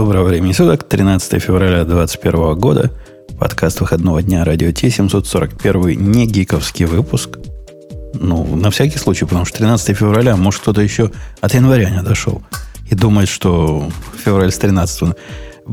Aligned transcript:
Доброго 0.00 0.28
времени 0.28 0.52
суток, 0.52 0.84
13 0.84 1.42
февраля 1.42 1.84
2021 1.84 2.58
года. 2.58 2.90
Подкаст 3.38 3.82
выходного 3.82 4.22
дня 4.22 4.46
Радио 4.46 4.72
Т, 4.72 4.88
741 4.88 6.10
не 6.10 6.26
гиковский 6.26 6.86
выпуск. 6.86 7.36
Ну, 8.14 8.56
на 8.56 8.70
всякий 8.70 8.96
случай, 8.96 9.26
потому 9.26 9.44
что 9.44 9.58
13 9.58 9.94
февраля, 9.94 10.38
может, 10.38 10.62
кто-то 10.62 10.80
еще 10.80 11.10
от 11.42 11.52
января 11.52 11.90
не 11.90 12.02
дошел 12.02 12.40
и 12.90 12.94
думает, 12.94 13.28
что 13.28 13.90
февраль 14.24 14.50
с 14.50 14.56
13 14.56 15.14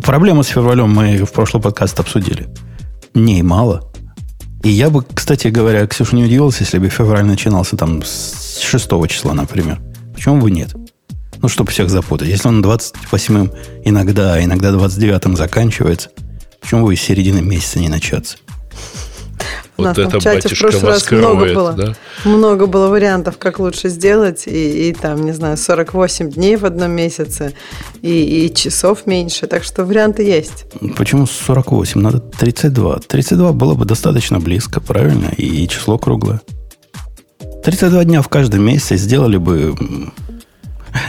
Проблему 0.03 0.43
с 0.43 0.47
февралем 0.47 0.89
мы 0.89 1.23
в 1.23 1.31
прошлый 1.31 1.63
подкаст 1.63 1.97
обсудили. 1.97 2.49
Не 3.13 3.41
мало. 3.43 3.89
И 4.61 4.69
я 4.69 4.89
бы, 4.89 5.05
кстати 5.13 5.47
говоря, 5.47 5.87
Ксюша 5.87 6.17
не 6.17 6.25
удивился, 6.25 6.63
если 6.63 6.79
бы 6.79 6.89
февраль 6.89 7.23
начинался 7.23 7.77
там 7.77 8.03
с 8.03 8.59
6 8.59 8.89
числа, 9.07 9.33
например. 9.33 9.79
Почему 10.13 10.41
бы 10.41 10.51
нет? 10.51 10.75
Ну, 11.41 11.49
чтобы 11.49 11.71
всех 11.71 11.89
запутать. 11.89 12.27
Если 12.27 12.47
он 12.47 12.63
28-м 12.63 13.51
иногда, 13.85 14.35
а 14.35 14.43
иногда 14.43 14.69
29-м 14.71 15.35
заканчивается, 15.35 16.09
почему 16.59 16.85
бы 16.85 16.93
из 16.93 17.01
середины 17.01 17.41
месяца 17.41 17.79
не 17.79 17.89
начаться? 17.89 18.37
У 19.77 19.83
вот 19.83 19.95
нас 19.95 19.97
это 19.97 20.19
в 20.19 20.23
чате 20.23 20.55
в 20.55 20.59
прошлый 20.59 20.91
раз 20.91 21.11
много 21.11 21.53
было, 21.53 21.73
да? 21.73 21.95
много 22.25 22.65
было 22.65 22.87
вариантов, 22.87 23.37
как 23.37 23.59
лучше 23.59 23.89
сделать, 23.89 24.47
и, 24.47 24.89
и 24.89 24.93
там, 24.93 25.23
не 25.23 25.33
знаю, 25.33 25.55
48 25.55 26.31
дней 26.31 26.55
в 26.55 26.65
одном 26.65 26.91
месяце, 26.91 27.53
и, 28.01 28.47
и 28.47 28.53
часов 28.53 29.05
меньше, 29.05 29.45
так 29.45 29.63
что 29.63 29.85
варианты 29.85 30.23
есть. 30.23 30.65
Почему 30.95 31.27
48? 31.27 32.01
Надо 32.01 32.19
32. 32.19 32.99
32 33.07 33.51
было 33.51 33.75
бы 33.75 33.85
достаточно 33.85 34.39
близко, 34.39 34.81
правильно, 34.81 35.27
и 35.37 35.67
число 35.67 35.99
круглое. 35.99 36.41
32 37.63 38.03
дня 38.05 38.21
в 38.23 38.29
каждом 38.29 38.63
месяце 38.63 38.97
сделали 38.97 39.37
бы 39.37 39.75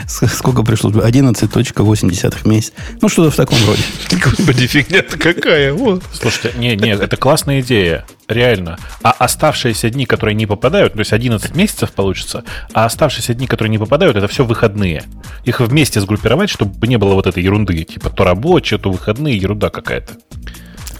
Сколько 0.06 0.62
пришло? 0.62 0.90
11.8 0.90 2.48
месяц. 2.48 2.72
Ну, 3.00 3.08
что-то 3.08 3.30
в 3.30 3.36
таком 3.36 3.58
роде. 3.66 3.82
Господи, 4.22 4.66
фигня-то 4.66 5.18
какая. 5.18 5.72
Вот. 5.72 6.02
Слушайте, 6.12 6.58
нет, 6.58 6.80
нет, 6.80 7.00
это 7.00 7.16
классная 7.16 7.60
идея. 7.60 8.04
Реально. 8.28 8.78
А 9.02 9.12
оставшиеся 9.12 9.88
дни, 9.88 10.04
которые 10.04 10.34
не 10.34 10.46
попадают, 10.46 10.92
то 10.92 10.98
есть 10.98 11.12
11 11.12 11.54
месяцев 11.54 11.92
получится, 11.92 12.44
а 12.74 12.84
оставшиеся 12.84 13.32
дни, 13.32 13.46
которые 13.46 13.70
не 13.70 13.78
попадают, 13.78 14.16
это 14.16 14.28
все 14.28 14.44
выходные. 14.44 15.02
Их 15.44 15.60
вместе 15.60 16.00
сгруппировать, 16.00 16.50
чтобы 16.50 16.86
не 16.86 16.98
было 16.98 17.14
вот 17.14 17.26
этой 17.26 17.42
ерунды. 17.42 17.84
Типа 17.84 18.10
то 18.10 18.24
рабочие, 18.24 18.78
то 18.78 18.90
выходные, 18.90 19.38
ерунда 19.38 19.70
какая-то. 19.70 20.14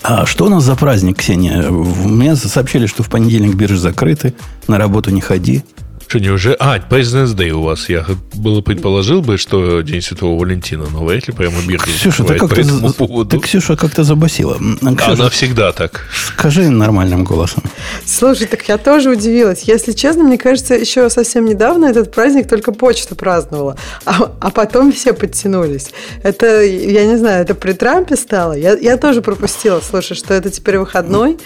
А 0.03 0.25
что 0.27 0.47
у 0.47 0.49
нас 0.49 0.65
за 0.65 0.75
праздник, 0.77 1.19
Ксения? 1.19 1.71
Мне 1.71 2.37
сообщили, 2.37 2.87
что 2.87 3.03
в 3.03 3.11
понедельник 3.11 3.55
биржи 3.55 3.77
закрыты, 3.77 4.33
на 4.67 4.79
работу 4.79 5.11
не 5.11 5.21
ходи. 5.21 5.65
Что, 6.09 6.21
не 6.21 6.31
уже? 6.31 6.57
А, 6.59 6.79
President's 6.79 7.37
Day 7.37 7.51
у 7.51 7.61
вас. 7.61 7.91
Я 7.91 8.07
было 8.33 8.63
предположил 8.63 9.21
бы, 9.21 9.37
что 9.37 9.83
День 9.83 10.01
Святого 10.01 10.41
Валентина, 10.41 10.87
но 10.91 11.05
вряд 11.05 11.29
ли 11.29 11.35
прямо 11.35 11.57
мир 11.67 11.83
Ксюша, 11.83 12.25
ты 12.25 12.39
как-то, 12.39 12.63
по 12.81 12.93
поводу. 12.95 13.29
ты, 13.29 13.39
Ксюша, 13.39 13.77
как-то 13.77 14.05
забасила. 14.05 14.57
Ксюша, 14.57 15.13
Она 15.13 15.29
всегда 15.29 15.71
так. 15.73 16.07
Скажи 16.15 16.71
нормальным 16.71 17.25
голосом. 17.25 17.63
Слушай, 18.07 18.47
так 18.47 18.67
я 18.69 18.79
тоже 18.79 19.11
удивилась. 19.11 19.65
Если 19.65 19.93
честно, 19.93 20.25
мне 20.25 20.39
кажется, 20.39 20.75
еще 20.77 21.11
совсем 21.11 21.45
недавно 21.45 21.85
этот 21.85 22.11
праздник 22.11 22.49
только 22.49 22.73
почта 22.73 23.15
праздновала, 23.15 23.77
а, 24.07 24.33
а 24.41 24.51
потом 24.51 24.93
все 24.93 25.13
подтянулись. 25.13 25.91
Это, 26.23 26.63
я 26.63 27.05
не 27.05 27.19
знаю, 27.19 27.43
это 27.43 27.55
при 27.55 27.73
Трампе 27.75 28.17
стало? 28.17 28.55
Я, 28.55 28.79
я 28.79 28.97
тоже 28.97 29.21
пропустила, 29.21 29.83
слушай, 29.87 30.17
что 30.17 30.33
это 30.33 30.49
теперь 30.49 30.79
выходной. 30.79 31.37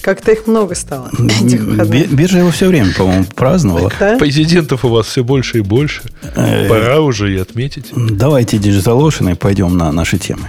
Как-то 0.00 0.30
их 0.30 0.46
много 0.46 0.76
стало, 0.76 1.10
этих 1.10 1.62
выходных. 1.62 2.12
Биржа 2.12 2.38
его 2.38 2.52
все 2.52 2.68
время, 2.68 2.94
по-моему, 2.96 3.24
праздновала. 3.34 3.90
Да? 3.98 4.11
Президентов 4.18 4.84
у 4.84 4.88
вас 4.88 5.06
все 5.06 5.22
больше 5.22 5.58
и 5.58 5.60
больше. 5.60 6.02
Э, 6.34 6.68
Пора 6.68 7.00
уже 7.00 7.34
и 7.34 7.38
отметить. 7.38 7.86
Давайте 7.94 8.56
DigitalOcean 8.56 9.32
и 9.32 9.34
пойдем 9.34 9.76
на 9.76 9.92
наши 9.92 10.18
темы. 10.18 10.48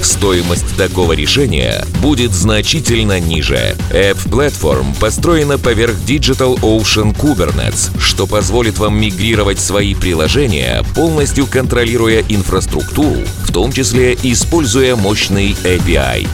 стоимость 0.00 0.76
такого 0.76 1.12
решения 1.12 1.84
будет 2.02 2.32
значительно 2.32 3.20
ниже. 3.20 3.76
App 3.90 4.18
Platform 4.28 4.98
построена 4.98 5.58
поверх 5.58 5.94
Digital 6.06 6.58
Ocean 6.60 7.14
Kubernetes, 7.16 7.90
что 7.98 8.26
позволит 8.26 8.78
вам 8.78 9.00
мигрировать 9.00 9.60
свои 9.60 9.94
приложения, 9.94 10.84
полностью 10.94 11.46
контролируя 11.46 12.24
инфраструктуру, 12.28 13.20
в 13.44 13.52
том 13.52 13.72
числе 13.72 14.14
используя 14.22 14.96
мощный 14.96 15.52
API. 15.64 16.26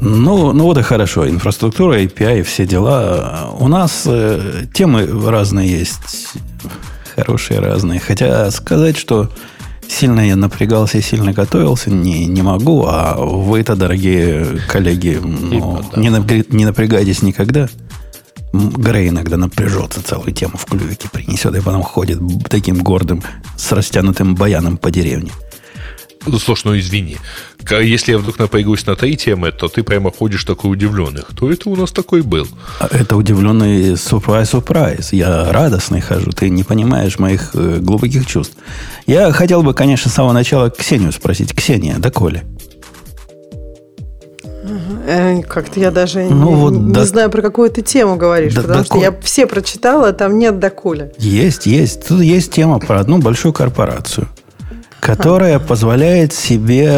Ну, 0.00 0.52
ну 0.52 0.64
вот 0.64 0.78
и 0.78 0.82
хорошо. 0.82 1.28
Инфраструктура, 1.28 2.00
API, 2.00 2.42
все 2.42 2.66
дела. 2.66 3.50
У 3.58 3.68
нас 3.68 4.04
э, 4.06 4.64
темы 4.72 5.06
разные 5.30 5.70
есть. 5.70 6.34
Хорошие 7.14 7.60
разные. 7.60 8.00
Хотя 8.00 8.50
сказать, 8.50 8.96
что 8.96 9.30
Сильно 9.90 10.20
я 10.20 10.36
напрягался 10.36 10.98
и 10.98 11.02
сильно 11.02 11.32
готовился, 11.32 11.90
не, 11.90 12.26
не 12.26 12.42
могу. 12.42 12.84
А 12.86 13.16
вы-то, 13.18 13.74
дорогие 13.74 14.60
коллеги, 14.68 15.18
ну, 15.20 15.82
да. 15.92 16.00
не, 16.00 16.10
напря, 16.10 16.44
не 16.48 16.64
напрягайтесь 16.64 17.22
никогда. 17.22 17.68
Грей 18.52 19.08
иногда 19.08 19.36
напряжется, 19.36 20.00
целую 20.02 20.32
тему 20.32 20.56
в 20.56 20.64
клювике 20.64 21.08
принесет, 21.10 21.56
и 21.56 21.60
потом 21.60 21.82
ходит 21.82 22.20
таким 22.48 22.78
гордым, 22.78 23.22
с 23.56 23.72
растянутым 23.72 24.36
баяном 24.36 24.76
по 24.76 24.92
деревне. 24.92 25.32
Ну, 26.26 26.38
слушай, 26.38 26.66
ну 26.66 26.78
извини. 26.78 27.16
Если 27.70 28.12
я 28.12 28.18
вдруг 28.18 28.38
напрягусь 28.38 28.86
на 28.86 28.94
три 28.94 29.16
темы, 29.16 29.52
то 29.52 29.68
ты 29.68 29.82
прямо 29.82 30.10
ходишь 30.10 30.44
такой 30.44 30.72
удивленный. 30.72 31.22
Кто 31.22 31.50
это 31.50 31.70
у 31.70 31.76
нас 31.76 31.92
такой 31.92 32.20
был? 32.20 32.46
А 32.78 32.88
это 32.90 33.16
удивленный 33.16 33.96
сюрприз-сюрприз. 33.96 35.12
Я 35.12 35.50
радостный 35.50 36.00
хожу. 36.00 36.30
Ты 36.32 36.50
не 36.50 36.62
понимаешь 36.62 37.18
моих 37.18 37.50
э, 37.54 37.78
глубоких 37.80 38.26
чувств. 38.26 38.56
Я 39.06 39.32
хотел 39.32 39.62
бы, 39.62 39.72
конечно, 39.72 40.10
с 40.10 40.14
самого 40.14 40.32
начала 40.32 40.68
Ксению 40.68 41.12
спросить. 41.12 41.54
Ксения, 41.54 41.96
доколе? 41.98 42.44
Э, 45.06 45.40
как-то 45.42 45.80
я 45.80 45.90
даже 45.90 46.20
ну, 46.24 46.50
не, 46.50 46.54
вот 46.54 46.72
не 46.74 46.92
до... 46.92 47.04
знаю, 47.06 47.30
про 47.30 47.40
какую 47.40 47.70
ты 47.70 47.80
тему 47.80 48.16
говоришь, 48.16 48.54
до, 48.54 48.62
потому 48.62 48.82
доколе. 48.82 49.04
что 49.04 49.10
я 49.10 49.20
все 49.22 49.46
прочитала, 49.46 50.08
а 50.08 50.12
там 50.12 50.38
нет 50.38 50.58
доколе. 50.58 51.12
Есть, 51.18 51.64
есть. 51.64 52.08
Тут 52.08 52.20
есть 52.20 52.52
тема 52.52 52.78
про 52.78 53.00
одну 53.00 53.18
большую 53.18 53.54
корпорацию– 53.54 54.28
которая 55.00 55.58
позволяет 55.58 56.32
себе 56.32 56.90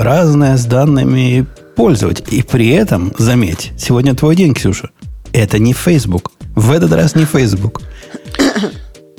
разное 0.00 0.56
с 0.56 0.64
данными 0.64 1.46
пользовать. 1.76 2.22
И 2.32 2.42
при 2.42 2.70
этом, 2.70 3.12
заметь, 3.18 3.72
сегодня 3.78 4.14
твой 4.14 4.36
день, 4.36 4.54
Ксюша. 4.54 4.90
Это 5.32 5.58
не 5.58 5.72
Facebook. 5.72 6.32
В 6.54 6.70
этот 6.70 6.92
раз 6.92 7.14
не 7.14 7.24
Facebook. 7.24 7.82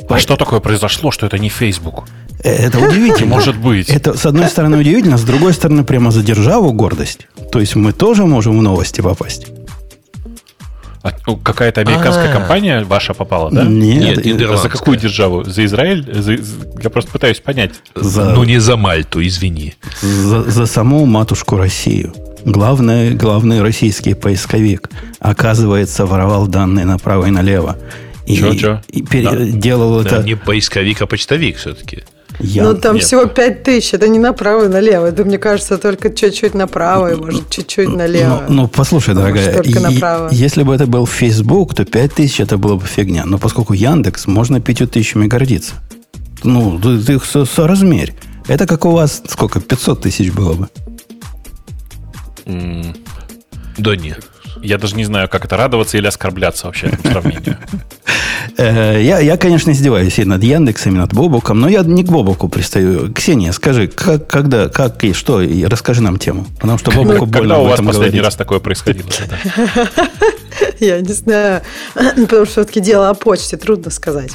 А 0.09 0.17
что 0.17 0.35
такое 0.35 0.59
произошло, 0.59 1.11
что 1.11 1.27
это 1.27 1.37
не 1.37 1.49
Facebook? 1.49 2.05
Это 2.43 2.79
удивительно. 2.79 3.35
Может 3.35 3.57
быть. 3.57 3.89
Это, 3.89 4.17
с 4.17 4.25
одной 4.25 4.47
стороны, 4.47 4.77
удивительно, 4.77 5.17
с 5.17 5.23
другой 5.23 5.53
стороны, 5.53 5.83
прямо 5.83 6.09
за 6.11 6.23
державу 6.23 6.71
гордость. 6.71 7.27
То 7.51 7.59
есть 7.59 7.75
мы 7.75 7.91
тоже 7.91 8.25
можем 8.25 8.57
в 8.57 8.61
новости 8.61 9.01
попасть. 9.01 9.47
А, 11.01 11.11
ну, 11.25 11.37
какая-то 11.37 11.81
американская 11.81 12.25
А-а-а. 12.25 12.39
компания 12.39 12.83
ваша 12.83 13.13
попала, 13.13 13.49
да? 13.51 13.63
Нет, 13.63 14.25
Нет 14.25 14.41
а 14.49 14.57
за 14.57 14.69
какую 14.69 14.97
державу? 14.97 15.43
За 15.45 15.63
Израиль? 15.63 16.05
За, 16.13 16.33
я 16.83 16.89
просто 16.89 17.11
пытаюсь 17.11 17.39
понять. 17.39 17.71
За... 17.95 18.33
Ну, 18.35 18.43
не 18.43 18.59
за 18.59 18.75
Мальту, 18.75 19.25
извини. 19.25 19.75
За, 20.01 20.43
за 20.43 20.65
саму 20.65 21.05
матушку 21.05 21.57
Россию. 21.57 22.13
Главный, 22.45 23.11
главный 23.11 23.61
российский 23.61 24.13
поисковик, 24.13 24.89
оказывается, 25.19 26.05
воровал 26.05 26.47
данные 26.47 26.85
направо 26.85 27.27
и 27.27 27.31
налево. 27.31 27.77
И, 28.25 28.37
чё, 28.37 28.53
чё? 28.53 28.81
и 28.89 29.01
переделал 29.01 29.95
да. 29.95 30.07
это... 30.07 30.17
Да, 30.19 30.23
не 30.23 30.35
поисковик, 30.35 31.01
а 31.01 31.07
почтовик 31.07 31.57
все-таки. 31.57 32.03
Я... 32.39 32.63
Ну, 32.63 32.73
там 32.75 32.95
Нет. 32.95 33.03
всего 33.03 33.25
5 33.25 33.63
тысяч. 33.63 33.93
Это 33.93 34.07
не 34.07 34.19
направо 34.19 34.65
и 34.65 34.67
налево. 34.67 35.07
Это, 35.07 35.25
мне 35.25 35.37
кажется, 35.37 35.77
только 35.77 36.09
чуть-чуть 36.09 36.53
направо 36.53 37.13
и, 37.13 37.15
может, 37.15 37.49
чуть-чуть 37.49 37.89
налево. 37.89 38.45
Ну, 38.47 38.61
ну 38.61 38.67
послушай, 38.67 39.13
дорогая, 39.13 39.61
только 39.61 39.79
направо. 39.79 40.29
если 40.31 40.63
бы 40.63 40.73
это 40.73 40.87
был 40.87 41.05
Facebook, 41.05 41.75
то 41.75 41.83
5 41.83 42.13
тысяч 42.13 42.39
это 42.39 42.57
было 42.57 42.75
бы 42.75 42.85
фигня. 42.85 43.25
Но 43.25 43.37
поскольку 43.37 43.73
Яндекс, 43.73 44.27
можно 44.27 44.61
5 44.61 44.91
тысячами 44.91 45.27
гордиться. 45.27 45.73
Ну, 46.43 46.79
ты, 46.79 46.99
ты 46.99 47.13
их 47.13 47.25
со, 47.25 47.45
соразмерь. 47.45 48.13
Это 48.47 48.65
как 48.65 48.85
у 48.85 48.91
вас, 48.91 49.21
сколько, 49.27 49.59
500 49.59 50.01
тысяч 50.01 50.31
было 50.31 50.53
бы? 50.53 50.69
Mm. 52.45 52.97
Да 53.77 53.95
нет. 53.95 54.28
Я 54.61 54.77
даже 54.77 54.95
не 54.95 55.05
знаю, 55.05 55.29
как 55.29 55.45
это 55.45 55.57
радоваться 55.57 55.97
или 55.97 56.07
оскорбляться 56.07 56.67
вообще 56.67 56.87
этому 56.87 57.11
сравнению. 57.11 57.57
Э, 58.57 58.99
я, 59.01 59.19
я, 59.19 59.37
конечно, 59.37 59.71
издеваюсь 59.71 60.17
и 60.17 60.25
над 60.25 60.41
Яндексом, 60.43 60.95
и 60.95 60.97
над 60.97 61.13
Бобуком, 61.13 61.59
но 61.59 61.67
я 61.69 61.81
не 61.81 62.03
к 62.03 62.07
Бобуку 62.07 62.47
пристаю. 62.49 63.13
Ксения, 63.13 63.51
скажи, 63.51 63.87
как, 63.87 64.27
когда, 64.27 64.69
как 64.69 65.03
и 65.03 65.13
что, 65.13 65.41
и 65.41 65.65
расскажи 65.65 66.01
нам 66.01 66.17
тему. 66.17 66.45
Потому 66.59 66.77
что 66.77 66.91
Бобуку 66.91 67.25
больно 67.25 67.55
Когда 67.55 67.57
у 67.59 67.63
вас 67.65 67.77
последний 67.79 67.99
говорить. 67.99 68.23
раз 68.23 68.35
такое 68.35 68.59
происходило? 68.59 69.07
Я 70.79 70.99
не 71.01 71.13
знаю, 71.13 71.61
потому 71.93 72.45
что 72.45 72.45
все-таки 72.45 72.79
дело 72.79 73.09
о 73.09 73.13
почте, 73.13 73.57
трудно 73.57 73.91
сказать. 73.91 74.31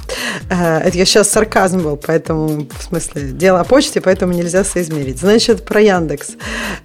Э, 0.50 0.78
Это 0.78 0.96
я 0.96 1.04
сейчас 1.04 1.30
сарказм 1.30 1.80
был, 1.80 1.96
поэтому, 1.96 2.66
в 2.78 2.82
смысле, 2.82 3.30
дело 3.32 3.60
о 3.60 3.64
почте, 3.64 4.00
поэтому 4.00 4.32
нельзя 4.32 4.64
соизмерить. 4.64 5.18
Значит, 5.18 5.64
про 5.64 5.80
Яндекс. 5.80 6.32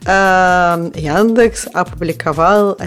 Э, 0.06 0.92
Яндекс 0.96 1.68
опубликовал 1.74 2.78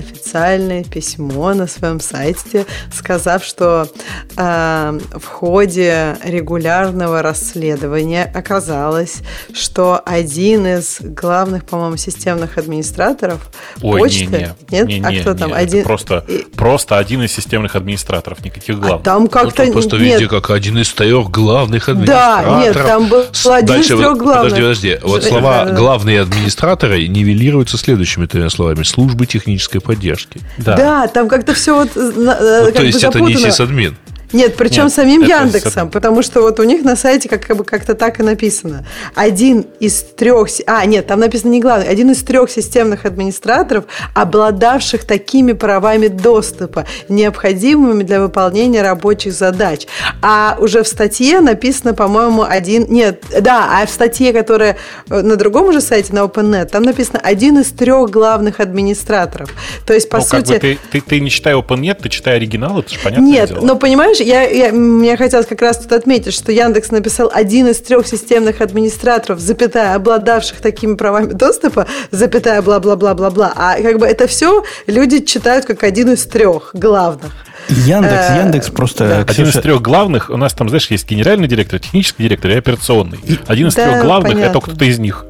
официальное 0.43 0.85
письмо 0.85 1.55
на 1.55 1.67
своем 1.67 2.01
сайте, 2.01 2.67
сказав, 2.93 3.45
что 3.45 3.89
э, 4.37 4.99
в 5.15 5.25
ходе 5.25 6.17
регулярного 6.25 7.23
расследования 7.23 8.31
оказалось, 8.35 9.23
что 9.55 10.01
один 10.05 10.67
из 10.67 10.99
главных, 11.01 11.65
по-моему, 11.65 11.97
системных 11.97 12.59
администраторов 12.59 13.51
Ой, 13.83 14.01
почты... 14.01 14.25
не-не. 14.27 14.49
Нет? 14.71 14.89
не, 14.89 15.03
а 15.05 15.11
не, 15.11 15.21
кто 15.21 15.33
не, 15.33 15.39
там? 15.39 15.51
это 15.53 15.59
один... 15.59 15.85
Просто, 15.85 16.25
и- 16.29 16.45
просто 16.57 16.99
один 16.99 17.23
из 17.23 17.33
системных 17.33 17.77
администраторов, 17.77 18.45
никаких 18.45 18.77
А 18.77 18.79
главных. 18.79 19.03
там 19.03 19.29
как-то... 19.29 19.65
Ну, 19.65 19.73
просто 19.73 19.97
нет, 19.99 20.15
везде 20.15 20.29
как 20.29 20.51
один 20.51 20.79
из 20.79 20.93
трех 20.93 21.31
главных 21.31 21.87
Да, 21.87 21.93
администраторов. 22.41 22.61
нет, 22.61 22.87
там 22.87 23.09
был 23.09 23.21
один 23.21 23.65
из 23.65 23.67
Дальше, 23.67 23.97
трех 23.97 24.09
вот, 24.11 24.19
главных. 24.19 24.53
Подожди, 24.53 24.63
подожди. 24.63 24.99
Вот 25.03 25.25
слова 25.25 25.65
да. 25.65 25.73
«главные 25.73 26.21
администраторы» 26.21 27.07
нивелируются 27.07 27.79
следующими 27.79 28.27
тремя 28.27 28.51
словами. 28.51 28.83
Службы 28.83 29.27
технической 29.27 29.81
поддержки. 29.81 30.32
Да. 30.59 30.77
Да, 30.77 31.07
там 31.09 31.29
как-то 31.29 31.55
все 31.55 31.75
вот 31.75 31.97
э, 31.97 32.01
на- 32.01 32.37
э, 32.39 32.61
Ну, 32.61 32.67
как 32.67 32.75
то 32.77 32.83
есть 32.83 33.03
это 33.05 33.21
не 33.21 33.35
сисадмин. 33.37 33.97
Нет, 34.33 34.57
причем 34.57 34.85
Нет, 34.85 34.93
самим 34.93 35.23
Яндексом, 35.23 35.73
сам- 35.73 35.91
потому 35.91 36.23
что 36.23 36.41
вот 36.41 36.59
у 36.61 36.65
них 36.65 36.85
на 36.85 36.97
сайте 36.97 37.29
как, 37.29 37.47
как 37.47 37.57
бы 37.57 37.65
как-то 37.65 37.95
так 37.95 38.21
и 38.21 38.23
написано. 38.23 38.87
Один 39.15 39.67
из 39.81 40.03
трех... 40.03 40.49
А, 40.67 40.85
нет, 40.87 41.07
там 41.07 41.21
написано 41.21 41.51
не 41.51 41.61
главный. 41.61 41.89
Один 41.89 42.11
из 42.11 42.23
трех 42.23 42.51
системных 42.51 43.05
администраторов, 43.05 43.85
обладавших 44.15 45.05
такими 45.05 45.53
правами 45.53 46.09
доступа, 46.09 46.87
необходимыми 47.09 48.03
для 48.03 48.21
выполнения 48.21 48.83
рабочих 48.83 49.33
задач. 49.33 49.87
А 50.23 50.57
уже 50.59 50.83
в 50.83 50.89
статье 50.89 51.41
написано, 51.41 51.95
по-моему, 51.95 52.43
один... 52.43 52.87
Нет, 52.89 53.23
да, 53.41 53.81
а 53.81 53.87
в 53.87 53.91
статье, 53.91 54.33
которая 54.33 54.77
э, 55.11 55.21
на 55.21 55.37
другом 55.37 55.69
уже 55.69 55.81
сайте, 55.81 56.13
на 56.13 56.21
OpenNet, 56.21 56.67
там 56.67 56.83
написано 56.83 57.21
один 57.23 57.59
из 57.59 57.71
трех 57.71 58.11
главных 58.11 58.61
администраторов. 58.61 59.51
То 59.87 59.93
есть, 59.93 60.09
по 60.09 60.19
ну, 60.19 60.25
как 60.25 60.47
сути... 60.47 60.53
бы 60.53 60.59
ты, 60.59 60.79
ты, 60.91 61.01
ты 61.01 61.21
не 61.21 61.31
читай 61.31 61.55
OpenNet, 61.55 61.99
ты 62.03 62.09
читай 62.09 62.37
оригинал, 62.37 62.81
это 62.81 62.91
же 62.93 62.99
понятно. 63.03 63.25
Нет, 63.25 63.63
но 63.63 63.77
понимаешь, 63.77 64.22
я, 64.23 64.43
я, 64.49 64.73
мне 64.73 65.17
хотелось 65.17 65.47
как 65.47 65.61
раз 65.61 65.79
тут 65.79 65.93
отметить, 65.93 66.35
что 66.35 66.53
Яндекс 66.53 66.91
написал 66.91 67.31
один 67.33 67.69
из 67.69 67.79
трех 67.79 68.07
системных 68.07 68.61
администраторов, 68.61 69.41
запятая, 69.41 69.95
обладавших 69.95 70.61
такими 70.61 70.95
правами 70.95 71.33
доступа, 71.33 71.87
запятая, 72.11 72.63
бла-бла-бла-бла-бла. 72.63 73.53
А 73.57 73.81
как 73.83 73.99
бы 73.99 74.07
это 74.07 74.27
все 74.27 74.65
люди 74.87 75.21
читают 75.21 75.65
как 75.65 75.83
один 75.83 76.13
из 76.13 76.25
трех 76.27 76.71
главных. 76.75 77.33
Яндекс, 77.69 78.31
Э, 78.31 78.39
Яндекс 78.43 78.69
просто... 78.71 79.09
да. 79.09 79.19
Один 79.21 79.47
из 79.47 79.55
трех 79.55 79.81
главных, 79.83 80.31
у 80.31 80.37
нас 80.37 80.53
там, 80.53 80.69
знаешь, 80.69 80.91
есть 80.91 81.09
генеральный 81.09 81.47
директор, 81.49 81.79
технический 81.79 82.25
директор 82.25 82.51
и 82.51 82.55
операционный. 82.57 83.19
Один 83.47 83.69
из 83.69 83.75
Да, 83.75 83.85
трех 83.89 84.03
главных 84.05 84.33
понятно. 84.33 84.59
это 84.59 84.67
кто-то 84.67 84.85
из 84.85 84.99
них. 84.99 85.25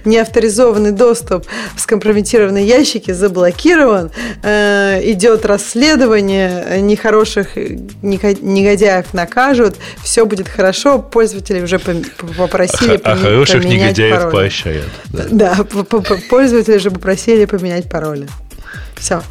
неавторизованный 0.05 0.91
доступ 0.91 1.45
в 1.75 1.79
скомпрометированные 1.81 2.65
ящики 2.65 3.11
заблокирован, 3.11 4.11
э, 4.43 5.01
идет 5.11 5.45
расследование, 5.45 6.79
нехороших 6.81 7.55
негодяев 7.55 9.13
накажут, 9.13 9.75
все 10.03 10.25
будет 10.25 10.47
хорошо, 10.47 10.99
пользователи 10.99 11.59
уже 11.65 11.79
попросили 11.79 12.99
А 13.03 13.15
поме- 13.15 13.21
хороших 13.21 13.61
поменять 13.63 13.81
негодяев 13.81 14.15
пароли. 14.17 14.33
поощряют. 14.33 14.89
Да. 15.11 15.25
Да, 15.29 15.55
пользователи 16.29 16.77
же 16.77 16.89
попросили 16.91 17.45
поменять 17.45 17.89
пароли. 17.89 18.27
Все. 18.95 19.21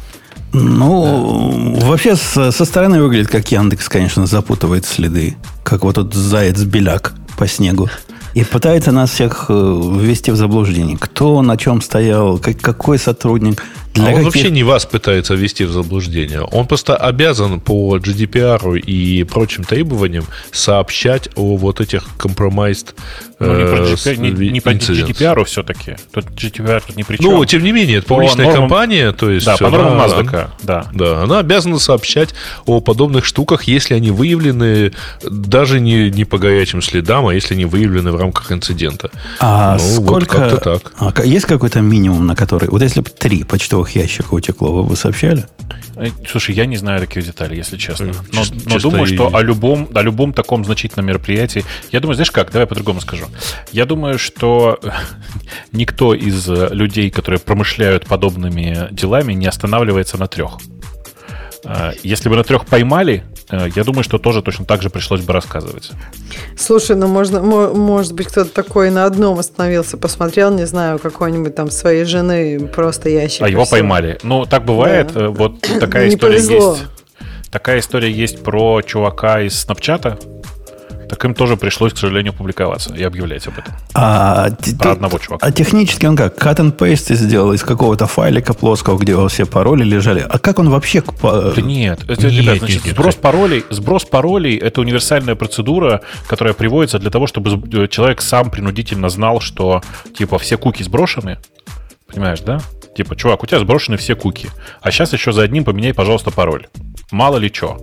Ну, 0.53 1.77
вообще 1.81 2.15
со, 2.15 2.51
со 2.51 2.65
стороны 2.65 3.01
выглядит, 3.01 3.27
как 3.29 3.51
Яндекс, 3.51 3.89
конечно, 3.89 4.25
запутывает 4.25 4.85
следы. 4.85 5.35
Как 5.63 5.83
вот 5.83 5.95
тут 5.95 6.13
заяц-беляк 6.13 7.13
по 7.37 7.47
снегу. 7.47 7.89
И 8.35 8.43
пытается 8.43 8.91
нас 8.91 9.11
всех 9.11 9.45
э, 9.49 9.53
ввести 9.53 10.31
в 10.31 10.35
заблуждение. 10.35 10.97
Кто 10.97 11.41
на 11.41 11.57
чем 11.57 11.81
стоял, 11.81 12.37
как- 12.37 12.59
какой 12.61 12.99
сотрудник. 12.99 13.63
А 13.97 13.99
он 14.01 14.05
каких- 14.07 14.23
вообще 14.23 14.49
не 14.51 14.63
вас 14.63 14.85
пытается 14.85 15.35
ввести 15.35 15.63
в 15.65 15.71
заблуждение. 15.71 16.41
Он 16.41 16.67
просто 16.67 16.95
обязан 16.95 17.59
по 17.59 17.97
GDPR 17.97 18.79
и 18.79 19.23
прочим 19.23 19.63
требованиям 19.63 20.25
сообщать 20.51 21.29
о 21.35 21.55
вот 21.57 21.79
этих 21.81 22.03
compromised 22.17 22.93
Ну, 23.39 23.47
не 23.57 23.63
про 23.65 23.77
э, 23.85 23.93
GDPR, 23.93 24.17
не, 24.17 24.49
не 24.49 24.61
по 24.61 24.69
incidents. 24.69 25.07
GDPR 25.07 25.43
все-таки. 25.45 25.95
Тут 26.11 26.25
GDPR 26.25 26.81
тут 26.85 26.95
ни 26.95 27.03
при 27.03 27.17
чем. 27.17 27.25
Ну, 27.31 27.45
тем 27.45 27.63
не 27.63 27.71
менее, 27.71 27.97
это 27.97 28.07
По 28.07 28.15
публичная 28.15 28.45
нормам- 28.47 28.61
компания, 28.69 29.11
то 29.11 29.29
есть 29.29 29.45
да, 29.45 29.57
по 29.57 29.67
она- 29.67 29.77
нормам 29.77 29.99
NASDAQ, 29.99 30.47
да. 30.63 30.87
Да, 30.93 31.23
она 31.23 31.39
обязана 31.39 31.79
сообщать 31.79 32.33
о 32.65 32.79
подобных 32.81 33.25
штуках, 33.25 33.63
если 33.63 33.93
они 33.93 34.11
выявлены 34.11 34.93
даже 35.23 35.79
не, 35.79 36.09
не 36.11 36.25
по 36.25 36.37
горячим 36.37 36.81
следам, 36.81 37.27
а 37.27 37.33
если 37.33 37.53
они 37.55 37.65
выявлены 37.65 38.11
в 38.11 38.15
рамках 38.17 38.51
инцидента. 38.51 39.09
А 39.39 39.77
Ну, 39.77 39.83
вот 39.83 40.05
сколько... 40.23 40.37
как-то 40.37 40.79
так. 40.79 40.93
А 41.17 41.25
есть 41.25 41.45
какой-то 41.45 41.81
минимум, 41.81 42.25
на 42.27 42.35
который... 42.35 42.69
Вот 42.69 42.81
если 42.81 43.01
бы 43.01 43.09
три 43.09 43.43
почтовых 43.43 43.84
ящика 43.89 44.33
утекло, 44.33 44.71
вы 44.71 44.83
бы 44.83 44.95
сообщали? 44.95 45.45
Э, 45.97 46.07
Слушай, 46.29 46.55
я 46.55 46.65
не 46.65 46.77
знаю 46.77 46.99
таких 46.99 47.25
деталей, 47.25 47.57
если 47.57 47.77
честно. 47.77 48.07
Но, 48.33 48.41
чис- 48.41 48.51
но 48.65 48.71
чисто 48.71 48.79
думаю, 48.89 49.03
и- 49.05 49.15
что 49.15 49.35
о 49.35 49.41
любом, 49.41 49.89
о 49.93 50.01
любом 50.01 50.33
таком 50.33 50.65
значительном 50.65 51.05
мероприятии... 51.07 51.63
Я 51.91 51.99
думаю, 51.99 52.15
знаешь 52.15 52.31
как, 52.31 52.51
давай 52.51 52.67
по-другому 52.67 52.99
скажу. 53.01 53.25
Я 53.71 53.85
думаю, 53.85 54.19
что 54.19 54.79
э, 54.83 54.89
никто 55.71 56.13
из 56.13 56.49
э, 56.49 56.69
людей, 56.71 57.09
которые 57.09 57.39
промышляют 57.39 58.05
подобными 58.07 58.87
делами, 58.91 59.33
не 59.33 59.47
останавливается 59.47 60.17
на 60.17 60.27
трех. 60.27 60.57
Если 62.03 62.29
бы 62.29 62.35
на 62.35 62.43
трех 62.43 62.65
поймали, 62.67 63.23
я 63.51 63.83
думаю, 63.83 64.03
что 64.03 64.17
тоже 64.17 64.41
точно 64.41 64.65
так 64.65 64.81
же 64.81 64.89
пришлось 64.89 65.21
бы 65.21 65.31
рассказывать. 65.33 65.91
Слушай, 66.57 66.95
ну 66.95 67.07
можно, 67.07 67.41
мо- 67.41 67.73
может 67.73 68.13
быть, 68.13 68.27
кто-то 68.27 68.49
такой 68.51 68.89
на 68.89 69.05
одном 69.05 69.37
остановился, 69.39 69.97
посмотрел, 69.97 70.51
не 70.51 70.65
знаю, 70.65 70.97
какой-нибудь 70.99 71.53
там 71.55 71.69
своей 71.69 72.05
жены 72.05 72.67
просто 72.73 73.09
ящик. 73.09 73.41
А 73.43 73.49
его 73.49 73.63
всё. 73.65 73.71
поймали. 73.71 74.17
Ну, 74.23 74.45
так 74.45 74.65
бывает. 74.65 75.11
Да. 75.13 75.25
Э, 75.25 75.27
Вот 75.27 75.61
такая 75.61 76.09
история 76.09 76.37
повезло. 76.37 76.71
есть. 76.73 76.83
Такая 77.51 77.79
история 77.79 78.11
есть 78.11 78.43
про 78.43 78.81
чувака 78.81 79.41
из 79.41 79.57
Снапчата. 79.59 80.17
Так 81.09 81.23
им 81.25 81.33
тоже 81.35 81.55
пришлось, 81.57 81.93
к 81.93 81.97
сожалению, 81.97 82.33
публиковаться 82.33 82.93
и 82.93 83.03
объявлять 83.03 83.45
об 83.47 83.57
этом. 83.59 83.73
А, 83.93 84.49
Про 84.79 84.91
одного 84.93 85.19
чувака. 85.19 85.45
а 85.45 85.51
технически 85.51 86.05
он 86.05 86.15
как? 86.15 86.35
Cut 86.43 86.57
and 86.57 86.75
paste 86.75 87.13
сделал 87.15 87.53
из 87.53 87.63
какого-то 87.63 88.07
файлика 88.07 88.53
плоского, 88.53 88.97
где 88.97 89.15
все 89.27 89.45
пароли 89.45 89.83
лежали. 89.83 90.25
А 90.27 90.39
как 90.39 90.59
он 90.59 90.69
вообще... 90.69 91.03
Да 91.21 91.53
нет, 91.61 92.01
это, 92.09 92.27
Нет, 92.27 92.33
ребят, 92.33 92.57
значит, 92.59 92.85
нет, 92.85 92.93
сброс 92.95 93.13
нет. 93.15 93.21
паролей, 93.21 93.65
сброс 93.69 94.05
паролей 94.05 94.57
это 94.57 94.81
универсальная 94.81 95.35
процедура, 95.35 96.01
которая 96.27 96.53
приводится 96.53 96.97
для 96.99 97.11
того, 97.11 97.27
чтобы 97.27 97.49
з- 97.51 97.87
человек 97.87 98.21
сам 98.21 98.49
принудительно 98.49 99.09
знал, 99.09 99.39
что 99.39 99.81
типа 100.17 100.39
все 100.39 100.57
куки 100.57 100.83
сброшены. 100.83 101.37
Понимаешь, 102.07 102.39
да? 102.41 102.59
Типа, 102.95 103.15
чувак, 103.15 103.43
у 103.43 103.45
тебя 103.45 103.59
сброшены 103.59 103.97
все 103.97 104.15
куки. 104.15 104.49
А 104.81 104.89
сейчас 104.91 105.11
еще 105.13 105.33
за 105.33 105.41
одним 105.43 105.65
поменяй, 105.65 105.93
пожалуйста, 105.93 106.31
пароль. 106.31 106.67
Мало 107.11 107.37
ли 107.37 107.51
что. 107.53 107.77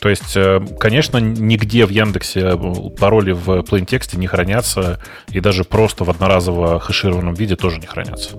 То 0.00 0.08
есть, 0.08 0.34
э, 0.34 0.60
конечно, 0.78 1.18
нигде 1.18 1.84
в 1.84 1.90
Яндексе 1.90 2.40
э, 2.40 2.90
пароли 2.98 3.32
в 3.32 3.60
plain 3.60 3.84
тексте 3.84 4.16
не 4.16 4.26
хранятся, 4.26 4.98
и 5.28 5.40
даже 5.40 5.64
просто 5.64 6.04
в 6.04 6.10
одноразово 6.10 6.80
хэшированном 6.80 7.34
виде 7.34 7.54
тоже 7.54 7.78
не 7.78 7.86
хранятся. 7.86 8.30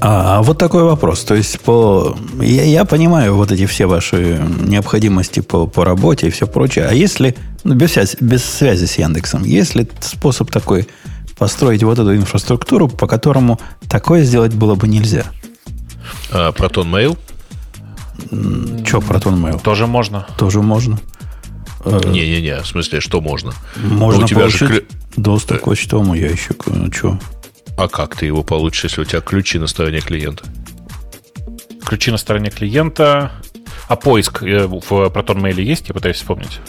А 0.00 0.42
вот 0.42 0.58
такой 0.58 0.82
вопрос. 0.82 1.24
То 1.24 1.34
есть, 1.34 1.58
по... 1.60 2.16
я, 2.40 2.64
я 2.64 2.84
понимаю 2.84 3.34
вот 3.34 3.50
эти 3.50 3.64
все 3.64 3.86
ваши 3.86 4.40
необходимости 4.60 5.40
по, 5.40 5.66
по 5.66 5.86
работе 5.86 6.28
и 6.28 6.30
все 6.30 6.46
прочее. 6.46 6.86
А 6.86 6.92
если, 6.92 7.34
ну, 7.64 7.74
без 7.74 7.92
связи, 7.92 8.18
без 8.20 8.44
связи 8.44 8.84
с 8.84 8.98
Яндексом, 8.98 9.44
есть 9.44 9.74
ли 9.74 9.88
способ 10.00 10.50
такой 10.50 10.86
построить 11.38 11.82
вот 11.82 11.98
эту 11.98 12.14
инфраструктуру, 12.14 12.88
по 12.88 13.06
которому 13.06 13.58
такое 13.88 14.22
сделать 14.24 14.52
было 14.52 14.74
бы 14.74 14.86
нельзя? 14.86 15.24
А, 16.30 16.50
Proton 16.52 16.90
Mail? 16.90 17.16
Че, 18.28 18.98
Proton 18.98 19.34
Mail? 19.40 19.60
Тоже 19.62 19.86
можно. 19.86 20.26
Тоже 20.38 20.60
можно. 20.62 20.98
Э, 21.84 22.00
Не-не-не, 22.06 22.60
в 22.62 22.66
смысле, 22.66 23.00
что 23.00 23.20
можно? 23.20 23.52
Можно 23.76 24.24
у 24.24 24.28
тебя 24.28 24.48
же 24.48 24.58
получить 24.58 24.84
клю- 24.88 24.96
доступ 25.16 25.60
к 25.60 25.64
почтовому 25.64 26.14
ящику. 26.14 26.70
Ну, 26.74 26.92
что? 26.92 27.18
А 27.78 27.88
как 27.88 28.16
ты 28.16 28.26
его 28.26 28.42
получишь, 28.42 28.84
если 28.84 29.00
у 29.02 29.04
тебя 29.04 29.20
ключи 29.20 29.58
на 29.58 29.66
стороне 29.66 30.00
клиента? 30.00 30.44
Ключи 31.84 32.10
на 32.10 32.18
стороне 32.18 32.50
клиента. 32.50 33.32
А 33.88 33.96
поиск 33.96 34.42
э, 34.42 34.66
в 34.66 34.72
Proton 35.08 35.40
Mail 35.40 35.60
есть? 35.62 35.88
Я 35.88 35.94
пытаюсь 35.94 36.16
вспомнить. 36.16 36.60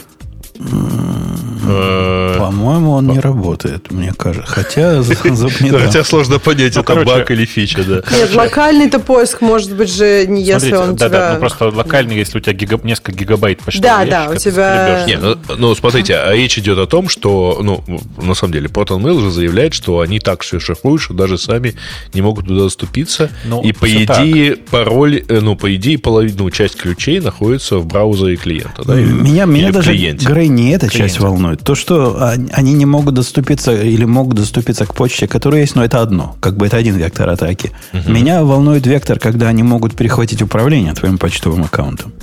Э, 1.72 2.36
По-моему, 2.38 2.92
он 2.92 3.08
не 3.08 3.20
работает, 3.20 3.92
мне 3.92 4.14
кажется. 4.18 4.52
Хотя 4.52 4.98
не 5.62 5.70
Хотя 5.70 6.04
сложно 6.04 6.40
понять, 6.40 6.76
Ну, 6.76 6.82
это 6.82 7.04
баг 7.04 7.32
или 7.32 7.46
фича, 7.46 7.84
да. 7.84 8.02
Нет, 8.16 8.34
локальный-то 8.34 9.00
поиск 9.00 9.42
может 9.42 9.74
быть 9.74 9.94
же 9.94 10.26
не 10.28 10.42
если 10.42 10.70
Смотрите, 10.70 10.78
он 10.78 10.96
да, 10.96 11.10
да, 11.10 11.34
ну 11.34 11.40
просто 11.40 11.70
локальный, 11.70 12.16
если 12.16 12.38
у 12.38 12.42
тебя 12.42 12.68
несколько 12.84 13.12
гигабайт 13.12 13.60
почтового 13.60 14.06
Да, 14.06 14.26
да, 14.28 14.32
у 14.32 14.36
тебя- 14.36 15.06
скребешь. 15.06 15.22
Не, 15.22 15.28
ну, 15.28 15.58
ну, 15.58 15.76
смотрите, 15.76 16.16
а 16.16 16.34
речь 16.34 16.58
идет 16.58 16.78
о 16.78 16.88
том, 16.88 17.10
что, 17.10 17.60
ну, 17.62 17.84
на 18.22 18.34
самом 18.34 18.54
деле, 18.54 18.68
Proton 18.68 19.02
Mail 19.02 19.20
же 19.22 19.32
заявляет, 19.32 19.74
что 19.74 20.00
они 20.00 20.20
так 20.20 20.42
все 20.42 20.60
шифруют, 20.60 21.02
что 21.02 21.14
даже 21.14 21.38
сами 21.38 21.76
не 22.14 22.22
могут 22.22 22.48
туда 22.48 22.64
доступиться. 22.64 23.30
Ну, 23.46 23.62
и 23.62 23.72
по 23.72 23.88
идее 23.90 24.58
пароль, 24.58 25.24
э, 25.28 25.40
ну, 25.42 25.56
по 25.56 25.74
идее 25.76 25.98
половину, 25.98 26.50
часть 26.50 26.76
ключей 26.76 27.20
находится 27.20 27.78
в 27.78 27.86
браузере 27.86 28.36
клиента, 28.36 28.84
да? 28.86 28.96
Меня, 28.96 29.46
меня 29.46 29.72
даже. 29.72 29.92
Грей, 29.94 30.48
не 30.48 30.72
эта 30.72 30.90
часть 30.90 31.20
волнует. 31.20 31.61
То, 31.64 31.76
что 31.76 32.34
они 32.54 32.74
не 32.74 32.86
могут 32.86 33.14
доступиться 33.14 33.72
или 33.74 34.06
могут 34.06 34.36
доступиться 34.36 34.86
к 34.86 34.96
почте, 34.96 35.28
которая 35.28 35.62
есть, 35.62 35.76
но 35.76 35.84
это 35.84 36.02
одно. 36.02 36.36
Как 36.40 36.58
бы 36.58 36.66
это 36.66 36.78
один 36.78 36.96
вектор 36.96 37.30
атаки. 37.30 37.72
Меня 38.08 38.44
волнует 38.44 38.88
вектор, 38.88 39.20
когда 39.20 39.48
они 39.48 39.64
могут 39.64 39.96
перехватить 39.96 40.42
управление 40.42 40.94
твоим 40.94 41.18
почтовым 41.18 41.64
аккаунтом. 41.64 42.14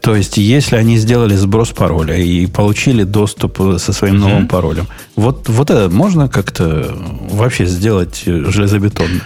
То 0.00 0.16
есть, 0.16 0.36
если 0.36 0.74
они 0.74 0.96
сделали 0.96 1.36
сброс 1.36 1.70
пароля 1.70 2.16
и 2.16 2.46
получили 2.46 3.04
доступ 3.04 3.60
э, 3.60 3.78
со 3.78 3.92
своим 3.92 4.18
новым 4.18 4.48
паролем, 4.48 4.88
вот, 5.14 5.48
вот 5.48 5.70
это 5.70 5.88
можно 5.88 6.28
как-то 6.28 6.92
вообще 7.30 7.66
сделать 7.66 8.24
э, 8.26 8.50
железобетонно? 8.50 9.20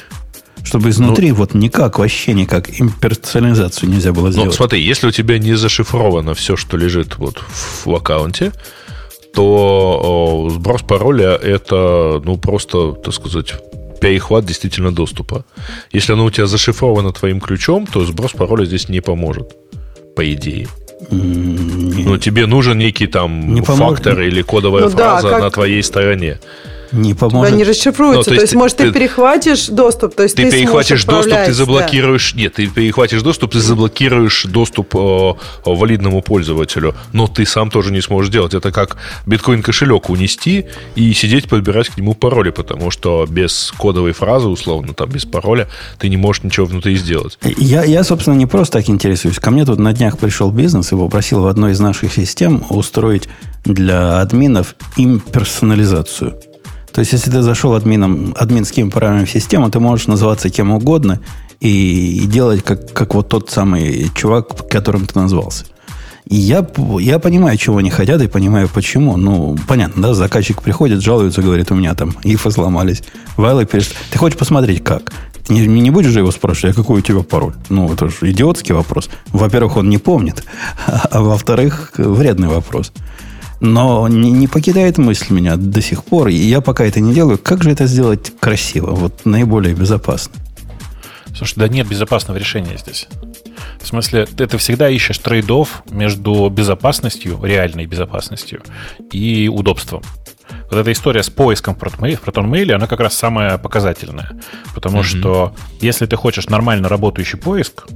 Чтобы 0.62 0.90
изнутри 0.90 1.33
вот 1.33 1.55
никак, 1.55 1.99
вообще 1.99 2.35
никак 2.35 2.78
имперсонализацию 2.78 3.88
нельзя 3.88 4.12
было 4.12 4.26
Ну, 4.26 4.33
сделать. 4.33 4.55
смотри, 4.55 4.83
если 4.83 5.07
у 5.07 5.11
тебя 5.12 5.38
не 5.38 5.55
зашифровано 5.55 6.35
все, 6.35 6.57
что 6.57 6.76
лежит 6.76 7.16
вот 7.16 7.43
в 7.87 7.95
аккаунте, 7.95 8.52
то 9.37 10.49
сброс 10.50 10.83
пароля 10.83 11.35
это, 11.37 12.21
ну, 12.25 12.37
просто, 12.38 12.93
так 12.93 13.14
сказать, 13.14 13.55
перехват 14.00 14.45
действительно 14.47 14.93
доступа. 14.95 15.45
Если 15.93 16.12
оно 16.14 16.25
у 16.25 16.31
тебя 16.31 16.47
зашифровано 16.47 17.12
твоим 17.12 17.40
ключом, 17.40 17.87
то 17.87 18.05
сброс 18.05 18.33
пароля 18.33 18.64
здесь 18.66 18.88
не 18.88 19.00
поможет, 19.00 19.55
по 20.16 20.23
идее. 20.33 20.66
М, 21.11 21.90
не- 21.90 22.05
Ну, 22.05 22.19
тебе 22.19 22.47
нужен 22.47 22.78
некий 22.78 23.07
там 23.07 23.55
Не 23.55 23.61
поможет. 23.62 23.99
фактор 24.05 24.21
или 24.23 24.43
кодовая 24.43 24.85
Ну 24.85 24.90
да, 24.90 24.97
фраза 24.97 25.28
как- 25.31 25.40
на 25.43 25.50
твоей 25.50 25.83
стороне. 25.83 26.38
Не 26.93 27.12
У 27.12 27.16
тебя 27.16 27.28
поможет. 27.28 27.55
не 27.57 27.64
расшифруется. 27.64 28.19
Ну, 28.19 28.23
то 28.25 28.31
то, 28.31 28.35
есть 28.35 28.43
есть, 28.43 28.55
может, 28.55 28.76
ты, 28.76 28.85
ты- 28.85 28.93
перехватишь 28.93 29.66
доступ, 29.69 30.14
то 30.14 30.23
есть 30.23 30.37
Ты, 30.37 30.50
ты, 30.50 30.59
перехватишь 30.59 31.05
доступ, 31.05 31.25
ты 31.25 31.28
управлять, 31.31 31.49
да. 31.49 31.55
заблокируешь. 31.55 32.35
Нет, 32.35 32.55
ты 32.55 32.66
перехватишь 32.66 33.23
доступ, 33.23 33.52
ты 33.52 33.61
заблокируешь 33.61 34.45
доступ 34.45 34.95
э, 34.95 35.33
валидному 35.64 36.23
пользователю. 36.23 36.95
Но 37.12 37.26
ты 37.26 37.47
сам 37.47 37.71
тоже 37.71 37.93
не 37.93 38.00
сможешь 38.00 38.31
делать. 38.31 38.55
Это 38.55 38.73
как 38.73 38.97
биткоин 39.26 39.62
кошелек 39.62 40.11
унести 40.11 40.66
и 40.95 41.12
сидеть 41.12 41.49
подбирать 41.49 41.88
к 41.88 41.97
нему 41.97 42.14
пароли, 42.14 42.50
потому 42.50 42.90
что 42.90 43.26
без 43.28 43.73
кодовой 43.76 44.12
фразы, 44.12 44.49
условно, 44.49 44.95
там 44.95 45.09
без 45.09 45.25
пароля, 45.25 45.69
ты 45.99 46.09
не 46.09 46.16
можешь 46.16 46.43
ничего 46.43 46.66
внутри 46.66 46.97
сделать. 46.97 47.38
Я, 47.57 47.85
я, 47.85 48.05
собственно, 48.05 48.35
не 48.35 48.47
просто 48.47 48.78
так 48.78 48.88
интересуюсь. 48.88 49.38
Ко 49.38 49.50
мне 49.50 49.64
тут 49.64 49.78
на 49.78 49.93
днях 49.93 50.19
пришел 50.19 50.50
бизнес 50.50 50.93
и 50.93 50.97
попросил 50.97 51.43
в 51.43 51.47
одной 51.47 51.73
из 51.73 51.81
наших 51.81 52.12
систем 52.12 52.64
устроить 52.71 53.28
для 53.64 54.21
админов 54.21 54.75
имперсонализацию. 54.97 56.38
То 56.97 57.00
есть, 57.00 57.12
если 57.12 57.31
ты 57.31 57.43
зашел 57.43 57.75
админом, 57.75 58.35
админским 58.38 58.91
параметром 58.91 59.26
в 59.26 59.31
систему, 59.31 59.71
ты 59.71 59.79
можешь 59.79 60.07
называться 60.07 60.49
кем 60.49 60.71
угодно 60.71 61.21
и, 61.61 62.23
и 62.23 62.26
делать 62.26 62.65
как, 62.65 62.91
как 62.91 63.12
вот 63.12 63.29
тот 63.29 63.50
самый 63.50 64.11
чувак, 64.15 64.67
которым 64.71 65.05
ты 65.05 65.19
назвался. 65.19 65.67
И 66.25 66.37
я, 66.37 66.67
я 66.99 67.19
понимаю, 67.19 67.59
чего 67.59 67.76
они 67.76 67.91
хотят, 67.91 68.23
и 68.23 68.29
понимаю, 68.29 68.71
почему. 68.73 69.19
Ну, 69.19 69.59
понятно, 69.69 70.05
да, 70.05 70.15
заказчик 70.15 70.62
приходит, 70.62 71.03
жалуется, 71.03 71.43
говорит, 71.43 71.71
у 71.71 71.75
меня 71.75 71.95
там 71.95 72.15
ифы 72.25 72.50
сломались, 72.50 73.03
вайлы 73.37 73.67
перест... 73.67 73.95
Ты 74.11 74.19
хочешь 74.19 74.38
посмотреть, 74.38 74.83
как? 74.83 75.12
Ты 75.47 75.53
не, 75.53 75.67
не 75.67 75.91
будешь 75.91 76.12
же 76.12 76.21
его 76.21 76.31
спрашивать, 76.31 76.75
а 76.75 76.81
какой 76.81 77.00
у 77.00 77.03
тебя 77.03 77.21
пароль? 77.21 77.53
Ну, 77.69 77.93
это 77.93 78.09
же 78.09 78.31
идиотский 78.31 78.75
вопрос. 78.75 79.11
Во-первых, 79.26 79.76
он 79.76 79.91
не 79.91 79.99
помнит, 79.99 80.45
а 80.87 81.21
во-вторых, 81.21 81.93
вредный 81.99 82.49
вопрос. 82.49 82.91
Но 83.61 84.07
не, 84.09 84.31
не 84.31 84.49
покидает 84.49 84.99
мысль 84.99 85.33
меня 85.33 85.57
до 85.57 85.81
сих 85.81 86.05
пор, 86.05 86.29
и 86.29 86.35
я 86.35 86.61
пока 86.61 86.85
это 86.85 87.01
не 87.01 87.15
делаю. 87.15 87.39
Как 87.39 87.63
же 87.63 87.71
это 87.71 87.87
сделать 87.87 88.33
красиво, 88.39 88.91
вот 88.91 89.25
наиболее 89.25 89.75
безопасно? 89.75 90.35
Слушай, 91.35 91.55
да 91.57 91.69
нет 91.69 91.87
безопасного 91.89 92.39
решения 92.39 92.77
здесь. 92.79 93.09
В 93.81 93.87
смысле, 93.87 94.27
ты 94.27 94.47
ты 94.47 94.59
всегда 94.59 94.89
ищешь 94.89 95.19
трейдов 95.19 95.83
между 95.91 96.49
безопасностью, 96.49 97.39
реальной 97.43 97.87
безопасностью, 97.87 98.63
и 99.13 99.49
удобством. 99.49 100.03
Вот 100.71 100.79
эта 100.79 100.93
история 100.93 101.23
с 101.23 101.31
поиском 101.31 101.75
в 101.75 101.79
ProtonMail, 101.79 102.73
она 102.73 102.87
как 102.87 103.00
раз 103.00 103.15
самая 103.15 103.59
показательная. 103.59 104.33
Потому 104.75 105.03
что 105.03 105.55
если 105.81 106.07
ты 106.07 106.17
хочешь 106.17 106.49
нормально 106.49 106.88
работающий 106.88 107.38
поиск 107.38 107.87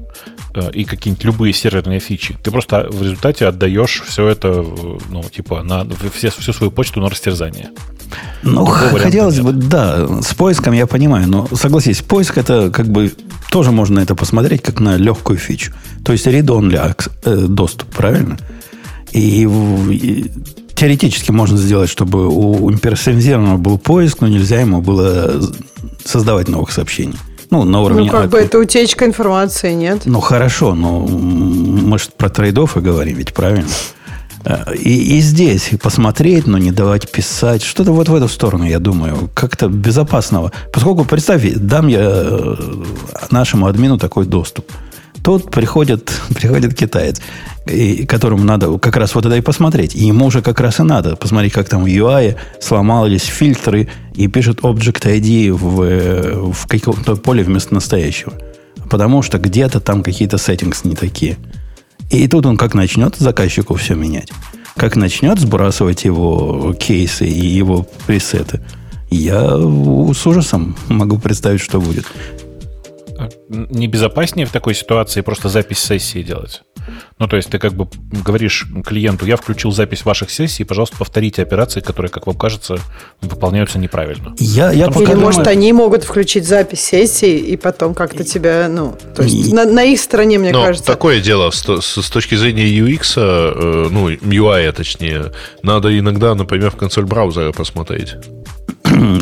э, 0.54 0.70
и 0.72 0.84
какие-нибудь 0.84 1.24
любые 1.24 1.52
серверные 1.52 2.00
фичи, 2.00 2.36
ты 2.42 2.50
просто 2.50 2.86
в 2.90 3.02
результате 3.02 3.46
отдаешь 3.46 4.02
все 4.06 4.28
это, 4.28 4.48
э, 4.48 4.98
ну, 5.10 5.22
типа, 5.22 5.62
на 5.62 5.86
все, 6.14 6.30
всю 6.30 6.52
свою 6.52 6.70
почту 6.70 7.00
на 7.00 7.08
растерзание. 7.08 7.70
Ну, 8.42 8.64
Другого 8.64 8.98
хотелось 8.98 9.36
нет. 9.36 9.44
бы, 9.44 9.52
да, 9.52 10.22
с 10.22 10.34
поиском 10.34 10.74
я 10.74 10.86
понимаю, 10.86 11.28
но 11.28 11.48
согласись, 11.52 12.02
поиск 12.02 12.38
это 12.38 12.70
как 12.70 12.86
бы 12.86 13.12
тоже 13.50 13.70
можно 13.72 14.00
это 14.00 14.14
посмотреть 14.14 14.62
как 14.62 14.80
на 14.80 14.96
легкую 14.96 15.38
фичу. 15.38 15.72
То 16.04 16.12
есть 16.12 16.26
read-only 16.26 16.76
акс- 16.76 17.10
э, 17.24 17.46
доступ, 17.48 17.94
правильно? 17.94 18.38
И, 19.12 19.42
и 19.42 20.30
теоретически 20.80 21.30
можно 21.30 21.58
сделать, 21.58 21.90
чтобы 21.90 22.26
у 22.26 22.70
имперсонализированного 22.70 23.58
был 23.58 23.76
поиск, 23.76 24.22
но 24.22 24.28
нельзя 24.28 24.60
ему 24.60 24.80
было 24.80 25.30
создавать 26.02 26.48
новых 26.48 26.72
сообщений. 26.72 27.16
Ну, 27.50 27.64
на 27.64 27.82
уровне... 27.82 28.04
Ну, 28.04 28.10
как 28.10 28.30
бы 28.30 28.38
это 28.38 28.58
утечка 28.58 29.04
информации, 29.04 29.74
нет? 29.74 30.02
Ну, 30.06 30.20
хорошо, 30.20 30.74
но 30.74 31.00
мы 31.00 31.98
же 31.98 32.06
про 32.16 32.30
трейдов 32.30 32.78
и 32.78 32.80
говорим, 32.80 33.18
ведь 33.18 33.34
правильно? 33.34 33.68
Э, 34.46 34.74
И, 34.74 35.18
и 35.18 35.20
здесь 35.20 35.70
посмотреть, 35.82 36.46
но 36.46 36.56
не 36.56 36.70
давать 36.70 37.12
писать. 37.12 37.62
Что-то 37.62 37.92
вот 37.92 38.08
в 38.08 38.14
эту 38.14 38.28
сторону, 38.28 38.64
я 38.64 38.78
думаю, 38.78 39.28
как-то 39.34 39.68
безопасного. 39.68 40.50
Поскольку, 40.72 41.04
представь, 41.04 41.44
дам 41.56 41.88
я 41.88 42.00
э, 42.02 42.56
нашему 43.30 43.66
админу 43.66 43.98
такой 43.98 44.24
доступ. 44.24 44.72
Тут 45.22 45.50
приходит, 45.50 46.12
приходит 46.34 46.74
китаец, 46.74 47.20
и, 47.66 48.06
которому 48.06 48.44
надо 48.44 48.78
как 48.78 48.96
раз 48.96 49.14
вот 49.14 49.26
это 49.26 49.36
и 49.36 49.40
посмотреть. 49.40 49.94
И 49.94 50.06
ему 50.06 50.26
уже 50.26 50.42
как 50.42 50.60
раз 50.60 50.80
и 50.80 50.82
надо 50.82 51.16
посмотреть, 51.16 51.52
как 51.52 51.68
там 51.68 51.84
в 51.84 51.86
UI 51.86 52.36
сломались 52.60 53.24
фильтры, 53.24 53.88
и 54.14 54.28
пишет 54.28 54.60
Object 54.60 55.02
ID 55.02 55.52
в, 55.52 56.52
в 56.52 56.66
каком-то 56.66 57.16
поле 57.16 57.42
вместо 57.42 57.74
настоящего. 57.74 58.32
Потому 58.88 59.22
что 59.22 59.38
где-то 59.38 59.80
там 59.80 60.02
какие-то 60.02 60.36
settings 60.36 60.80
не 60.84 60.96
такие. 60.96 61.36
И 62.10 62.26
тут 62.26 62.46
он 62.46 62.56
как 62.56 62.74
начнет 62.74 63.16
заказчику 63.16 63.74
все 63.74 63.94
менять, 63.94 64.32
как 64.76 64.96
начнет 64.96 65.38
сбрасывать 65.38 66.04
его 66.04 66.74
кейсы 66.78 67.26
и 67.26 67.46
его 67.46 67.86
пресеты, 68.06 68.60
я 69.10 69.56
с 69.56 70.26
ужасом 70.26 70.76
могу 70.88 71.18
представить, 71.18 71.60
что 71.60 71.80
будет. 71.80 72.06
Не 73.52 73.88
безопаснее 73.88 74.46
в 74.46 74.52
такой 74.52 74.74
ситуации 74.76 75.22
просто 75.22 75.48
запись 75.48 75.78
сессии 75.80 76.22
делать? 76.22 76.62
Ну, 77.18 77.26
то 77.26 77.34
есть 77.36 77.50
ты 77.50 77.58
как 77.58 77.72
бы 77.74 77.88
говоришь 78.24 78.64
клиенту, 78.86 79.26
я 79.26 79.36
включил 79.36 79.72
запись 79.72 80.04
ваших 80.04 80.30
сессий, 80.30 80.62
пожалуйста, 80.62 80.96
повторите 80.96 81.42
операции, 81.42 81.80
которые, 81.80 82.10
как 82.10 82.28
вам 82.28 82.36
кажется, 82.36 82.78
выполняются 83.20 83.80
неправильно. 83.80 84.34
Я, 84.38 84.70
я 84.70 84.86
Или, 84.86 84.92
что, 84.92 85.16
может, 85.16 85.40
думаю- 85.40 85.48
они 85.48 85.72
могут 85.72 86.04
включить 86.04 86.46
запись 86.46 86.80
сессии 86.80 87.38
и 87.38 87.56
потом 87.56 87.94
как-то 87.94 88.22
тебя, 88.22 88.68
ну, 88.70 88.96
то 89.16 89.24
есть 89.24 89.48
И- 89.48 89.52
на, 89.52 89.64
на 89.64 89.82
их 89.82 89.98
стороне, 90.00 90.38
мне 90.38 90.52
Но 90.52 90.62
кажется. 90.64 90.86
такое 90.86 91.20
дело, 91.20 91.50
с, 91.50 91.64
с- 91.64 92.02
с 92.02 92.08
точки 92.10 92.36
зрения 92.36 92.66
UX, 92.68 93.14
э, 93.16 93.88
ну, 93.90 94.10
UI 94.10 94.70
точнее, 94.70 95.32
надо 95.64 95.96
иногда, 95.98 96.36
например, 96.36 96.70
в 96.70 96.76
консоль 96.76 97.04
браузера 97.04 97.50
посмотреть. 97.50 98.14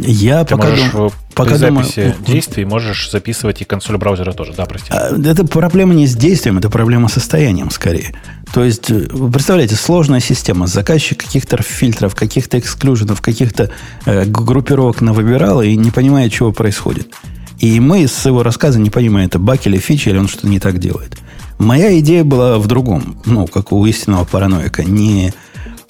я 0.06 0.44
Ты 0.44 0.56
пока, 0.56 0.68
можешь 0.68 0.90
дум- 0.92 1.12
пока 1.34 1.50
при 1.50 1.58
думаю... 1.58 1.84
записи 1.84 2.14
действий 2.26 2.64
можешь 2.64 3.10
записывать 3.10 3.60
и 3.60 3.64
консоль 3.64 3.96
браузера 3.98 4.17
тоже. 4.24 4.52
Да, 4.56 4.66
прости. 4.66 4.88
А, 4.90 5.14
Это 5.16 5.46
проблема 5.46 5.94
не 5.94 6.06
с 6.06 6.14
действием, 6.14 6.58
это 6.58 6.70
проблема 6.70 7.08
с 7.08 7.14
состоянием 7.14 7.70
скорее. 7.70 8.14
То 8.52 8.64
есть, 8.64 8.90
э, 8.90 9.08
вы 9.12 9.30
представляете, 9.30 9.76
сложная 9.76 10.20
система. 10.20 10.66
Заказчик 10.66 11.18
каких-то 11.18 11.62
фильтров, 11.62 12.14
каких-то 12.14 12.58
эксклюженов, 12.58 13.20
каких-то 13.20 13.70
э, 14.06 14.24
группировок 14.24 15.00
навыбирал 15.00 15.62
и 15.62 15.76
не 15.76 15.90
понимает, 15.90 16.32
чего 16.32 16.52
происходит. 16.52 17.14
И 17.58 17.80
мы 17.80 18.06
с 18.06 18.24
его 18.24 18.42
рассказа 18.42 18.78
не 18.78 18.90
понимаем, 18.90 19.26
это 19.26 19.38
баг 19.38 19.66
или 19.66 19.78
фича, 19.78 20.10
или 20.10 20.18
он 20.18 20.28
что-то 20.28 20.48
не 20.48 20.60
так 20.60 20.78
делает. 20.78 21.18
Моя 21.58 21.98
идея 21.98 22.22
была 22.22 22.58
в 22.58 22.68
другом, 22.68 23.20
ну, 23.26 23.46
как 23.46 23.72
у 23.72 23.84
истинного 23.84 24.24
параноика, 24.24 24.84
не, 24.84 25.32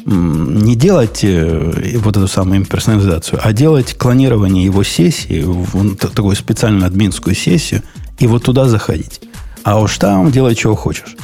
не 0.06 0.75
делать 0.76 1.20
э, 1.23 1.99
вот 1.99 2.16
эту 2.16 2.26
самую 2.26 2.58
имперсонализацию, 2.58 3.38
а 3.42 3.52
делать 3.52 3.94
клонирование 3.94 4.64
его 4.64 4.82
сессии 4.82 5.42
в 5.44 5.97
такую 5.97 6.37
специальную 6.37 6.87
админскую 6.87 7.37
сессию 7.37 7.82
и 8.18 8.26
вот 8.26 8.42
туда 8.42 8.66
заходить. 8.68 9.20
А 9.62 9.80
уж 9.80 9.98
там 9.98 10.30
делай, 10.30 10.54
чего 10.54 10.75
хочешь. 10.75 11.16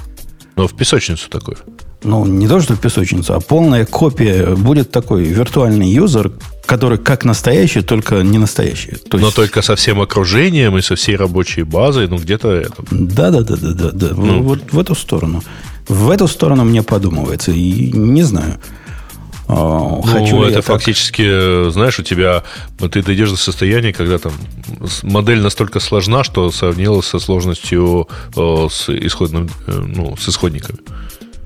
Но 0.56 0.68
в 0.68 0.74
песочницу 0.74 1.28
такое. 1.30 1.56
ну, 2.04 2.24
не 2.26 2.46
то, 2.46 2.60
что 2.60 2.76
песочницу, 2.76 3.34
а 3.34 3.40
полная 3.40 3.84
копия. 3.86 4.54
Будет 4.54 4.90
такой 4.90 5.24
виртуальный 5.24 5.88
юзер, 5.88 6.32
который 6.66 6.98
как 6.98 7.24
настоящий, 7.24 7.80
только 7.80 8.22
не 8.22 8.38
настоящий. 8.38 8.92
То 8.92 9.16
есть... 9.16 9.24
Но 9.24 9.30
только 9.30 9.62
со 9.62 9.74
всем 9.74 10.00
окружением 10.00 10.76
и 10.76 10.82
со 10.82 10.94
всей 10.94 11.16
рабочей 11.16 11.62
базой, 11.62 12.08
ну, 12.08 12.18
где-то 12.18 12.52
это. 12.52 12.84
Да, 12.90 13.30
да, 13.30 13.40
да, 13.40 13.56
да, 13.56 13.72
да, 13.72 13.90
да. 13.92 14.08
Ну. 14.14 14.42
Вот 14.42 14.72
в 14.72 14.78
эту 14.78 14.94
сторону. 14.94 15.42
В 15.88 16.10
эту 16.10 16.28
сторону 16.28 16.64
мне 16.64 16.82
подумывается. 16.82 17.50
И 17.52 17.90
не 17.92 18.22
знаю. 18.22 18.58
А, 19.46 19.54
ну, 19.54 20.02
Хочу 20.02 20.42
это 20.42 20.62
фактически, 20.62 21.70
знаешь, 21.70 21.98
у 21.98 22.02
тебя 22.02 22.42
ты 22.78 23.02
дойдешь 23.02 23.30
до 23.30 23.36
состояния, 23.36 23.92
когда 23.92 24.18
там 24.18 24.32
модель 25.02 25.40
настолько 25.40 25.80
сложна, 25.80 26.24
что 26.24 26.50
сравнилась 26.50 27.06
со 27.06 27.18
сложностью 27.18 28.08
с 28.34 28.88
исходным, 28.88 29.50
э, 29.66 29.84
ну, 29.86 30.16
с 30.16 30.28
исходниками. 30.28 30.78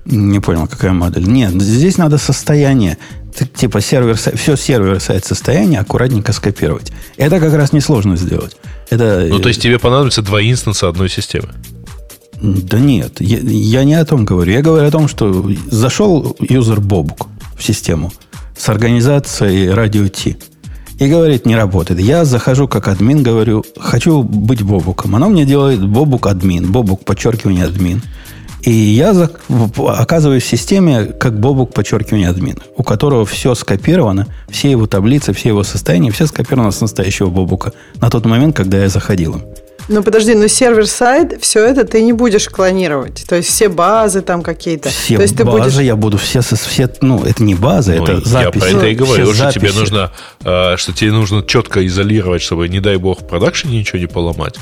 Не 0.05 0.41
понял, 0.41 0.67
какая 0.67 0.93
модель. 0.93 1.27
Нет, 1.27 1.61
здесь 1.61 1.99
надо 1.99 2.19
состояние. 2.19 2.99
Типа 3.55 3.81
сервер, 3.81 4.17
все 4.17 4.57
сервер-сайт 4.57 5.25
состояние 5.25 5.81
аккуратненько 5.81 6.33
скопировать. 6.33 6.93
Это 7.17 7.41
как 7.41 7.53
раз 7.55 7.73
несложно 7.73 8.17
сделать. 8.17 8.57
Это... 8.91 9.27
Ну, 9.29 9.39
то 9.39 9.49
есть 9.49 9.61
тебе 9.61 9.79
понадобится 9.79 10.23
два 10.23 10.41
инстанса 10.41 10.89
одной 10.89 11.09
системы? 11.11 11.49
Да 12.41 12.79
нет, 12.79 13.21
я, 13.21 13.39
я 13.39 13.85
не 13.85 13.95
о 13.95 14.05
том 14.05 14.25
говорю. 14.25 14.53
Я 14.53 14.63
говорю 14.63 14.87
о 14.87 14.91
том, 14.91 15.09
что 15.09 15.51
зашел 15.71 16.37
юзер 16.41 16.81
Бобук 16.81 17.29
в 17.59 17.65
систему 17.65 18.13
с 18.57 18.69
организацией 18.69 19.71
радио 19.71 20.09
T. 20.09 20.37
И 20.99 21.07
говорит, 21.07 21.47
не 21.47 21.55
работает. 21.55 22.01
Я 22.01 22.25
захожу 22.25 22.67
как 22.67 22.89
админ, 22.89 23.23
говорю, 23.23 23.65
хочу 23.79 24.23
быть 24.23 24.63
Бобуком. 24.63 25.15
Оно 25.15 25.29
мне 25.29 25.45
делает 25.45 25.87
Бобук 25.87 26.27
админ, 26.27 26.73
Бобук 26.73 27.05
подчеркивание 27.05 27.67
админ. 27.67 28.03
И 28.63 28.73
я 28.73 29.15
оказываюсь 29.77 30.43
в 30.43 30.49
системе 30.49 31.05
как 31.05 31.39
Бобук, 31.39 31.73
подчеркивание 31.73 32.29
админ, 32.29 32.59
у 32.77 32.83
которого 32.83 33.25
все 33.25 33.55
скопировано, 33.55 34.27
все 34.49 34.73
его 34.73 34.89
таблицы, 34.89 35.33
все 35.33 35.51
его 35.51 35.63
состояния, 35.63 36.11
все 36.11 36.27
скопировано 36.27 36.73
с 36.73 36.81
настоящего 36.81 37.31
Бобука 37.31 37.73
на 38.01 38.11
тот 38.11 38.27
момент, 38.27 38.57
когда 38.57 38.79
я 38.83 38.89
заходил 38.89 39.37
им. 39.37 39.43
Ну 39.89 40.03
подожди, 40.03 40.35
но 40.35 40.49
сервер-сайт, 40.49 41.39
все 41.41 41.65
это 41.65 41.85
ты 41.85 42.03
не 42.03 42.13
будешь 42.13 42.49
клонировать. 42.49 43.25
То 43.27 43.37
есть 43.37 43.49
все 43.49 43.69
базы 43.69 44.21
там 44.21 44.43
какие-то. 44.43 44.91
Все 44.91 45.17
То 45.17 45.23
есть 45.23 45.35
базы 45.35 45.59
ты 45.59 45.65
будешь... 45.65 45.81
я 45.81 45.97
буду 45.97 46.19
все, 46.19 46.41
все, 46.41 46.91
ну 47.01 47.25
это 47.25 47.43
не 47.43 47.55
база, 47.55 47.95
ну, 47.95 48.05
это 48.05 48.29
записи. 48.29 48.65
Я 48.65 48.71
про 48.71 48.79
это 48.79 48.87
и 48.87 48.95
говорю, 48.95 49.33
что 49.33 49.53
тебе 49.53 49.73
нужно, 49.73 50.13
э, 50.45 50.77
что 50.77 50.93
тебе 50.93 51.13
нужно 51.13 51.43
четко 51.43 51.87
изолировать, 51.87 52.43
чтобы, 52.43 52.69
не 52.69 52.81
дай 52.81 52.97
бог, 52.97 53.23
в 53.23 53.27
продакшене 53.27 53.79
ничего 53.79 53.99
не 53.99 54.07
поломать. 54.07 54.57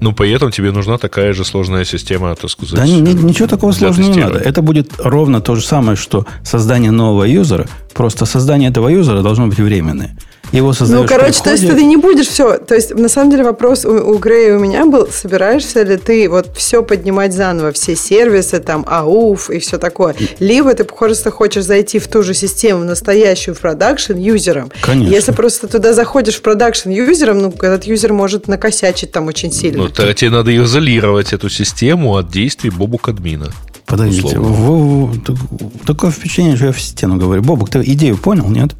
Ну, 0.00 0.12
при 0.12 0.30
этом 0.30 0.50
тебе 0.50 0.70
нужна 0.70 0.98
такая 0.98 1.32
же 1.32 1.44
сложная 1.44 1.84
система, 1.84 2.34
так 2.34 2.50
сказать. 2.50 2.76
Да 2.76 2.86
ни, 2.86 3.00
ничего 3.00 3.48
такого 3.48 3.72
сложного 3.72 4.08
не 4.08 4.20
надо. 4.20 4.38
Это 4.38 4.62
будет 4.62 4.92
ровно 4.98 5.40
то 5.40 5.54
же 5.54 5.64
самое, 5.64 5.96
что 5.96 6.26
создание 6.44 6.90
нового 6.90 7.24
юзера. 7.24 7.66
Просто 7.94 8.26
создание 8.26 8.70
этого 8.70 8.88
юзера 8.88 9.22
должно 9.22 9.46
быть 9.46 9.58
временное. 9.58 10.16
Его 10.52 10.72
Ну, 10.80 11.06
короче, 11.06 11.42
то 11.42 11.50
есть 11.50 11.66
ты 11.66 11.84
не 11.84 11.96
будешь 11.96 12.28
все. 12.28 12.58
То 12.58 12.74
есть, 12.74 12.94
на 12.94 13.08
самом 13.08 13.30
деле, 13.30 13.44
вопрос 13.44 13.84
у, 13.84 13.90
у 13.90 14.18
Грея 14.18 14.48
и 14.48 14.52
у 14.52 14.58
меня 14.58 14.86
был, 14.86 15.08
собираешься 15.10 15.82
ли 15.82 15.96
ты 15.96 16.28
вот 16.28 16.56
все 16.56 16.82
поднимать 16.82 17.34
заново, 17.34 17.72
все 17.72 17.94
сервисы, 17.94 18.58
там, 18.58 18.84
АУФ 18.86 19.50
и 19.50 19.58
все 19.58 19.78
такое. 19.78 20.14
Либо 20.38 20.74
ты 20.74 20.84
просто 20.84 21.30
хочешь 21.30 21.64
зайти 21.64 21.98
в 21.98 22.08
ту 22.08 22.22
же 22.22 22.34
систему, 22.34 22.84
настоящую 22.84 23.54
в 23.54 23.60
production, 23.60 24.14
юзером. 24.14 24.70
Конечно. 24.80 25.14
Если 25.14 25.32
просто 25.32 25.68
туда 25.68 25.92
заходишь 25.92 26.36
в 26.36 26.42
production 26.42 26.90
юзером, 26.90 27.38
ну, 27.38 27.54
этот 27.60 27.84
юзер 27.84 28.12
может 28.12 28.48
накосячить 28.48 29.12
там 29.12 29.26
очень 29.26 29.52
сильно. 29.52 29.84
Ну, 29.84 29.88
тогда 29.88 30.14
тебе 30.14 30.30
надо 30.30 30.56
изолировать 30.56 31.32
эту 31.32 31.48
систему 31.48 32.16
от 32.16 32.30
действий 32.30 32.70
Бобук 32.70 33.08
админа. 33.08 33.52
Подождите, 33.86 34.38
вы, 34.38 35.06
вы, 35.06 35.20
такое 35.86 36.10
впечатление, 36.10 36.56
что 36.56 36.66
я 36.66 36.72
в 36.72 36.80
стену 36.80 37.16
говорю. 37.16 37.42
Бобук, 37.42 37.70
ты 37.70 37.80
идею 37.80 38.18
понял, 38.18 38.46
нет? 38.48 38.72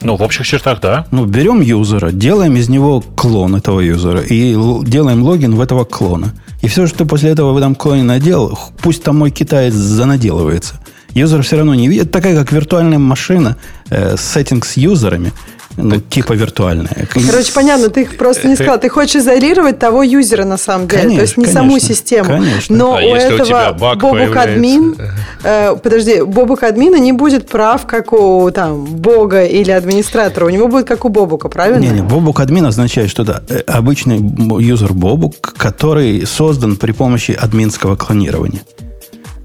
Ну, 0.00 0.16
в 0.16 0.22
общих 0.22 0.46
чертах, 0.46 0.80
да. 0.80 1.06
Ну, 1.10 1.24
берем 1.24 1.60
юзера, 1.60 2.10
делаем 2.12 2.56
из 2.56 2.68
него 2.68 3.00
клон 3.16 3.56
этого 3.56 3.80
юзера 3.80 4.20
и 4.20 4.56
делаем 4.84 5.22
логин 5.22 5.56
в 5.56 5.60
этого 5.60 5.84
клона. 5.84 6.34
И 6.62 6.68
все, 6.68 6.86
что 6.86 7.04
после 7.04 7.30
этого 7.30 7.52
в 7.52 7.56
этом 7.56 7.74
клоне 7.74 8.04
наделал, 8.04 8.58
пусть 8.80 9.02
там 9.02 9.16
мой 9.16 9.30
китаец 9.30 9.74
занаделывается. 9.74 10.80
Юзер 11.14 11.42
все 11.42 11.56
равно 11.56 11.74
не 11.74 11.88
видит. 11.88 12.12
Такая, 12.12 12.36
как 12.36 12.52
виртуальная 12.52 12.98
машина, 12.98 13.56
э, 13.90 14.16
сеттинг 14.16 14.64
с 14.64 14.76
юзерами– 14.76 15.32
ну, 15.78 16.00
типа 16.00 16.32
виртуальная. 16.32 17.08
Короче, 17.12 17.52
понятно, 17.52 17.88
ты 17.88 18.02
их 18.02 18.16
просто 18.16 18.48
не 18.48 18.56
сказал. 18.56 18.78
Ты 18.78 18.88
хочешь 18.88 19.16
изолировать 19.16 19.78
того 19.78 20.02
юзера 20.02 20.44
на 20.44 20.56
самом 20.56 20.88
деле, 20.88 21.02
конечно, 21.02 21.18
то 21.18 21.22
есть 21.22 21.36
не 21.36 21.44
конечно, 21.44 21.60
саму 21.60 21.78
систему. 21.78 22.24
Конечно. 22.24 22.76
Но 22.76 22.96
а 22.96 23.00
у 23.00 23.14
этого 23.14 23.70
у 23.70 23.96
Бобук 23.96 24.36
админ, 24.36 24.96
э, 25.44 25.76
подожди, 25.82 26.22
Бобук 26.22 26.62
админа 26.64 26.96
не 26.96 27.12
будет 27.12 27.48
прав, 27.48 27.86
как 27.86 28.12
у 28.12 28.50
там 28.50 28.84
Бога 28.84 29.44
или 29.44 29.70
администратора. 29.70 30.46
У 30.46 30.50
него 30.50 30.68
будет 30.68 30.86
как 30.86 31.04
у 31.04 31.08
Бобука, 31.08 31.48
правильно? 31.48 31.80
Не, 31.80 31.90
не, 31.90 32.02
Бобук 32.02 32.40
админ 32.40 32.66
означает, 32.66 33.10
что 33.10 33.22
это 33.22 33.42
э, 33.48 33.60
обычный 33.66 34.18
юзер 34.18 34.92
Бобук, 34.92 35.54
который 35.56 36.26
создан 36.26 36.76
при 36.76 36.92
помощи 36.92 37.32
админского 37.32 37.96
клонирования. 37.96 38.62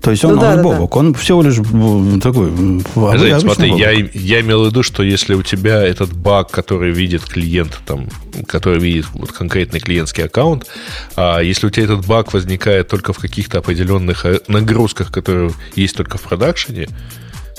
То 0.03 0.11
есть 0.11 0.25
он, 0.25 0.35
ну, 0.35 0.41
да, 0.41 0.49
он 0.49 0.57
да, 0.57 0.63
бобок, 0.63 0.91
да. 0.91 0.99
он 0.99 1.13
всего 1.13 1.41
лишь 1.41 1.55
такой... 2.21 2.51
Жень, 3.17 3.39
смотри, 3.39 3.73
я, 3.73 3.91
я 3.91 4.41
имел 4.41 4.65
в 4.65 4.67
виду, 4.67 4.83
что 4.83 5.01
если 5.01 5.33
у 5.33 5.43
тебя 5.43 5.81
этот 5.81 6.11
баг, 6.11 6.51
который 6.51 6.91
видит 6.91 7.23
клиент, 7.23 7.79
там, 7.85 8.09
который 8.45 8.79
видит 8.79 9.05
вот 9.13 9.31
конкретный 9.31 9.79
клиентский 9.79 10.25
аккаунт, 10.25 10.65
а 11.15 11.39
если 11.39 11.67
у 11.67 11.69
тебя 11.69 11.85
этот 11.85 12.05
баг 12.05 12.33
возникает 12.33 12.89
только 12.89 13.13
в 13.13 13.17
каких-то 13.17 13.59
определенных 13.59 14.25
э, 14.25 14.41
нагрузках, 14.49 15.09
которые 15.09 15.53
есть 15.75 15.95
только 15.95 16.17
в 16.17 16.23
продакшене, 16.23 16.89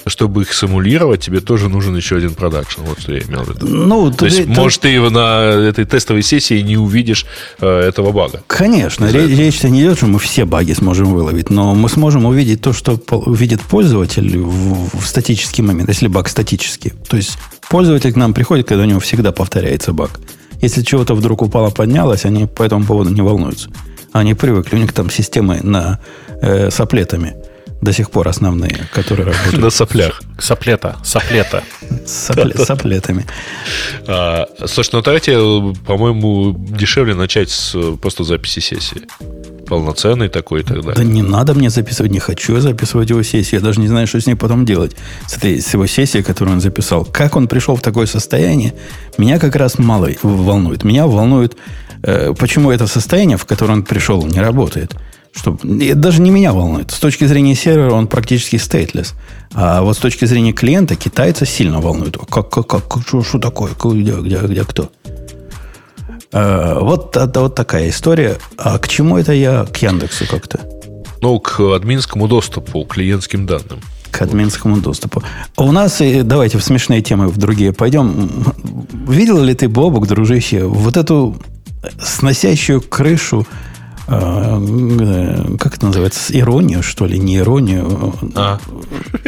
чтобы 0.06 0.42
их 0.42 0.52
симулировать, 0.52 1.20
тебе 1.20 1.40
тоже 1.40 1.68
нужен 1.68 1.96
еще 1.96 2.16
один 2.16 2.34
продакшн. 2.34 2.82
Вот 2.82 3.00
что 3.00 3.12
я 3.12 3.20
имел 3.20 3.42
в 3.42 3.48
виду. 3.48 3.66
Ну, 3.66 4.10
То 4.10 4.26
есть, 4.26 4.44
ты, 4.44 4.46
может, 4.48 4.80
ты 4.82 4.88
его 4.88 5.10
на 5.10 5.44
этой 5.68 5.84
тестовой 5.84 6.22
сессии 6.22 6.60
не 6.60 6.76
увидишь 6.76 7.26
э, 7.60 7.66
этого 7.66 8.12
бага. 8.12 8.42
Конечно. 8.46 9.06
Речь-то 9.10 9.68
не 9.68 9.80
идет, 9.80 9.96
что 9.96 10.06
мы 10.06 10.18
все 10.18 10.44
баги 10.44 10.72
сможем 10.72 11.06
выловить, 11.06 11.50
но 11.50 11.74
мы 11.74 11.88
сможем 11.88 12.26
увидеть 12.26 12.60
то, 12.60 12.72
что 12.72 13.00
видит 13.26 13.60
пользователь 13.62 14.38
в, 14.38 14.98
в 14.98 15.06
статический 15.06 15.64
момент, 15.64 15.88
если 15.88 16.08
баг 16.08 16.28
статический. 16.28 16.92
То 17.08 17.16
есть, 17.16 17.38
пользователь 17.70 18.12
к 18.12 18.16
нам 18.16 18.34
приходит, 18.34 18.68
когда 18.68 18.84
у 18.84 18.86
него 18.86 19.00
всегда 19.00 19.32
повторяется 19.32 19.92
баг. 19.92 20.20
Если 20.60 20.82
чего-то 20.82 21.14
вдруг 21.14 21.42
упало, 21.42 21.70
поднялось, 21.70 22.24
они 22.24 22.46
по 22.46 22.62
этому 22.62 22.84
поводу 22.84 23.10
не 23.10 23.22
волнуются. 23.22 23.70
Они 24.12 24.34
привыкли, 24.34 24.76
у 24.76 24.78
них 24.78 24.92
там 24.92 25.10
системы 25.10 25.60
на, 25.62 25.98
э, 26.42 26.70
с 26.70 26.78
аплетами– 26.78 27.34
до 27.84 27.92
сих 27.92 28.10
пор 28.10 28.28
основные, 28.28 28.88
которые 28.92 29.26
работают. 29.26 29.58
На 29.58 29.70
соплях. 29.70 30.22
Соплета. 30.38 30.96
Соплета. 31.04 31.64
Соплетами. 32.64 33.26
А, 34.06 34.46
слушай, 34.66 34.90
ну 34.94 35.02
давайте, 35.02 35.36
по-моему, 35.86 36.56
дешевле 36.58 37.14
начать 37.14 37.50
с 37.50 37.76
просто 38.00 38.24
записи 38.24 38.60
сессии. 38.60 39.02
Полноценный 39.66 40.28
такой 40.28 40.60
и 40.60 40.62
так 40.64 40.80
далее. 40.80 40.94
Да 40.96 41.04
не 41.04 41.22
надо 41.22 41.54
мне 41.54 41.70
записывать, 41.70 42.12
не 42.12 42.18
хочу 42.18 42.54
я 42.54 42.60
записывать 42.60 43.10
его 43.10 43.22
сессию. 43.22 43.60
Я 43.60 43.64
даже 43.64 43.80
не 43.80 43.88
знаю, 43.88 44.06
что 44.06 44.20
с 44.20 44.26
ней 44.26 44.34
потом 44.34 44.64
делать. 44.64 44.96
С, 45.26 45.36
этой, 45.36 45.60
с 45.60 45.74
его 45.74 45.86
сессией, 45.86 46.24
которую 46.24 46.54
он 46.54 46.60
записал. 46.60 47.04
Как 47.04 47.36
он 47.36 47.48
пришел 47.48 47.76
в 47.76 47.80
такое 47.80 48.06
состояние, 48.06 48.74
меня 49.18 49.38
как 49.38 49.56
раз 49.56 49.78
мало 49.78 50.08
волнует. 50.22 50.84
Меня 50.84 51.06
волнует, 51.06 51.56
э, 52.02 52.34
почему 52.38 52.70
это 52.70 52.86
состояние, 52.86 53.36
в 53.36 53.44
которое 53.44 53.74
он 53.74 53.82
пришел, 53.82 54.26
не 54.26 54.40
работает. 54.40 54.94
Что, 55.34 55.58
это 55.80 55.96
даже 55.96 56.22
не 56.22 56.30
меня 56.30 56.52
волнует. 56.52 56.92
С 56.92 56.98
точки 56.98 57.24
зрения 57.24 57.54
сервера 57.54 57.92
он 57.92 58.06
практически 58.06 58.56
стейтлес. 58.56 59.14
А 59.52 59.82
вот 59.82 59.96
с 59.96 60.00
точки 60.00 60.24
зрения 60.26 60.52
клиента 60.52 60.94
китайца 60.94 61.44
сильно 61.44 61.80
волнует. 61.80 62.16
Как, 62.30 62.50
как, 62.50 62.66
как, 62.66 62.84
что, 63.06 63.22
что 63.22 63.38
такое? 63.38 63.72
Где, 63.74 64.12
где, 64.12 64.38
где 64.38 64.64
кто? 64.64 64.90
А, 66.32 66.78
вот 66.80 67.16
это 67.16 67.40
вот 67.40 67.54
такая 67.54 67.88
история. 67.88 68.36
А 68.56 68.78
к 68.78 68.86
чему 68.86 69.18
это 69.18 69.32
я? 69.32 69.64
К 69.64 69.76
Яндексу 69.78 70.24
как-то? 70.28 70.60
Ну, 71.20 71.40
к 71.40 71.60
админскому 71.74 72.28
доступу, 72.28 72.84
к 72.84 72.94
клиентским 72.94 73.46
данным. 73.46 73.80
К 74.12 74.22
админскому 74.22 74.76
доступу. 74.76 75.22
У 75.56 75.72
нас, 75.72 76.00
давайте 76.22 76.58
в 76.58 76.64
смешные 76.64 77.02
темы 77.02 77.26
в 77.26 77.38
другие 77.38 77.72
пойдем. 77.72 78.30
Видел 79.08 79.42
ли 79.42 79.54
ты, 79.54 79.68
Бобок, 79.68 80.06
дружище, 80.06 80.64
вот 80.64 80.96
эту 80.96 81.36
сносящую 82.00 82.80
крышу 82.80 83.46
как 84.06 85.76
это 85.76 85.86
называется, 85.86 86.38
иронию, 86.38 86.82
что 86.82 87.06
ли, 87.06 87.18
не 87.18 87.38
иронию. 87.38 88.14
А, 88.34 88.58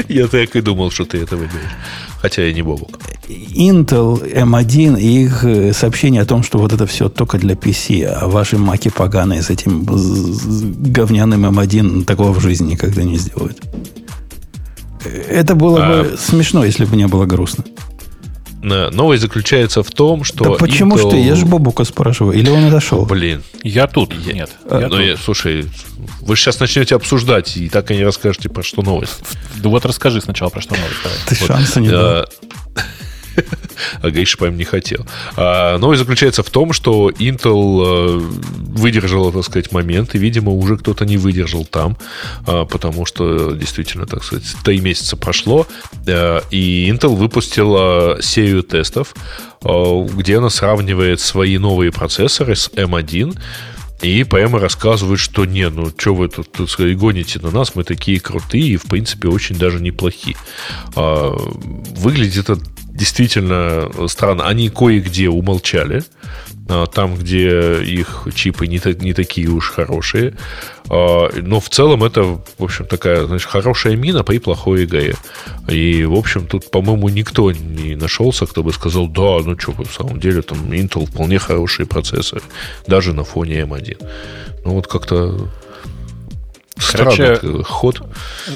я 0.08 0.26
так 0.26 0.54
и 0.54 0.60
думал, 0.60 0.90
что 0.90 1.04
ты 1.04 1.18
это 1.18 1.36
выберешь. 1.36 1.76
Хотя 2.20 2.42
я 2.42 2.52
не 2.52 2.62
Бобук. 2.62 2.98
Intel 3.28 4.20
M1 4.32 5.00
и 5.00 5.24
их 5.24 5.44
э, 5.44 5.72
сообщение 5.72 6.22
о 6.22 6.26
том, 6.26 6.42
что 6.42 6.58
вот 6.58 6.72
это 6.72 6.86
все 6.86 7.08
только 7.08 7.38
для 7.38 7.54
PC, 7.54 8.04
а 8.04 8.26
ваши 8.28 8.58
маки 8.58 8.88
поганые 8.88 9.42
с 9.42 9.50
этим 9.50 9.84
говняным 9.84 11.46
M1 11.46 12.04
такого 12.04 12.32
в 12.32 12.40
жизни 12.40 12.72
никогда 12.72 13.02
не 13.02 13.16
сделают. 13.16 13.62
Это 15.28 15.54
было 15.54 15.84
а... 15.84 16.02
бы 16.02 16.16
смешно, 16.18 16.64
если 16.64 16.84
бы 16.84 16.96
не 16.96 17.06
было 17.06 17.26
грустно. 17.26 17.64
Новость 18.62 19.22
заключается 19.22 19.82
в 19.82 19.90
том, 19.90 20.24
что... 20.24 20.44
Да 20.44 20.50
почему 20.52 20.96
Intel... 20.96 21.08
ж 21.08 21.10
ты? 21.12 21.20
Я 21.20 21.34
же 21.36 21.46
Бобука 21.46 21.84
спрашиваю. 21.84 22.36
Или 22.36 22.50
он 22.50 22.64
отошел? 22.66 23.04
Блин. 23.06 23.42
Я 23.62 23.86
тут. 23.86 24.12
Я- 24.26 24.32
Нет. 24.32 24.50
А, 24.68 24.80
я 24.80 24.88
Ну, 24.88 24.96
тут. 24.96 25.00
я- 25.06 25.16
слушай, 25.16 25.66
вы 26.20 26.36
сейчас 26.36 26.58
начнете 26.58 26.96
обсуждать, 26.96 27.56
и 27.56 27.68
так 27.68 27.90
и 27.90 27.96
не 27.96 28.04
расскажете, 28.04 28.48
про 28.48 28.62
что 28.62 28.82
новость. 28.82 29.20
Да 29.56 29.68
вот 29.68 29.84
расскажи 29.84 30.20
сначала, 30.20 30.48
про 30.50 30.60
что 30.60 30.74
новость. 30.74 30.96
давай. 31.04 31.18
Ты 31.28 31.34
шанса 31.34 31.80
не 31.80 31.88
дал. 31.90 32.26
А 34.00 34.10
Гриша, 34.10 34.38
по 34.38 34.46
не 34.46 34.64
хотел. 34.64 35.06
А, 35.36 35.78
новость 35.78 36.00
заключается 36.00 36.42
в 36.42 36.50
том, 36.50 36.72
что 36.72 37.10
Intel 37.10 37.84
э, 37.84 38.18
выдержала, 38.18 39.32
так 39.32 39.44
сказать, 39.44 39.72
момент, 39.72 40.14
и, 40.14 40.18
видимо, 40.18 40.52
уже 40.52 40.76
кто-то 40.76 41.04
не 41.04 41.16
выдержал 41.16 41.64
там, 41.64 41.96
а, 42.46 42.64
потому 42.64 43.06
что, 43.06 43.52
действительно, 43.52 44.06
так 44.06 44.24
сказать, 44.24 44.44
три 44.64 44.80
месяца 44.80 45.16
прошло, 45.16 45.66
э, 46.06 46.40
и 46.50 46.90
Intel 46.90 47.14
выпустила 47.14 48.18
серию 48.22 48.62
тестов, 48.62 49.14
э, 49.62 50.06
где 50.14 50.38
она 50.38 50.50
сравнивает 50.50 51.20
свои 51.20 51.58
новые 51.58 51.92
процессоры 51.92 52.56
с 52.56 52.68
M1, 52.68 53.36
и 54.02 54.24
прямо 54.24 54.58
рассказывают, 54.58 55.20
что 55.20 55.44
не, 55.46 55.68
ну 55.70 55.90
что 55.96 56.14
вы 56.14 56.28
тут, 56.28 56.70
сказать, 56.70 56.96
гоните 56.98 57.40
на 57.40 57.50
нас, 57.50 57.74
мы 57.74 57.82
такие 57.82 58.20
крутые 58.20 58.64
и, 58.64 58.76
в 58.76 58.84
принципе, 58.84 59.28
очень 59.28 59.56
даже 59.56 59.80
неплохие. 59.80 60.36
А, 60.94 61.34
выглядит 61.34 62.50
это 62.50 62.60
действительно 62.96 63.90
странно. 64.08 64.46
Они 64.46 64.68
кое-где 64.68 65.28
умолчали, 65.28 66.02
а, 66.68 66.86
там, 66.86 67.16
где 67.16 67.80
их 67.82 68.26
чипы 68.34 68.66
не, 68.66 68.80
не 69.02 69.12
такие 69.12 69.48
уж 69.48 69.70
хорошие. 69.70 70.34
А, 70.88 71.30
Но 71.40 71.60
в 71.60 71.68
целом 71.68 72.02
это, 72.02 72.22
в 72.22 72.42
общем, 72.58 72.86
такая, 72.86 73.26
значит, 73.26 73.48
хорошая 73.48 73.96
мина 73.96 74.24
при 74.24 74.38
плохой 74.38 74.84
игре. 74.84 75.14
И, 75.68 76.04
в 76.04 76.14
общем, 76.14 76.46
тут, 76.46 76.70
по-моему, 76.70 77.08
никто 77.08 77.52
не 77.52 77.94
нашелся, 77.94 78.46
кто 78.46 78.62
бы 78.62 78.72
сказал, 78.72 79.06
да, 79.06 79.38
ну 79.44 79.58
что, 79.58 79.72
в 79.72 79.92
самом 79.92 80.18
деле, 80.18 80.42
там 80.42 80.58
Intel 80.72 81.06
вполне 81.06 81.38
хорошие 81.38 81.86
процессоры, 81.86 82.42
даже 82.86 83.12
на 83.12 83.24
фоне 83.24 83.60
M1. 83.60 84.04
Ну, 84.64 84.72
вот 84.72 84.88
как-то 84.88 85.48
странный 86.78 87.36
Короче, 87.36 87.62
ход. 87.64 88.02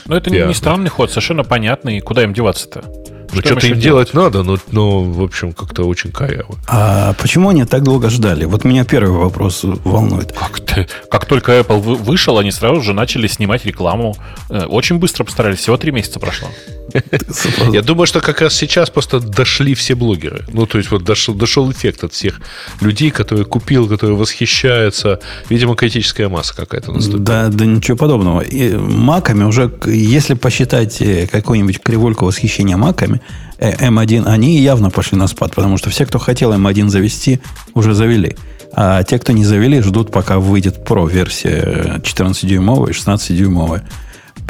Ну, 0.06 0.14
это 0.16 0.30
не, 0.30 0.40
не 0.40 0.54
странный 0.54 0.90
ход, 0.90 1.10
совершенно 1.10 1.44
понятный. 1.44 2.00
Куда 2.00 2.24
им 2.24 2.32
деваться-то? 2.32 2.99
Ну, 3.32 3.40
Что 3.40 3.50
что-то 3.50 3.66
им 3.68 3.78
делать 3.78 4.14
надо, 4.14 4.42
но, 4.42 4.58
но, 4.72 5.02
в 5.04 5.22
общем, 5.22 5.52
как-то 5.52 5.84
очень 5.84 6.10
коряво. 6.12 6.56
А 6.66 7.12
почему 7.14 7.48
они 7.50 7.64
так 7.64 7.82
долго 7.82 8.10
ждали? 8.10 8.44
Вот 8.44 8.64
меня 8.64 8.84
первый 8.84 9.16
вопрос 9.18 9.60
волнует. 9.84 10.32
Как, 10.32 10.60
ты- 10.60 10.88
как 11.10 11.26
только 11.26 11.52
Apple 11.60 11.78
вы- 11.80 11.96
вышел, 11.96 12.38
они 12.38 12.50
сразу 12.50 12.80
же 12.82 12.92
начали 12.92 13.26
снимать 13.28 13.64
рекламу. 13.64 14.16
Э, 14.48 14.64
Очень 14.64 14.98
быстро 14.98 15.24
постарались, 15.24 15.58
всего 15.58 15.76
три 15.76 15.92
месяца 15.92 16.18
прошло. 16.20 16.48
Я 17.72 17.82
думаю, 17.82 18.06
что 18.06 18.20
как 18.20 18.40
раз 18.40 18.54
сейчас 18.54 18.90
просто 18.90 19.20
дошли 19.20 19.74
все 19.74 19.94
блогеры. 19.94 20.44
Ну, 20.52 20.66
то 20.66 20.78
есть 20.78 20.90
вот 20.90 21.04
дошел, 21.04 21.34
дошел 21.34 21.70
эффект 21.70 22.04
от 22.04 22.12
всех 22.12 22.40
людей, 22.80 23.10
которые 23.10 23.44
купил, 23.44 23.88
которые 23.88 24.16
восхищаются. 24.16 25.20
Видимо, 25.48 25.74
критическая 25.76 26.28
масса 26.28 26.54
какая-то 26.54 26.92
наступила. 26.92 27.24
Да, 27.24 27.48
да 27.48 27.64
ничего 27.66 27.96
подобного. 27.96 28.40
И 28.40 28.76
маками 28.76 29.44
уже, 29.44 29.70
если 29.86 30.34
посчитать 30.34 31.00
э, 31.00 31.26
какую-нибудь 31.26 31.80
кривульку 31.80 32.24
восхищения 32.24 32.76
маками, 32.76 33.20
э, 33.58 33.88
M1, 33.88 34.26
они 34.26 34.58
явно 34.58 34.90
пошли 34.90 35.18
на 35.18 35.28
спад, 35.28 35.54
потому 35.54 35.76
что 35.78 35.90
все, 35.90 36.06
кто 36.06 36.18
хотел 36.18 36.52
M1 36.52 36.88
завести, 36.88 37.40
уже 37.74 37.94
завели. 37.94 38.36
А 38.72 39.02
те, 39.02 39.18
кто 39.18 39.32
не 39.32 39.44
завели, 39.44 39.80
ждут, 39.80 40.12
пока 40.12 40.38
выйдет 40.38 40.78
Pro-версия 40.86 42.00
14-дюймовая 42.02 42.90
и 42.90 42.92
16-дюймовая. 42.92 43.82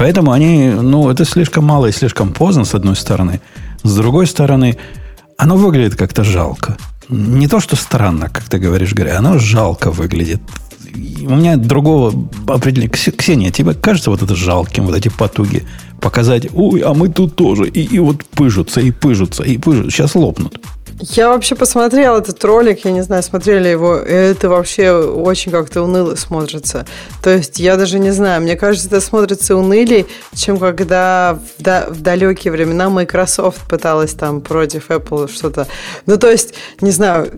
Поэтому 0.01 0.33
они, 0.33 0.71
ну, 0.71 1.11
это 1.11 1.27
слишком 1.27 1.67
мало 1.67 1.85
и 1.89 1.93
слишком 1.93 2.33
поздно, 2.33 2.65
с 2.65 2.75
одной 2.75 2.97
стороны. 2.97 3.43
С 3.83 3.95
другой 3.95 4.27
стороны, 4.27 4.79
оно 5.37 5.57
выглядит 5.57 5.95
как-то 5.95 6.25
жалко. 6.25 6.79
Не 7.11 7.49
то, 7.49 7.61
что 7.61 7.77
странно, 7.77 8.31
как 8.31 8.45
ты 8.45 8.57
говоришь, 8.59 8.95
Гарри, 8.95 9.11
оно 9.11 9.39
жалко 9.39 9.91
выглядит. 9.91 10.41
У 10.95 11.35
меня 11.37 11.59
другого 11.59 12.15
определения. 12.47 12.91
Кс- 12.91 13.13
Ксения, 13.13 13.51
тебе 13.51 13.75
кажется 13.75 14.11
вот 14.11 14.23
это 14.23 14.35
жалким, 14.35 14.87
вот 14.87 14.97
эти 14.97 15.11
потуги 15.11 15.67
показать, 16.01 16.47
ой, 16.55 16.81
а 16.81 16.95
мы 16.95 17.11
тут 17.11 17.37
тоже. 17.37 17.69
И, 17.69 17.83
и 17.83 17.99
вот 17.99 18.25
пыжутся, 18.25 18.81
и 18.81 18.93
пыжутся, 18.93 19.43
и 19.43 19.59
пыжутся. 19.59 19.91
Сейчас 19.91 20.15
лопнут. 20.15 20.59
Я 21.03 21.31
вообще 21.31 21.55
посмотрела 21.55 22.19
этот 22.19 22.45
ролик, 22.45 22.85
я 22.85 22.91
не 22.91 23.01
знаю, 23.01 23.23
смотрели 23.23 23.69
его, 23.69 23.95
это 23.95 24.51
вообще 24.51 24.93
очень 24.93 25.51
как-то 25.51 25.81
уныло 25.83 26.15
смотрится. 26.15 26.85
То 27.23 27.31
есть 27.31 27.59
я 27.59 27.77
даже 27.77 27.99
не 27.99 28.11
знаю, 28.11 28.43
мне 28.43 28.55
кажется, 28.55 28.89
это 28.89 29.01
смотрится 29.01 29.57
унылей, 29.57 30.07
чем 30.35 30.59
когда 30.59 31.39
в, 31.59 31.63
да- 31.63 31.87
в 31.89 32.03
далекие 32.03 32.53
времена 32.53 32.91
Microsoft 32.91 33.67
пыталась 33.67 34.13
там 34.13 34.43
против 34.43 34.91
Apple 34.91 35.33
что-то. 35.33 35.67
Ну, 36.05 36.19
то 36.19 36.31
есть, 36.31 36.53
не 36.83 36.91
знаю, 36.91 37.31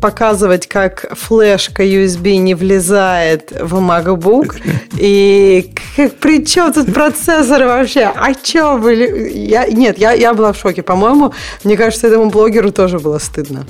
показывать, 0.00 0.66
как 0.66 1.14
флешка 1.14 1.84
USB 1.84 2.36
не 2.36 2.54
влезает 2.54 3.50
в 3.50 3.74
MacBook, 3.74 4.56
и 4.98 5.70
как, 5.96 6.12
при 6.14 6.46
чем 6.46 6.72
тут 6.72 6.94
процессор 6.94 7.64
вообще? 7.64 8.10
А 8.14 8.32
чё 8.34 8.78
были? 8.78 9.28
Я, 9.34 9.66
нет, 9.66 9.98
я, 9.98 10.12
я 10.12 10.32
была 10.32 10.54
в 10.54 10.56
шоке. 10.56 10.82
По-моему, 10.82 11.34
мне 11.62 11.76
кажется, 11.76 12.06
этому 12.06 12.30
блогеру 12.30 12.72
тоже 12.72 13.01
было 13.02 13.18
стыдно. 13.18 13.66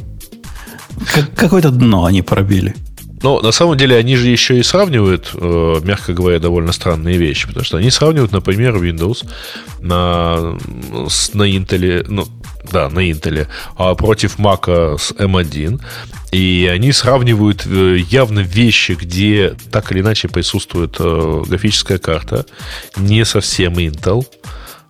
Как- 1.14 1.34
какое-то 1.34 1.70
дно 1.70 2.04
они 2.04 2.22
пробили. 2.22 2.74
Но 3.22 3.40
на 3.40 3.52
самом 3.52 3.76
деле 3.76 3.96
они 3.96 4.16
же 4.16 4.28
еще 4.28 4.58
и 4.58 4.62
сравнивают, 4.62 5.30
э, 5.34 5.80
мягко 5.84 6.12
говоря, 6.12 6.38
довольно 6.40 6.72
странные 6.72 7.16
вещи. 7.16 7.46
Потому 7.46 7.64
что 7.64 7.76
они 7.76 7.90
сравнивают, 7.90 8.32
например, 8.32 8.76
Windows 8.76 9.24
на, 9.80 10.58
с, 11.08 11.32
на 11.34 11.44
Intel, 11.44 12.04
ну, 12.08 12.26
да, 12.70 12.88
на 12.90 12.98
Intel, 12.98 13.46
а 13.76 13.94
против 13.94 14.38
Mac 14.38 14.98
с 14.98 15.12
M1. 15.12 15.80
И 16.32 16.68
они 16.72 16.92
сравнивают 16.92 17.64
э, 17.66 17.98
явно 18.08 18.40
вещи, 18.40 18.92
где 18.92 19.54
так 19.70 19.92
или 19.92 20.00
иначе 20.00 20.28
присутствует 20.28 20.96
э, 20.98 21.42
графическая 21.46 21.98
карта, 21.98 22.44
не 22.96 23.24
совсем 23.24 23.74
Intel, 23.74 24.26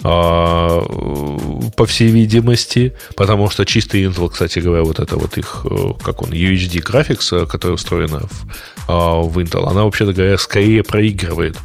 по 0.02 1.86
всей 1.86 2.08
видимости, 2.08 2.92
потому 3.14 3.48
что 3.50 3.64
чистый 3.64 4.04
Intel, 4.04 4.30
кстати 4.30 4.58
говоря, 4.58 4.82
вот 4.82 4.98
это 4.98 5.16
вот 5.16 5.38
их, 5.38 5.64
э, 5.64 5.92
как 6.02 6.22
он, 6.22 6.30
UHD 6.30 6.82
Graphics, 6.82 7.42
э, 7.42 7.46
которая 7.46 7.76
устроена 7.76 8.20
в, 8.20 8.46
а, 8.88 9.20
в 9.22 9.38
Intel, 9.38 9.68
она, 9.68 9.84
вообще-то 9.84 10.12
говоря, 10.12 10.36
скорее 10.38 10.82
проигрывает 10.82 11.56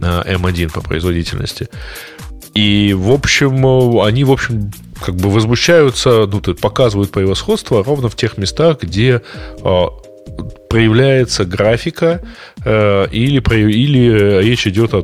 а, 0.00 0.22
M1 0.24 0.72
по 0.72 0.80
производительности. 0.82 1.68
И, 2.54 2.94
в 2.96 3.10
общем, 3.10 3.66
э, 3.66 4.06
они, 4.06 4.24
в 4.24 4.30
общем, 4.30 4.72
как 5.04 5.16
бы 5.16 5.30
возмущаются, 5.30 6.26
ну, 6.26 6.40
есть 6.40 6.60
показывают 6.60 7.10
превосходство 7.10 7.82
ровно 7.82 8.08
в 8.08 8.16
тех 8.16 8.38
местах, 8.38 8.82
где 8.82 9.22
э, 9.64 9.84
проявляется 10.68 11.44
графика 11.44 12.22
э, 12.64 13.06
или, 13.10 13.40
или 13.70 14.10
э, 14.10 14.42
речь 14.42 14.66
идет 14.66 14.94
о 14.94 15.02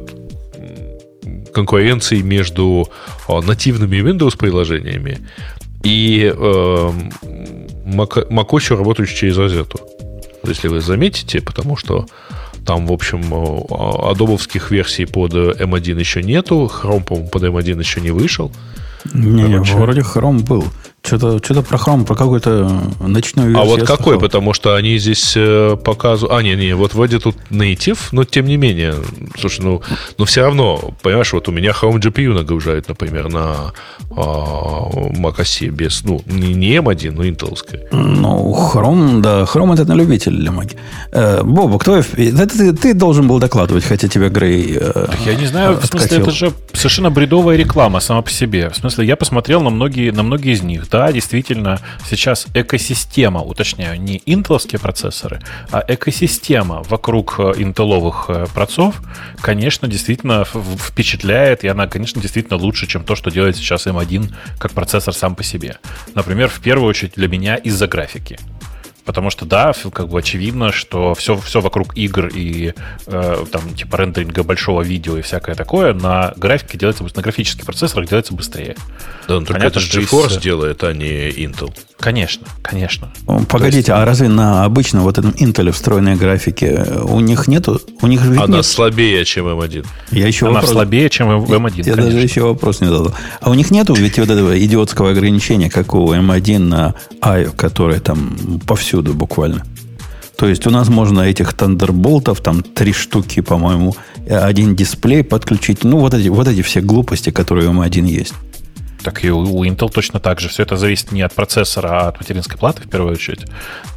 конкуренции 1.53 2.23
между 2.23 2.89
э, 3.29 3.41
нативными 3.41 3.97
Windows 3.97 4.37
приложениями 4.37 5.19
и 5.83 6.33
э, 6.35 6.93
Mac, 7.87 8.29
macOS, 8.29 8.77
работающий 8.77 9.17
через 9.17 9.37
розету. 9.37 9.81
Если 10.45 10.69
вы 10.69 10.81
заметите, 10.81 11.41
потому 11.41 11.77
что 11.77 12.07
там, 12.65 12.87
в 12.87 12.93
общем, 12.93 13.23
э, 13.33 14.11
адобовских 14.11 14.71
версий 14.71 15.07
под 15.07 15.35
э, 15.35 15.53
M1 15.59 15.99
еще 16.01 16.23
нету, 16.23 16.71
Chrome, 16.73 17.05
по-моему, 17.05 17.29
под 17.29 17.43
M1 17.45 17.79
еще 17.79 18.01
не 18.01 18.11
вышел. 18.11 18.51
Не, 19.15 19.43
не, 19.43 19.59
вроде 19.59 20.03
хром 20.03 20.39
был. 20.39 20.65
Что-то, 21.07 21.39
что-то 21.39 21.63
про 21.63 21.79
хром, 21.79 22.05
про 22.05 22.17
какую-то 22.17 22.69
ночную 23.01 23.51
версию. 23.51 23.63
А 23.63 23.65
вот 23.65 23.87
какой? 23.87 24.05
слышал. 24.05 24.21
Потому 24.21 24.53
что 24.53 24.75
они 24.75 24.99
здесь 24.99 25.35
э, 25.37 25.77
показывают... 25.77 26.37
А, 26.37 26.43
не, 26.43 26.57
не, 26.57 26.75
вот 26.75 26.95
вроде 26.95 27.21
тут 27.21 27.37
native, 27.51 27.99
но 28.13 28.25
тем 28.25 28.47
не 28.47 28.57
менее. 28.57 28.95
Слушай, 29.39 29.61
ну, 29.61 29.83
но 30.19 30.25
все 30.25 30.43
равно, 30.43 30.95
понимаешь, 31.03 31.33
вот 31.33 31.49
у 31.49 31.53
меня 31.53 31.71
Chrome 31.71 32.01
GPU 32.01 32.33
нагружает, 32.33 32.89
например, 32.89 33.29
на 33.29 33.73
а, 34.11 34.91
Mac 35.13 35.37
OS 35.39 35.69
без, 35.71 36.03
ну, 36.05 36.23
не, 36.27 36.55
не 36.55 36.77
M1, 36.77 37.13
но 37.13 37.27
интеловской. 37.27 37.81
Ну, 37.93 38.53
хром, 38.53 39.23
да, 39.23 39.47
хром 39.47 39.73
это 39.73 39.85
на 39.85 39.95
любителя 39.95 40.37
для 40.37 40.51
маги. 40.51 40.77
Э, 41.13 41.43
Боба, 41.43 41.79
кто... 41.79 41.97
Это 41.97 42.49
ты, 42.49 42.73
ты 42.73 42.95
должен 42.95 43.29
был 43.29 43.39
докладывать, 43.39 43.85
хотя 43.85 44.09
тебя 44.09 44.29
Грей 44.29 44.79
э, 44.81 45.07
Я 45.25 45.35
не 45.35 45.47
знаю, 45.47 45.79
в 45.79 45.87
смысле, 45.87 46.19
это 46.19 46.31
же 46.31 46.53
совершенно 46.73 47.11
бредовая 47.11 47.57
реклама 47.57 48.01
сама 48.01 48.23
по 48.23 48.31
себе. 48.31 48.71
В 48.71 48.77
смысле, 48.77 49.07
я 49.07 49.17
посмотрел 49.17 49.63
на 49.63 49.71
многие, 49.71 50.11
на 50.11 50.23
многие 50.23 50.53
из 50.53 50.63
них. 50.63 50.89
Да, 50.97 51.13
действительно, 51.13 51.79
сейчас 52.09 52.47
экосистема, 52.55 53.43
уточняю, 53.43 54.01
не 54.01 54.23
интеловские 54.25 54.79
процессоры, 54.81 55.43
а 55.71 55.85
экосистема 55.87 56.83
вокруг 56.85 57.35
э, 57.39 57.53
интеловых 57.59 58.25
э, 58.31 58.47
процов, 58.55 59.03
конечно, 59.43 59.89
действительно 59.89 60.47
впечатляет, 60.47 61.65
и 61.65 61.69
она, 61.69 61.87
конечно, 61.87 62.23
действительно 62.23 62.57
лучше, 62.57 62.87
чем 62.87 63.05
то, 63.05 63.15
что 63.15 63.31
делает 63.31 63.57
сейчас 63.57 63.87
M1 63.87 64.33
как 64.59 64.73
процессор 64.73 65.13
сам 65.13 65.35
по 65.35 65.43
себе. 65.43 65.77
Например, 66.15 66.49
в 66.49 66.61
первую 66.61 66.89
очередь 66.89 67.13
для 67.15 67.29
меня 67.29 67.57
из-за 67.57 67.87
графики. 67.89 68.39
Потому 69.07 69.31
что, 69.31 69.47
да, 69.47 69.73
как 69.93 70.09
бы 70.09 70.19
очевидно, 70.19 70.73
что 70.73 71.15
все, 71.15 71.37
все 71.37 71.61
вокруг 71.61 71.97
игр 71.97 72.27
и 72.27 72.75
э, 73.07 73.45
там, 73.53 73.75
типа 73.75 73.97
рендеринга 73.97 74.43
большого 74.43 74.83
видео 74.83 75.17
и 75.17 75.23
всякое 75.23 75.55
такое 75.55 75.95
на 75.95 76.35
графике 76.37 76.77
делается, 76.77 77.05
на 77.05 77.23
графических 77.23 77.65
процессорах 77.65 78.09
делается 78.09 78.35
быстрее. 78.35 78.75
Да, 79.29 79.35
но 79.35 79.47
только 79.47 79.61
Понятно, 79.61 79.79
это 79.79 79.81
же 79.81 80.01
GeForce 80.01 80.37
из... 80.37 80.39
делает, 80.39 80.83
а 80.83 80.93
не 80.93 81.31
Intel. 81.31 81.73
Конечно, 81.99 82.47
конечно. 82.63 83.11
Погодите, 83.49 83.79
есть... 83.79 83.89
а 83.91 84.05
разве 84.05 84.29
на 84.29 84.65
обычном 84.65 85.03
вот 85.05 85.17
этом 85.17 85.31
Intel 85.31 85.71
встроенной 85.73 86.17
графике 86.17 86.85
у 87.05 87.21
них 87.21 87.49
нету? 87.49 87.81
У 88.03 88.07
них 88.07 88.23
Она 88.23 88.59
нет... 88.59 88.67
слабее, 88.67 89.25
чем 89.25 89.47
M1. 89.47 89.87
Я 90.11 90.27
еще 90.27 90.47
Она 90.47 90.57
вопрос... 90.57 90.73
слабее, 90.73 91.09
чем 91.09 91.31
M1, 91.31 91.73
Я 91.79 91.85
конечно. 91.85 91.97
даже 91.97 92.19
еще 92.19 92.43
вопрос 92.43 92.81
не 92.81 92.89
задал. 92.89 93.15
А 93.41 93.51
у 93.51 93.55
них 93.55 93.71
нету 93.71 93.95
ведь 93.95 94.19
вот 94.19 94.29
этого 94.29 94.63
идиотского 94.63 95.11
ограничения, 95.11 95.71
как 95.71 95.95
у 95.95 96.13
M1 96.13 96.59
на 96.59 96.95
IO, 97.23 97.57
которое 97.57 98.01
там 98.01 98.61
повсюду 98.67 99.15
буквально? 99.15 99.65
То 100.37 100.47
есть 100.47 100.67
у 100.67 100.71
нас 100.71 100.89
можно 100.89 101.23
этих 101.23 101.55
тандерболтов, 101.55 102.43
там 102.43 102.63
три 102.63 102.93
штуки, 102.93 103.41
по-моему, 103.41 103.97
один 104.29 104.77
дисплей 104.77 105.25
подключить. 105.25 105.83
Ну, 105.83 105.99
вот 105.99 106.13
эти, 106.13 106.29
вот 106.29 106.47
эти 106.47 106.61
все 106.61 106.83
глупости, 106.83 107.31
которые 107.31 107.71
у 107.71 107.73
M1 107.73 108.07
есть. 108.07 108.35
Так 109.07 109.25
и 109.25 109.31
у 109.31 109.65
Intel 109.65 109.89
точно 109.89 110.19
так 110.19 110.41
же. 110.41 110.49
Все 110.49 110.65
это 110.65 110.77
зависит 110.77 111.13
не 111.13 111.23
от 111.23 111.33
процессора, 111.33 111.91
а 111.91 112.09
от 112.09 112.19
материнской 112.19 112.59
платы 112.59 112.83
в 112.83 112.91
первую 112.91 113.13
очередь. 113.13 113.47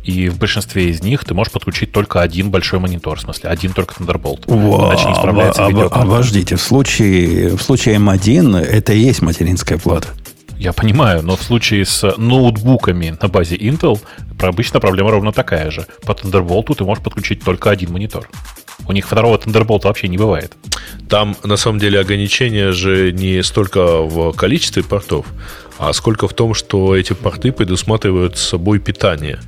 И 0.04 0.30
в 0.30 0.38
большинстве 0.38 0.92
из 0.92 1.02
них 1.02 1.26
ты 1.26 1.34
можешь 1.34 1.52
подключить 1.52 1.92
только 1.92 2.22
один 2.22 2.52
большой 2.52 2.78
монитор, 2.78 3.18
в 3.18 3.22
смысле, 3.22 3.50
один 3.50 3.74
только 3.74 3.96
Thunderbolt. 3.96 4.44
Во, 4.46 4.86
Иначе 4.86 5.10
не 5.10 5.16
справляется 5.16 5.66
об, 5.66 5.80
Обождите, 5.80 6.58
в 6.58 6.62
случае, 6.62 7.58
в 7.58 7.62
случае 7.64 7.96
M1 7.96 8.60
это 8.60 8.94
и 8.94 9.00
есть 9.00 9.24
материнская 9.24 9.80
плата. 9.80 10.10
Я 10.60 10.74
понимаю, 10.74 11.24
но 11.24 11.38
в 11.38 11.42
случае 11.42 11.86
с 11.86 12.16
ноутбуками 12.18 13.18
на 13.20 13.30
базе 13.30 13.56
Intel 13.56 14.00
обычно 14.40 14.80
проблема 14.80 15.10
ровно 15.10 15.32
такая 15.32 15.72
же. 15.72 15.88
По 16.04 16.12
Thunderbolt 16.12 16.76
ты 16.76 16.84
можешь 16.84 17.04
подключить 17.04 17.44
только 17.44 17.72
один 17.72 17.94
монитор. 17.94 18.30
У 18.88 18.92
них 18.92 19.06
второго 19.06 19.38
Thunderbolt 19.38 19.84
вообще 19.84 20.08
не 20.08 20.18
бывает. 20.18 20.54
Там, 21.08 21.36
на 21.44 21.58
самом 21.58 21.80
деле, 21.80 22.00
ограничение 22.00 22.72
же 22.72 23.12
не 23.12 23.44
столько 23.44 24.02
в 24.02 24.34
количестве 24.34 24.84
портов, 24.84 25.26
а 25.78 25.94
сколько 25.94 26.28
в 26.28 26.34
том, 26.34 26.54
что 26.54 26.96
эти 26.96 27.14
порты 27.14 27.52
предусматривают 27.52 28.38
с 28.38 28.42
собой 28.42 28.80
питание. 28.80 29.40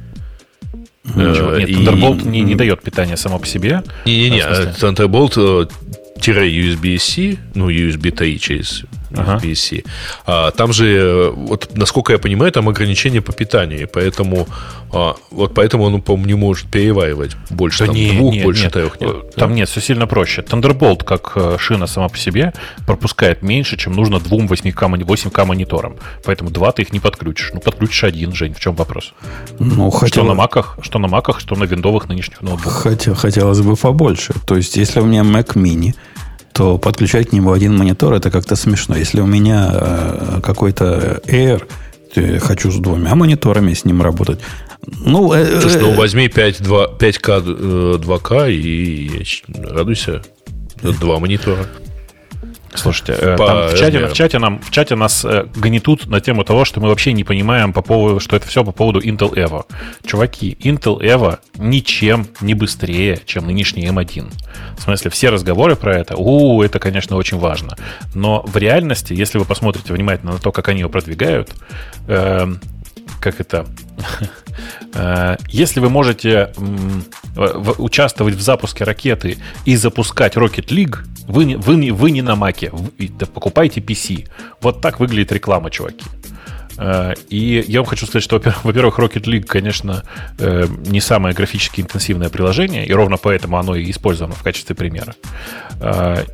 Ничего, 1.04 1.58
нет, 1.58 1.70
Thunderbolt 1.70 2.22
и... 2.24 2.28
не, 2.28 2.42
не 2.42 2.56
дает 2.56 2.82
питания 2.82 3.18
само 3.18 3.40
по 3.40 3.48
себе. 3.48 3.84
Не-не-не, 4.06 4.42
Thunderbolt 4.80 5.72
USB-C, 6.18 7.38
ну, 7.56 7.70
USB-TI 7.70 8.38
через 8.38 8.86
USB-C. 9.12 9.84
А, 10.26 10.52
там 10.52 10.74
же, 10.74 11.32
вот, 11.36 11.70
насколько 11.76 12.14
я 12.14 12.20
понимаю, 12.20 12.52
там 12.52 12.70
ограничения 12.70 13.22
по 13.22 13.34
питанию, 13.34 13.88
поэтому, 13.92 14.48
а, 14.92 15.16
вот 15.32 15.54
поэтому 15.54 15.86
он, 15.86 16.02
по-моему, 16.02 16.28
не 16.28 16.34
может 16.36 16.70
переваривать 16.70 17.36
больше 17.50 17.80
да 17.80 17.86
там, 17.88 17.96
не, 17.96 18.12
двух, 18.12 18.34
нет, 18.34 18.44
больше 18.44 18.64
нет. 18.64 18.74
трех. 18.74 19.02
Нет. 19.02 19.36
Там 19.36 19.50
да? 19.50 19.56
нет, 19.56 19.70
все 19.70 19.82
сильно 19.82 20.08
проще. 20.08 20.42
Thunderbolt, 20.42 21.04
как 21.04 21.34
э, 21.36 21.58
шина 21.60 21.88
сама 21.88 22.10
по 22.10 22.18
себе, 22.18 22.54
пропускает 22.86 23.42
меньше, 23.42 23.78
чем 23.78 23.94
нужно 23.94 24.20
двум 24.20 24.48
8К, 24.48 24.74
8К 24.74 25.46
мониторам. 25.46 25.96
Поэтому 26.24 26.50
два 26.50 26.72
ты 26.72 26.84
их 26.84 26.94
не 26.94 27.00
подключишь. 27.00 27.52
Ну, 27.54 27.60
подключишь 27.60 28.04
один, 28.04 28.34
Жень, 28.34 28.54
в 28.54 28.60
чем 28.60 28.76
вопрос? 28.76 29.14
Ну, 29.60 29.90
хотел... 29.90 30.08
Что 30.08 30.24
на 30.24 30.34
маках, 30.34 30.78
что 30.82 31.00
на 31.00 31.08
маках, 31.08 31.40
что 31.40 31.56
на 31.56 31.64
виндовых 31.66 32.08
нынешних 32.08 32.42
ноутбуках. 32.42 32.84
Хотел, 32.84 33.16
хотелось 33.16 33.62
бы 33.62 33.76
побольше. 33.76 34.34
То 34.46 34.56
есть, 34.56 34.76
если 34.76 35.00
у 35.00 35.06
меня 35.06 35.22
Mac 35.22 35.54
Mini, 35.56 35.94
то 36.62 36.78
подключать 36.78 37.30
к 37.30 37.32
нему 37.32 37.54
один 37.54 37.76
монитор 37.76 38.14
это 38.14 38.30
как-то 38.30 38.56
смешно. 38.56 38.96
Если 38.96 39.20
у 39.20 39.26
меня 39.26 39.72
э, 39.74 40.40
какой-то 40.44 41.20
Air, 41.26 42.40
хочу 42.40 42.70
с 42.70 42.76
двумя 42.76 43.16
мониторами 43.16 43.74
с 43.74 43.84
ним 43.84 44.04
работать. 44.04 44.40
Ну, 44.86 45.34
э, 45.34 45.60
Слушай, 45.60 45.82
ну 45.82 45.94
э, 45.94 45.96
возьми 45.96 46.28
5, 46.28 46.62
2, 46.62 46.86
5К 47.00 47.98
2К 47.98 48.52
и 48.52 49.24
радуйся. 49.58 50.22
Два 50.84 51.18
монитора. 51.18 51.66
Слушайте, 52.74 53.14
э, 53.14 53.36
там 53.38 53.68
в, 53.68 53.78
чате, 53.78 54.08
в, 54.08 54.14
чате 54.14 54.40
нам, 54.40 54.62
в 54.62 54.72
чате 54.72 54.96
нас 54.96 55.26
э, 55.26 55.46
гнетут 55.56 56.08
на 56.08 56.22
тему 56.22 56.44
того, 56.44 56.64
что 56.64 56.80
мы 56.80 56.88
вообще 56.88 57.12
не 57.12 57.24
понимаем, 57.24 57.74
по 57.74 57.82
поводу, 57.82 58.20
что 58.20 58.36
это 58.36 58.48
все 58.48 58.64
по 58.64 58.72
поводу 58.72 59.02
Intel 59.02 59.34
Evo. 59.34 59.66
Чуваки, 60.06 60.58
Intel 60.62 61.00
Evo 61.02 61.40
ничем 61.56 62.28
не 62.40 62.54
быстрее, 62.54 63.20
чем 63.26 63.46
нынешний 63.46 63.86
M1. 63.86 64.32
В 64.78 64.82
смысле, 64.82 65.12
все 65.12 65.30
разговоры 65.30 65.76
про 65.76 65.98
это, 65.98 66.16
у, 66.16 66.62
это, 66.62 66.80
конечно, 66.80 67.18
очень 67.18 67.38
важно. 67.38 67.76
Но 68.14 68.44
в 68.48 68.56
реальности, 68.58 69.14
если 69.14 69.38
вы 69.38 69.46
посмотрите 69.46 69.94
внимательно 69.94 70.34
на 70.34 70.40
то, 70.40 70.52
как 70.52 70.70
они 70.70 70.80
его 70.80 70.90
продвигают, 70.90 71.50
э, 72.08 72.48
как 73.20 73.40
это... 73.40 73.66
Э, 74.94 75.38
если 75.50 75.80
вы 75.80 75.90
можете 75.90 76.54
участвовать 77.78 78.36
в 78.36 78.42
запуске 78.42 78.84
ракеты 78.84 79.38
и 79.66 79.76
запускать 79.76 80.36
Rocket 80.36 80.68
League, 80.68 80.98
вы, 81.28 81.58
вы, 81.58 81.92
вы 81.92 82.12
не 82.12 82.22
на 82.22 82.36
маке, 82.36 82.72
покупайте 83.34 83.80
PC. 83.80 84.28
Вот 84.62 84.82
так 84.82 85.00
выглядит 85.00 85.32
реклама, 85.32 85.70
чуваки. 85.70 86.06
Э, 86.78 87.14
и 87.30 87.64
я 87.68 87.80
вам 87.80 87.86
хочу 87.86 88.06
сказать, 88.06 88.24
что, 88.24 88.42
во-первых, 88.64 89.00
Rocket 89.00 89.24
League, 89.24 89.46
конечно, 89.46 90.04
э, 90.40 90.66
не 90.86 91.00
самое 91.00 91.36
графически 91.36 91.82
интенсивное 91.82 92.30
приложение, 92.30 92.86
и 92.86 92.94
ровно 92.94 93.18
поэтому 93.18 93.58
оно 93.58 93.76
и 93.76 93.90
использовано 93.90 94.36
в 94.36 94.44
качестве 94.44 94.76
примера. 94.76 95.16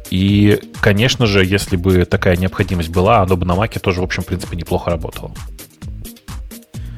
И, 0.09 0.59
конечно 0.81 1.25
же, 1.25 1.45
если 1.45 1.77
бы 1.77 2.03
такая 2.03 2.35
необходимость 2.35 2.89
была, 2.89 3.21
оно 3.21 3.37
бы 3.37 3.45
на 3.45 3.55
Маке 3.55 3.79
тоже, 3.79 4.01
в 4.01 4.03
общем, 4.03 4.23
в 4.23 4.25
принципе, 4.25 4.57
неплохо 4.57 4.91
работало. 4.91 5.31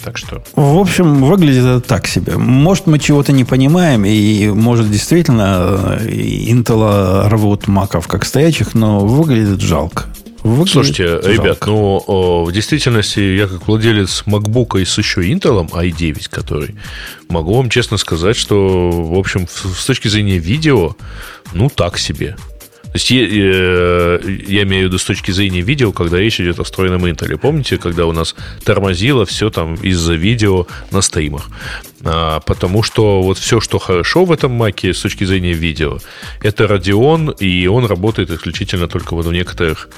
Так 0.03 0.17
что... 0.17 0.43
В 0.55 0.77
общем, 0.77 1.23
выглядит 1.23 1.65
это 1.65 1.81
так 1.81 2.07
себе. 2.07 2.37
Может, 2.37 2.87
мы 2.87 2.99
чего-то 2.99 3.31
не 3.31 3.43
понимаем, 3.43 4.05
и 4.05 4.47
может, 4.47 4.89
действительно, 4.89 5.97
э, 5.99 6.07
Intel 6.07 7.27
рвут 7.27 7.67
маков 7.67 8.07
как 8.07 8.25
стоячих, 8.25 8.73
но 8.75 8.99
выглядит 8.99 9.61
жалко. 9.61 10.05
Выглядит 10.43 10.71
Слушайте, 10.71 11.07
жалко. 11.07 11.29
ребят, 11.29 11.65
ну, 11.65 12.43
в 12.45 12.51
действительности, 12.53 13.19
я 13.19 13.47
как 13.47 13.67
владелец 13.67 14.23
MacBook 14.25 14.81
и 14.81 14.85
с 14.85 14.97
еще 14.97 15.21
Intel 15.21 15.69
i9, 15.69 16.29
который, 16.29 16.75
могу 17.27 17.55
вам 17.55 17.69
честно 17.69 17.97
сказать, 17.97 18.37
что, 18.37 18.89
в 18.89 19.17
общем, 19.17 19.47
с 19.49 19.85
точки 19.85 20.07
зрения 20.07 20.37
видео, 20.37 20.95
ну, 21.53 21.69
так 21.69 21.97
себе. 21.97 22.37
То 22.91 22.95
есть 22.95 23.11
я, 23.11 23.21
э, 23.21 24.19
я 24.47 24.63
имею 24.63 24.85
в 24.85 24.87
виду 24.87 24.97
с 24.97 25.03
точки 25.03 25.29
зрения 25.29 25.61
видео, 25.61 25.91
когда 25.91 26.17
речь 26.17 26.41
идет 26.41 26.59
о 26.59 26.63
встроенном 26.63 27.05
Intel. 27.05 27.37
Помните, 27.37 27.77
когда 27.77 28.07
у 28.07 28.11
нас 28.11 28.35
тормозило 28.63 29.25
все 29.25 29.51
там 29.51 29.75
из-за 29.75 30.15
видео 30.15 30.65
на 30.91 31.01
стримах? 31.01 31.49
А, 32.03 32.39
потому 32.39 32.81
что 32.81 33.21
вот 33.21 33.37
все, 33.37 33.59
что 33.59 33.77
хорошо 33.77 34.25
в 34.25 34.31
этом 34.31 34.51
маке 34.53 34.93
с 34.93 35.01
точки 35.01 35.23
зрения 35.25 35.53
видео, 35.53 35.99
это 36.41 36.63
Radeon, 36.63 37.37
и 37.39 37.67
он 37.67 37.85
работает 37.85 38.31
исключительно 38.31 38.87
только 38.87 39.15
вот 39.15 39.25
в 39.25 39.31
некоторых 39.31 39.89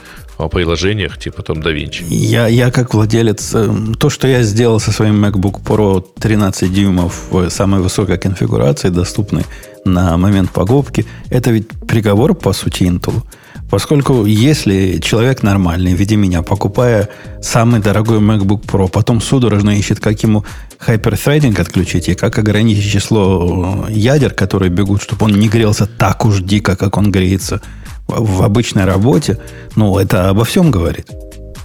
а, 0.41 0.47
приложениях, 0.49 1.17
типа 1.17 1.43
там 1.43 1.57
DaVinci. 1.57 2.05
Я, 2.09 2.47
я 2.47 2.71
как 2.71 2.93
владелец, 2.93 3.51
э, 3.53 3.69
то, 3.99 4.09
что 4.09 4.27
я 4.27 4.43
сделал 4.43 4.79
со 4.79 4.91
своим 4.91 5.23
MacBook 5.23 5.61
Pro 5.63 6.03
13 6.19 6.73
дюймов 6.73 7.27
в 7.31 7.49
самой 7.49 7.81
высокой 7.81 8.17
конфигурации, 8.17 8.89
доступной 8.89 9.43
на 9.85 10.17
момент 10.17 10.51
покупки, 10.51 11.05
это 11.29 11.51
ведь 11.51 11.67
приговор, 11.87 12.33
по 12.33 12.53
сути, 12.53 12.83
Intel. 12.83 13.23
Поскольку 13.69 14.25
если 14.25 14.99
человек 14.99 15.43
нормальный, 15.43 15.95
в 15.95 15.97
виде 15.97 16.17
меня, 16.17 16.41
покупая 16.41 17.07
самый 17.41 17.79
дорогой 17.79 18.19
MacBook 18.19 18.65
Pro, 18.65 18.89
потом 18.89 19.21
судорожно 19.21 19.77
ищет, 19.77 19.99
как 19.99 20.21
ему 20.23 20.43
хайперthreading 20.85 21.59
отключить 21.59 22.09
и 22.09 22.15
как 22.15 22.37
ограничить 22.37 22.91
число 22.91 23.87
ядер, 23.89 24.33
которые 24.33 24.69
бегут, 24.69 25.01
чтобы 25.01 25.25
он 25.25 25.39
не 25.39 25.47
грелся 25.47 25.85
так 25.85 26.25
уж 26.25 26.41
дико, 26.41 26.75
как 26.75 26.97
он 26.97 27.11
греется 27.11 27.61
в 28.07 28.43
обычной 28.43 28.85
работе, 28.85 29.37
ну, 29.75 29.97
это 29.97 30.29
обо 30.29 30.43
всем 30.43 30.71
говорит. 30.71 31.07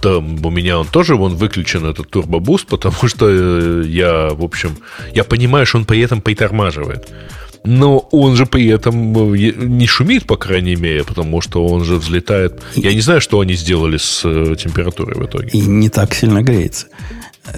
Там 0.01 0.45
у 0.45 0.49
меня 0.51 0.79
он 0.79 0.87
тоже 0.87 1.15
вон 1.15 1.35
выключен, 1.35 1.85
этот 1.85 2.09
турбобуст, 2.09 2.67
потому 2.67 3.07
что 3.07 3.27
э, 3.29 3.83
я, 3.87 4.29
в 4.29 4.43
общем, 4.43 4.77
я 5.13 5.23
понимаю, 5.23 5.65
что 5.65 5.79
он 5.79 5.85
при 5.85 6.01
этом 6.01 6.21
притормаживает 6.21 7.09
но 7.67 7.99
он 8.11 8.35
же 8.35 8.45
при 8.45 8.67
этом 8.67 9.33
э, 9.33 9.53
не 9.57 9.87
шумит, 9.87 10.25
по 10.25 10.37
крайней 10.37 10.75
мере, 10.75 11.03
потому 11.03 11.41
что 11.41 11.65
он 11.65 11.83
же 11.83 11.95
взлетает. 11.95 12.61
Я 12.75 12.93
не 12.93 13.01
знаю, 13.01 13.19
что 13.19 13.39
они 13.39 13.55
сделали 13.55 13.97
с 13.97 14.21
э, 14.23 14.55
температурой 14.55 15.15
в 15.15 15.25
итоге. 15.25 15.49
И 15.49 15.59
не 15.59 15.89
так 15.89 16.13
сильно 16.13 16.41
греется. 16.41 16.87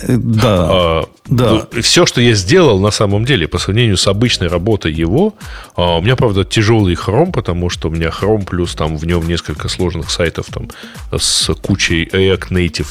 Да. 0.08 0.68
А, 0.70 1.06
да. 1.28 1.68
Ну, 1.72 1.82
все, 1.82 2.06
что 2.06 2.22
я 2.22 2.34
сделал 2.34 2.80
на 2.80 2.92
самом 2.92 3.26
деле, 3.26 3.48
по 3.48 3.58
сравнению 3.58 3.98
с 3.98 4.08
обычной 4.08 4.48
работой 4.48 4.92
его, 4.94 5.34
а, 5.76 5.98
у 5.98 6.02
меня, 6.02 6.16
правда, 6.16 6.46
тяжелый 6.46 6.96
хром, 6.96 7.32
потому 7.32 7.70
что 7.70 7.90
у 7.90 7.92
меня 7.92 8.12
хром 8.12 8.44
плюс 8.44 8.76
там 8.76 8.98
в 8.98 9.06
нем 9.06 9.28
несколько 9.28 9.68
сложных 9.68 10.12
сайтов 10.12 10.48
там 10.48 10.70
с 11.18 11.54
кучей 11.56 12.06
React 12.06 12.50
Native 12.50 12.88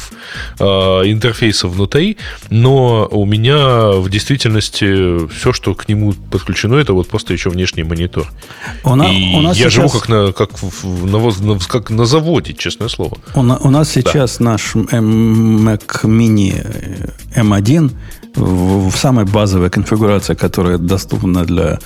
а, 0.61 1.03
интерфейсов 1.03 1.73
внутри, 1.73 2.17
но 2.51 3.09
у 3.11 3.25
меня 3.25 3.91
в 3.93 4.09
действительности 4.09 5.29
все, 5.29 5.53
что 5.53 5.75
к 5.75 5.89
нему 5.89 6.13
подключено, 6.13 6.77
это 6.77 6.93
вот 6.93 7.09
просто 7.09 7.33
еще 7.33 7.51
внешний 7.51 7.85
монитор. 7.85 8.31
У 8.85 8.95
на, 8.95 9.05
И 9.05 9.35
у 9.35 9.41
нас 9.41 9.57
я 9.57 9.65
сейчас... 9.65 9.75
живу 9.75 9.89
как 9.89 10.09
на, 10.09 10.33
как, 10.33 10.51
на, 10.83 11.59
как 11.59 11.91
на 11.91 12.07
заводе, 12.07 12.55
честное 12.55 12.89
слово. 12.89 13.19
У, 13.35 13.43
на, 13.43 13.59
у 13.59 13.71
нас 13.71 13.91
сейчас 13.91 14.39
да. 14.39 14.45
наш 14.45 14.75
Mac 14.75 16.05
Mini 16.05 16.88
M1 17.35 17.91
в, 18.37 18.91
в 18.91 18.97
самой 18.97 19.25
базовой 19.25 19.71
конфигурации, 19.71 20.35
которая 20.35 20.79
доступна 20.79 21.45
для 21.45 21.79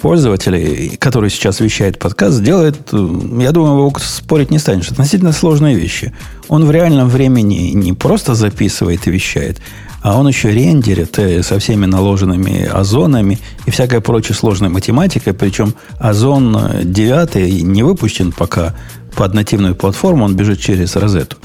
пользователей, 0.00 0.96
который 0.98 1.30
сейчас 1.30 1.60
вещает 1.60 1.98
подкаст, 1.98 2.42
делает, 2.42 2.76
я 2.92 3.52
думаю, 3.52 3.72
его 3.72 3.92
спорить 3.98 4.50
не 4.50 4.58
станешь, 4.58 4.90
относительно 4.90 5.32
сложные 5.32 5.74
вещи. 5.74 6.12
Он 6.48 6.64
в 6.64 6.70
реальном 6.70 7.08
времени 7.08 7.72
не 7.74 7.92
просто 7.92 8.34
записывает 8.34 9.06
и 9.06 9.10
вещает, 9.10 9.60
а 10.02 10.18
он 10.18 10.28
еще 10.28 10.52
рендерит 10.52 11.18
э, 11.18 11.42
со 11.42 11.58
всеми 11.58 11.86
наложенными 11.86 12.64
озонами 12.66 13.38
и 13.66 13.70
всякой 13.70 14.00
прочей 14.00 14.34
сложной 14.34 14.68
математикой. 14.68 15.32
Причем 15.34 15.74
озон 15.98 16.56
9 16.84 17.64
не 17.64 17.82
выпущен 17.82 18.32
пока 18.32 18.74
под 19.16 19.34
нативную 19.34 19.74
платформу, 19.74 20.24
он 20.24 20.36
бежит 20.36 20.60
через 20.60 20.94
розету. 20.96 21.36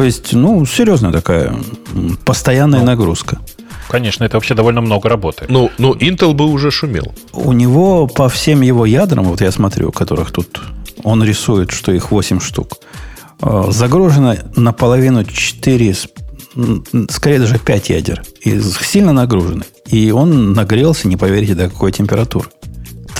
То 0.00 0.04
есть, 0.04 0.32
ну, 0.32 0.64
серьезная 0.64 1.12
такая 1.12 1.54
постоянная 2.24 2.80
ну, 2.80 2.86
нагрузка. 2.86 3.38
Конечно, 3.90 4.24
это 4.24 4.38
вообще 4.38 4.54
довольно 4.54 4.80
много 4.80 5.10
работы. 5.10 5.44
Ну, 5.50 5.70
ну, 5.76 5.92
Intel 5.92 6.32
бы 6.32 6.46
уже 6.46 6.70
шумел. 6.70 7.12
У 7.34 7.52
него 7.52 8.06
по 8.06 8.30
всем 8.30 8.62
его 8.62 8.86
ядрам, 8.86 9.24
вот 9.24 9.42
я 9.42 9.52
смотрю, 9.52 9.92
которых 9.92 10.32
тут 10.32 10.58
он 11.04 11.22
рисует, 11.22 11.70
что 11.70 11.92
их 11.92 12.10
8 12.10 12.40
штук, 12.40 12.78
э, 13.42 13.64
загружено 13.68 14.36
наполовину 14.56 15.22
4 15.24 15.94
скорее 17.10 17.38
даже 17.38 17.58
5 17.58 17.90
ядер. 17.90 18.22
И 18.40 18.58
сильно 18.58 19.12
нагружены. 19.12 19.64
И 19.84 20.12
он 20.12 20.54
нагрелся, 20.54 21.08
не 21.08 21.18
поверите, 21.18 21.54
до 21.54 21.68
какой 21.68 21.92
температуры. 21.92 22.48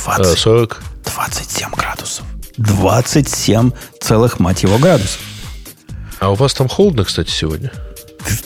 20, 0.02 0.38
40. 0.38 0.82
27 1.04 1.68
градусов. 1.76 2.24
27 2.56 3.70
целых, 4.00 4.40
мать 4.40 4.62
его, 4.62 4.78
градусов. 4.78 5.20
А 6.20 6.30
у 6.30 6.34
вас 6.34 6.52
там 6.54 6.68
холодно, 6.68 7.04
кстати, 7.04 7.30
сегодня? 7.30 7.72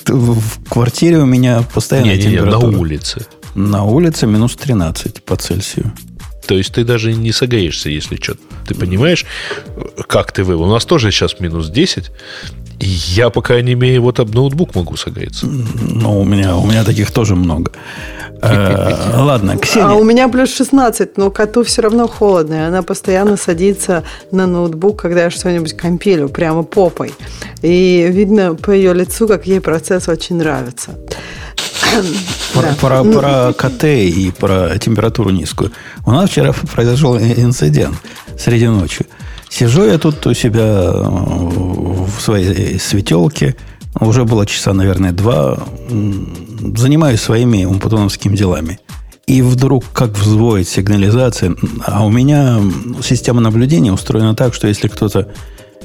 В 0.06 0.68
квартире 0.70 1.18
у 1.18 1.26
меня 1.26 1.64
постоянная 1.74 2.16
не, 2.16 2.22
температура. 2.22 2.66
Не, 2.66 2.72
на 2.72 2.78
улице. 2.78 3.26
На 3.56 3.84
улице 3.84 4.26
минус 4.26 4.54
13 4.54 5.24
по 5.24 5.36
Цельсию. 5.36 5.92
То 6.46 6.54
есть 6.54 6.72
ты 6.74 6.84
даже 6.84 7.12
не 7.14 7.32
согреешься, 7.32 7.90
если 7.90 8.16
что. 8.16 8.36
Ты 8.66 8.74
понимаешь, 8.74 9.26
как 10.06 10.30
ты 10.30 10.44
вывел? 10.44 10.62
У 10.62 10.70
нас 10.70 10.84
тоже 10.84 11.10
сейчас 11.10 11.40
минус 11.40 11.68
10. 11.68 12.12
Я, 12.80 13.30
пока 13.30 13.60
не 13.60 13.72
имею, 13.72 14.02
вот 14.02 14.20
об 14.20 14.34
ноутбук 14.34 14.74
могу 14.76 14.96
согреться. 14.96 15.46
Ну, 15.46 16.20
у 16.20 16.24
меня, 16.24 16.56
у 16.56 16.66
меня 16.66 16.84
таких 16.84 17.10
тоже 17.10 17.34
много. 17.34 17.72
Э, 18.44 19.22
ладно, 19.22 19.56
Ксения. 19.56 19.88
А 19.88 19.94
у 19.94 20.04
меня 20.04 20.28
плюс 20.28 20.54
16, 20.54 21.16
но 21.16 21.30
коту 21.30 21.62
все 21.64 21.82
равно 21.82 22.08
холодно. 22.08 22.54
И 22.54 22.58
она 22.58 22.82
постоянно 22.82 23.36
садится 23.36 24.04
на 24.30 24.46
ноутбук, 24.46 25.00
когда 25.00 25.24
я 25.24 25.30
что-нибудь 25.30 25.76
компилю, 25.76 26.28
прямо 26.28 26.62
попой. 26.62 27.14
И 27.62 28.06
видно 28.10 28.54
по 28.54 28.70
ее 28.70 28.92
лицу, 28.94 29.26
как 29.26 29.46
ей 29.46 29.60
процесс 29.60 30.08
очень 30.08 30.36
нравится. 30.36 30.92
Про, 32.52 32.62
да. 32.62 32.74
про, 32.80 33.04
про 33.04 33.52
КТ 33.52 33.84
и 33.84 34.32
про 34.38 34.78
температуру 34.78 35.30
низкую. 35.30 35.72
У 36.04 36.10
нас 36.10 36.30
вчера 36.30 36.52
произошел 36.52 37.16
инцидент 37.16 37.96
среди 38.38 38.66
ночи. 38.66 39.06
Сижу 39.48 39.84
я 39.84 39.98
тут 39.98 40.26
у 40.26 40.34
себя 40.34 40.62
э, 40.62 41.02
в 41.02 42.20
своей 42.20 42.78
светелке. 42.80 43.54
Уже 44.00 44.24
было 44.24 44.46
часа, 44.46 44.72
наверное, 44.72 45.12
два. 45.12 45.58
Занимаюсь 46.76 47.20
своими 47.20 47.64
умпутоновскими 47.64 48.36
делами. 48.36 48.78
И 49.26 49.40
вдруг 49.40 49.84
как 49.92 50.10
взводит 50.10 50.68
сигнализация. 50.68 51.54
А 51.86 52.04
у 52.04 52.10
меня 52.10 52.60
система 53.02 53.40
наблюдения 53.40 53.92
устроена 53.92 54.34
так, 54.34 54.52
что 54.52 54.68
если 54.68 54.88
кто-то 54.88 55.28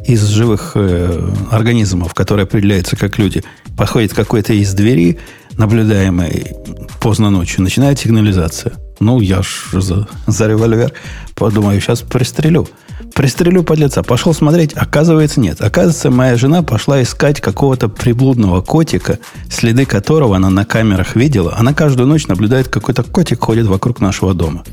из 0.06 0.26
живых 0.26 0.72
э, 0.76 1.30
организмов, 1.52 2.13
которые 2.13 2.43
определяются 2.43 2.95
как 2.95 3.17
люди, 3.17 3.43
подходит 3.78 4.13
какой-то 4.13 4.54
из 4.54 4.74
двери, 4.74 5.19
наблюдаемой 5.58 6.56
поздно 7.00 7.30
ночью, 7.30 7.63
начинает 7.63 8.00
сигнализация. 8.00 8.74
Ну, 9.00 9.22
я 9.22 9.42
ж 9.42 9.70
за, 9.74 10.08
за 10.28 10.48
револьвер 10.48 10.94
подумаю, 11.36 11.80
сейчас 11.80 12.02
пристрелю. 12.02 12.68
Пристрелю 13.14 13.64
подлеца. 13.64 14.04
Пошел 14.04 14.34
смотреть. 14.34 14.74
Оказывается, 14.74 15.40
нет. 15.40 15.62
Оказывается, 15.62 16.12
моя 16.12 16.36
жена 16.36 16.62
пошла 16.64 17.02
искать 17.02 17.42
какого-то 17.42 17.90
приблудного 17.90 18.62
котика, 18.62 19.20
следы 19.50 19.86
которого 19.86 20.36
она 20.36 20.50
на 20.50 20.66
камерах 20.66 21.16
видела. 21.16 21.56
Она 21.58 21.74
каждую 21.74 22.08
ночь 22.08 22.28
наблюдает, 22.28 22.68
какой-то 22.68 23.04
котик 23.04 23.44
ходит 23.44 23.68
вокруг 23.68 24.00
нашего 24.00 24.34
дома. 24.34 24.64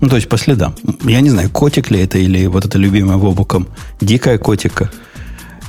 Ну, 0.00 0.08
то 0.08 0.16
есть 0.16 0.28
по 0.28 0.36
следам. 0.36 0.74
Я 1.04 1.20
не 1.20 1.30
знаю, 1.30 1.48
котик 1.50 1.90
ли 1.90 2.00
это 2.00 2.18
или 2.18 2.46
вот 2.46 2.64
это 2.64 2.78
любимое 2.78 3.16
Вобуком 3.16 3.68
дикая 4.00 4.38
котика. 4.38 4.90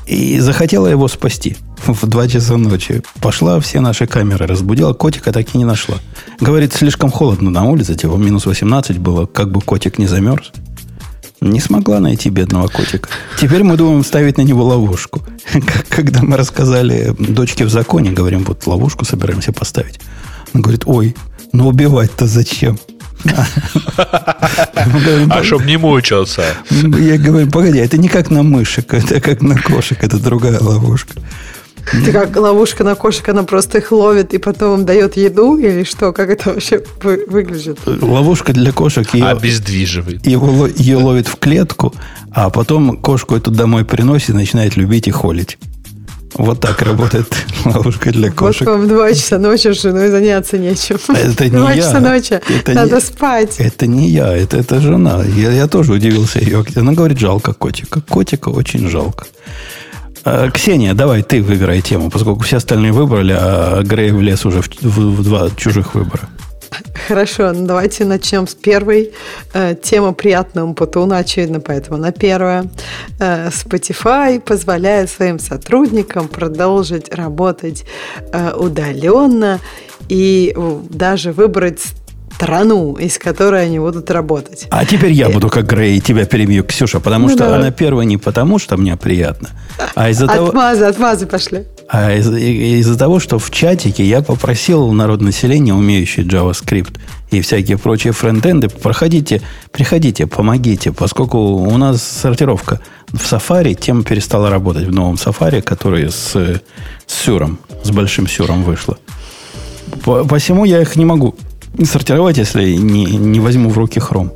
И 0.05 0.39
захотела 0.39 0.87
его 0.87 1.07
спасти 1.07 1.55
в 1.85 2.05
2 2.05 2.27
часа 2.27 2.57
ночи. 2.57 3.01
Пошла 3.21 3.59
все 3.59 3.79
наши 3.79 4.07
камеры, 4.07 4.47
разбудила, 4.47 4.93
котика 4.93 5.31
так 5.31 5.53
и 5.53 5.57
не 5.57 5.65
нашла. 5.65 5.95
Говорит, 6.39 6.73
слишком 6.73 7.11
холодно 7.11 7.49
на 7.49 7.63
улице, 7.63 7.95
типа 7.95 8.15
минус 8.15 8.45
18 8.45 8.97
было, 8.97 9.25
как 9.25 9.51
бы 9.51 9.61
котик 9.61 9.97
не 9.97 10.07
замерз. 10.07 10.51
Не 11.41 11.59
смогла 11.59 11.99
найти 11.99 12.29
бедного 12.29 12.67
котика. 12.67 13.09
Теперь 13.39 13.63
мы 13.63 13.75
думаем 13.75 14.03
ставить 14.05 14.37
на 14.37 14.43
него 14.43 14.63
ловушку. 14.63 15.21
Когда 15.89 16.21
мы 16.21 16.37
рассказали 16.37 17.13
дочке 17.19 17.65
в 17.65 17.69
законе, 17.69 18.11
говорим, 18.11 18.45
вот 18.45 18.65
ловушку 18.65 19.03
собираемся 19.03 19.51
поставить. 19.51 19.99
Он 20.53 20.61
говорит, 20.61 20.83
ой, 20.85 21.15
ну 21.51 21.67
убивать-то 21.67 22.27
зачем? 22.27 22.79
А 25.29 25.43
чтоб 25.43 25.65
не 25.65 25.77
мучился. 25.77 26.43
Я 26.71 27.17
говорю, 27.17 27.49
погоди, 27.49 27.79
это 27.79 27.97
не 27.97 28.09
как 28.09 28.29
на 28.29 28.43
мышек, 28.43 28.93
это 28.93 29.21
как 29.21 29.41
на 29.41 29.57
кошек, 29.57 29.97
это 30.03 30.17
другая 30.19 30.59
ловушка. 30.59 31.13
Это 31.91 32.11
как 32.11 32.35
ловушка 32.35 32.83
на 32.83 32.95
кошек, 32.95 33.27
она 33.29 33.43
просто 33.43 33.79
их 33.79 33.91
ловит 33.91 34.33
и 34.33 34.37
потом 34.37 34.85
дает 34.85 35.17
еду 35.17 35.57
или 35.57 35.83
что? 35.83 36.13
Как 36.13 36.29
это 36.29 36.53
вообще 36.53 36.81
выглядит? 37.01 37.79
Ловушка 37.85 38.53
для 38.53 38.71
кошек 38.71 39.13
ее... 39.13 39.25
Обездвиживает. 39.25 40.25
Его, 40.25 40.67
ее 40.67 40.97
ловит 40.97 41.27
в 41.27 41.35
клетку, 41.37 41.93
а 42.31 42.49
потом 42.49 42.97
кошку 42.97 43.35
эту 43.35 43.51
домой 43.51 43.83
приносит 43.83 44.29
и 44.29 44.33
начинает 44.33 44.77
любить 44.77 45.07
и 45.07 45.11
холить. 45.11 45.57
Вот 46.35 46.59
так 46.59 46.81
работает 46.81 47.27
ловушка 47.65 48.11
для 48.11 48.31
кошек. 48.31 48.67
Вот 48.67 48.77
вам 48.77 48.87
два 48.87 49.13
часа 49.13 49.37
ночи 49.37 49.71
женой 49.71 50.09
заняться 50.09 50.57
нечем. 50.57 50.97
Это 51.09 51.45
не 51.45 51.51
два 51.51 51.71
я. 51.73 51.81
часа 51.81 51.99
ночи. 51.99 52.41
Это 52.47 52.73
Надо 52.73 52.95
не, 52.95 53.01
спать. 53.01 53.55
Это 53.59 53.87
не 53.87 54.09
я, 54.09 54.35
это, 54.35 54.57
это 54.57 54.79
жена. 54.81 55.23
Я, 55.23 55.51
я 55.51 55.67
тоже 55.67 55.93
удивился 55.93 56.39
ее. 56.39 56.65
Она 56.75 56.93
говорит, 56.93 57.19
жалко 57.19 57.53
котика. 57.53 58.01
Котика 58.01 58.49
очень 58.49 58.89
жалко. 58.89 59.25
А, 60.25 60.49
Ксения, 60.49 60.93
давай 60.93 61.21
ты 61.21 61.41
выбирай 61.41 61.81
тему, 61.81 62.09
поскольку 62.09 62.43
все 62.43 62.57
остальные 62.57 62.93
выбрали, 62.93 63.35
а 63.37 63.83
Грей 63.83 64.11
влез 64.11 64.45
уже 64.45 64.61
в, 64.61 64.69
в, 64.81 65.17
в 65.17 65.23
два 65.23 65.49
чужих 65.55 65.95
выбора. 65.95 66.29
Хорошо, 67.07 67.53
ну 67.53 67.65
давайте 67.65 68.05
начнем 68.05 68.47
с 68.47 68.55
первой. 68.55 69.11
Э, 69.53 69.75
тема 69.81 70.13
приятного 70.13 70.73
Путуна, 70.73 71.17
очевидно, 71.17 71.59
поэтому 71.59 71.97
на 71.97 72.11
первое. 72.11 72.65
Э, 73.19 73.49
Spotify 73.49 74.39
позволяет 74.39 75.09
своим 75.09 75.39
сотрудникам 75.39 76.27
продолжить 76.27 77.13
работать 77.13 77.85
э, 78.31 78.53
удаленно 78.55 79.59
и 80.09 80.55
даже 80.89 81.31
выбрать 81.31 81.81
страну, 82.43 82.93
из 82.93 83.17
которой 83.17 83.65
они 83.65 83.79
будут 83.79 84.11
работать. 84.11 84.67
А 84.69 84.85
теперь 84.85 85.11
я 85.11 85.29
буду 85.29 85.49
как 85.49 85.65
Грей, 85.65 85.99
тебя 85.99 86.25
перебью, 86.25 86.63
Ксюша, 86.63 86.99
потому 86.99 87.27
ну, 87.27 87.35
что 87.35 87.49
да. 87.49 87.55
она 87.55 87.71
первая 87.71 88.05
не 88.05 88.17
потому, 88.17 88.59
что 88.59 88.77
мне 88.77 88.97
приятно, 88.97 89.49
а 89.95 90.09
из-за 90.09 90.27
того... 90.27 90.47
Отмазы, 90.47 90.83
отмазы 90.83 91.25
пошли. 91.25 91.65
А 91.89 92.13
из- 92.15 92.31
из-за 92.31 92.97
того, 92.97 93.19
что 93.19 93.37
в 93.39 93.51
чатике 93.51 94.03
я 94.03 94.21
попросил 94.21 94.91
народ 94.93 95.21
населения, 95.21 95.73
умеющий 95.73 96.23
JavaScript 96.23 96.97
и 97.31 97.41
всякие 97.41 97.77
прочие 97.77 98.13
фронтенды, 98.13 98.69
проходите, 98.69 99.41
приходите, 99.71 100.25
помогите, 100.25 100.91
поскольку 100.91 101.37
у 101.37 101.77
нас 101.77 102.01
сортировка 102.01 102.79
в 103.11 103.17
Safari, 103.31 103.75
тема 103.75 104.03
перестала 104.03 104.49
работать 104.49 104.87
в 104.87 104.91
новом 104.91 105.15
Safari, 105.15 105.61
который 105.61 106.09
с, 106.09 106.31
с 106.33 106.61
сюром, 107.07 107.59
с 107.83 107.91
большим 107.91 108.27
сюром 108.27 108.63
вышла. 108.63 108.97
Посему 110.03 110.65
я 110.65 110.81
их 110.81 110.95
не 110.95 111.05
могу 111.05 111.35
сортировать, 111.83 112.37
если 112.37 112.73
не, 112.73 113.05
не 113.05 113.39
возьму 113.39 113.69
в 113.69 113.77
руки 113.77 113.99
хром. 113.99 114.31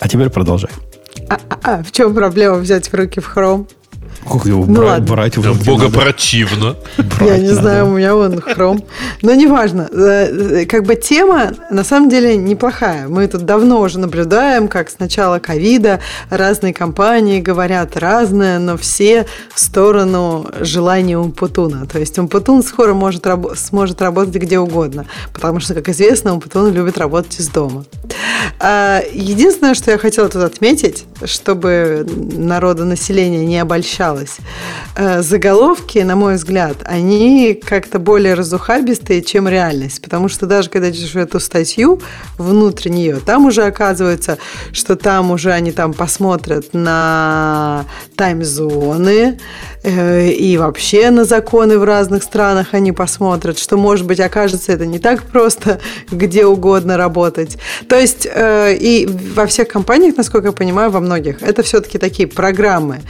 А 0.00 0.08
теперь 0.08 0.30
продолжай. 0.30 0.70
А, 1.28 1.38
а, 1.50 1.58
а 1.62 1.82
в 1.82 1.90
чем 1.92 2.14
проблема 2.14 2.56
взять 2.56 2.88
в 2.90 2.94
руки 2.94 3.20
в 3.20 3.26
хром? 3.26 3.66
Как 4.30 4.44
его 4.46 4.64
ну, 4.66 4.74
брать, 4.74 4.88
ладно. 4.88 5.06
брать 5.06 5.36
в 5.36 5.46
руки 5.46 5.64
Бога 5.64 5.90
противно. 5.90 6.76
Я 7.20 7.38
не 7.38 7.48
знаю, 7.48 7.86
у 7.86 7.90
меня 7.96 8.14
вон 8.14 8.40
хром. 8.40 8.82
Но 9.22 9.34
неважно. 9.34 9.88
Э, 9.92 10.66
как 10.66 10.84
бы 10.84 10.96
тема 10.96 11.52
на 11.70 11.84
самом 11.84 12.08
деле 12.08 12.36
неплохая. 12.36 13.08
Мы 13.08 13.26
тут 13.28 13.44
давно 13.44 13.80
уже 13.80 13.98
наблюдаем, 13.98 14.68
как 14.68 14.90
с 14.90 14.98
начала 14.98 15.38
ковида 15.38 16.00
разные 16.30 16.74
компании 16.74 17.40
говорят 17.40 17.96
разное, 17.96 18.58
но 18.58 18.76
все 18.76 19.26
в 19.54 19.60
сторону 19.60 20.46
желания 20.60 21.18
Умпутуна. 21.18 21.86
То 21.86 21.98
есть 21.98 22.18
Умпутун 22.18 22.62
скоро 22.62 22.94
может, 22.94 23.26
сможет 23.56 24.00
работать 24.02 24.34
где 24.34 24.58
угодно, 24.58 25.06
потому 25.32 25.60
что, 25.60 25.74
как 25.74 25.88
известно, 25.88 26.34
Умпутун 26.34 26.72
любит 26.72 26.98
работать 26.98 27.38
из 27.38 27.48
дома. 27.48 27.84
А, 28.58 29.02
единственное, 29.12 29.74
что 29.74 29.90
я 29.90 29.98
хотела 29.98 30.28
тут 30.28 30.42
отметить, 30.42 31.04
чтобы 31.24 32.06
народонаселение 32.06 33.44
не 33.44 33.58
обольщало 33.58 34.15
забивалась. 34.16 34.36
Э, 34.96 35.22
заголовки, 35.22 35.98
на 35.98 36.16
мой 36.16 36.34
взгляд, 36.34 36.76
они 36.84 37.54
как-то 37.54 37.98
более 37.98 38.34
разухабистые, 38.34 39.22
чем 39.22 39.48
реальность. 39.48 40.02
Потому 40.02 40.28
что 40.28 40.46
даже 40.46 40.70
когда 40.70 40.92
читаешь 40.92 41.16
эту 41.16 41.40
статью 41.40 42.00
внутрь 42.38 42.88
нее, 42.88 43.16
там 43.16 43.46
уже 43.46 43.64
оказывается, 43.64 44.38
что 44.72 44.96
там 44.96 45.30
уже 45.30 45.52
они 45.52 45.72
там 45.72 45.92
посмотрят 45.92 46.72
на 46.72 47.84
тайм-зоны, 48.16 49.38
Э, 49.86 50.28
и 50.28 50.56
вообще 50.56 51.10
на 51.10 51.24
законы 51.24 51.78
в 51.78 51.84
разных 51.84 52.24
странах 52.24 52.74
они 52.74 52.90
посмотрят, 52.90 53.56
что, 53.56 53.76
может 53.76 54.04
быть, 54.04 54.18
окажется 54.18 54.72
это 54.72 54.84
не 54.84 54.98
так 54.98 55.22
просто 55.22 55.80
где 56.10 56.44
угодно 56.44 56.96
работать. 56.96 57.56
То 57.88 57.96
есть 57.96 58.26
э, 58.28 58.74
и 58.74 59.06
во 59.06 59.46
всех 59.46 59.68
компаниях, 59.68 60.16
насколько 60.16 60.48
я 60.48 60.52
понимаю, 60.52 60.90
во 60.90 60.98
многих, 60.98 61.40
это 61.40 61.62
все-таки 61.62 61.98
такие 61.98 62.26
программы. 62.28 63.02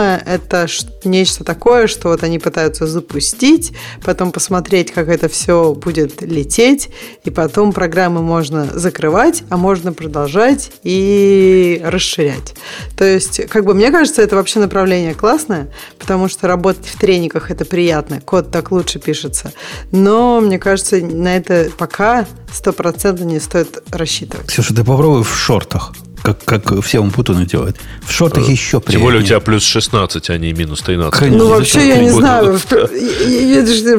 Программа– 0.00 0.22
это 0.26 0.66
нечто 1.04 1.44
такое, 1.44 1.86
что 1.86 2.08
вот 2.08 2.22
они 2.22 2.38
пытаются 2.38 2.86
запустить, 2.86 3.72
потом 4.02 4.32
посмотреть, 4.32 4.92
как 4.92 5.08
это 5.08 5.28
все 5.28 5.74
будет 5.74 6.22
лететь, 6.22 6.88
и 7.24 7.30
потом 7.30 7.72
программы 7.72 8.22
можно 8.22 8.66
закрывать, 8.72 9.42
а 9.50 9.58
можно 9.58 9.92
продолжать 9.92 10.72
и 10.84 11.82
расширять. 11.84 12.54
То 12.96 13.04
есть, 13.04 13.46
как 13.48 13.66
бы 13.66 13.74
мне 13.74 13.90
кажется, 13.90 14.22
это 14.22 14.36
вообще 14.36 14.58
направление 14.58 15.14
классное, 15.14 15.70
потому 15.98 16.28
что 16.28 16.48
работать 16.48 16.86
в 16.86 16.98
тренингах 16.98 17.50
это 17.50 17.66
приятно, 17.66 18.22
код 18.22 18.50
так 18.50 18.72
лучше 18.72 18.98
пишется. 19.00 19.52
Но 19.92 20.40
мне 20.40 20.58
кажется, 20.58 20.96
на 20.96 21.36
это 21.36 21.70
пока 21.76 22.26
стопроцентно 22.50 23.24
не 23.24 23.38
стоит 23.38 23.82
рассчитывать. 23.90 24.46
Ксюша, 24.46 24.74
ты 24.74 24.82
попробуй 24.82 25.24
в 25.24 25.36
шортах 25.36 25.92
как, 26.22 26.44
как 26.44 26.82
все 26.82 27.00
Умпутуны 27.00 27.46
делают. 27.46 27.76
В 28.02 28.12
шортах 28.12 28.48
э, 28.48 28.52
еще 28.52 28.80
приятнее. 28.80 28.92
Тем 28.92 29.02
более 29.02 29.22
у 29.22 29.24
тебя 29.24 29.40
плюс 29.40 29.64
16, 29.64 30.30
а 30.30 30.38
не 30.38 30.52
минус 30.52 30.82
13. 30.82 31.18
Конечно, 31.18 31.44
ну, 31.44 31.50
вообще, 31.50 31.88
я 31.88 31.98
не 31.98 32.10
знаю. 32.10 32.58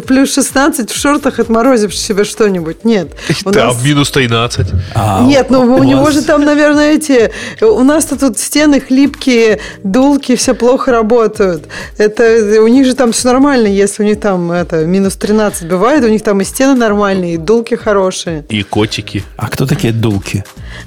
Плюс 0.01 0.34
16 0.34 0.91
в 0.91 0.99
шортах 0.99 1.39
отморозишь 1.39 1.97
себе 1.97 2.24
что-нибудь. 2.24 2.84
Нет. 2.86 3.15
Там 3.51 3.76
минус 3.84 4.11
13. 4.11 4.67
А, 4.95 5.24
Нет, 5.24 5.49
ну 5.49 5.61
у 5.61 5.84
него 5.84 6.11
же 6.11 6.22
там, 6.22 6.43
наверное, 6.43 6.93
эти... 6.93 7.32
У 7.61 7.84
нас-то 7.84 8.17
тут 8.17 8.38
стены 8.38 8.80
хлипкие, 8.80 9.59
дулки 9.84 10.36
все 10.36 10.53
плохо 10.53 10.91
работают. 10.91 11.67
Это 11.97 12.61
у 12.61 12.67
них 12.67 12.86
же 12.86 12.95
там 12.95 13.11
все 13.11 13.28
нормально, 13.30 13.67
если 13.67 14.03
у 14.03 14.05
них 14.05 14.19
там 14.19 14.51
это 14.51 14.86
минус 14.86 15.15
13 15.15 15.67
бывает, 15.67 16.03
у 16.03 16.07
них 16.07 16.24
там 16.24 16.41
и 16.41 16.43
стены 16.43 16.76
нормальные, 16.76 17.36
и 17.36 17.38
дулки 17.38 17.76
хорошие. 17.76 18.45
И 18.49 18.63
котики. 18.63 19.24
А 19.38 19.47
кто 19.47 19.65
такие 19.65 19.93
дулки? 19.93 20.43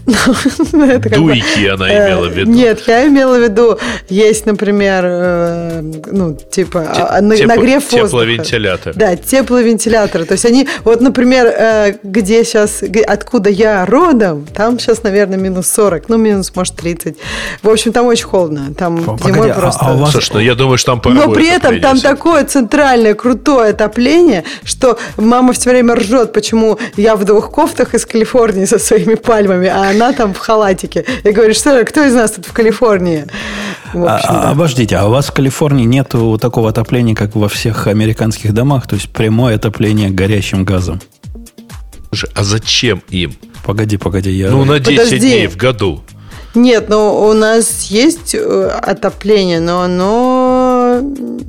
Ну, 0.72 0.84
это 0.84 1.08
как 1.08 1.18
Дуйки 1.28 1.66
она 1.66 1.88
э, 1.88 2.06
имела 2.06 2.28
в 2.28 2.32
виду. 2.32 2.50
Нет, 2.50 2.82
я 2.86 3.06
имела 3.06 3.38
в 3.38 3.42
виду, 3.42 3.78
есть, 4.08 4.46
например, 4.46 5.04
э, 5.06 5.82
ну, 6.10 6.34
типа, 6.34 6.86
а, 7.10 7.20
нагрев 7.20 7.84
воздуха. 7.84 8.06
Тепловентилятор. 8.06 8.94
Да, 8.94 9.16
тепловентиляторы. 9.16 10.24
То 10.24 10.32
есть 10.32 10.44
они, 10.44 10.68
вот, 10.84 11.00
например, 11.00 11.46
э, 11.46 11.94
где 12.02 12.44
сейчас, 12.44 12.82
откуда 13.06 13.50
я 13.50 13.86
родом, 13.86 14.46
там 14.54 14.78
сейчас, 14.78 15.02
наверное, 15.02 15.38
минус 15.38 15.68
40, 15.68 16.08
ну, 16.08 16.16
минус, 16.16 16.52
может, 16.54 16.76
30. 16.76 17.16
В 17.62 17.68
общем, 17.68 17.92
там 17.92 18.06
очень 18.06 18.26
холодно. 18.26 18.74
Там 18.76 18.98
зимой 19.24 19.50
а, 19.50 19.54
просто... 19.54 19.84
А 19.84 19.94
у 19.94 19.98
вас... 19.98 20.12
Слушай, 20.12 20.34
ну, 20.34 20.40
я 20.40 20.54
думаю, 20.54 20.78
что 20.78 20.96
там 20.96 21.14
Но 21.14 21.30
при 21.30 21.48
этом 21.48 21.80
там 21.80 22.00
такое 22.00 22.44
центральное, 22.44 23.14
крутое 23.14 23.70
отопление, 23.70 24.44
что 24.64 24.98
мама 25.16 25.52
все 25.52 25.70
время 25.70 25.94
ржет, 25.94 26.32
почему 26.32 26.78
я 26.96 27.16
в 27.16 27.24
двух 27.24 27.50
кофтах 27.50 27.94
из 27.94 28.06
Калифорнии 28.06 28.64
со 28.64 28.78
своими 28.78 29.14
пальмами, 29.14 29.68
а 29.68 29.90
она 29.90 30.12
там 30.12 30.34
в 30.34 30.38
халатике. 30.38 31.04
Я 31.22 31.32
говорю, 31.32 31.54
что 31.54 31.84
кто 31.84 32.04
из 32.04 32.14
нас 32.14 32.32
тут 32.32 32.46
в 32.46 32.52
Калифорнии? 32.52 33.26
В 33.92 34.04
общем, 34.04 34.28
а, 34.30 34.42
да. 34.42 34.50
Обождите, 34.50 34.96
а 34.96 35.06
у 35.06 35.10
вас 35.10 35.26
в 35.26 35.32
Калифорнии 35.32 35.84
нет 35.84 36.14
такого 36.40 36.70
отопления, 36.70 37.14
как 37.14 37.36
во 37.36 37.48
всех 37.48 37.86
американских 37.86 38.52
домах, 38.52 38.86
то 38.88 38.96
есть 38.96 39.10
прямое 39.10 39.56
отопление 39.56 40.10
горящим 40.10 40.64
газом? 40.64 41.00
А 42.34 42.44
зачем 42.44 43.02
им? 43.08 43.34
Погоди, 43.64 43.96
погоди, 43.96 44.30
я... 44.30 44.50
Ну, 44.50 44.64
на 44.64 44.78
10 44.78 44.96
Подожди. 44.96 45.18
дней 45.18 45.46
в 45.46 45.56
году. 45.56 46.02
Нет, 46.54 46.88
ну 46.88 47.26
у 47.28 47.32
нас 47.32 47.84
есть 47.84 48.34
э, 48.34 48.68
отопление, 48.68 49.58
но 49.58 49.82
оно, 49.82 51.00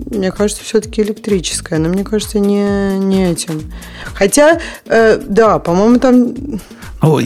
мне 0.09 0.31
кажется, 0.31 0.63
все-таки 0.63 1.03
электрическое. 1.03 1.77
Но 1.77 1.89
мне 1.89 2.03
кажется, 2.03 2.39
не, 2.39 2.97
не 2.97 3.31
этим. 3.31 3.71
Хотя, 4.15 4.59
э, 4.87 5.19
да, 5.27 5.59
по-моему, 5.59 5.99
там 5.99 6.33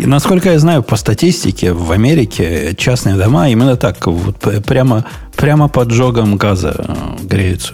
насколько 0.05 0.51
я 0.51 0.59
знаю, 0.59 0.83
по 0.83 0.95
статистике 0.95 1.71
в 1.73 1.91
Америке 1.91 2.75
частные 2.77 3.15
дома 3.15 3.49
именно 3.49 3.77
так, 3.77 4.07
вот 4.07 4.37
прямо, 4.65 5.05
прямо 5.35 5.69
под 5.69 5.91
жогом 5.91 6.37
газа 6.37 6.75
э, 6.77 6.93
греются. 7.23 7.73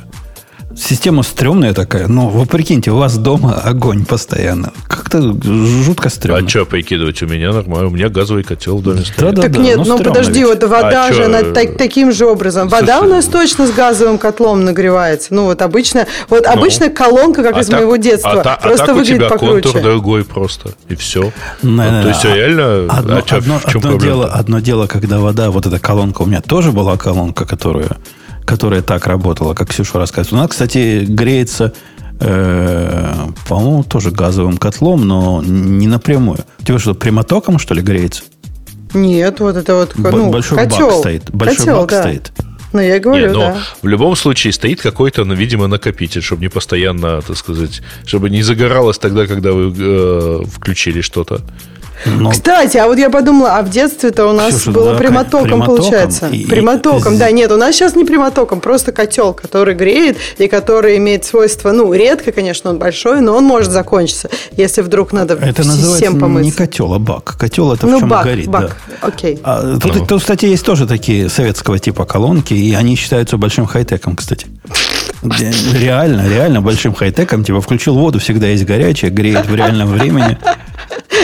Система 0.77 1.23
стрёмная 1.23 1.73
такая, 1.73 2.07
но 2.07 2.27
вы 2.27 2.45
прикиньте, 2.45 2.91
у 2.91 2.97
вас 2.97 3.17
дома 3.17 3.53
огонь 3.53 4.05
постоянно. 4.05 4.73
Как-то 4.87 5.21
жутко 5.41 6.09
стрёмно. 6.09 6.45
А 6.45 6.49
что 6.49 6.65
прикидывать? 6.65 7.21
У 7.23 7.27
меня 7.27 7.53
нормально, 7.53 7.87
у 7.87 7.91
меня 7.91 8.09
газовый 8.09 8.43
котел 8.43 8.77
в 8.77 8.83
доме 8.83 9.01
стоит. 9.01 9.19
Да, 9.19 9.31
да, 9.31 9.41
так 9.43 9.51
да, 9.53 9.59
нет, 9.61 9.77
ну 9.85 9.97
подожди, 9.99 10.39
ведь. 10.39 10.49
вот 10.49 10.63
вода 10.63 11.07
а 11.07 11.13
же 11.13 11.25
она 11.25 11.43
так, 11.43 11.77
таким 11.77 12.11
же 12.11 12.25
образом. 12.25 12.69
Слушай, 12.69 12.81
вода 12.81 12.99
у 13.01 13.05
нас 13.05 13.25
точно 13.25 13.67
с 13.67 13.71
газовым 13.71 14.17
котлом 14.17 14.65
нагревается. 14.65 15.33
Ну 15.33 15.45
вот 15.45 15.61
обычно, 15.61 16.07
вот 16.29 16.43
ну, 16.45 16.51
обычная 16.51 16.89
колонка, 16.89 17.41
как 17.41 17.55
а 17.55 17.61
из 17.61 17.67
так, 17.67 17.79
моего 17.79 17.95
детства, 17.95 18.41
а, 18.41 18.57
просто 18.57 18.83
а 18.83 18.87
так 18.87 18.95
выглядит 18.95 19.13
у 19.13 19.17
тебя 19.17 19.29
покруче. 19.29 19.61
контур 19.61 19.81
другой 19.81 20.25
просто, 20.25 20.73
и 20.89 20.95
все. 20.95 21.31
Ну, 21.61 21.77
то 21.77 22.09
есть 22.09 22.25
реально... 22.25 22.87
Одно, 22.89 23.15
а 23.15 23.35
одно, 23.35 23.61
одно, 23.63 23.97
дело, 23.97 24.25
одно 24.27 24.59
дело, 24.59 24.87
когда 24.87 25.19
вода, 25.19 25.51
вот 25.51 25.65
эта 25.65 25.79
колонка, 25.79 26.23
у 26.23 26.25
меня 26.25 26.41
тоже 26.41 26.73
была 26.73 26.97
колонка, 26.97 27.45
которую 27.45 27.89
которая 28.45 28.81
так 28.81 29.07
работала, 29.07 29.53
как 29.53 29.69
Ксюша 29.69 29.97
рассказывает. 29.97 30.33
У 30.33 30.35
нас, 30.37 30.49
кстати, 30.49 31.05
греется, 31.05 31.73
э, 32.19 33.27
по-моему, 33.47 33.83
тоже 33.83 34.11
газовым 34.11 34.57
котлом, 34.57 35.07
но 35.07 35.41
не 35.43 35.87
напрямую. 35.87 36.39
У 36.59 36.63
тебя 36.63 36.79
что, 36.79 36.93
прямотоком, 36.93 37.59
что 37.59 37.73
ли, 37.73 37.81
греется? 37.81 38.23
Нет, 38.93 39.39
вот 39.39 39.57
это 39.57 39.75
вот 39.75 39.93
ну, 39.97 40.31
большой 40.31 40.57
котел. 40.57 40.87
бак 40.87 40.97
стоит. 40.99 41.31
Большой 41.31 41.57
котел, 41.57 41.77
бак 41.77 41.89
да. 41.89 42.01
стоит. 42.01 42.31
Ну, 42.75 42.81
я 42.81 42.99
говорю, 42.99 43.27
Нет, 43.27 43.33
но 43.33 43.39
да. 43.39 43.57
в 43.81 43.87
любом 43.87 44.17
случае 44.17 44.51
стоит 44.51 44.81
какой-то, 44.81 45.23
ну, 45.23 45.33
видимо, 45.33 45.67
накопитель, 45.67 46.21
чтобы 46.21 46.41
не 46.41 46.49
постоянно, 46.49 47.21
так 47.21 47.37
сказать, 47.37 47.81
чтобы 48.05 48.29
не 48.29 48.41
загоралось 48.41 48.97
тогда, 48.97 49.27
когда 49.27 49.53
вы 49.53 49.73
э, 49.77 50.43
включили 50.45 50.99
что-то. 50.99 51.41
Но... 52.05 52.31
Кстати, 52.31 52.77
а 52.77 52.87
вот 52.87 52.97
я 52.97 53.09
подумала, 53.09 53.57
а 53.57 53.61
в 53.61 53.69
детстве-то 53.69 54.27
у 54.27 54.33
нас 54.33 54.55
Ксюша, 54.55 54.71
было 54.71 54.91
да, 54.91 54.97
прямотоком, 54.97 55.47
прямотоком, 55.47 55.77
получается. 55.77 56.27
И, 56.27 56.45
прямотоком, 56.45 57.15
и... 57.15 57.17
да, 57.17 57.31
нет, 57.31 57.51
у 57.51 57.57
нас 57.57 57.75
сейчас 57.75 57.95
не 57.95 58.05
прямотоком, 58.05 58.61
просто 58.61 58.91
котел, 58.91 59.33
который 59.33 59.75
греет 59.75 60.17
и 60.37 60.47
который 60.47 60.97
имеет 60.97 61.25
свойство, 61.25 61.71
ну, 61.71 61.91
редко, 61.93 62.31
конечно, 62.31 62.69
он 62.69 62.77
большой, 62.77 63.21
но 63.21 63.35
он 63.35 63.43
может 63.43 63.71
закончиться, 63.71 64.29
если 64.51 64.81
вдруг 64.81 65.13
надо 65.13 65.35
это 65.35 65.63
всем 65.63 66.19
помыться. 66.19 66.45
не 66.45 66.51
котел, 66.51 66.93
а 66.93 66.99
бак. 66.99 67.37
Котел 67.37 67.73
это 67.73 67.87
ну, 67.87 67.97
в 67.97 67.99
чем 68.01 68.09
бак, 68.09 68.25
горит. 68.25 68.47
Бак, 68.47 68.77
да. 68.87 69.07
окей. 69.07 69.39
А, 69.43 69.77
тут, 69.79 69.95
ну. 69.95 70.05
тут, 70.05 70.21
кстати, 70.21 70.45
есть 70.45 70.65
тоже 70.65 70.87
такие 70.87 71.29
советского 71.29 71.79
типа 71.79 72.05
колонки, 72.05 72.53
и 72.53 72.73
они 72.73 72.95
считаются 72.95 73.37
большим 73.37 73.65
хай-теком, 73.65 74.15
кстати. 74.15 74.47
Реально, 75.73 76.27
реально 76.29 76.61
большим 76.61 76.93
хай-теком. 76.93 77.43
Типа 77.43 77.61
включил 77.61 77.95
воду, 77.95 78.19
всегда 78.19 78.47
есть 78.47 78.65
горячая, 78.65 79.11
греет 79.11 79.47
в 79.47 79.55
реальном 79.55 79.89
времени. 79.89 80.37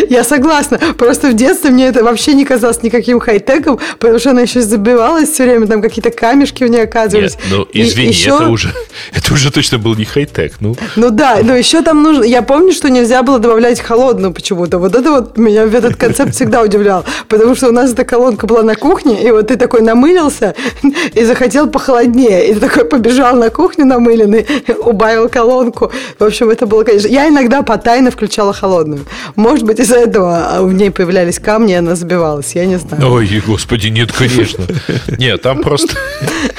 Я 0.09 0.23
согласна. 0.23 0.79
Просто 0.97 1.29
в 1.29 1.33
детстве 1.33 1.69
мне 1.69 1.87
это 1.87 2.03
вообще 2.03 2.33
не 2.33 2.45
казалось 2.45 2.83
никаким 2.83 3.19
хай-теком, 3.19 3.79
потому 3.99 4.19
что 4.19 4.31
она 4.31 4.41
еще 4.41 4.61
забивалась 4.61 5.29
все 5.29 5.43
время, 5.43 5.67
там 5.67 5.81
какие-то 5.81 6.11
камешки 6.11 6.63
в 6.63 6.67
ней 6.67 6.83
оказывались. 6.83 7.35
Нет, 7.35 7.43
ну, 7.49 7.67
извини, 7.73 8.07
и 8.07 8.11
еще... 8.11 8.35
это, 8.35 8.49
уже, 8.49 8.73
это 9.13 9.33
уже 9.33 9.51
точно 9.51 9.77
был 9.77 9.95
не 9.95 10.05
хай-тек. 10.05 10.55
Ну. 10.59 10.75
ну 10.95 11.09
да, 11.09 11.39
но 11.43 11.55
еще 11.55 11.81
там 11.81 12.03
нужно... 12.03 12.23
Я 12.23 12.41
помню, 12.41 12.73
что 12.73 12.89
нельзя 12.89 13.23
было 13.23 13.39
добавлять 13.39 13.79
холодную 13.79 14.33
почему-то. 14.33 14.79
Вот 14.79 14.95
это 14.95 15.11
вот 15.11 15.37
меня 15.37 15.65
в 15.65 15.75
этот 15.75 15.95
концепт 15.95 16.35
всегда 16.35 16.61
удивлял. 16.61 17.05
Потому 17.27 17.55
что 17.55 17.69
у 17.69 17.71
нас 17.71 17.91
эта 17.93 18.03
колонка 18.03 18.47
была 18.47 18.63
на 18.63 18.75
кухне, 18.75 19.23
и 19.23 19.31
вот 19.31 19.47
ты 19.47 19.55
такой 19.55 19.81
намылился 19.81 20.55
и 21.13 21.23
захотел 21.23 21.69
похолоднее. 21.69 22.49
И 22.49 22.53
ты 22.53 22.59
такой 22.59 22.85
побежал 22.85 23.35
на 23.35 23.49
кухню 23.49 23.85
намыленный, 23.91 24.45
убавил 24.79 25.29
колонку. 25.29 25.91
В 26.19 26.23
общем, 26.23 26.49
это 26.49 26.65
было, 26.65 26.83
конечно... 26.83 27.07
Я 27.07 27.27
иногда 27.27 27.61
потайно 27.61 28.11
включала 28.11 28.53
холодную. 28.53 29.05
Может 29.35 29.65
быть, 29.65 29.79
из-за 29.79 29.97
этого 29.97 30.59
в 30.61 30.73
ней 30.73 30.91
появлялись 30.91 31.39
камни, 31.39 31.73
и 31.73 31.77
она 31.77 31.95
забивалась. 31.95 32.55
Я 32.55 32.65
не 32.65 32.77
знаю. 32.77 33.11
Ой, 33.11 33.41
господи, 33.45 33.87
нет, 33.87 34.11
конечно. 34.11 34.65
Нет, 35.17 35.41
там 35.41 35.61
просто... 35.61 35.95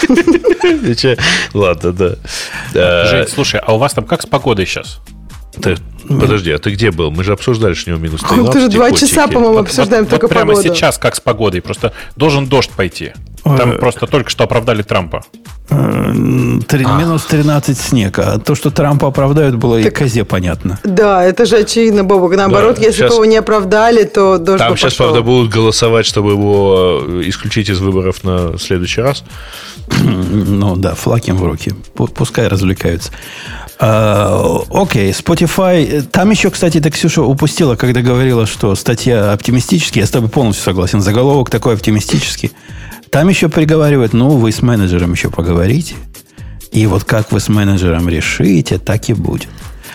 Ладно, 1.55 1.93
да. 1.93 3.07
Жень, 3.07 3.29
слушай, 3.29 3.61
а 3.65 3.75
у 3.75 3.79
вас 3.79 3.95
там 3.95 4.05
как 4.05 4.23
с 4.23 4.27
погодой 4.27 4.67
сейчас? 4.67 5.01
Ты, 5.61 5.77
подожди, 6.09 6.51
а 6.53 6.59
ты 6.59 6.71
где 6.71 6.91
был? 6.91 7.11
Мы 7.11 7.25
же 7.25 7.33
обсуждали, 7.33 7.75
что 7.75 7.91
у 7.91 7.95
него 7.95 8.05
минус 8.05 8.21
13. 8.21 8.55
Мы 8.55 8.61
уже 8.61 8.69
два 8.69 8.91
часа, 8.93 9.27
по-моему, 9.29 9.59
обсуждаем 9.59 10.05
вот, 10.05 10.11
только 10.11 10.25
вот 10.25 10.33
прямо 10.33 10.55
погоду. 10.55 10.69
сейчас 10.75 10.99
как 10.99 11.15
с 11.17 11.21
погодой? 11.21 11.61
Просто 11.63 11.93
должен 12.17 12.47
дождь 12.47 12.71
пойти. 12.71 13.13
Там 13.45 13.77
просто 13.79 14.07
только 14.07 14.31
что 14.31 14.45
оправдали 14.45 14.83
Трампа. 14.83 15.25
Три- 15.69 16.85
Минус 16.85 17.25
13 17.25 17.79
снег. 17.79 18.19
А 18.19 18.39
то, 18.39 18.55
что 18.55 18.71
Трампа 18.71 19.09
оправдают, 19.09 19.57
было 19.57 19.81
и 19.81 19.91
козе 19.91 20.25
понятно. 20.25 20.79
Да, 20.85 21.25
это 21.25 21.47
же 21.47 21.57
очевидно, 21.59 22.05
Бобок. 22.05 22.37
Наоборот, 22.37 22.77
Да, 22.77 22.83
если 22.83 23.07
бы 23.09 23.15
его 23.15 23.25
не 23.25 23.37
оправдали, 23.37 24.05
то 24.05 24.39
дождь 24.39 24.59
Там 24.59 24.73
бы 24.73 24.77
сейчас, 24.79 24.93
пошел. 24.93 25.07
правда, 25.07 25.23
будут 25.23 25.51
голосовать, 25.51 26.07
чтобы 26.07 26.33
его 26.33 27.01
э, 27.03 27.23
исключить 27.27 27.69
из 27.71 27.79
выборов 27.81 28.23
на 28.23 28.59
следующий 28.59 29.01
раз. 29.01 29.25
Ну 30.03 30.77
да, 30.77 30.95
флаг 30.95 31.27
им 31.29 31.37
в 31.37 31.45
руки. 31.45 31.73
Пу- 31.95 32.13
Пускай 32.13 32.49
развлекаются. 32.49 33.11
А, 33.79 34.61
Окей, 34.71 35.11
Spotify. 35.11 35.92
Там 36.11 36.31
еще, 36.31 36.51
кстати, 36.51 36.81
ты, 36.81 36.91
Ксюша, 36.91 37.23
упустила, 37.23 37.77
когда 37.77 38.01
говорила, 38.01 38.47
что 38.47 38.75
статья 38.75 39.33
оптимистическая. 39.33 40.03
Я 40.03 40.07
с 40.07 40.11
тобой 40.11 40.31
полностью 40.31 40.65
согласен. 40.65 41.01
Заголовок 41.01 41.51
такой 41.51 41.75
оптимистический. 41.75 42.53
Там 43.11 43.29
еще 43.29 43.49
приговаривают, 43.49 44.15
ну, 44.15 44.31
вы 44.31 44.53
с 44.53 44.63
менеджером 44.63 45.13
еще 45.13 45.31
поговорите. 45.31 45.97
И 46.71 46.87
вот 46.87 47.05
как 47.05 47.31
вы 47.31 47.41
с 47.41 47.49
менеджером 47.49 48.09
решите, 48.09 48.79
так 48.79 49.11
и 49.11 49.13
будет. 49.13 49.49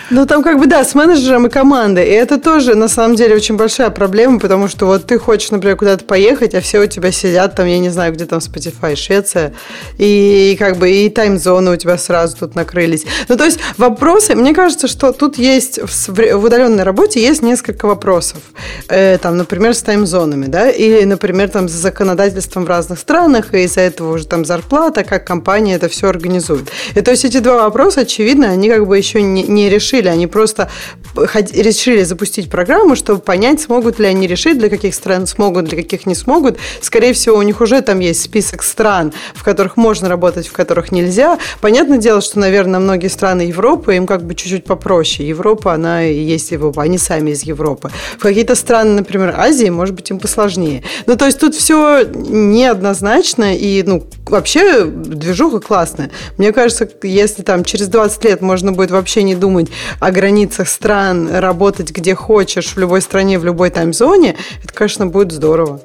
Ну, 0.10 0.26
там 0.26 0.42
как 0.42 0.58
бы, 0.58 0.68
да, 0.68 0.86
с 0.86 0.96
менеджером 0.96 1.48
и 1.48 1.50
командой. 1.50 2.08
И 2.08 2.12
это 2.12 2.40
тоже, 2.40 2.76
на 2.76 2.88
самом 2.88 3.16
деле, 3.16 3.36
очень 3.36 3.58
большая 3.58 3.90
проблема, 3.90 4.40
потому 4.40 4.70
что 4.70 4.86
вот 4.86 5.06
ты 5.06 5.20
хочешь, 5.20 5.52
например, 5.52 5.76
куда-то 5.76 6.06
поехать, 6.06 6.56
а 6.56 6.62
все 6.62 6.80
у 6.80 6.88
тебя 6.88 7.12
сидят 7.12 7.56
там, 7.56 7.68
я 7.68 7.80
не 7.80 7.90
знаю, 7.90 8.14
где 8.14 8.26
там 8.26 8.40
Spotify, 8.40 8.96
Швеция, 8.96 9.54
и, 9.98 10.56
как 10.58 10.78
бы 10.78 10.90
и 10.90 11.10
тайм-зоны 11.10 11.72
у 11.72 11.76
тебя 11.76 11.98
сразу 11.98 12.38
тут 12.38 12.56
накрылись. 12.56 13.06
Ну, 13.28 13.36
то 13.36 13.44
есть 13.44 13.60
вопросы, 13.78 14.36
мне 14.36 14.54
кажется, 14.54 14.88
что 14.88 15.12
тут 15.12 15.38
есть, 15.38 15.80
в, 15.84 16.38
в 16.38 16.44
удаленной 16.44 16.84
работе 16.84 17.22
есть 17.22 17.42
несколько 17.42 17.86
вопросов. 17.86 18.40
Э, 18.88 19.18
там, 19.18 19.36
например, 19.36 19.74
с 19.74 19.82
тайм-зонами, 19.82 20.46
да, 20.46 20.70
или, 20.70 21.04
например, 21.04 21.50
там, 21.50 21.68
с 21.68 21.74
законодательством 21.74 22.64
в 22.64 22.70
разных 22.70 23.00
странах, 23.00 23.54
и 23.54 23.64
из-за 23.64 23.82
этого 23.82 24.14
уже 24.14 24.26
там 24.26 24.46
зарплата, 24.46 25.04
как 25.04 25.28
компания 25.28 25.76
это 25.76 25.90
все 25.90 26.08
организует. 26.08 26.70
И 26.96 27.02
то 27.02 27.12
есть 27.12 27.26
эти 27.26 27.40
два 27.40 27.64
вопроса, 27.64 28.02
очевидно, 28.02 28.50
они 28.50 28.70
как 28.70 28.88
бы 28.88 28.98
еще 28.98 29.22
не, 29.22 29.44
не 29.44 29.70
решили, 29.70 29.97
они 30.06 30.28
просто 30.28 30.70
решили 31.16 32.04
запустить 32.04 32.50
программу, 32.50 32.96
чтобы 32.96 33.20
понять, 33.22 33.62
смогут 33.62 34.00
ли 34.00 34.06
они 34.06 34.28
решить, 34.28 34.60
для 34.60 34.70
каких 34.70 34.94
стран 34.94 35.26
смогут, 35.26 35.66
для 35.66 35.78
каких 35.78 36.06
не 36.06 36.16
смогут. 36.16 36.58
Скорее 36.82 37.14
всего, 37.14 37.38
у 37.38 37.42
них 37.42 37.62
уже 37.62 37.82
там 37.82 38.00
есть 38.00 38.22
список 38.22 38.64
стран, 38.64 39.14
в 39.34 39.44
которых 39.44 39.78
можно 39.78 40.10
работать, 40.10 40.48
в 40.48 40.54
которых 40.54 40.92
нельзя. 40.92 41.40
Понятное 41.62 41.98
дело, 41.98 42.22
что, 42.22 42.40
наверное, 42.40 42.80
многие 42.80 43.08
страны 43.08 43.42
Европы, 43.42 43.96
им 43.96 44.06
как 44.06 44.24
бы 44.24 44.36
чуть-чуть 44.36 44.66
попроще. 44.66 45.28
Европа, 45.28 45.74
она 45.74 46.06
и 46.06 46.20
есть 46.20 46.52
Европа, 46.52 46.84
они 46.84 46.98
сами 46.98 47.32
из 47.32 47.44
Европы. 47.44 47.90
В 48.18 48.22
какие-то 48.22 48.56
страны, 48.56 48.92
например, 48.92 49.34
Азии, 49.38 49.70
может 49.70 49.96
быть, 49.96 50.10
им 50.12 50.20
посложнее. 50.20 50.84
Ну, 51.06 51.16
то 51.16 51.26
есть 51.26 51.40
тут 51.40 51.56
все 51.56 52.04
неоднозначно, 52.04 53.56
и, 53.56 53.84
ну, 53.84 54.06
вообще 54.26 54.84
движуха 54.86 55.60
классная. 55.60 56.12
Мне 56.38 56.52
кажется, 56.52 56.90
если 57.04 57.42
там 57.42 57.64
через 57.64 57.88
20 57.88 58.24
лет 58.26 58.42
можно 58.42 58.72
будет 58.72 58.92
вообще 58.92 59.24
не 59.24 59.36
думать 59.36 59.68
о 60.00 60.12
границах 60.12 60.68
стран, 60.68 61.30
работать 61.36 61.92
где 61.92 62.16
хочешь, 62.16 62.74
в 62.76 62.78
любой 62.78 63.02
стране, 63.02 63.40
в 63.40 63.46
любой 63.46 63.70
тайм-зоне, 63.70 64.36
это, 64.64 64.74
конечно, 64.74 65.08
будет 65.08 65.32
здорово. 65.32 65.82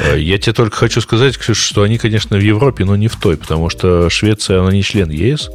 Э, 0.00 0.18
Я 0.18 0.38
тебе 0.38 0.52
только 0.52 0.76
хочу 0.76 1.00
сказать, 1.00 1.38
Ксюша, 1.38 1.62
что 1.62 1.82
они, 1.82 1.98
конечно, 1.98 2.36
в 2.36 2.40
Европе, 2.40 2.84
но 2.84 2.96
не 2.96 3.08
в 3.08 3.16
той, 3.16 3.36
потому 3.36 3.68
что 3.68 4.10
Швеция, 4.10 4.60
она 4.60 4.72
не 4.72 4.82
член 4.82 5.10
ЕС, 5.10 5.50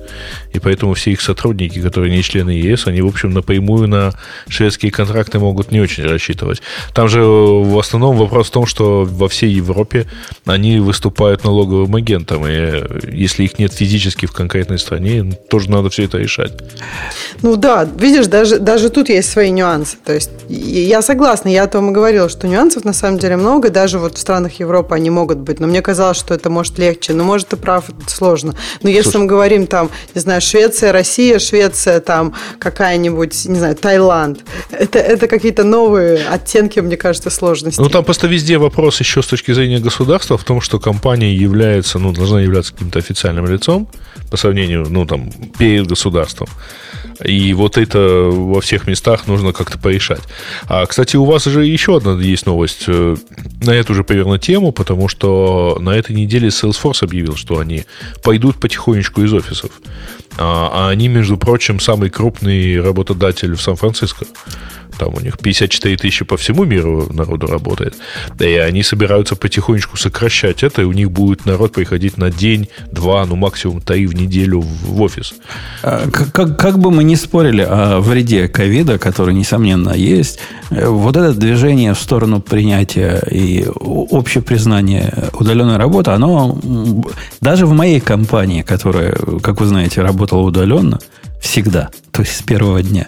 и 0.54 0.60
поэтому 0.60 0.94
все 0.94 1.12
их 1.12 1.22
сотрудники, 1.22 1.82
которые 1.82 2.16
не 2.16 2.24
члены 2.24 2.52
ЕС, 2.52 2.88
они, 2.88 3.02
в 3.02 3.08
общем, 3.08 3.32
напрямую 3.32 3.88
на 3.88 4.14
шведские 4.48 4.92
контракты 4.92 5.40
могут 5.40 5.72
не 5.72 5.82
очень 5.82 6.06
рассчитывать. 6.06 6.62
Там 6.94 7.08
же 7.08 7.22
в 7.24 7.78
основном 7.78 8.18
вопрос 8.18 8.48
в 8.48 8.52
том, 8.52 8.66
что 8.66 9.04
во 9.04 9.28
всей 9.28 9.52
Европе 9.52 10.08
они 10.46 10.80
выступают 10.80 11.44
налоговым 11.44 11.96
агентом, 11.96 12.46
и 12.46 12.52
э, 12.52 13.00
если 13.12 13.44
их 13.44 13.60
нет 13.60 13.74
физически 13.74 14.26
в 14.26 14.32
конкретной 14.32 14.80
стране, 14.80 15.38
тоже 15.50 15.70
надо 15.70 15.90
все 15.90 16.04
это 16.04 16.18
решать. 16.18 16.54
Ну 17.42 17.56
да, 17.56 17.88
видишь, 18.00 18.28
даже, 18.28 18.60
даже 18.60 18.90
тут 18.90 19.10
есть 19.10 19.30
свои 19.30 19.52
нюансы. 19.52 19.98
То 20.04 20.14
есть 20.14 20.32
я 20.50 21.02
согласна, 21.02 21.50
я 21.50 21.64
о 21.64 21.68
том 21.68 21.90
и 21.90 21.94
говорила, 21.94 22.30
что 22.30 22.48
нюансов 22.48 22.86
на 22.86 22.94
самом 22.94 23.20
деле 23.20 23.38
много, 23.38 23.70
даже 23.70 24.00
вот 24.00 24.07
в 24.16 24.20
странах 24.20 24.60
Европы 24.60 24.96
они 24.96 25.10
могут 25.10 25.40
быть, 25.40 25.60
но 25.60 25.68
мне 25.68 25.82
казалось, 25.82 26.18
что 26.18 26.34
это 26.34 26.50
может 26.50 26.78
легче, 26.78 27.14
но 27.14 27.24
может 27.24 27.50
ты 27.50 27.58
прав, 27.58 27.90
это 27.90 28.10
сложно. 28.10 28.56
Но 28.82 28.90
если 28.90 29.12
Слушай. 29.12 29.22
мы 29.22 29.26
говорим 29.28 29.68
там, 29.68 29.90
не 30.16 30.22
знаю, 30.22 30.42
Швеция, 30.42 30.92
Россия, 30.92 31.40
Швеция, 31.40 32.00
там 32.00 32.34
какая-нибудь, 32.60 33.46
не 33.46 33.60
знаю, 33.60 33.76
Таиланд, 33.76 34.44
это, 34.72 35.00
это 35.00 35.28
какие-то 35.28 35.64
новые 35.64 36.28
оттенки, 36.28 36.80
мне 36.80 36.98
кажется, 36.98 37.30
сложностей. 37.30 37.84
Ну, 37.84 37.90
там 37.90 38.04
просто 38.04 38.28
везде 38.28 38.58
вопрос 38.58 39.00
еще 39.00 39.22
с 39.22 39.28
точки 39.28 39.52
зрения 39.54 39.80
государства 39.80 40.38
в 40.38 40.44
том, 40.44 40.62
что 40.62 40.80
компания 40.80 41.34
является, 41.34 42.00
ну, 42.00 42.14
должна 42.14 42.42
являться 42.42 42.74
каким-то 42.74 43.00
официальным 43.00 43.46
лицом 43.46 43.88
по 44.30 44.38
сравнению, 44.38 44.88
ну, 44.90 45.06
там, 45.06 45.32
перед 45.58 45.88
государством. 45.88 46.48
И 47.24 47.54
вот 47.54 47.78
это 47.78 48.00
во 48.00 48.62
всех 48.62 48.88
местах 48.88 49.28
нужно 49.28 49.54
как-то 49.54 49.78
порешать. 49.78 50.22
А, 50.68 50.86
кстати, 50.86 51.16
у 51.16 51.26
вас 51.26 51.46
же 51.46 51.66
еще 51.66 51.98
одна 51.98 52.20
есть 52.22 52.46
новость 52.46 52.86
э, 52.88 53.16
на 53.62 53.72
эту 53.72 53.94
же 53.94 54.04
примерно 54.04 54.38
тему, 54.40 54.72
потому 54.72 55.08
что 55.08 55.78
на 55.80 55.92
этой 55.92 56.16
неделе 56.16 56.50
Salesforce 56.50 57.04
объявил, 57.04 57.36
что 57.36 57.60
они 57.60 57.86
пойдут 58.24 58.60
потихонечку 58.60 59.22
из 59.24 59.34
офисов. 59.34 59.72
А, 60.38 60.70
а 60.74 60.90
они, 60.90 61.08
между 61.08 61.38
прочим, 61.38 61.80
самый 61.80 62.10
крупный 62.10 62.80
работодатель 62.82 63.56
в 63.56 63.62
Сан-Франциско. 63.62 64.26
Там 64.98 65.14
у 65.14 65.20
них 65.20 65.38
54 65.38 65.96
тысячи 65.98 66.26
по 66.26 66.38
всему 66.38 66.66
миру 66.66 67.08
народу 67.14 67.46
работает. 67.46 67.94
И 68.40 68.46
они 68.56 68.82
собираются 68.82 69.36
потихонечку 69.36 69.96
сокращать 69.96 70.64
это, 70.64 70.82
и 70.82 70.86
у 70.86 70.92
них 70.92 71.12
будет 71.12 71.46
народ 71.46 71.72
приходить 71.74 72.18
на 72.18 72.32
день, 72.32 72.68
два, 72.92 73.24
ну 73.28 73.36
максимум 73.36 73.80
три 73.82 74.08
в 74.08 74.16
неделю 74.16 74.62
в 74.62 75.00
офис. 75.02 75.36
Как, 75.84 76.32
как- 76.32 76.58
как 76.60 76.80
бы 76.80 76.90
мы 76.90 77.04
ни 77.04 77.14
спорили 77.16 77.62
о 77.62 78.00
вреде 78.00 78.48
ковида, 78.48 78.98
который, 78.98 79.36
несомненно, 79.36 79.92
есть, 79.92 80.40
э, 80.72 80.88
вот 80.88 81.16
это 81.16 81.32
движение 81.34 81.94
в 81.94 82.00
сторону 82.00 82.42
принятия 82.42 83.22
и 83.30 83.68
о- 83.68 84.08
общепризнания 84.18 85.30
удаленной 85.34 85.78
работы, 85.78 86.10
оно 86.10 86.60
даже 87.40 87.68
в 87.68 87.72
моей 87.74 88.00
компании, 88.00 88.64
которая, 88.64 89.16
как 89.44 89.60
вы 89.62 89.68
знаете, 89.68 90.02
работала 90.28 90.42
удаленно 90.42 91.00
всегда, 91.40 91.90
то 92.12 92.22
есть 92.22 92.36
с 92.36 92.42
первого 92.42 92.84
дня, 92.84 93.08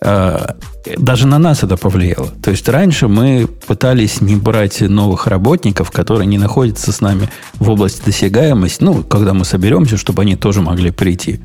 а, 0.00 0.56
даже 0.96 1.26
на 1.26 1.38
нас 1.38 1.62
это 1.62 1.76
повлияло. 1.76 2.28
То 2.42 2.50
есть 2.50 2.68
раньше 2.68 3.06
мы 3.06 3.46
пытались 3.66 4.20
не 4.20 4.34
брать 4.36 4.80
новых 4.80 5.28
работников, 5.28 5.90
которые 5.90 6.26
не 6.26 6.38
находятся 6.38 6.92
с 6.92 7.00
нами 7.00 7.28
в 7.54 7.70
области 7.70 8.04
досягаемости, 8.04 8.82
ну, 8.82 9.04
когда 9.04 9.32
мы 9.32 9.44
соберемся, 9.44 9.96
чтобы 9.96 10.22
они 10.22 10.34
тоже 10.34 10.60
могли 10.60 10.90
прийти. 10.90 11.40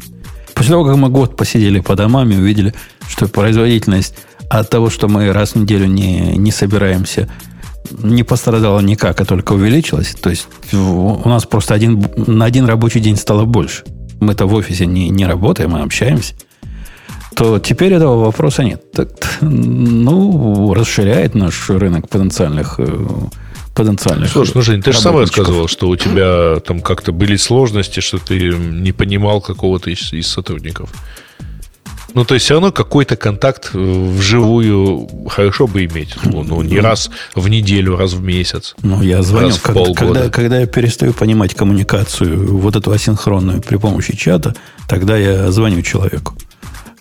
После 0.55 0.71
того, 0.71 0.85
как 0.85 0.95
мы 0.95 1.09
год 1.09 1.37
посидели 1.37 1.81
по 1.81 1.95
домам 1.95 2.31
и 2.31 2.35
увидели, 2.35 2.73
что 3.07 3.27
производительность 3.27 4.15
от 4.49 4.69
того, 4.69 4.89
что 4.89 5.07
мы 5.07 5.31
раз 5.31 5.51
в 5.51 5.55
неделю 5.57 5.85
не, 5.85 6.35
не 6.35 6.51
собираемся, 6.51 7.29
не 7.91 8.23
пострадала 8.23 8.79
никак, 8.79 9.21
а 9.21 9.25
только 9.25 9.53
увеличилась. 9.53 10.15
То 10.15 10.31
есть 10.31 10.47
у 10.73 11.29
нас 11.29 11.45
просто 11.45 11.75
один, 11.75 12.03
на 12.15 12.45
один 12.45 12.65
рабочий 12.65 13.01
день 13.01 13.17
стало 13.17 13.45
больше. 13.45 13.83
Мы-то 14.19 14.45
в 14.45 14.53
офисе 14.53 14.85
не, 14.85 15.09
не 15.09 15.25
работаем, 15.25 15.71
мы 15.71 15.81
общаемся 15.81 16.33
то 17.37 17.59
теперь 17.59 17.93
этого 17.93 18.25
вопроса 18.25 18.63
нет. 18.63 18.91
Так, 18.91 19.09
ну, 19.41 20.73
расширяет 20.73 21.35
наш 21.35 21.69
рынок 21.69 22.09
потенциальных, 22.09 22.79
э, 22.79 23.05
потенциальных 23.75 24.31
Слушай, 24.31 24.53
ну, 24.55 24.61
Жень, 24.63 24.81
ты 24.81 24.91
же 24.91 24.99
сама 24.99 25.19
рассказывал, 25.19 25.67
что 25.67 25.87
у 25.87 25.95
тебя 25.95 26.59
там 26.61 26.81
как-то 26.81 27.11
были 27.11 27.35
сложности, 27.35 27.99
что 27.99 28.17
ты 28.17 28.39
не 28.39 28.91
понимал 28.91 29.39
какого-то 29.39 29.91
из, 29.91 30.11
из 30.13 30.27
сотрудников. 30.27 30.89
Ну, 32.17 32.25
то 32.25 32.33
есть 32.33 32.45
все 32.45 32.55
равно 32.55 32.71
какой-то 32.71 33.15
контакт 33.15 33.69
э, 33.75 33.77
вживую 34.17 35.07
хорошо 35.29 35.67
бы 35.67 35.85
иметь. 35.85 36.15
Ну, 36.23 36.43
ну, 36.43 36.63
не 36.63 36.79
раз 36.79 37.11
в 37.35 37.47
неделю, 37.47 37.95
раз 37.95 38.13
в 38.13 38.23
месяц. 38.23 38.73
Ну, 38.81 39.03
я 39.03 39.21
звоню, 39.21 39.49
Раз 39.49 39.57
в 39.57 39.61
как- 39.61 39.75
полгода. 39.75 39.95
когда, 39.95 40.29
когда 40.31 40.59
я 40.61 40.65
перестаю 40.65 41.13
понимать 41.13 41.53
коммуникацию, 41.53 42.57
вот 42.57 42.75
эту 42.75 42.91
асинхронную 42.91 43.61
при 43.61 43.77
помощи 43.77 44.15
чата, 44.17 44.55
тогда 44.89 45.15
я 45.15 45.51
звоню 45.51 45.83
человеку. 45.83 46.33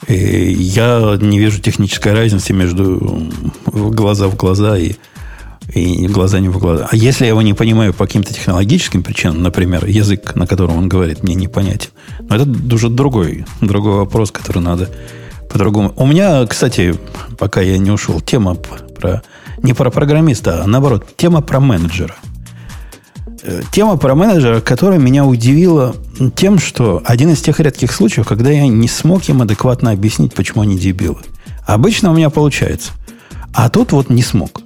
И 0.07 0.53
я 0.53 1.17
не 1.19 1.39
вижу 1.39 1.61
технической 1.63 2.13
разницы 2.13 2.53
между 2.53 3.33
глаза 3.65 4.29
в 4.29 4.37
глаза 4.37 4.77
и, 4.77 4.97
и 5.75 6.07
глаза 6.07 6.41
не 6.41 6.49
в 6.49 6.59
глаза. 6.59 6.89
А 6.91 6.97
если 6.97 7.25
я 7.25 7.31
его 7.31 7.43
не 7.43 7.55
понимаю 7.55 7.93
по 7.93 8.07
каким-то 8.07 8.33
технологическим 8.33 9.03
причинам, 9.03 9.43
например, 9.43 9.85
язык, 9.87 10.35
на 10.35 10.47
котором 10.47 10.77
он 10.77 10.89
говорит, 10.89 11.23
мне 11.23 11.35
непонятен, 11.35 11.91
но 12.21 12.37
это 12.37 12.75
уже 12.75 12.89
другой, 12.89 13.45
другой 13.61 13.97
вопрос, 13.97 14.31
который 14.31 14.63
надо 14.63 14.91
по-другому. 15.51 15.93
У 15.97 16.07
меня, 16.07 16.47
кстати, 16.47 16.95
пока 17.39 17.61
я 17.61 17.79
не 17.79 17.91
ушел, 17.91 18.21
тема 18.21 18.55
про 18.55 19.23
не 19.63 19.73
про 19.73 19.91
программиста, 19.91 20.63
а 20.63 20.67
наоборот, 20.67 21.07
тема 21.17 21.41
про 21.41 21.61
менеджера. 21.61 22.15
Э, 23.43 23.63
Тема 23.71 23.97
про 23.97 24.15
менеджера, 24.15 24.61
которая 24.61 24.99
меня 24.99 25.25
удивила 25.25 25.95
тем, 26.35 26.59
что 26.59 27.03
один 27.05 27.31
из 27.31 27.41
тех 27.41 27.61
редких 27.61 27.93
случаев, 27.93 28.27
когда 28.27 28.51
я 28.51 28.67
не 28.67 28.89
смог 28.89 29.29
им 29.29 29.43
адекватно 29.43 29.93
объяснить, 29.93 30.35
почему 30.35 30.63
они 30.63 30.77
дебилы. 30.77 31.19
Обычно 31.65 32.11
у 32.11 32.15
меня 32.15 32.29
получается. 32.29 32.93
А 33.55 33.69
тут 33.69 33.93
вот 33.93 34.11
не 34.11 34.23
смог. 34.23 34.61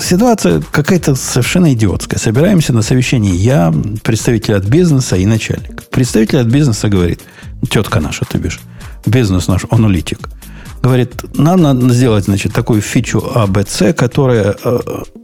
Ситуация 0.00 0.62
какая-то 0.70 1.14
совершенно 1.14 1.72
идиотская. 1.72 2.18
Собираемся 2.18 2.72
на 2.72 2.82
совещании 2.82 3.34
я, 3.34 3.72
представитель 4.02 4.54
от 4.54 4.64
бизнеса 4.64 5.16
и 5.16 5.26
начальник. 5.26 5.88
Представитель 5.90 6.40
от 6.40 6.46
бизнеса 6.46 6.88
говорит, 6.88 7.20
тетка 7.70 8.00
наша, 8.00 8.24
ты 8.24 8.38
бишь, 8.38 8.60
бизнес 9.06 9.48
наш, 9.48 9.62
аналитик, 9.70 10.28
говорит, 10.82 11.24
нам 11.36 11.62
надо 11.62 11.88
сделать, 11.90 12.24
значит, 12.24 12.52
такую 12.52 12.80
фичу 12.80 13.18
ABC, 13.18 13.92
которая 13.92 14.56
э, 14.64 14.78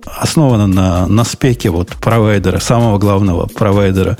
основана 0.05 0.67
на, 0.67 1.07
на 1.07 1.25
спеке 1.25 1.71
вот 1.71 1.89
провайдера, 2.01 2.61
самого 2.61 2.99
главного 2.99 3.47
провайдера 3.47 4.17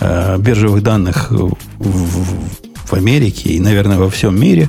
э, 0.00 0.36
биржевых 0.38 0.82
данных 0.82 1.30
в, 1.30 1.56
в 1.78 2.92
Америке 2.92 3.50
и, 3.50 3.60
наверное, 3.60 3.98
во 3.98 4.10
всем 4.10 4.38
мире. 4.38 4.68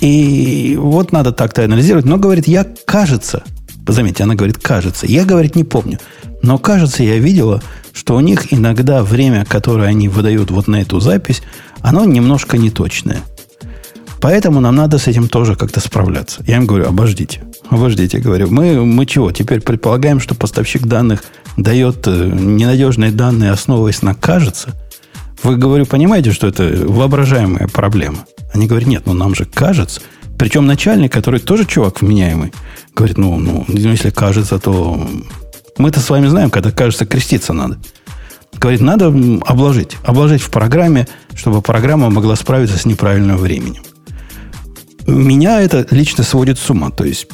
И 0.00 0.76
вот 0.80 1.12
надо 1.12 1.30
так-то 1.30 1.64
анализировать. 1.64 2.04
Но, 2.04 2.18
говорит, 2.18 2.48
я, 2.48 2.66
кажется, 2.84 3.44
Заметьте, 3.86 4.24
она 4.24 4.34
говорит, 4.34 4.58
кажется. 4.58 5.06
Я, 5.06 5.24
говорит, 5.24 5.56
не 5.56 5.64
помню. 5.64 5.98
Но, 6.42 6.58
кажется, 6.58 7.02
я 7.02 7.18
видела, 7.18 7.62
что 7.92 8.16
у 8.16 8.20
них 8.20 8.52
иногда 8.52 9.02
время, 9.02 9.44
которое 9.44 9.88
они 9.88 10.08
выдают 10.08 10.50
вот 10.50 10.68
на 10.68 10.80
эту 10.80 11.00
запись, 11.00 11.42
оно 11.80 12.04
немножко 12.04 12.58
неточное. 12.58 13.20
Поэтому 14.20 14.60
нам 14.60 14.76
надо 14.76 14.98
с 14.98 15.08
этим 15.08 15.28
тоже 15.28 15.56
как-то 15.56 15.80
справляться. 15.80 16.44
Я 16.46 16.56
им 16.56 16.66
говорю, 16.66 16.86
обождите. 16.86 17.42
Обождите, 17.70 18.18
говорю. 18.18 18.48
Мы, 18.50 18.84
мы 18.84 19.04
чего? 19.04 19.32
Теперь 19.32 19.60
предполагаем, 19.60 20.20
что 20.20 20.36
поставщик 20.36 20.86
данных 20.86 21.24
дает 21.56 22.06
э, 22.06 22.30
ненадежные 22.32 23.10
данные, 23.10 23.50
основываясь 23.50 24.00
на 24.02 24.14
кажется. 24.14 24.70
Вы, 25.42 25.56
говорю, 25.56 25.86
понимаете, 25.86 26.30
что 26.30 26.46
это 26.46 26.62
воображаемая 26.86 27.66
проблема? 27.66 28.26
Они 28.54 28.68
говорят, 28.68 28.88
нет, 28.88 29.02
ну 29.06 29.12
нам 29.12 29.34
же 29.34 29.44
кажется. 29.44 30.00
Причем 30.42 30.66
начальник, 30.66 31.12
который 31.12 31.38
тоже 31.38 31.64
чувак 31.64 32.02
вменяемый, 32.02 32.52
говорит, 32.96 33.16
ну, 33.16 33.38
ну, 33.38 33.64
если 33.68 34.10
кажется, 34.10 34.58
то 34.58 35.00
мы-то 35.78 36.00
с 36.00 36.10
вами 36.10 36.26
знаем, 36.26 36.50
когда 36.50 36.72
кажется, 36.72 37.06
креститься 37.06 37.52
надо. 37.52 37.78
Говорит, 38.54 38.80
надо 38.80 39.14
обложить. 39.46 39.98
Обложить 40.02 40.42
в 40.42 40.50
программе, 40.50 41.06
чтобы 41.36 41.62
программа 41.62 42.10
могла 42.10 42.34
справиться 42.34 42.76
с 42.76 42.84
неправильным 42.86 43.36
временем. 43.36 43.84
Меня 45.06 45.60
это 45.60 45.86
лично 45.92 46.24
сводит 46.24 46.58
с 46.58 46.68
ума. 46.70 46.90
То 46.90 47.04
есть, 47.04 47.28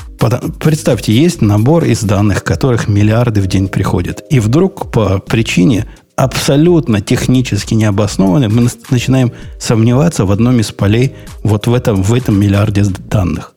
представьте, 0.60 1.14
есть 1.14 1.40
набор 1.40 1.84
из 1.84 2.02
данных, 2.02 2.44
которых 2.44 2.88
миллиарды 2.88 3.40
в 3.40 3.46
день 3.46 3.68
приходят. 3.68 4.22
И 4.28 4.38
вдруг 4.38 4.92
по 4.92 5.18
причине 5.18 5.86
абсолютно 6.18 7.00
технически 7.00 7.74
необоснованной 7.74 8.48
мы 8.48 8.68
начинаем 8.90 9.30
сомневаться 9.60 10.24
в 10.24 10.32
одном 10.32 10.58
из 10.58 10.72
полей 10.72 11.14
вот 11.44 11.68
в 11.68 11.72
этом, 11.72 12.02
в 12.02 12.12
этом 12.12 12.38
миллиарде 12.40 12.82
данных. 12.82 13.54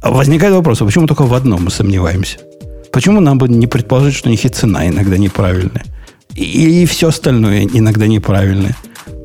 А 0.00 0.10
возникает 0.10 0.54
вопрос, 0.54 0.80
а 0.80 0.86
почему 0.86 1.06
только 1.06 1.24
в 1.24 1.34
одном 1.34 1.64
мы 1.64 1.70
сомневаемся? 1.70 2.38
Почему 2.90 3.20
нам 3.20 3.36
бы 3.36 3.48
не 3.48 3.66
предположить, 3.66 4.14
что 4.14 4.28
у 4.28 4.32
них 4.32 4.44
и 4.46 4.48
цена 4.48 4.88
иногда 4.88 5.18
неправильная? 5.18 5.84
И, 6.34 6.82
и 6.82 6.86
все 6.86 7.08
остальное 7.08 7.64
иногда 7.64 8.06
неправильное? 8.06 8.74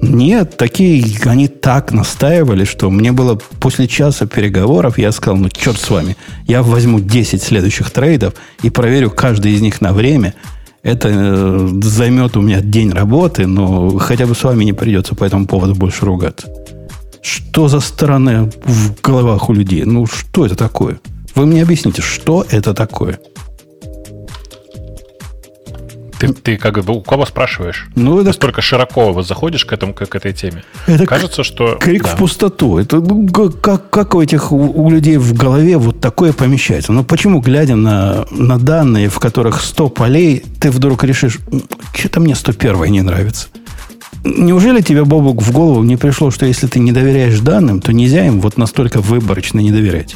Нет, 0.01 0.57
такие, 0.57 1.05
они 1.25 1.47
так 1.47 1.93
настаивали, 1.93 2.65
что 2.65 2.89
мне 2.89 3.13
было 3.13 3.35
после 3.35 3.87
часа 3.87 4.27
переговоров, 4.27 4.97
я 4.97 5.13
сказал, 5.13 5.37
ну, 5.37 5.49
черт 5.49 5.79
с 5.79 5.89
вами, 5.89 6.17
я 6.45 6.61
возьму 6.61 6.99
10 6.99 7.41
следующих 7.41 7.89
трейдов 7.89 8.33
и 8.63 8.69
проверю 8.69 9.11
каждый 9.11 9.53
из 9.53 9.61
них 9.61 9.79
на 9.79 9.93
время. 9.93 10.33
Это 10.87 11.09
э, 11.11 11.69
займет 11.83 12.37
у 12.37 12.41
меня 12.41 12.61
день 12.61 12.91
работы, 12.91 13.45
но 13.45 13.97
хотя 13.97 14.25
бы 14.25 14.33
с 14.33 14.43
вами 14.45 14.63
не 14.63 14.71
придется 14.71 15.15
по 15.15 15.25
этому 15.25 15.45
поводу 15.45 15.75
больше 15.75 16.05
ругаться. 16.05 16.47
Что 17.21 17.67
за 17.67 17.81
стороны 17.81 18.49
в 18.63 19.01
головах 19.01 19.49
у 19.49 19.53
людей? 19.53 19.83
Ну, 19.83 20.05
что 20.05 20.45
это 20.45 20.55
такое? 20.55 21.01
Вы 21.35 21.45
мне 21.45 21.61
объясните, 21.61 22.01
что 22.01 22.45
это 22.49 22.73
такое? 22.73 23.19
Ты, 26.19 26.33
ты 26.33 26.57
как 26.57 26.83
бы 26.83 26.93
у 26.93 27.01
кого 27.01 27.25
спрашиваешь? 27.25 27.87
Ну, 27.95 28.17
это... 28.17 28.27
Настолько 28.27 28.61
широко 28.61 29.13
вот 29.13 29.27
заходишь 29.27 29.65
к, 29.65 29.73
этому, 29.73 29.93
к, 29.93 30.05
к 30.05 30.15
этой 30.15 30.33
теме. 30.33 30.63
Это 30.87 31.05
Кажется, 31.05 31.43
что... 31.43 31.75
Крик 31.75 32.03
да. 32.03 32.09
в 32.09 32.17
пустоту. 32.17 32.77
Это 32.77 32.97
ну, 32.97 33.27
как, 33.51 33.89
как 33.89 34.15
у 34.15 34.21
этих 34.21 34.51
у, 34.51 34.57
у 34.57 34.89
людей 34.89 35.17
в 35.17 35.33
голове 35.33 35.77
вот 35.77 35.99
такое 35.99 36.33
помещается? 36.33 36.91
Ну, 36.91 37.03
почему, 37.03 37.39
глядя 37.39 37.75
на, 37.75 38.25
на 38.31 38.57
данные, 38.57 39.09
в 39.09 39.19
которых 39.19 39.61
100 39.61 39.89
полей, 39.89 40.43
ты 40.59 40.71
вдруг 40.71 41.03
решишь, 41.03 41.39
что-то 41.93 42.19
мне 42.19 42.35
101 42.35 42.91
не 42.91 43.01
нравится? 43.01 43.47
Неужели 44.23 44.81
тебе, 44.81 45.05
Бобук, 45.05 45.41
в 45.41 45.51
голову 45.51 45.83
не 45.83 45.95
пришло, 45.95 46.31
что 46.31 46.45
если 46.45 46.67
ты 46.67 46.79
не 46.79 46.91
доверяешь 46.91 47.39
данным, 47.39 47.79
то 47.79 47.93
нельзя 47.93 48.25
им 48.25 48.41
вот 48.41 48.57
настолько 48.57 48.99
выборочно 48.99 49.59
не 49.59 49.71
доверять? 49.71 50.15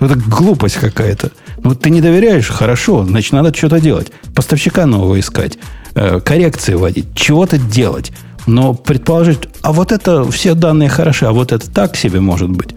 Это 0.00 0.16
глупость 0.16 0.76
какая-то. 0.76 1.30
Ну, 1.62 1.74
ты 1.74 1.90
не 1.90 2.00
доверяешь, 2.00 2.48
хорошо, 2.48 3.04
значит, 3.04 3.32
надо 3.32 3.54
что-то 3.54 3.80
делать. 3.80 4.12
Поставщика 4.34 4.86
нового 4.86 5.18
искать, 5.20 5.58
э, 5.94 6.20
коррекции 6.20 6.74
вводить, 6.74 7.14
чего-то 7.14 7.58
делать. 7.58 8.12
Но 8.46 8.74
предположить, 8.74 9.40
а 9.62 9.72
вот 9.72 9.92
это 9.92 10.28
все 10.30 10.54
данные 10.54 10.88
хороши, 10.88 11.26
а 11.26 11.32
вот 11.32 11.52
это 11.52 11.70
так 11.70 11.96
себе 11.96 12.20
может 12.20 12.50
быть. 12.50 12.74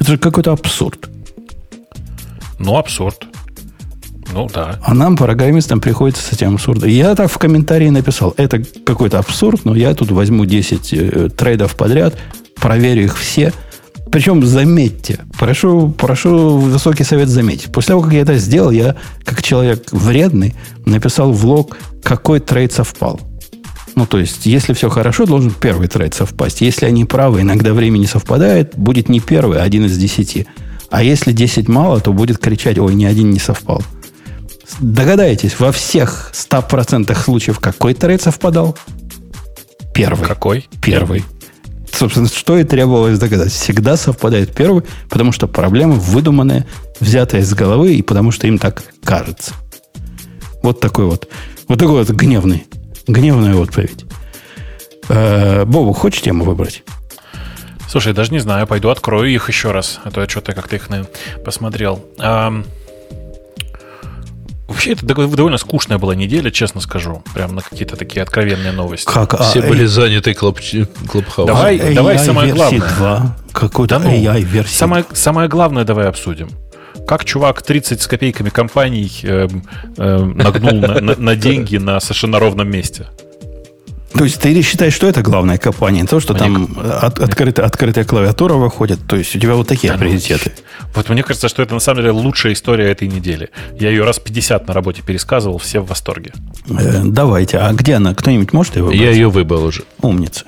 Это 0.00 0.12
же 0.12 0.18
какой-то 0.18 0.52
абсурд. 0.52 1.08
Ну, 2.58 2.76
абсурд. 2.76 3.26
Ну, 4.32 4.48
да. 4.52 4.80
А 4.82 4.94
нам, 4.94 5.16
программистам, 5.16 5.80
приходится 5.80 6.22
с 6.22 6.32
этим 6.32 6.54
абсурдом. 6.54 6.88
Я 6.88 7.14
так 7.14 7.30
в 7.30 7.38
комментарии 7.38 7.90
написал, 7.90 8.34
это 8.36 8.62
какой-то 8.84 9.18
абсурд, 9.18 9.64
но 9.64 9.76
я 9.76 9.94
тут 9.94 10.10
возьму 10.10 10.44
10 10.44 10.92
э, 10.92 11.28
трейдов 11.28 11.76
подряд, 11.76 12.16
проверю 12.56 13.04
их 13.04 13.18
все. 13.18 13.52
Причем, 14.10 14.44
заметьте, 14.44 15.20
прошу, 15.38 15.88
прошу 15.88 16.58
высокий 16.58 17.04
совет 17.04 17.28
заметить. 17.28 17.72
После 17.72 17.88
того, 17.88 18.02
как 18.02 18.12
я 18.12 18.20
это 18.20 18.36
сделал, 18.36 18.70
я, 18.70 18.96
как 19.24 19.42
человек 19.42 19.86
вредный, 19.90 20.54
написал 20.84 21.32
в 21.32 21.44
лог, 21.44 21.76
какой 22.02 22.40
трейд 22.40 22.72
совпал. 22.72 23.20
Ну, 23.96 24.06
то 24.06 24.18
есть, 24.18 24.46
если 24.46 24.72
все 24.72 24.88
хорошо, 24.88 25.24
должен 25.24 25.52
первый 25.52 25.88
трейд 25.88 26.14
совпасть. 26.14 26.60
Если 26.60 26.86
они 26.86 27.04
правы, 27.04 27.42
иногда 27.42 27.72
время 27.72 27.98
не 27.98 28.06
совпадает, 28.06 28.76
будет 28.76 29.08
не 29.08 29.20
первый, 29.20 29.58
а 29.58 29.62
один 29.62 29.86
из 29.86 29.96
десяти. 29.96 30.46
А 30.90 31.02
если 31.02 31.32
10 31.32 31.68
мало, 31.68 32.00
то 32.00 32.12
будет 32.12 32.38
кричать, 32.38 32.78
ой, 32.78 32.94
ни 32.94 33.04
один 33.04 33.30
не 33.30 33.38
совпал. 33.38 33.82
Догадайтесь, 34.80 35.58
во 35.58 35.72
всех 35.72 36.32
100% 36.32 37.14
случаев 37.16 37.60
какой 37.60 37.94
трейд 37.94 38.22
совпадал? 38.22 38.76
Первый. 39.94 40.26
Какой? 40.26 40.68
Первый. 40.82 41.24
Собственно, 41.96 42.28
что 42.28 42.58
и 42.58 42.64
требовалось 42.64 43.18
догадать. 43.18 43.52
Всегда 43.52 43.96
совпадает 43.96 44.54
первый, 44.54 44.82
потому 45.08 45.30
что 45.32 45.46
проблема 45.46 45.94
выдуманная, 45.94 46.66
взятая 46.98 47.42
из 47.42 47.54
головы, 47.54 47.94
и 47.94 48.02
потому 48.02 48.32
что 48.32 48.46
им 48.46 48.58
так 48.58 48.82
кажется. 49.04 49.54
Вот 50.62 50.80
такой 50.80 51.04
вот. 51.04 51.28
Вот 51.68 51.78
такой 51.78 52.04
вот 52.04 52.10
гневный. 52.10 52.66
Гневная 53.06 53.54
отповедь. 53.54 54.04
Э, 55.08 55.64
Бобу, 55.64 55.92
хочешь 55.92 56.22
тему 56.22 56.44
выбрать? 56.44 56.82
Слушай, 57.88 58.12
даже 58.12 58.32
не 58.32 58.40
знаю, 58.40 58.66
пойду 58.66 58.88
открою 58.88 59.32
их 59.32 59.48
еще 59.48 59.70
раз, 59.70 60.00
а 60.02 60.10
то 60.10 60.20
я 60.20 60.28
что-то 60.28 60.52
как-то 60.52 60.74
их 60.74 60.88
посмотрел. 61.44 62.04
Вообще, 64.68 64.92
это 64.92 65.04
довольно 65.04 65.58
скучная 65.58 65.98
была 65.98 66.14
неделя, 66.14 66.50
честно 66.50 66.80
скажу. 66.80 67.22
Прям 67.34 67.54
на 67.54 67.60
какие-то 67.60 67.96
такие 67.96 68.22
откровенные 68.22 68.72
новости. 68.72 69.04
Как? 69.06 69.38
Все 69.42 69.60
а, 69.60 69.68
были 69.68 69.84
заняты 69.84 70.32
Клабхаус. 70.32 70.88
Давай, 71.46 71.76
AI 71.76 71.94
давай 71.94 72.18
самое 72.18 72.52
главное. 72.52 72.80
2. 72.80 73.36
Какой-то 73.52 73.98
да 73.98 74.04
ну, 74.04 74.10
AI-версия. 74.10 74.74
Самое, 74.74 75.04
самое 75.12 75.48
главное 75.48 75.84
давай 75.84 76.08
обсудим. 76.08 76.48
Как 77.06 77.24
чувак 77.24 77.60
30 77.60 78.00
с 78.00 78.06
копейками 78.06 78.48
компаний 78.48 79.12
э, 79.22 79.48
э, 79.98 80.18
нагнул 80.18 80.80
на, 80.80 81.00
на, 81.00 81.14
на 81.16 81.36
деньги 81.36 81.76
на 81.76 82.00
совершенно 82.00 82.38
ровном 82.38 82.70
месте. 82.70 83.08
То 84.16 84.24
есть 84.24 84.40
ты 84.40 84.62
считаешь, 84.62 84.94
что 84.94 85.08
это 85.08 85.22
главная 85.22 85.58
компания, 85.58 86.02
не 86.02 86.06
то, 86.06 86.20
что 86.20 86.34
мне 86.34 86.42
там 86.42 86.78
от, 86.78 87.18
открытая, 87.18 87.66
открытая 87.66 88.04
клавиатура 88.04 88.54
выходит. 88.54 89.00
То 89.06 89.16
есть 89.16 89.34
у 89.34 89.38
тебя 89.38 89.54
вот 89.54 89.66
такие 89.66 89.92
да, 89.92 89.98
ну, 89.98 90.04
приоритеты. 90.04 90.52
Ну, 90.56 90.86
вот 90.94 91.08
мне 91.08 91.22
кажется, 91.22 91.48
что 91.48 91.62
это 91.62 91.74
на 91.74 91.80
самом 91.80 92.02
деле 92.02 92.12
лучшая 92.12 92.52
история 92.52 92.90
этой 92.90 93.08
недели. 93.08 93.50
Я 93.78 93.90
ее 93.90 94.04
раз 94.04 94.20
50 94.20 94.68
на 94.68 94.74
работе 94.74 95.02
пересказывал, 95.02 95.58
все 95.58 95.80
в 95.80 95.88
восторге. 95.88 96.32
Э, 96.68 97.02
давайте. 97.04 97.58
А 97.58 97.72
где 97.72 97.94
она? 97.94 98.14
Кто-нибудь 98.14 98.52
может 98.52 98.76
ее 98.76 98.84
выбрать? 98.84 99.00
Я 99.00 99.10
ее 99.10 99.28
выбрал 99.28 99.64
уже. 99.64 99.82
Умница. 100.00 100.44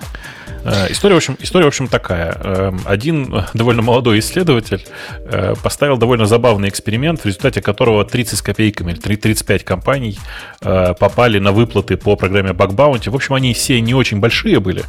Э, 0.66 0.90
история, 0.90 1.14
в 1.14 1.18
общем, 1.18 1.36
история, 1.40 1.64
в 1.64 1.68
общем, 1.68 1.86
такая. 1.88 2.36
Эм, 2.42 2.80
один 2.84 3.44
довольно 3.54 3.82
молодой 3.82 4.18
исследователь 4.18 4.84
э, 5.24 5.54
поставил 5.62 5.96
довольно 5.96 6.26
забавный 6.26 6.68
эксперимент, 6.68 7.20
в 7.20 7.26
результате 7.26 7.62
которого 7.62 8.04
30 8.04 8.38
с 8.38 8.42
копейками, 8.42 8.92
35 8.92 9.64
компаний 9.64 10.18
э, 10.60 10.94
попали 10.98 11.38
на 11.38 11.52
выплаты 11.52 11.96
по 11.96 12.16
программе 12.16 12.50
Bug 12.50 12.74
Bounty. 12.74 13.10
В 13.10 13.14
общем, 13.14 13.34
они 13.34 13.54
все 13.54 13.80
не 13.80 13.94
очень 13.94 14.18
большие 14.18 14.58
были, 14.58 14.82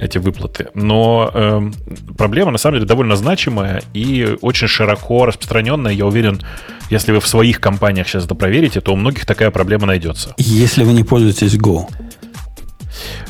эти 0.00 0.18
выплаты, 0.18 0.68
но 0.74 1.30
эм, 1.32 1.74
проблема, 2.18 2.50
на 2.50 2.58
самом 2.58 2.76
деле, 2.76 2.86
довольно 2.86 3.16
значимая 3.16 3.82
и 3.94 4.36
очень 4.40 4.66
широко 4.66 5.26
распространенная. 5.26 5.92
Я 5.92 6.06
уверен, 6.06 6.40
если 6.90 7.12
вы 7.12 7.20
в 7.20 7.28
своих 7.28 7.60
компаниях 7.60 8.08
сейчас 8.08 8.24
это 8.24 8.34
проверите, 8.34 8.80
то 8.80 8.92
у 8.92 8.96
многих 8.96 9.26
такая 9.26 9.50
проблема 9.50 9.86
найдется. 9.86 10.34
Если 10.38 10.82
вы 10.82 10.92
не 10.92 11.04
пользуетесь 11.04 11.54
Go. 11.54 11.86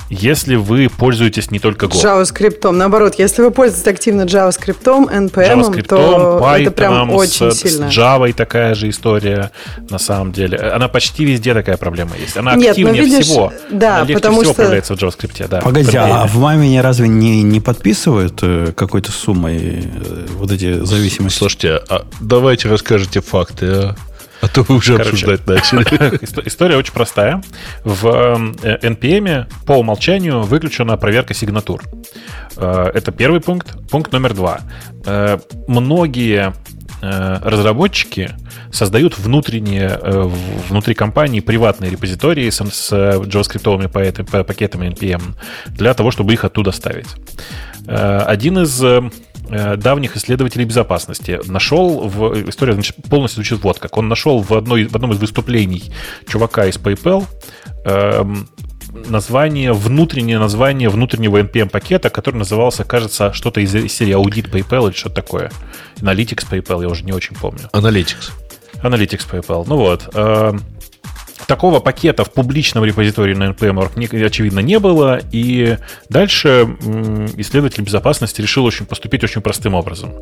Если 0.09 0.57
вы 0.57 0.89
пользуетесь 0.89 1.51
не 1.53 1.61
только 1.61 1.87
Go. 1.87 1.93
JavaScript. 1.93 2.69
Наоборот, 2.71 3.15
если 3.19 3.43
вы 3.43 3.53
пользуетесь 3.53 3.87
активно 3.87 4.23
JavaScript, 4.23 4.83
NPM, 4.83 5.31
JavaScript, 5.31 5.83
то 5.87 6.41
Python, 6.43 6.63
это 6.63 6.71
прям 6.73 7.11
очень 7.11 7.53
с, 7.53 7.59
сильно. 7.61 7.91
С 7.91 7.97
Java 7.97 8.33
такая 8.33 8.75
же 8.75 8.89
история, 8.89 9.53
на 9.89 9.99
самом 9.99 10.33
деле. 10.33 10.59
Она 10.59 10.89
почти 10.89 11.25
везде 11.25 11.55
такая 11.55 11.77
проблема 11.77 12.17
есть. 12.17 12.37
Она 12.37 12.57
Нет, 12.57 12.77
ну, 12.77 12.89
активнее 12.89 13.05
видишь, 13.05 13.27
всего. 13.27 13.53
да, 13.71 13.97
Она 13.99 14.01
легче 14.05 14.15
потому 14.15 14.41
всего 14.41 14.53
что- 14.53 14.63
появляется 14.63 14.97
в 14.97 14.99
JavaScript. 14.99 15.49
Да, 15.49 15.61
Погоди, 15.61 15.97
а 15.97 16.27
в 16.27 16.37
маме 16.39 16.81
разве 16.81 17.07
не, 17.07 17.43
не 17.43 17.61
подписывают 17.61 18.41
э, 18.43 18.73
какой-то 18.75 19.13
суммой 19.13 19.85
э, 19.85 20.27
вот 20.37 20.51
эти 20.51 20.85
зависимости? 20.85 21.39
Слушайте, 21.39 21.81
а 21.89 22.05
давайте 22.21 22.69
расскажите 22.69 23.21
факты, 23.21 23.67
а? 23.67 23.97
А 24.43 24.49
то 24.49 24.63
вы 24.63 24.77
уже 24.77 24.97
Короче. 24.97 25.11
обсуждать 25.11 25.47
начали. 25.47 25.83
Исто- 26.23 26.43
История 26.47 26.77
очень 26.77 26.93
простая. 26.95 27.43
В 27.85 28.07
э, 28.63 28.79
NPM 28.83 29.47
по 29.67 29.73
умолчанию 29.73 30.43
выключена 30.43 30.97
проверка 30.97 31.35
сигнатур. 31.35 31.83
Э, 32.57 32.91
Это 32.95 33.13
первый 33.13 33.41
пункт. 33.41 33.77
Пункт 33.91 34.13
номер 34.13 34.33
два. 34.35 34.61
Э, 35.05 35.39
Многие 35.69 36.55
э, 37.03 37.39
разработчики 37.43 38.31
создают 38.73 39.19
внутренние, 39.19 39.99
э, 40.01 40.31
внутри 40.69 40.95
компании 40.95 41.41
приватные 41.41 41.91
репозитории 41.91 42.49
с, 42.49 42.65
с 42.65 42.93
JavaScript 42.93 44.45
пакетами, 44.45 44.87
NPM 44.89 45.35
для 45.69 45.93
того, 45.95 46.11
чтобы 46.11 46.33
их 46.33 46.45
оттуда 46.45 46.73
ставить. 46.73 47.09
Э, 47.87 48.19
Один 48.27 48.59
из 48.61 48.83
э, 48.83 49.01
э, 49.07 49.11
давних 49.51 50.17
исследователей 50.17 50.65
безопасности 50.65 51.41
нашел 51.47 52.09
в 52.09 52.49
история 52.49 52.75
значит, 52.75 52.97
полностью 53.09 53.43
звучит 53.43 53.63
вот 53.65 53.79
как 53.79 53.97
он 53.97 54.09
нашел 54.09 54.41
в 54.41 54.53
одной 54.53 54.85
в 54.85 54.95
одном 54.95 55.13
из 55.13 55.19
выступлений 55.19 55.93
чувака 56.29 56.67
из 56.67 56.77
PayPal 56.77 57.25
эм, 57.85 58.49
название 58.93 59.73
внутреннее 59.73 60.39
название 60.39 60.89
внутреннего 60.89 61.39
npm 61.39 61.69
пакета, 61.69 62.11
который 62.11 62.37
назывался, 62.37 62.85
кажется, 62.85 63.33
что-то 63.33 63.61
из 63.61 63.73
серии 63.93 64.13
аудит 64.13 64.47
PayPal 64.47 64.89
или 64.89 64.97
что-то 64.97 65.17
такое. 65.17 65.51
Analytics 65.97 66.47
PayPal, 66.51 66.83
я 66.83 66.89
уже 66.89 67.05
не 67.05 67.13
очень 67.13 67.37
помню. 67.37 67.69
Analytics. 67.73 68.33
Analytics 68.83 69.29
PayPal. 69.31 69.65
Ну 69.67 69.77
вот. 69.77 70.09
э, 70.15 70.53
Такого 71.51 71.81
пакета 71.81 72.23
в 72.23 72.31
публичном 72.31 72.85
репозитории 72.85 73.35
на 73.35 73.53
не- 73.97 74.25
очевидно, 74.25 74.61
не 74.61 74.79
было. 74.79 75.19
И 75.33 75.79
дальше 76.09 76.77
исследователь 77.39 77.83
безопасности 77.83 78.41
решил 78.41 78.65
очень 78.65 78.87
поступить 78.87 79.25
очень 79.25 79.41
простым 79.41 79.75
образом. 79.75 80.13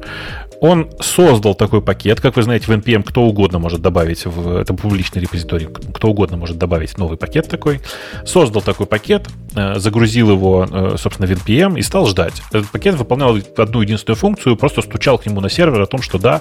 Он 0.62 0.91
создал 1.03 1.55
такой 1.55 1.83
пакет. 1.83 2.22
Как 2.22 2.37
вы 2.37 2.43
знаете, 2.45 2.64
в 2.64 2.70
npm 2.70 3.03
кто 3.03 3.24
угодно 3.24 3.59
может 3.59 3.83
добавить, 3.83 4.24
в 4.24 4.57
это 4.57 4.72
публичный 4.72 5.20
репозиторий, 5.20 5.66
кто 5.66 6.09
угодно 6.09 6.39
может 6.39 6.57
добавить 6.57 6.97
новый 6.97 7.18
пакет 7.18 7.47
такой. 7.47 7.83
Создал 8.24 8.62
такой 8.62 8.87
пакет, 8.87 9.29
э, 9.55 9.79
загрузил 9.79 10.31
его, 10.31 10.66
э, 10.70 10.97
собственно, 10.97 11.29
в 11.29 11.31
npm 11.31 11.79
и 11.79 11.83
стал 11.83 12.07
ждать. 12.07 12.41
Этот 12.53 12.70
пакет 12.70 12.95
выполнял 12.95 13.37
одну 13.59 13.83
единственную 13.83 14.16
функцию, 14.16 14.57
просто 14.57 14.81
стучал 14.81 15.18
к 15.18 15.26
нему 15.26 15.43
на 15.43 15.51
сервер 15.51 15.83
о 15.83 15.87
том, 15.87 16.01
что 16.01 16.18
да, 16.18 16.41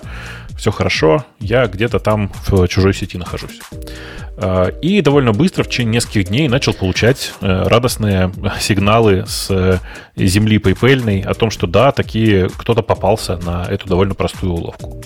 все 0.57 0.71
хорошо, 0.71 1.25
я 1.41 1.67
где-то 1.67 1.99
там 1.99 2.31
в 2.47 2.69
чужой 2.69 2.93
сети 2.93 3.17
нахожусь. 3.17 3.59
Э, 4.37 4.71
И 4.81 5.01
довольно 5.01 5.31
быстро, 5.33 5.63
в 5.63 5.67
течение 5.67 5.95
нескольких 5.95 6.25
дней, 6.25 6.47
начал 6.47 6.73
получать 6.73 7.33
э, 7.41 7.63
радостные 7.67 8.31
сигналы 8.59 9.25
с 9.27 9.47
э, 9.49 9.79
земли 10.15 10.57
PayPal 10.57 11.23
о 11.25 11.33
том, 11.33 11.49
что 11.49 11.65
да, 11.67 11.91
такие 11.91 12.49
кто-то 12.49 12.81
попался 12.83 13.37
на 13.37 13.65
эту 13.69 13.87
довольно 13.87 14.13
простую 14.13 14.53
уловку. 14.53 15.01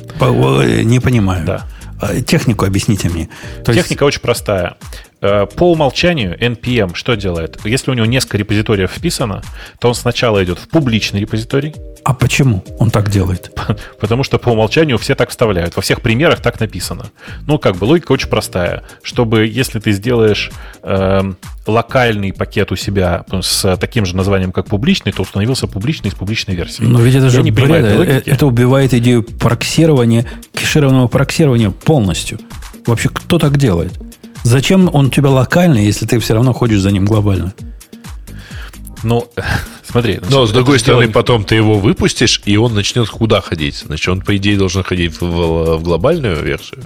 Не 0.84 1.00
понимаю. 1.00 1.46
Да. 1.46 1.68
А, 2.02 2.20
Технику 2.22 2.66
объясните 2.66 3.10
мне. 3.10 3.30
То 3.64 3.72
есть- 3.72 3.84
Техника 3.84 4.04
очень 4.04 4.22
простая. 4.22 4.76
Э, 5.22 5.46
По 5.46 5.72
умолчанию 5.72 6.38
NPM 6.38 6.96
что 6.96 7.16
делает? 7.16 7.60
Если 7.64 7.92
у 7.92 7.94
него 7.94 8.06
несколько 8.06 8.38
репозиториев 8.38 8.92
вписано, 8.92 9.44
то 9.80 9.88
он 9.88 9.96
сначала 9.96 10.44
идет 10.44 10.58
в 10.60 10.68
публичный 10.68 11.22
репозиторий, 11.22 11.76
а 12.04 12.14
почему 12.14 12.64
он 12.80 12.90
так 12.90 13.10
делает? 13.10 13.52
потому 14.00 14.24
что 14.24 14.40
по 14.40 14.50
умолчанию 14.50 14.98
все 14.98 15.14
так 15.14 15.30
вставляют. 15.30 15.76
Во 15.76 15.82
всех 15.82 16.02
примерах 16.02 16.42
так 16.42 16.60
написано. 16.60 17.12
Ну, 17.46 17.60
как 17.60 17.76
бы 17.76 17.86
логика 17.86 18.12
очень 18.12 18.30
простая. 18.30 18.84
Чтобы, 19.04 19.46
если 19.46 19.80
ты 19.80 19.92
сделаешь 19.92 20.52
эм, 20.82 21.38
локальный 21.68 22.34
пакет 22.34 22.72
у 22.72 22.76
себя 22.76 23.24
с 23.42 23.78
таким 23.78 24.06
же 24.08 24.16
названием, 24.16 24.52
как 24.52 24.66
публичный, 24.66 25.12
то 25.12 25.22
установился 25.22 25.68
публичный 25.68 26.10
из 26.10 26.16
публичной 26.16 26.56
версии. 26.56 26.82
Но 26.84 27.00
ведь 27.00 27.16
это 27.16 27.26
Я 27.26 27.30
же 27.30 27.44
не 27.44 27.52
бред. 27.52 27.70
этой 27.70 28.08
Э. 28.08 28.22
Это 28.26 28.48
убивает 28.48 28.94
идею 28.96 29.22
проксирования, 29.22 30.26
кешированного 30.54 31.08
проксирования 31.08 31.70
полностью. 31.70 32.40
Вообще, 32.88 33.10
кто 33.10 33.38
так 33.38 33.58
делает? 33.58 33.94
Зачем 34.44 34.89
он 34.94 35.08
у 35.08 35.10
тебя 35.10 35.30
локальный, 35.30 35.86
если 35.86 36.06
ты 36.06 36.20
все 36.20 36.34
равно 36.34 36.54
ходишь 36.54 36.82
за 36.82 36.92
ним 36.92 37.06
глобально? 37.06 37.54
Ну, 39.04 39.28
смотри. 39.89 40.14
значит, 40.18 40.30
Но, 40.32 40.45
с 40.45 40.52
другой 40.52 40.80
стороны, 40.80 41.04
дело- 41.06 41.14
потом 41.14 41.43
ты 41.43 41.56
его 41.56 41.76
выпустишь, 41.80 42.41
и 42.45 42.58
он 42.58 42.74
начнет 42.74 43.10
куда 43.10 43.41
ходить? 43.41 43.84
Значит, 43.86 44.08
он, 44.10 44.22
по 44.22 44.36
идее, 44.38 44.58
должен 44.58 44.84
ходить 44.84 45.14
в, 45.20 45.22
в- 45.22 45.78
в 45.78 45.84
глобальную 45.84 46.41
версию. 46.43 46.82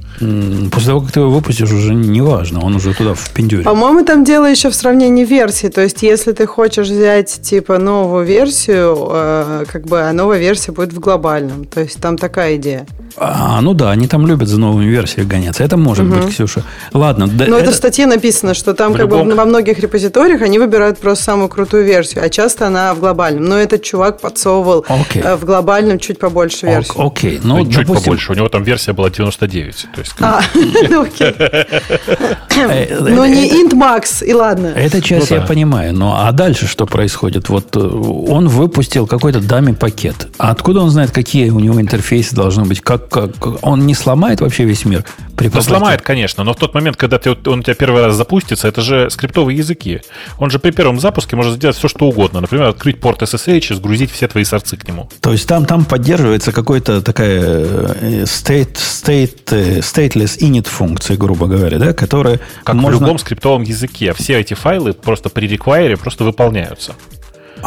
После 0.71 0.87
того, 0.89 1.01
как 1.01 1.11
ты 1.11 1.19
его 1.19 1.29
выпустишь, 1.29 1.71
уже 1.71 1.93
не 1.93 2.21
важно, 2.21 2.61
он 2.63 2.75
уже 2.75 2.93
туда 2.93 3.13
впендюрит. 3.13 3.65
По-моему, 3.65 4.05
там 4.05 4.23
дело 4.23 4.45
еще 4.49 4.69
в 4.69 4.75
сравнении 4.75 5.25
версий. 5.25 5.69
То 5.69 5.81
есть, 5.81 6.03
если 6.03 6.31
ты 6.31 6.45
хочешь 6.45 6.87
взять 6.87 7.41
типа 7.41 7.77
новую 7.79 8.25
версию, 8.25 8.95
э, 9.11 9.65
как 9.71 9.85
бы 9.87 10.01
а 10.01 10.13
новая 10.13 10.39
версия 10.39 10.71
будет 10.71 10.93
в 10.93 10.99
глобальном. 10.99 11.65
То 11.65 11.81
есть 11.81 11.99
там 11.99 12.17
такая 12.17 12.55
идея. 12.57 12.85
А, 13.17 13.61
ну 13.61 13.73
да, 13.73 13.91
они 13.91 14.07
там 14.07 14.27
любят 14.27 14.49
за 14.49 14.59
новыми 14.59 14.89
версиями 14.89 15.27
гоняться. 15.29 15.63
Это 15.63 15.77
может 15.77 16.05
быть, 16.05 16.29
Ксюша. 16.33 16.63
Ладно, 16.93 17.27
да, 17.29 17.45
Но 17.47 17.55
это... 17.55 17.65
это- 17.67 17.71
в 17.71 17.75
статье 17.75 18.05
написано, 18.07 18.53
что 18.53 18.73
там 18.73 18.91
В 18.93 18.97
как 18.97 19.07
бы 19.07 19.17
любом- 19.19 19.35
во 19.37 19.45
многих 19.45 19.79
репозиториях 19.79 20.41
они 20.41 20.59
выбирают 20.59 20.97
просто 20.99 21.23
самую 21.23 21.47
крутую 21.47 21.85
версию, 21.85 22.04
а 22.15 22.29
часто 22.29 22.67
она 22.67 22.93
в 22.93 22.99
глобальном. 22.99 23.45
Но 23.45 23.57
этот 23.57 23.83
чувак 23.83 24.19
подсовывал 24.19 24.85
Окей. 24.87 25.21
э, 25.23 25.35
в 25.35 25.45
глобальном 25.45 25.99
чуть 25.99 26.19
побольше 26.19 26.65
версию. 26.67 27.05
окей, 27.05 27.39
Ну, 27.43 27.57
ну, 27.57 27.65
чуть 27.65 27.79
допустим, 27.87 28.03
побольше. 28.03 28.31
У 28.31 28.35
него 28.35 28.49
там 28.49 28.63
версия 28.63 28.93
была 28.93 29.09
99. 29.09 29.87
То 29.93 30.01
есть, 30.01 30.13
А, 30.19 30.41
ну 30.89 31.01
окей. 31.03 31.33
э, 31.37 32.99
Но 32.99 33.25
не 33.25 33.47
это- 33.47 33.55
int 33.55 33.71
max, 33.73 34.23
и 34.25 34.33
ладно. 34.33 34.67
Эта 34.67 35.01
часть 35.01 35.29
Ну 35.29 35.35
я 35.37 35.41
да. 35.41 35.47
понимаю, 35.47 35.93
но 35.93 36.15
а 36.25 36.31
дальше 36.31 36.67
что 36.67 36.85
происходит? 36.85 37.49
Вот 37.49 37.75
э, 37.75 37.79
он 37.79 38.47
выпустил 38.47 39.07
какой-то 39.07 39.39
даме 39.39 39.73
пакет. 39.73 40.27
А 40.37 40.51
откуда 40.51 40.81
он 40.81 40.89
знает, 40.89 41.11
какие 41.11 41.49
у 41.49 41.59
него 41.59 41.79
интерфейсы 41.81 42.35
должны 42.35 42.65
быть? 42.65 42.81
Как, 42.81 43.09
как- 43.09 43.63
он 43.63 43.85
не 43.85 43.93
сломает 43.93 44.41
вообще 44.41 44.63
весь 44.65 44.85
мир? 44.85 45.03
При 45.35 45.45
Ну, 45.47 45.51
попытке? 45.51 45.69
сломает, 45.69 46.01
конечно, 46.01 46.43
но 46.43 46.53
в 46.53 46.57
тот 46.57 46.73
момент, 46.73 46.95
когда 46.97 47.17
ты, 47.17 47.31
он 47.45 47.59
у 47.59 47.63
тебя 47.63 47.73
первый 47.75 48.05
раз 48.05 48.15
запустится, 48.15 48.67
это 48.69 48.81
же 48.81 49.09
скриптовые 49.09 49.57
языки. 49.57 50.01
Он 50.39 50.49
же 50.49 50.59
при 50.59 50.71
первом 50.71 50.99
запуске 50.99 51.35
может 51.35 51.55
сделать 51.55 51.75
все, 51.75 51.87
что 51.89 51.94
угодно. 52.03 52.41
Например, 52.41 52.67
открыть 52.67 52.99
порт 52.99 53.21
SSH 53.21 53.71
и 53.71 53.75
сгрузить 53.75 54.11
все 54.11 54.27
твои 54.27 54.43
сорцы 54.43 54.77
к 54.77 54.87
нему. 54.87 55.09
То 55.21 55.31
есть 55.31 55.47
там, 55.47 55.65
там 55.65 55.85
поддерживается 55.85 56.51
какой-то 56.51 57.01
такая 57.01 57.41
э, 57.41 58.23
state, 58.23 58.75
state, 58.75 59.39
э, 59.51 59.79
stateless 59.79 60.39
init 60.39 60.67
функция, 60.67 61.17
грубо 61.17 61.47
говоря, 61.47 61.79
да, 61.79 61.93
которая 61.93 62.39
Как 62.63 62.75
можно... 62.75 62.99
в 62.99 63.01
любом 63.01 63.17
скриптовом 63.19 63.63
языке. 63.63 64.13
Все 64.13 64.39
эти 64.39 64.53
файлы 64.53 64.93
просто 64.93 65.29
при 65.29 65.47
реквайре 65.47 65.97
просто 65.97 66.23
выполняются. 66.23 66.95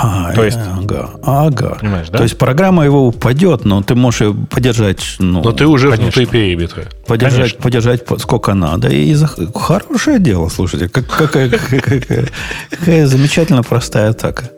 А, 0.01 0.33
То 0.33 0.45
есть- 0.45 0.59
ага, 0.59 1.11
ага. 1.25 1.77
Понимаешь, 1.81 2.09
да? 2.09 2.19
То 2.19 2.23
есть 2.25 2.39
программа 2.39 2.85
его 2.85 3.09
упадет, 3.09 3.65
но 3.65 3.83
ты 3.83 3.95
можешь 3.97 4.21
ее 4.21 4.35
поддержать, 4.49 5.17
ну, 5.19 5.43
Но 5.43 5.51
ты 5.53 5.67
уже 5.67 5.91
конечно. 5.91 6.05
внутри 6.05 6.27
периметра. 6.27 6.85
подержать, 7.07 7.39
конечно. 7.39 7.61
подержать 7.63 8.05
по- 8.07 8.19
сколько 8.19 8.55
надо. 8.55 8.89
И 8.89 9.13
за- 9.15 9.29
хорошее 9.55 10.21
дело, 10.21 10.49
слушайте, 10.51 10.89
как- 10.89 11.07
какая, 11.09 11.49
какая- 11.51 12.29
какая 12.71 13.07
замечательно 13.07 13.63
простая 13.65 14.11
атака. 14.11 14.51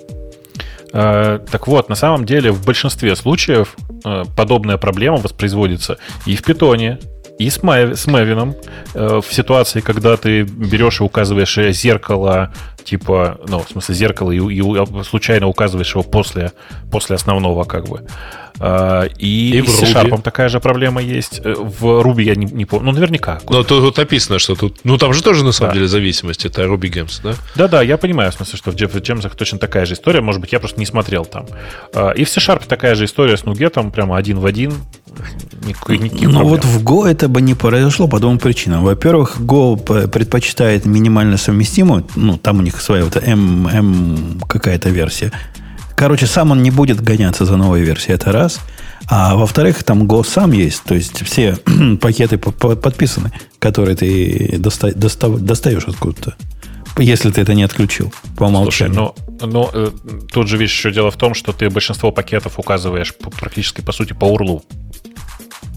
Э, 0.93 1.39
Так 1.51 1.67
вот, 1.69 1.89
на 1.89 1.95
самом 1.95 2.25
деле, 2.27 2.51
в 2.51 2.65
большинстве 2.65 3.15
случаев 3.17 3.77
э, 4.05 4.25
подобная 4.37 4.77
проблема 4.77 5.17
воспроизводится 5.19 5.97
и 6.27 6.35
в 6.37 6.43
питоне, 6.43 6.99
и 7.39 7.49
с, 7.49 7.61
с 7.61 8.07
Мавином 8.07 8.55
э, 8.95 9.21
в 9.27 9.33
ситуации, 9.35 9.81
когда 9.81 10.17
ты 10.17 10.43
берешь 10.43 11.01
и 11.01 11.05
указываешь 11.05 11.57
э, 11.59 11.73
зеркало, 11.73 12.53
типа, 12.91 13.39
ну, 13.49 13.61
в 13.63 13.69
смысле, 13.71 13.95
зеркало, 13.95 14.31
и, 14.33 14.39
и 14.39 15.05
случайно 15.05 15.47
указываешь 15.47 15.91
его 15.95 16.03
после, 16.03 16.53
после 16.91 17.17
основного, 17.17 17.65
как 17.65 17.89
бы. 17.89 18.03
Э, 18.59 19.09
И, 19.19 19.53
И 19.57 19.61
в 19.63 19.69
с 19.69 19.83
Ruby. 19.83 19.87
C-Sharp 19.87 20.23
такая 20.23 20.49
же 20.49 20.61
проблема 20.61 21.01
есть. 21.01 21.41
Э, 21.45 21.55
В 21.55 21.85
Ruby 22.03 22.23
я 22.25 22.35
не, 22.35 22.45
не 22.47 22.65
помню. 22.67 22.87
Ну, 22.87 22.93
наверняка. 22.93 23.41
Но 23.49 23.63
тут 23.63 23.83
вот 23.83 23.97
написано, 23.97 24.39
что 24.39 24.55
тут... 24.55 24.81
Ну, 24.85 24.99
там 24.99 25.15
же 25.15 25.23
тоже, 25.23 25.45
на 25.45 25.53
самом 25.53 25.71
Да. 25.71 25.75
деле, 25.77 25.89
зависимость. 25.89 26.45
Это 26.45 26.63
Ruby 26.65 26.91
Gems, 26.93 27.21
да? 27.23 27.35
Да-да, 27.55 27.83
я 27.83 27.97
понимаю, 27.97 28.31
в 28.33 28.35
смысле, 28.35 28.59
что 28.59 28.71
в 28.71 28.75
Джемсах 28.77 29.35
точно 29.37 29.59
такая 29.59 29.87
же 29.87 29.95
история. 29.95 30.21
Может 30.21 30.41
быть, 30.41 30.53
я 30.53 30.59
просто 30.59 30.79
не 30.81 30.87
смотрел 30.87 31.25
там. 31.25 31.47
А, 31.95 32.11
И 32.11 32.25
в 32.25 32.29
C-Sharp 32.29 32.67
такая 32.67 32.95
же 32.97 33.05
история 33.05 33.37
с 33.37 33.45
нугетом, 33.45 33.91
прямо 33.93 34.17
один 34.19 34.39
в 34.41 34.47
один. 34.47 34.73
Никакой, 35.67 35.99
никаких 35.99 36.29
Но 36.29 36.41
проблем. 36.41 36.49
вот 36.51 36.65
в 36.65 36.85
Go 36.85 37.07
это 37.09 37.29
бы 37.29 37.41
не 37.43 37.55
произошло 37.55 38.09
по 38.09 38.19
двум 38.21 38.39
причинам. 38.39 38.85
Во-первых, 38.85 39.41
Go 39.41 39.77
предпочитает 40.09 40.87
минимально 40.87 41.37
совместимую, 41.37 42.07
ну, 42.17 42.37
там 42.39 42.59
у 42.59 42.63
них 42.63 42.80
своя 42.81 43.05
вот 43.05 43.17
M, 43.17 43.67
M 43.67 44.41
какая-то 44.49 44.91
версия. 44.91 45.33
Короче, 45.97 46.27
сам 46.27 46.51
он 46.51 46.63
не 46.63 46.71
будет 46.71 47.03
гоняться 47.03 47.45
за 47.45 47.57
новой 47.57 47.83
версией, 47.83 48.15
это 48.15 48.33
раз. 48.33 48.61
А 49.07 49.35
во-вторых, 49.35 49.83
там 49.85 50.05
Go 50.05 50.25
сам 50.25 50.53
есть, 50.53 50.83
то 50.85 50.95
есть 50.95 51.23
все 51.25 51.57
пакеты 52.01 52.39
по- 52.39 52.53
по- 52.53 52.77
подписаны, 52.77 53.33
которые 53.59 53.97
ты 53.97 54.57
доста- 54.59 54.95
доста- 54.95 55.37
достаешь 55.39 55.85
откуда-то. 55.87 56.37
если 56.99 57.31
ты 57.31 57.41
это 57.41 57.55
не 57.55 57.65
отключил 57.65 58.13
по 58.37 58.45
умолчанию. 58.45 59.13
Слушай, 59.15 59.39
ну, 59.41 59.47
ну 59.47 59.71
э, 59.73 59.91
тут 60.33 60.49
же, 60.49 60.57
видишь, 60.57 60.73
еще 60.77 60.93
дело 60.93 61.11
в 61.11 61.17
том, 61.17 61.35
что 61.35 61.53
ты 61.53 61.69
большинство 61.71 62.13
пакетов 62.13 62.59
указываешь 62.59 63.15
практически, 63.39 63.81
по 63.81 63.93
сути, 63.93 64.13
по 64.13 64.27
урлу. 64.27 64.63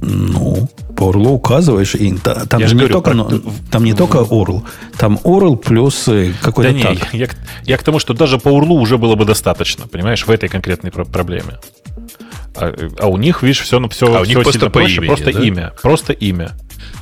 Ну, 0.06 0.68
по 0.96 1.12
URL 1.12 1.28
указываешь, 1.30 1.96
и 1.96 2.14
да, 2.24 2.46
там 2.46 2.60
Я 2.62 2.68
же 2.68 2.76
не 2.76 2.80
говорю, 2.80 2.94
только, 2.96 3.12
про- 3.12 3.30
ну, 3.30 3.42
там 3.72 3.84
не 3.84 3.94
только 3.94 4.18
URL, 4.20 4.64
там 4.98 5.20
URL 5.24 5.58
плюс 5.58 6.08
э, 6.08 6.34
какой-то 6.42 6.72
Да 6.72 6.76
не, 6.78 6.84
так. 6.84 7.14
я, 7.14 7.28
к- 7.28 7.36
я 7.66 7.78
к 7.78 7.84
тому, 7.84 8.00
что 8.00 8.14
даже 8.14 8.38
по 8.38 8.50
урлу 8.50 8.80
уже 8.80 8.98
было 8.98 9.16
бы 9.16 9.26
достаточно, 9.26 9.88
понимаешь, 9.88 10.26
в 10.28 10.30
этой 10.32 10.50
конкретной 10.50 10.92
про- 10.92 11.06
проблеме. 11.06 11.58
А, 12.56 12.74
а 13.00 13.08
у 13.08 13.18
них, 13.18 13.42
видишь, 13.42 13.62
все, 13.62 13.80
все, 13.90 14.16
А 14.16 14.22
у 14.22 14.26
них 14.26 14.42
просто 14.42 14.70
по 14.70 14.80
имени, 14.80 15.08
просто 15.08 15.34
да? 15.34 15.40
имя. 15.42 15.74
Просто 15.82 16.14
имя. 16.14 16.52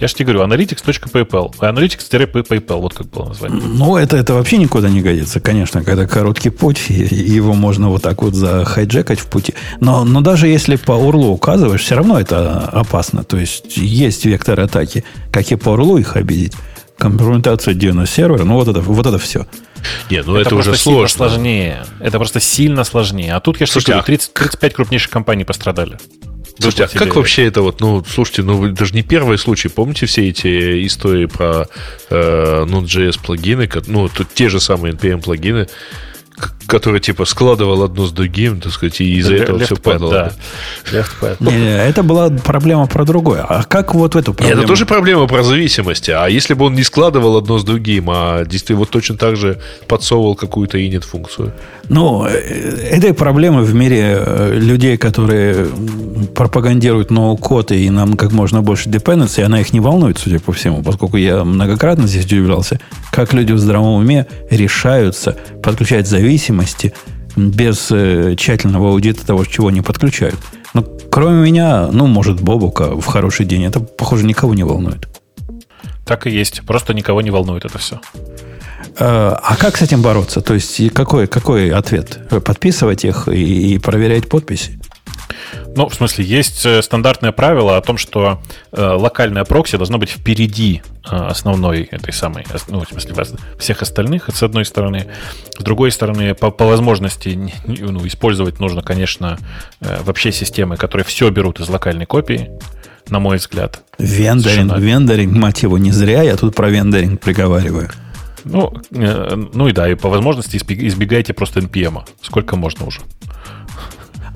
Я 0.01 0.07
же 0.07 0.15
тебе 0.15 0.33
говорю, 0.33 0.51
analytics.paypal. 0.51 1.59
Analytics-paypal, 1.59 2.81
вот 2.81 2.95
как 2.95 3.07
было 3.11 3.27
название. 3.27 3.61
Ну, 3.63 3.97
это, 3.97 4.17
это 4.17 4.33
вообще 4.33 4.57
никуда 4.57 4.89
не 4.89 5.01
годится, 5.01 5.39
конечно, 5.39 5.83
когда 5.83 6.07
короткий 6.07 6.49
путь, 6.49 6.89
его 6.89 7.53
можно 7.53 7.89
вот 7.89 8.01
так 8.01 8.23
вот 8.23 8.33
захайджекать 8.33 9.19
в 9.19 9.27
пути. 9.27 9.53
Но, 9.79 10.03
но 10.03 10.21
даже 10.21 10.47
если 10.47 10.75
по 10.75 10.93
URL 10.93 11.27
указываешь, 11.27 11.83
все 11.83 11.93
равно 11.93 12.19
это 12.19 12.61
опасно. 12.69 13.23
То 13.23 13.37
есть 13.37 13.77
есть 13.77 14.25
вектор 14.25 14.59
атаки, 14.59 15.03
как 15.31 15.51
и 15.51 15.55
по 15.55 15.69
URL 15.69 15.99
их 15.99 16.15
обидеть. 16.15 16.53
Компрометация 16.97 17.75
DNS 17.75 18.07
сервера, 18.07 18.43
ну 18.43 18.55
вот 18.55 18.69
это, 18.69 18.81
вот 18.81 19.05
это 19.05 19.19
все. 19.19 19.45
Не, 20.09 20.23
ну 20.23 20.35
это, 20.35 20.49
просто 20.49 20.71
уже 20.71 20.79
сложно. 20.79 21.07
сложнее. 21.09 21.85
Это 21.99 22.17
просто 22.17 22.39
сильно 22.39 22.83
сложнее. 22.85 23.35
А 23.35 23.39
тут, 23.39 23.59
я 23.59 23.67
же 23.67 23.79
говорю, 23.79 23.99
а 23.99 24.03
30 24.03 24.33
35 24.33 24.73
крупнейших 24.73 25.11
компаний 25.11 25.43
пострадали. 25.43 25.99
Слушайте, 26.59 26.83
а 26.83 26.99
как 26.99 27.15
вообще 27.15 27.45
это 27.45 27.61
вот, 27.61 27.81
ну, 27.81 28.03
слушайте, 28.03 28.43
ну, 28.43 28.71
даже 28.71 28.93
не 28.93 29.03
первый 29.03 29.37
случай. 29.37 29.67
Помните 29.69 30.05
все 30.05 30.29
эти 30.29 30.85
истории 30.85 31.25
про 31.25 31.67
э, 32.09 32.65
Node.js 32.67 33.19
плагины, 33.21 33.69
ну, 33.87 34.09
тут 34.09 34.33
те 34.33 34.49
же 34.49 34.59
самые 34.59 34.93
NPM 34.93 35.21
плагины, 35.21 35.67
к- 36.41 36.53
которые 36.67 37.01
типа 37.01 37.25
складывал 37.25 37.83
одно 37.83 38.05
с 38.05 38.11
другим, 38.11 38.59
так 38.59 38.71
сказать, 38.71 39.01
и 39.01 39.17
из-за 39.17 39.35
этого 39.35 39.59
все 39.59 39.75
падало. 39.75 40.11
Да. 40.11 40.31
Leftpad. 40.91 41.37
Не, 41.39 41.57
не, 41.57 41.87
это 41.87 42.01
была 42.03 42.29
проблема 42.29 42.87
про 42.87 43.05
другое. 43.05 43.41
А 43.41 43.63
как 43.63 43.93
вот 43.93 44.15
в 44.15 44.17
эту 44.17 44.33
проблему? 44.33 44.59
это 44.59 44.67
тоже 44.67 44.85
проблема 44.85 45.27
про 45.27 45.43
зависимости. 45.43 46.11
А 46.11 46.27
если 46.27 46.53
бы 46.53 46.65
он 46.65 46.73
не 46.73 46.83
складывал 46.83 47.37
одно 47.37 47.59
с 47.59 47.63
другим, 47.63 48.09
а 48.09 48.45
действительно 48.45 48.79
вот 48.79 48.89
точно 48.89 49.17
так 49.17 49.35
же 49.35 49.59
подсовывал 49.87 50.35
какую-то 50.35 50.77
init 50.77 51.01
функцию? 51.01 51.53
Ну, 51.89 52.25
э, 52.25 52.31
этой 52.31 53.13
проблемы 53.13 53.63
в 53.63 53.73
мире 53.73 54.17
э, 54.17 54.53
людей, 54.57 54.97
которые 54.97 55.67
пропагандируют 56.35 57.11
ноу-код 57.11 57.71
и 57.71 57.89
нам 57.89 58.15
как 58.15 58.31
можно 58.31 58.61
больше 58.61 58.89
dependency, 58.89 59.41
она 59.41 59.59
их 59.59 59.73
не 59.73 59.79
волнует, 59.79 60.17
судя 60.17 60.39
по 60.39 60.53
всему, 60.53 60.83
поскольку 60.83 61.17
я 61.17 61.43
многократно 61.43 62.07
здесь 62.07 62.25
удивлялся, 62.25 62.79
как 63.11 63.33
люди 63.33 63.51
в 63.51 63.59
здравом 63.59 63.95
уме 63.95 64.25
решаются 64.49 65.35
подключать 65.61 66.07
зависимости 66.31 66.93
без 67.35 67.91
э, 67.91 68.35
тщательного 68.37 68.89
аудита 68.89 69.25
того, 69.25 69.45
чего 69.45 69.67
они 69.67 69.81
подключают. 69.81 70.39
Но 70.73 70.83
кроме 71.11 71.41
меня, 71.41 71.87
ну, 71.91 72.07
может, 72.07 72.41
Бобука 72.41 72.95
в 72.95 73.05
хороший 73.05 73.45
день, 73.45 73.65
это, 73.65 73.79
похоже, 73.81 74.25
никого 74.25 74.53
не 74.53 74.63
волнует. 74.63 75.07
Так 76.05 76.27
и 76.27 76.29
есть. 76.29 76.61
Просто 76.65 76.93
никого 76.93 77.21
не 77.21 77.31
волнует 77.31 77.65
это 77.65 77.77
все. 77.77 77.99
Э, 78.97 79.35
А 79.43 79.55
как 79.57 79.77
с 79.77 79.81
этим 79.81 80.01
бороться? 80.01 80.41
То 80.41 80.53
есть, 80.53 80.93
какой, 80.93 81.27
какой 81.27 81.71
ответ? 81.71 82.19
Подписывать 82.45 83.03
их 83.05 83.27
и, 83.27 83.73
и 83.73 83.77
проверять 83.77 84.29
подписи? 84.29 84.79
Ну, 85.75 85.87
в 85.87 85.93
смысле, 85.93 86.25
есть 86.25 86.65
э, 86.65 86.81
стандартное 86.81 87.31
правило 87.31 87.77
о 87.77 87.81
том, 87.81 87.97
что 87.97 88.41
э, 88.71 88.81
локальная 88.81 89.43
прокси 89.45 89.77
должна 89.77 89.97
быть 89.97 90.09
впереди 90.09 90.81
э, 91.09 91.15
основной 91.15 91.83
этой 91.83 92.13
самой, 92.13 92.45
ну, 92.67 92.83
в 92.83 92.89
смысле, 92.89 93.37
всех 93.57 93.81
остальных, 93.81 94.29
с 94.33 94.43
одной 94.43 94.65
стороны. 94.65 95.07
С 95.57 95.63
другой 95.63 95.91
стороны, 95.91 96.33
по, 96.35 96.51
по 96.51 96.65
возможности 96.65 97.51
ну, 97.65 98.05
использовать 98.07 98.59
нужно, 98.59 98.81
конечно, 98.81 99.37
э, 99.79 99.99
вообще 100.03 100.31
системы, 100.31 100.77
которые 100.77 101.05
все 101.05 101.29
берут 101.29 101.59
из 101.59 101.69
локальной 101.69 102.05
копии, 102.05 102.51
на 103.09 103.19
мой 103.19 103.37
взгляд. 103.37 103.83
Вендоринг, 103.97 104.43
Совершенно. 104.43 104.75
вендоринг, 104.79 105.33
мать 105.33 105.63
его, 105.63 105.77
не 105.77 105.91
зря 105.91 106.23
я 106.23 106.35
тут 106.37 106.55
про 106.55 106.69
вендоринг 106.69 107.19
приговариваю. 107.19 107.89
Ну, 108.43 108.73
э, 108.91 109.35
ну 109.53 109.67
и 109.67 109.71
да, 109.71 109.89
и 109.89 109.95
по 109.95 110.09
возможности 110.09 110.57
избег- 110.57 110.85
избегайте 110.87 111.33
просто 111.33 111.59
NPM. 111.59 112.03
Сколько 112.21 112.55
можно 112.55 112.85
уже. 112.85 113.01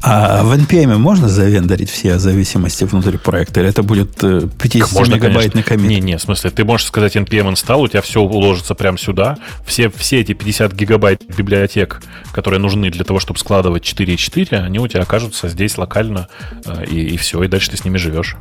А 0.08 0.44
в 0.44 0.54
NPM 0.54 1.00
можно 1.00 1.28
завендорить 1.28 1.90
все 1.90 2.20
зависимости 2.20 2.84
внутри 2.84 3.18
проекта? 3.18 3.62
Или 3.62 3.70
это 3.70 3.82
будет 3.82 4.24
э, 4.24 4.42
50-мегабайтный 4.42 5.64
коммит? 5.64 5.90
Не, 5.90 6.00
не, 6.00 6.18
в 6.18 6.22
смысле, 6.22 6.52
ты 6.52 6.64
можешь 6.64 6.86
сказать 6.86 7.16
npm 7.16 7.52
install, 7.54 7.82
у 7.82 7.88
тебя 7.88 8.04
все 8.04 8.22
уложится 8.22 8.76
прямо 8.76 9.00
сюда. 9.00 9.40
Все, 9.66 9.90
все 9.90 10.20
эти 10.20 10.34
50 10.34 10.74
гигабайт 10.74 11.24
библиотек, 11.36 12.04
которые 12.34 12.60
нужны 12.60 12.92
для 12.92 13.04
того, 13.04 13.20
чтобы 13.20 13.40
складывать 13.40 13.82
4.4, 13.82 14.58
они 14.58 14.78
у 14.78 14.88
тебя 14.88 15.02
окажутся 15.02 15.50
здесь 15.50 15.76
локально, 15.76 16.28
э, 16.66 16.86
и, 16.86 17.16
и 17.16 17.18
все, 17.18 17.42
и 17.42 17.48
дальше 17.48 17.72
ты 17.72 17.78
с 17.78 17.84
ними 17.84 17.98
живешь. 17.98 18.38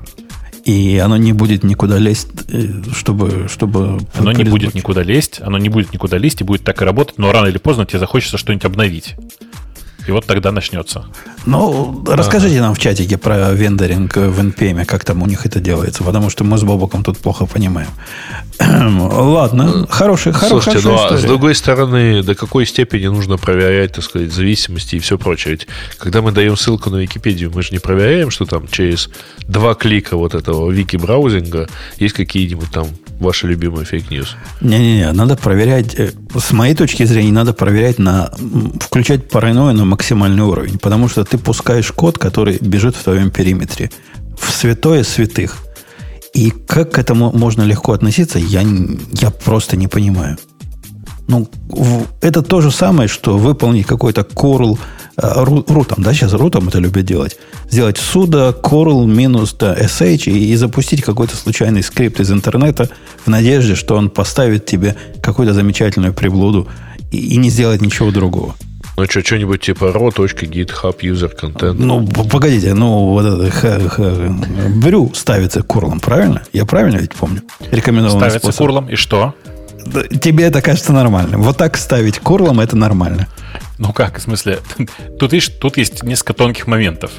И 0.66 0.98
оно 0.98 1.16
не 1.16 1.32
будет 1.32 1.64
никуда 1.64 1.96
лезть, 1.96 2.28
э, 2.48 2.82
чтобы... 2.94 3.48
чтобы 3.48 4.00
Оно 4.12 4.32
не 4.32 4.44
будет 4.44 4.74
никуда 4.74 5.02
лезть, 5.02 5.40
оно 5.40 5.56
не 5.56 5.70
будет 5.70 5.94
никуда 5.94 6.18
лезть 6.18 6.42
и 6.42 6.44
будет 6.44 6.62
так 6.62 6.82
и 6.82 6.84
работать, 6.84 7.16
но 7.16 7.32
рано 7.32 7.46
или 7.46 7.56
поздно 7.56 7.86
тебе 7.86 8.00
захочется 8.00 8.36
что-нибудь 8.36 8.66
обновить. 8.66 9.14
И 10.06 10.12
вот 10.12 10.26
тогда 10.26 10.52
начнется. 10.52 11.06
Ну, 11.46 12.04
расскажите 12.06 12.60
нам 12.60 12.74
в 12.74 12.78
чатике 12.78 13.16
про 13.16 13.52
вендоринг 13.52 14.16
э, 14.16 14.28
в 14.28 14.38
NPM, 14.40 14.84
как 14.84 15.04
там 15.04 15.22
у 15.22 15.26
них 15.26 15.46
это 15.46 15.60
делается, 15.60 16.04
потому 16.04 16.30
что 16.30 16.44
мы 16.44 16.58
с 16.58 16.62
Бобоком 16.62 17.02
тут 17.02 17.18
плохо 17.18 17.46
понимаем. 17.46 17.88
Ладно, 18.60 19.86
хороший, 19.88 20.32
хоро- 20.32 20.48
Слушайте, 20.48 20.88
ну 20.88 20.94
а 20.94 21.16
с 21.16 21.22
другой 21.22 21.54
стороны, 21.54 22.22
до 22.22 22.34
какой 22.34 22.66
степени 22.66 23.06
нужно 23.06 23.36
проверять, 23.36 23.92
так 23.92 24.04
сказать, 24.04 24.32
зависимости 24.32 24.96
и 24.96 24.98
все 24.98 25.18
прочее? 25.18 25.52
Ведь 25.52 25.66
когда 25.98 26.22
мы 26.22 26.32
даем 26.32 26.56
ссылку 26.56 26.90
на 26.90 26.96
Википедию, 26.96 27.50
мы 27.54 27.62
же 27.62 27.72
не 27.72 27.78
проверяем, 27.78 28.30
что 28.30 28.44
там 28.44 28.68
через 28.68 29.08
два 29.48 29.74
клика 29.74 30.16
вот 30.16 30.34
этого 30.34 30.70
вики-браузинга 30.70 31.68
есть 31.98 32.14
какие-нибудь 32.14 32.70
там 32.70 32.86
ваши 33.20 33.46
любимые 33.46 33.84
фейк-ньюс. 33.84 34.36
Не-не-не, 34.60 35.12
надо 35.12 35.36
проверять, 35.36 35.94
э, 35.94 36.12
с 36.38 36.52
моей 36.52 36.74
точки 36.74 37.04
зрения, 37.04 37.32
надо 37.32 37.52
проверять 37.52 37.98
на, 37.98 38.32
включать 38.80 39.28
паранойю 39.28 39.76
на 39.76 39.84
максимальный 39.84 40.42
уровень, 40.42 40.78
потому 40.78 41.08
что 41.08 41.24
ты 41.24 41.38
пускаешь 41.38 41.90
код, 41.92 42.18
который 42.18 42.58
бежит 42.60 42.96
в 42.96 43.02
твоем 43.02 43.30
периметре, 43.30 43.90
в 44.38 44.50
святое 44.50 45.04
святых. 45.04 45.58
И 46.34 46.50
как 46.50 46.92
к 46.92 46.98
этому 46.98 47.30
можно 47.32 47.62
легко 47.62 47.92
относиться, 47.92 48.38
я, 48.38 48.62
я 49.12 49.30
просто 49.30 49.76
не 49.76 49.86
понимаю. 49.86 50.36
Ну, 51.26 51.48
это 52.20 52.42
то 52.42 52.60
же 52.60 52.70
самое, 52.70 53.08
что 53.08 53.38
выполнить 53.38 53.86
какой-то 53.86 54.20
curl 54.22 54.78
э, 55.16 55.20
ру- 55.22 55.64
рутом, 55.72 56.02
да, 56.04 56.12
сейчас 56.12 56.34
рутом 56.34 56.68
это 56.68 56.78
любят 56.78 57.06
делать. 57.06 57.38
Сделать 57.70 57.96
суда 57.96 58.50
curl 58.50 59.06
минус 59.06 59.54
да, 59.58 59.74
sh 59.74 60.30
и, 60.30 60.52
и 60.52 60.56
запустить 60.56 61.02
какой-то 61.02 61.34
случайный 61.36 61.82
скрипт 61.82 62.20
из 62.20 62.30
интернета 62.30 62.90
в 63.24 63.28
надежде, 63.30 63.74
что 63.74 63.96
он 63.96 64.10
поставит 64.10 64.66
тебе 64.66 64.96
какую-то 65.22 65.54
замечательную 65.54 66.12
приблуду 66.12 66.68
и, 67.10 67.16
и 67.16 67.36
не 67.38 67.48
сделать 67.48 67.80
ничего 67.80 68.10
другого. 68.10 68.54
Ну 68.96 69.06
что, 69.06 69.22
что-нибудь 69.24 69.62
типа 69.62 69.86
ro.github 69.86 71.00
user 71.00 71.32
content. 71.40 71.72
Ну, 71.78 72.06
погодите, 72.06 72.74
ну, 72.74 73.08
вот 73.08 73.24
это 73.24 73.50
х- 73.50 73.88
х- 73.88 74.36
брю 74.76 75.10
ставится 75.14 75.62
курлом, 75.62 76.00
правильно? 76.00 76.42
Я 76.52 76.64
правильно 76.64 76.98
ведь 76.98 77.14
помню? 77.14 77.40
Рекомендованный 77.70 78.20
Ставится 78.20 78.38
способ. 78.52 78.58
курлом, 78.58 78.88
и 78.90 78.94
что? 78.94 79.34
Тебе 80.20 80.44
это 80.44 80.62
кажется 80.62 80.92
нормальным. 80.92 81.42
Вот 81.42 81.56
так 81.56 81.76
ставить 81.76 82.18
курлом 82.18 82.60
это 82.60 82.76
нормально. 82.76 83.28
Ну 83.78 83.92
как, 83.92 84.18
в 84.18 84.22
смысле, 84.22 84.60
тут, 85.18 85.32
видишь, 85.32 85.48
тут 85.48 85.76
есть 85.76 86.02
несколько 86.02 86.34
тонких 86.34 86.66
моментов. 86.66 87.10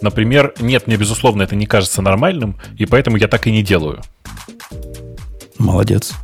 Например, 0.00 0.54
нет, 0.60 0.86
мне, 0.86 0.96
безусловно, 0.96 1.42
это 1.42 1.56
не 1.56 1.66
кажется 1.66 2.02
нормальным, 2.02 2.58
и 2.76 2.86
поэтому 2.86 3.16
я 3.16 3.28
так 3.28 3.46
и 3.46 3.52
не 3.52 3.62
делаю. 3.62 4.02
Молодец. 5.58 6.14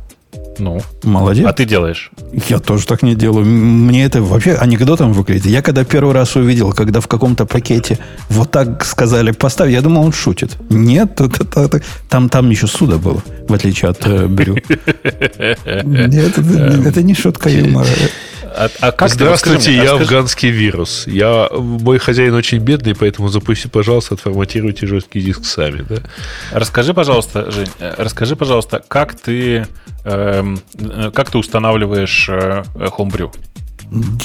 Ну, 0.59 0.81
Молодец. 1.03 1.45
а 1.47 1.53
ты 1.53 1.65
делаешь. 1.65 2.11
Я 2.49 2.59
тоже 2.59 2.85
так 2.87 3.03
не 3.03 3.15
делаю. 3.15 3.45
Мне 3.45 4.05
это 4.05 4.21
вообще 4.21 4.53
анекдотом 4.55 5.13
выглядит. 5.13 5.45
Я 5.45 5.61
когда 5.61 5.83
первый 5.83 6.13
раз 6.13 6.35
увидел, 6.35 6.71
когда 6.73 6.99
в 6.99 7.07
каком-то 7.07 7.45
пакете 7.45 7.97
вот 8.29 8.51
так 8.51 8.85
сказали 8.85 9.31
поставь, 9.31 9.71
я 9.71 9.81
думал, 9.81 10.05
он 10.05 10.13
шутит. 10.13 10.57
Нет, 10.69 11.19
это- 11.21 11.43
это- 11.43 11.61
это- 11.61 11.81
там, 12.09 12.29
там 12.29 12.49
еще 12.49 12.67
суда 12.67 12.97
было, 12.97 13.21
в 13.49 13.53
отличие 13.53 13.89
от 13.91 14.05
э, 14.07 14.27
Брю. 14.27 14.55
Нет, 15.83 16.37
это, 16.37 16.81
это 16.89 17.03
не 17.03 17.13
шутка 17.13 17.49
юмора. 17.49 17.87
А, 18.57 18.69
а 18.79 18.91
как 18.91 18.97
ты, 18.97 19.03
вот 19.03 19.11
Здравствуйте, 19.13 19.61
скажи 19.61 19.71
я 19.77 19.83
а 19.83 19.87
скажи- 19.95 20.03
афганский 20.03 20.49
вирус. 20.49 21.03
Я, 21.07 21.49
мой 21.51 21.97
хозяин 21.97 22.33
очень 22.33 22.59
бедный, 22.59 22.95
поэтому 22.95 23.27
запусти, 23.27 23.67
пожалуйста, 23.67 24.15
отформатируйте 24.15 24.87
жесткий 24.87 25.21
диск 25.21 25.45
сами. 25.45 25.85
Да? 25.87 25.97
Расскажи, 26.51 26.93
пожалуйста, 26.93 27.51
Жень, 27.51 27.69
э, 27.79 27.95
расскажи, 27.97 28.35
пожалуйста, 28.35 28.81
как 28.87 29.15
ты, 29.19 29.67
эм, 30.05 30.59
э, 30.79 31.11
как 31.13 31.31
ты 31.31 31.37
устанавливаешь 31.37 32.29
э, 32.29 32.63
э, 32.75 32.87
Homebrew? 32.97 33.33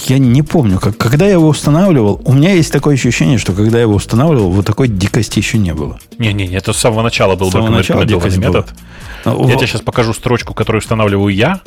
Я 0.06 0.18
не 0.18 0.42
помню, 0.42 0.78
как, 0.80 0.96
когда 0.96 1.26
я 1.26 1.32
его 1.32 1.48
устанавливал, 1.48 2.22
у 2.24 2.32
меня 2.32 2.52
есть 2.54 2.72
такое 2.72 2.94
ощущение, 2.94 3.36
что 3.36 3.52
когда 3.52 3.76
я 3.78 3.82
его 3.82 3.94
устанавливал, 3.94 4.50
вот 4.50 4.64
такой 4.64 4.88
дикости 4.88 5.38
еще 5.38 5.58
не 5.58 5.74
было. 5.74 5.98
Не-не-не, 6.18 6.56
это 6.56 6.72
с 6.72 6.78
самого 6.78 7.02
начала 7.02 7.36
был 7.36 7.50
С 7.50 7.52
самого 7.52 7.68
начала 7.70 8.06
дикость 8.06 8.38
была. 8.38 8.48
метод. 8.60 8.70
Ну, 9.26 9.46
Я 9.48 9.56
тебе 9.56 9.66
сейчас 9.66 9.82
покажу 9.82 10.14
строчку, 10.14 10.54
которую 10.54 10.80
устанавливаю 10.80 11.34
я. 11.34 11.60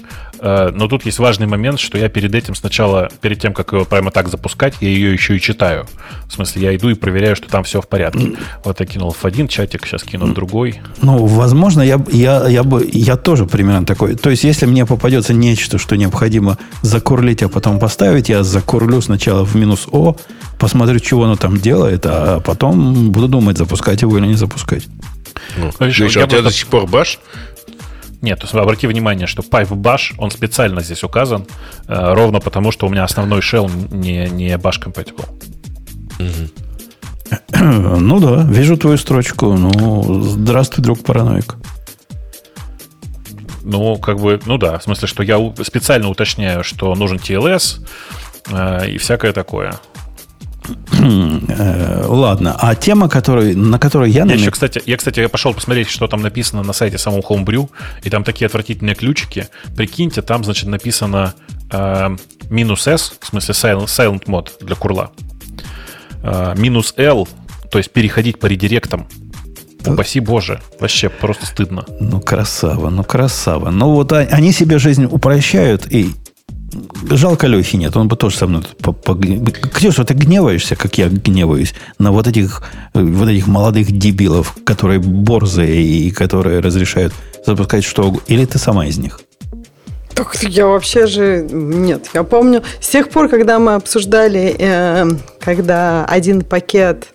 Э, 0.44 0.72
но 0.76 0.90
тут 0.90 1.06
есть 1.06 1.20
важный 1.20 1.48
момент, 1.48 1.80
что 1.80 1.98
я 1.98 2.10
перед 2.10 2.36
этим 2.36 2.54
сначала, 2.54 3.10
перед 3.22 3.40
тем, 3.40 3.54
как 3.54 3.72
его 3.72 3.86
прямо 3.86 4.12
так 4.12 4.28
запускать, 4.28 4.76
я 4.82 4.90
ее 4.90 5.14
еще 5.14 5.38
и 5.38 5.40
читаю. 5.40 5.88
В 6.28 6.34
смысле, 6.34 6.64
я 6.64 6.76
иду 6.76 6.90
и 6.90 6.96
проверяю, 6.96 7.38
что 7.38 7.48
там 7.48 7.64
все 7.64 7.82
в 7.82 7.88
порядке. 7.88 8.34
Вот 8.66 8.80
я 8.80 8.86
кинул 8.86 9.12
в 9.12 9.24
один 9.24 9.48
чатик, 9.48 9.86
сейчас 9.86 10.04
кину 10.04 10.26
в 10.28 10.34
другой. 10.34 10.82
Ну, 11.02 11.26
возможно, 11.26 11.82
я, 11.82 12.04
я, 12.12 12.48
я 12.50 12.64
бы, 12.64 12.88
я 12.92 13.16
тоже 13.16 13.46
примерно 13.46 13.86
такой. 13.86 14.16
То 14.16 14.30
есть, 14.30 14.44
если 14.44 14.66
мне 14.66 14.86
попадется 14.86 15.34
нечто, 15.34 15.78
что 15.78 15.96
необходимо 15.96 16.58
закурлить, 16.82 17.42
а 17.42 17.48
потом 17.48 17.80
поставить, 17.80 18.28
я 18.28 18.44
закурлю 18.44 19.02
сначала 19.02 19.46
в 19.46 19.56
минус 19.56 19.88
О, 19.92 20.18
посмотрю, 20.60 21.00
чего 21.00 21.24
оно 21.24 21.38
там 21.38 21.58
делает, 21.58 22.06
а 22.06 22.42
потом 22.42 23.12
буду 23.12 23.30
думать, 23.30 23.58
запускать 23.58 24.02
его 24.02 24.18
или 24.18 24.28
не 24.28 24.36
запускать. 24.36 24.88
Ну, 25.58 25.72
Видишь, 25.80 26.02
у 26.02 26.10
тебя 26.10 26.28
просто... 26.28 26.44
до 26.44 26.52
сих 26.52 26.68
пор 26.68 26.88
баш? 26.88 27.20
Нет, 28.24 28.42
обрати 28.54 28.88
внимание, 28.88 29.28
что 29.28 29.42
Pipe 29.42 29.76
Bash, 29.76 30.14
он 30.18 30.32
специально 30.32 30.82
здесь 30.82 31.04
указан, 31.04 31.46
э, 31.90 32.14
ровно 32.14 32.40
потому, 32.40 32.72
что 32.72 32.88
у 32.88 32.90
меня 32.90 33.04
основной 33.04 33.42
shell 33.42 33.70
не, 33.94 34.30
не 34.30 34.54
bash 34.56 34.82
compatible. 34.82 35.28
Ну 37.60 38.20
да, 38.20 38.44
вижу 38.44 38.78
твою 38.78 38.98
строчку. 38.98 39.54
Ну, 39.54 40.22
здравствуй, 40.22 40.84
друг 40.84 41.04
параноик. 41.04 41.56
Ну, 43.64 43.98
как 43.98 44.20
бы, 44.20 44.40
ну 44.46 44.58
да, 44.58 44.78
в 44.78 44.84
смысле, 44.84 45.08
что 45.08 45.24
я 45.24 45.38
специально 45.62 46.08
уточняю, 46.08 46.64
что 46.64 46.96
нужен 46.96 47.18
TLS 47.18 47.86
э, 48.52 48.90
и 48.90 48.98
всякое 48.98 49.34
такое. 49.34 49.74
Э, 51.00 52.06
ладно, 52.08 52.56
а 52.60 52.76
тема, 52.76 53.10
который, 53.10 53.56
на 53.56 53.80
которую 53.80 54.12
я... 54.12 54.26
Я 54.26 54.34
еще, 54.36 54.52
кстати, 54.52 54.82
я, 54.86 54.98
кстати, 54.98 55.20
я 55.20 55.30
пошел 55.30 55.54
посмотреть, 55.54 55.90
что 55.90 56.08
там 56.08 56.22
написано 56.22 56.64
на 56.64 56.74
сайте 56.74 56.98
самого 56.98 57.22
Homebrew, 57.22 57.70
и 58.04 58.10
там 58.10 58.24
такие 58.24 58.46
отвратительные 58.46 58.96
ключики. 58.96 59.48
Прикиньте, 59.76 60.22
там, 60.22 60.44
значит, 60.44 60.68
написано 60.68 61.34
э, 61.72 62.16
минус 62.50 62.88
S, 62.88 63.16
в 63.20 63.28
смысле 63.28 63.54
silent, 63.54 63.86
silent 63.86 64.26
mode 64.26 64.52
для 64.62 64.76
курла. 64.76 65.12
Э, 66.22 66.54
минус 66.58 66.94
L, 66.98 67.28
то 67.70 67.78
есть 67.78 67.92
переходить 67.92 68.40
по 68.40 68.46
редиректам. 68.46 69.08
Упаси 69.86 70.22
Боже, 70.22 70.62
вообще 70.80 71.10
просто 71.10 71.46
стыдно. 71.46 71.86
Ну, 72.00 72.22
красава, 72.22 72.90
ну, 72.90 73.04
красава. 73.04 73.70
Ну, 73.70 73.92
вот 73.92 74.14
они 74.14 74.54
себе 74.54 74.80
жизнь 74.80 75.06
упрощают, 75.06 75.92
и 75.92 76.14
Жалко 77.10 77.48
Лехи 77.48 77.76
нет, 77.78 77.96
он 77.98 78.08
бы 78.08 78.16
тоже 78.16 78.38
со 78.38 78.48
мной... 78.48 78.64
Ксюша, 79.74 80.04
ты 80.04 80.14
гневаешься, 80.14 80.76
как 80.76 80.98
я 80.98 81.10
гневаюсь, 81.10 81.74
на 82.00 82.12
вот 82.12 82.28
этих, 82.28 82.64
вот 82.94 83.30
этих 83.30 83.48
молодых 83.48 83.92
дебилов, 83.92 84.56
которые 84.66 85.00
борзые 85.00 85.84
и 85.84 86.12
которые 86.12 86.60
разрешают 86.60 87.14
запускать 87.46 87.84
что 87.84 88.16
Или 88.28 88.46
ты 88.46 88.58
сама 88.58 88.86
из 88.86 88.98
них? 88.98 89.20
Так 90.14 90.36
я 90.44 90.68
вообще 90.68 91.08
же... 91.08 91.48
Нет, 91.52 92.10
я 92.14 92.24
помню, 92.24 92.64
с 92.80 92.88
тех 92.90 93.10
пор, 93.10 93.30
когда 93.30 93.58
мы 93.58 93.74
обсуждали, 93.76 94.56
э, 94.58 95.10
когда 95.40 96.06
один 96.06 96.42
пакет 96.42 97.08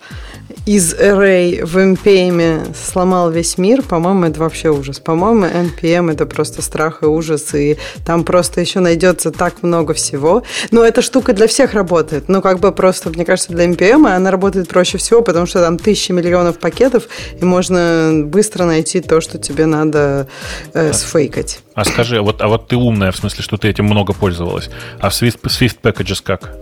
из 0.69 0.93
Array 0.93 1.65
в 1.65 1.79
NPM 1.79 2.77
сломал 2.77 3.31
весь 3.31 3.57
мир, 3.57 3.81
по-моему, 3.81 4.27
это 4.27 4.39
вообще 4.41 4.69
ужас. 4.69 5.01
По-моему, 5.01 5.47
NPM 5.47 6.13
это 6.13 6.27
просто 6.27 6.61
страх 6.61 7.03
и 7.03 7.07
ужас, 7.07 7.55
и 7.55 7.79
там 8.05 8.23
просто 8.23 8.61
еще 8.61 8.81
найдется 8.81 9.31
так 9.31 9.63
много 9.63 9.95
всего. 9.95 10.43
Но 10.71 10.85
эта 10.85 11.01
штука 11.01 11.33
для 11.33 11.47
всех 11.47 11.73
работает. 11.73 12.29
Ну, 12.29 12.43
как 12.43 12.61
бы 12.61 12.71
просто, 12.71 13.09
мне 13.09 13.25
кажется, 13.25 13.51
для 13.53 13.65
NPM 13.65 14.15
она 14.15 14.31
работает 14.31 14.69
проще 14.69 14.99
всего, 14.99 15.23
потому 15.23 15.47
что 15.47 15.61
там 15.61 15.79
тысячи 15.79 16.13
миллионов 16.13 16.59
пакетов, 16.59 17.05
и 17.41 17.43
можно 17.47 18.21
быстро 18.27 18.67
найти 18.67 19.01
то, 19.01 19.23
что 19.23 19.39
тебе 19.39 19.65
надо 19.65 20.29
э, 20.75 20.93
сфейкать. 20.93 21.61
А 21.73 21.87
скажи, 21.87 22.19
а 22.19 22.23
вот, 22.23 22.43
а 22.43 22.49
вот 22.49 22.69
ты 22.69 22.77
умная, 22.77 23.11
в 23.11 23.17
смысле, 23.17 23.43
что 23.43 23.57
ты 23.57 23.69
этим 23.69 23.87
много 23.87 24.13
пользовалась. 24.13 24.69
А 25.01 25.09
в 25.09 25.15
Swift, 25.15 25.41
Swift 25.45 25.77
Packages 25.83 26.21
как? 26.23 26.53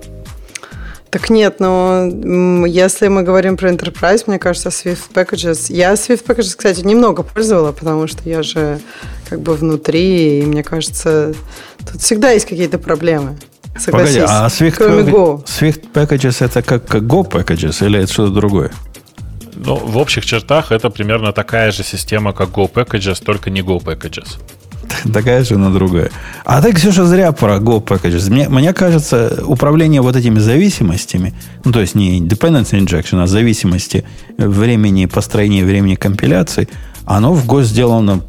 Так 1.11 1.31
нет, 1.31 1.61
но 1.61 2.05
если 2.67 3.09
мы 3.09 3.23
говорим 3.23 3.57
про 3.57 3.71
Enterprise, 3.71 4.25
мне 4.27 4.39
кажется, 4.39 4.69
Swift 4.71 5.13
Packages... 5.15 5.73
Я 5.73 5.93
Swift 5.93 6.25
Packages, 6.27 6.57
кстати, 6.57 6.81
немного 6.81 7.23
пользовала, 7.23 7.73
потому 7.73 8.07
что 8.07 8.29
я 8.29 8.43
же 8.43 8.81
как 9.29 9.41
бы 9.41 9.55
внутри, 9.55 10.41
и 10.41 10.47
мне 10.47 10.63
кажется, 10.63 11.35
тут 11.91 12.03
всегда 12.03 12.31
есть 12.33 12.47
какие-то 12.47 12.79
проблемы. 12.79 13.39
Согласись, 13.79 14.17
Погоди, 14.17 14.33
а 14.33 14.47
Swift, 14.49 14.75
кроме 14.77 15.03
Go. 15.03 15.45
Swift 15.45 15.93
Packages 15.93 16.45
это 16.45 16.63
как, 16.63 16.87
как 16.87 17.03
Go 17.03 17.29
Packages 17.29 17.87
или 17.87 18.01
это 18.03 18.13
что-то 18.13 18.33
другое? 18.33 18.73
Ну, 19.55 19.77
в 19.77 19.97
общих 19.97 20.25
чертах 20.25 20.73
это 20.73 20.91
примерно 20.91 21.33
такая 21.33 21.71
же 21.71 21.83
система, 21.83 22.33
как 22.33 22.51
Go 22.51 22.71
Packages, 22.71 23.23
только 23.25 23.51
не 23.51 23.61
Go 23.61 23.83
Packages. 23.83 24.39
Такая 25.13 25.45
же, 25.45 25.57
но 25.57 25.71
другая. 25.71 26.11
А 26.45 26.63
ты, 26.63 26.73
Ксюша, 26.73 27.05
зря 27.05 27.33
про 27.33 27.57
Go 27.57 27.83
Packages. 27.83 28.31
Мне, 28.31 28.49
мне 28.49 28.73
кажется, 28.73 29.43
управление 29.47 30.01
вот 30.01 30.17
этими 30.17 30.39
зависимостями, 30.39 31.35
ну, 31.65 31.73
то 31.73 31.81
есть 31.81 31.95
не 31.95 32.21
dependency 32.21 32.79
injection, 32.79 33.23
а 33.23 33.27
зависимости 33.27 34.05
времени 34.39 35.07
построения, 35.07 35.65
времени 35.65 35.95
компиляции, 35.95 36.69
оно 37.05 37.33
в 37.33 37.47
Go 37.47 37.63
сделано 37.63 38.23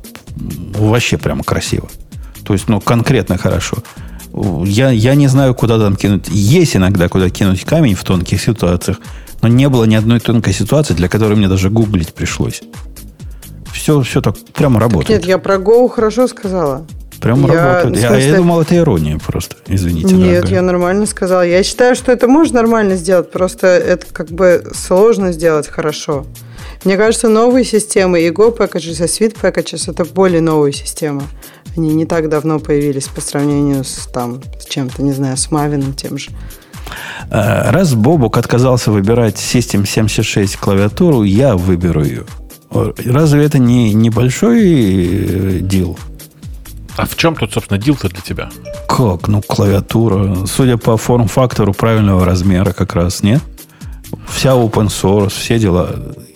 вообще 0.76 1.18
прямо 1.18 1.44
красиво. 1.44 1.88
То 2.44 2.54
есть, 2.54 2.68
ну, 2.68 2.80
конкретно 2.80 3.38
хорошо. 3.38 3.78
Я, 4.66 4.92
я 4.92 5.16
не 5.16 5.28
знаю, 5.28 5.56
куда 5.56 5.80
там 5.80 5.96
кинуть. 5.96 6.28
Есть 6.30 6.76
иногда, 6.76 7.10
куда 7.10 7.30
кинуть 7.30 7.64
камень 7.64 7.96
в 7.96 8.04
тонких 8.04 8.42
ситуациях, 8.42 9.00
но 9.42 9.48
не 9.48 9.68
было 9.68 9.86
ни 9.86 9.96
одной 9.96 10.20
тонкой 10.20 10.54
ситуации, 10.54 10.94
для 10.94 11.08
которой 11.08 11.36
мне 11.36 11.48
даже 11.48 11.70
гуглить 11.70 12.14
пришлось 12.14 12.62
все, 13.88 14.02
все 14.02 14.22
так 14.22 14.36
прямо 14.54 14.80
работает. 14.80 15.08
Так 15.08 15.18
нет, 15.18 15.26
я 15.26 15.38
про 15.38 15.56
Go 15.56 15.88
хорошо 15.88 16.28
сказала. 16.28 16.86
Прямо 17.22 17.52
я, 17.52 17.66
работает. 17.66 18.04
Я, 18.04 18.10
смысле... 18.10 18.30
я 18.30 18.36
думал, 18.36 18.62
это 18.62 18.76
ирония 18.76 19.18
просто. 19.18 19.56
Извините. 19.68 20.14
Нет, 20.14 20.42
дорогая. 20.42 20.56
я 20.56 20.62
нормально 20.62 21.06
сказала. 21.06 21.42
Я 21.42 21.64
считаю, 21.64 21.96
что 21.96 22.12
это 22.12 22.28
можно 22.28 22.62
нормально 22.62 22.96
сделать, 22.98 23.32
просто 23.32 23.68
это 23.68 24.06
как 24.12 24.30
бы 24.30 24.70
сложно 24.76 25.32
сделать 25.32 25.68
хорошо. 25.68 26.26
Мне 26.84 26.98
кажется, 26.98 27.30
новые 27.30 27.64
системы 27.64 28.22
и 28.22 28.30
Go 28.30 28.56
Packages, 28.56 29.04
и 29.04 29.08
Sweet 29.08 29.38
Packages 29.42 29.90
это 29.90 30.04
более 30.06 30.42
новые 30.42 30.74
системы. 30.74 31.24
Они 31.76 31.94
не 31.94 32.06
так 32.06 32.28
давно 32.28 32.60
появились 32.60 33.08
по 33.08 33.22
сравнению 33.22 33.84
с, 33.84 34.10
там, 34.14 34.42
с 34.60 34.66
чем-то, 34.66 35.02
не 35.02 35.14
знаю, 35.14 35.38
с 35.38 35.50
Мавином 35.50 35.94
тем 35.94 36.18
же. 36.18 36.32
Э, 37.32 37.72
раз 37.72 37.94
Бобук 37.94 38.38
отказался 38.38 38.92
выбирать 38.92 39.36
System 39.36 39.88
76 39.88 40.58
клавиатуру, 40.58 41.24
я 41.24 41.56
выберу 41.56 42.04
ее. 42.04 42.26
Разве 42.70 43.46
это 43.46 43.60
не 43.60 43.94
небольшой 43.94 44.62
э, 44.64 45.60
дел? 45.62 45.98
А 46.98 47.06
в 47.06 47.16
чем 47.16 47.36
тут, 47.36 47.54
собственно, 47.54 47.80
дил-то 47.80 48.10
для 48.10 48.22
тебя? 48.22 48.50
Как? 48.88 49.28
Ну, 49.28 49.42
клавиатура. 49.42 50.46
Судя 50.46 50.78
по 50.78 50.98
форм-фактору 50.98 51.74
правильного 51.74 52.26
размера 52.26 52.74
как 52.74 52.96
раз, 52.96 53.24
нет? 53.24 53.42
Вся 54.28 54.52
open 54.52 54.88
source, 54.88 55.30
все 55.30 55.60
дела. 55.60 55.96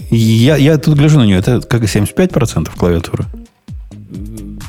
Я, 0.10 0.58
я 0.58 0.78
тут 0.78 0.98
гляжу 0.98 1.20
на 1.20 1.26
нее, 1.26 1.40
это 1.40 1.62
как 1.62 1.84
75% 1.84 2.70
клавиатуры. 2.78 3.26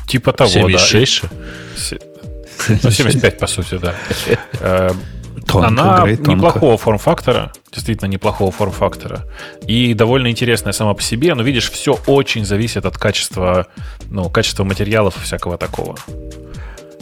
Типа 0.07 0.31
того, 0.31 0.49
76? 0.49 1.21
да. 1.23 1.29
76? 1.75 2.83
Ну, 2.83 2.91
75, 2.91 3.39
по 3.39 3.47
сути, 3.47 3.77
да. 3.77 3.95
Тонко, 5.45 5.67
Она 5.67 5.99
тонко. 5.99 6.31
неплохого 6.31 6.77
форм-фактора, 6.77 7.51
действительно 7.71 8.09
неплохого 8.09 8.51
форм-фактора. 8.51 9.25
И 9.67 9.93
довольно 9.93 10.29
интересная 10.29 10.73
сама 10.73 10.93
по 10.93 11.01
себе, 11.01 11.35
но 11.35 11.43
видишь, 11.43 11.69
все 11.71 11.97
очень 12.07 12.45
зависит 12.45 12.85
от 12.85 12.97
качества, 12.97 13.67
ну, 14.09 14.29
качества 14.29 14.63
материалов 14.63 15.17
и 15.17 15.21
всякого 15.21 15.57
такого. 15.57 15.95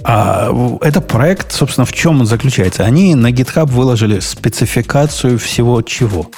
А 0.03 0.49
это 0.81 1.01
проект, 1.01 1.51
собственно, 1.51 1.85
в 1.85 1.93
чем 1.93 2.21
он 2.21 2.25
заключается? 2.25 2.83
Они 2.83 3.13
на 3.15 3.31
GitHub 3.31 3.67
выложили 3.67 4.19
спецификацию 4.19 5.37
всего 5.37 5.81
чего? 5.83 6.29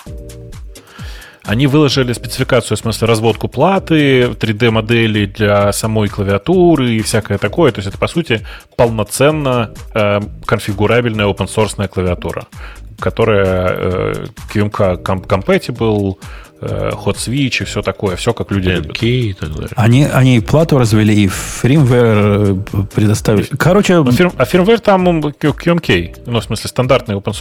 Они 1.46 1.68
выложили 1.68 2.14
спецификацию, 2.14 2.78
в 2.78 2.80
смысле, 2.80 3.08
разводку 3.08 3.50
платы, 3.50 4.24
3D-модели 4.24 5.26
для 5.26 5.74
самой 5.74 6.08
клавиатуры 6.08 6.92
и 6.92 7.02
всякое 7.02 7.38
такое. 7.38 7.72
То 7.72 7.80
есть 7.80 7.90
это, 7.90 7.98
по 7.98 8.08
сути, 8.08 8.46
полноценно 8.78 9.72
э, 9.94 10.22
конфигурабельная 10.46 11.26
open-source 11.26 11.88
клавиатура, 11.90 12.46
которая 13.00 13.68
э, 13.70 14.26
QMK 14.54 15.04
compatible, 15.04 16.18
э, 16.62 16.92
hot 16.94 17.16
switch 17.16 17.62
и 17.62 17.66
все 17.66 17.82
такое, 17.82 18.16
все 18.16 18.34
как 18.34 18.52
люди 18.52 18.70
любят. 18.70 19.04
и 19.04 19.34
так 19.34 19.54
далее. 19.54 19.70
Они, 19.76 20.06
они 20.06 20.40
плату 20.40 20.78
развели 20.78 21.26
и 21.26 21.28
фирмвер 21.28 22.62
э, 22.74 22.86
предоставили. 22.96 23.48
Короче... 23.58 23.98
А, 23.98 24.12
фирм, 24.12 24.32
а 24.38 24.46
фирмвер 24.46 24.80
там 24.80 25.20
QMK, 25.20 26.24
ну, 26.26 26.40
в 26.40 26.44
смысле, 26.44 26.70
стандартный 26.70 27.16
open 27.16 27.34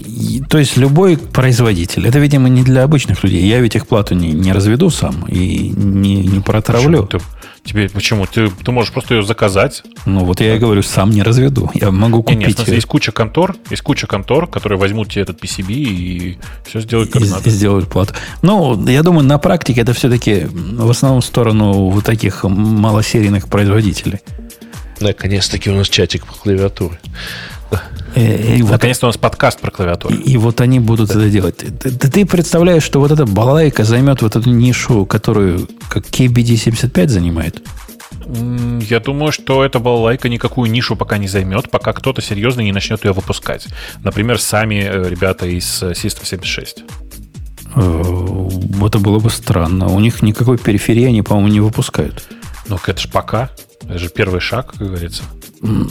source. 0.00 0.46
То 0.48 0.58
есть 0.58 0.76
любой 0.76 1.16
производитель. 1.16 2.06
Это, 2.06 2.18
видимо, 2.18 2.48
не 2.48 2.62
для 2.62 2.84
обычных 2.84 3.22
людей. 3.24 3.44
Я 3.46 3.60
ведь 3.60 3.76
их 3.76 3.86
плату 3.86 4.14
не, 4.14 4.32
не 4.32 4.52
разведу 4.52 4.90
сам 4.90 5.24
и 5.26 5.70
не, 5.70 6.16
не 6.16 6.40
протравлю. 6.40 7.06
Ты, 7.06 7.18
тебе, 7.64 7.88
почему? 7.88 8.26
Ты, 8.26 8.50
ты 8.50 8.72
можешь 8.72 8.92
просто 8.92 9.14
ее 9.14 9.22
заказать. 9.22 9.82
Ну, 10.06 10.24
вот 10.24 10.40
я 10.40 10.56
и 10.56 10.58
говорю, 10.58 10.82
сам 10.82 11.10
не 11.10 11.22
разведу. 11.22 11.70
Я 11.74 11.90
могу 11.90 12.22
купить. 12.22 12.38
Не, 12.38 12.46
нет, 12.46 12.56
смысле, 12.56 12.74
есть 12.74 12.86
куча 12.86 13.12
контор, 13.12 13.56
есть 13.70 13.82
куча 13.82 14.06
контор, 14.06 14.46
которые 14.46 14.78
возьмут 14.78 15.10
тебе 15.10 15.22
этот 15.22 15.42
PCB 15.42 15.72
и 15.72 16.38
все 16.66 16.80
сделают 16.80 17.12
как 17.12 17.22
и, 17.22 17.28
надо. 17.28 17.48
И 17.48 17.52
сделают 17.52 17.88
плату. 17.88 18.14
Ну, 18.42 18.86
я 18.88 19.02
думаю, 19.02 19.24
на 19.26 19.38
практике 19.38 19.80
это 19.80 19.92
все-таки 19.92 20.46
в 20.50 20.90
основном 20.90 21.20
в 21.20 21.24
сторону 21.24 21.90
вот 21.90 22.04
таких 22.04 22.44
малосерийных 22.44 23.48
производителей. 23.48 24.20
Наконец-таки 25.00 25.68
у 25.70 25.74
нас 25.74 25.88
чатик 25.88 26.26
по 26.26 26.34
клавиатуре. 26.34 27.00
И, 28.14 28.56
и 28.58 28.62
вот, 28.62 28.72
Наконец-то 28.72 29.06
у 29.06 29.08
нас 29.08 29.16
подкаст 29.16 29.60
про 29.60 29.70
клавиатуру. 29.70 30.14
И, 30.14 30.32
и 30.32 30.36
вот 30.36 30.60
они 30.60 30.80
будут 30.80 31.08
да. 31.08 31.14
это 31.14 31.30
делать. 31.30 31.56
Ты, 31.56 31.90
ты, 31.90 32.26
представляешь, 32.26 32.82
что 32.82 33.00
вот 33.00 33.10
эта 33.10 33.24
балалайка 33.24 33.84
займет 33.84 34.22
вот 34.22 34.36
эту 34.36 34.50
нишу, 34.50 35.06
которую 35.06 35.68
как 35.88 36.04
KBD75 36.04 37.08
занимает? 37.08 37.62
Я 38.88 39.00
думаю, 39.00 39.32
что 39.32 39.64
эта 39.64 39.78
балалайка 39.78 40.28
никакую 40.28 40.70
нишу 40.70 40.96
пока 40.96 41.18
не 41.18 41.28
займет, 41.28 41.70
пока 41.70 41.92
кто-то 41.92 42.22
серьезно 42.22 42.60
не 42.60 42.72
начнет 42.72 43.04
ее 43.04 43.12
выпускать. 43.12 43.66
Например, 44.04 44.40
сами 44.40 44.84
э, 44.84 45.08
ребята 45.08 45.46
из 45.46 45.82
э, 45.82 45.92
System 45.92 46.24
76. 46.24 46.84
Э, 47.74 48.86
это 48.86 48.98
было 48.98 49.18
бы 49.18 49.30
странно. 49.30 49.88
У 49.88 49.98
них 50.00 50.22
никакой 50.22 50.58
периферии 50.58 51.06
они, 51.06 51.22
по-моему, 51.22 51.48
не 51.48 51.60
выпускают. 51.60 52.24
Ну, 52.68 52.78
это 52.86 53.00
же 53.00 53.08
пока. 53.08 53.50
Это 53.84 53.98
же 53.98 54.08
первый 54.08 54.40
шаг, 54.40 54.72
как 54.72 54.88
говорится. 54.88 55.22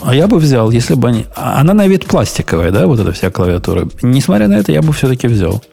А 0.03 0.13
я 0.13 0.27
бы 0.27 0.37
взял, 0.37 0.71
если 0.71 0.95
бы 0.95 1.09
они... 1.09 1.25
А 1.35 1.59
она 1.59 1.73
на 1.73 1.87
вид 1.87 2.05
пластиковая, 2.05 2.71
да, 2.71 2.87
вот 2.87 2.99
эта 2.99 3.11
вся 3.11 3.29
клавиатура. 3.29 3.87
Несмотря 4.01 4.47
на 4.47 4.55
это, 4.55 4.71
я 4.71 4.81
бы 4.81 4.91
все-таки 4.93 5.27
взял. 5.27 5.63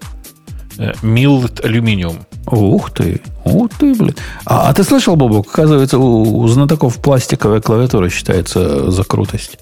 Милд 1.03 1.65
алюминиум. 1.65 2.25
Ух 2.47 2.93
ты, 2.93 3.21
ух 3.45 3.71
ты, 3.79 3.95
блин. 3.95 4.15
А, 4.47 4.69
а 4.69 4.75
ты 4.75 4.85
слышал, 4.85 5.17
Бобок, 5.17 5.49
оказывается, 5.49 5.99
у, 5.99 6.39
у 6.39 6.49
знатоков 6.49 6.97
пластиковая 6.97 7.61
клавиатура 7.61 8.09
считается 8.09 8.91
за 8.91 9.05
крутость. 9.05 9.59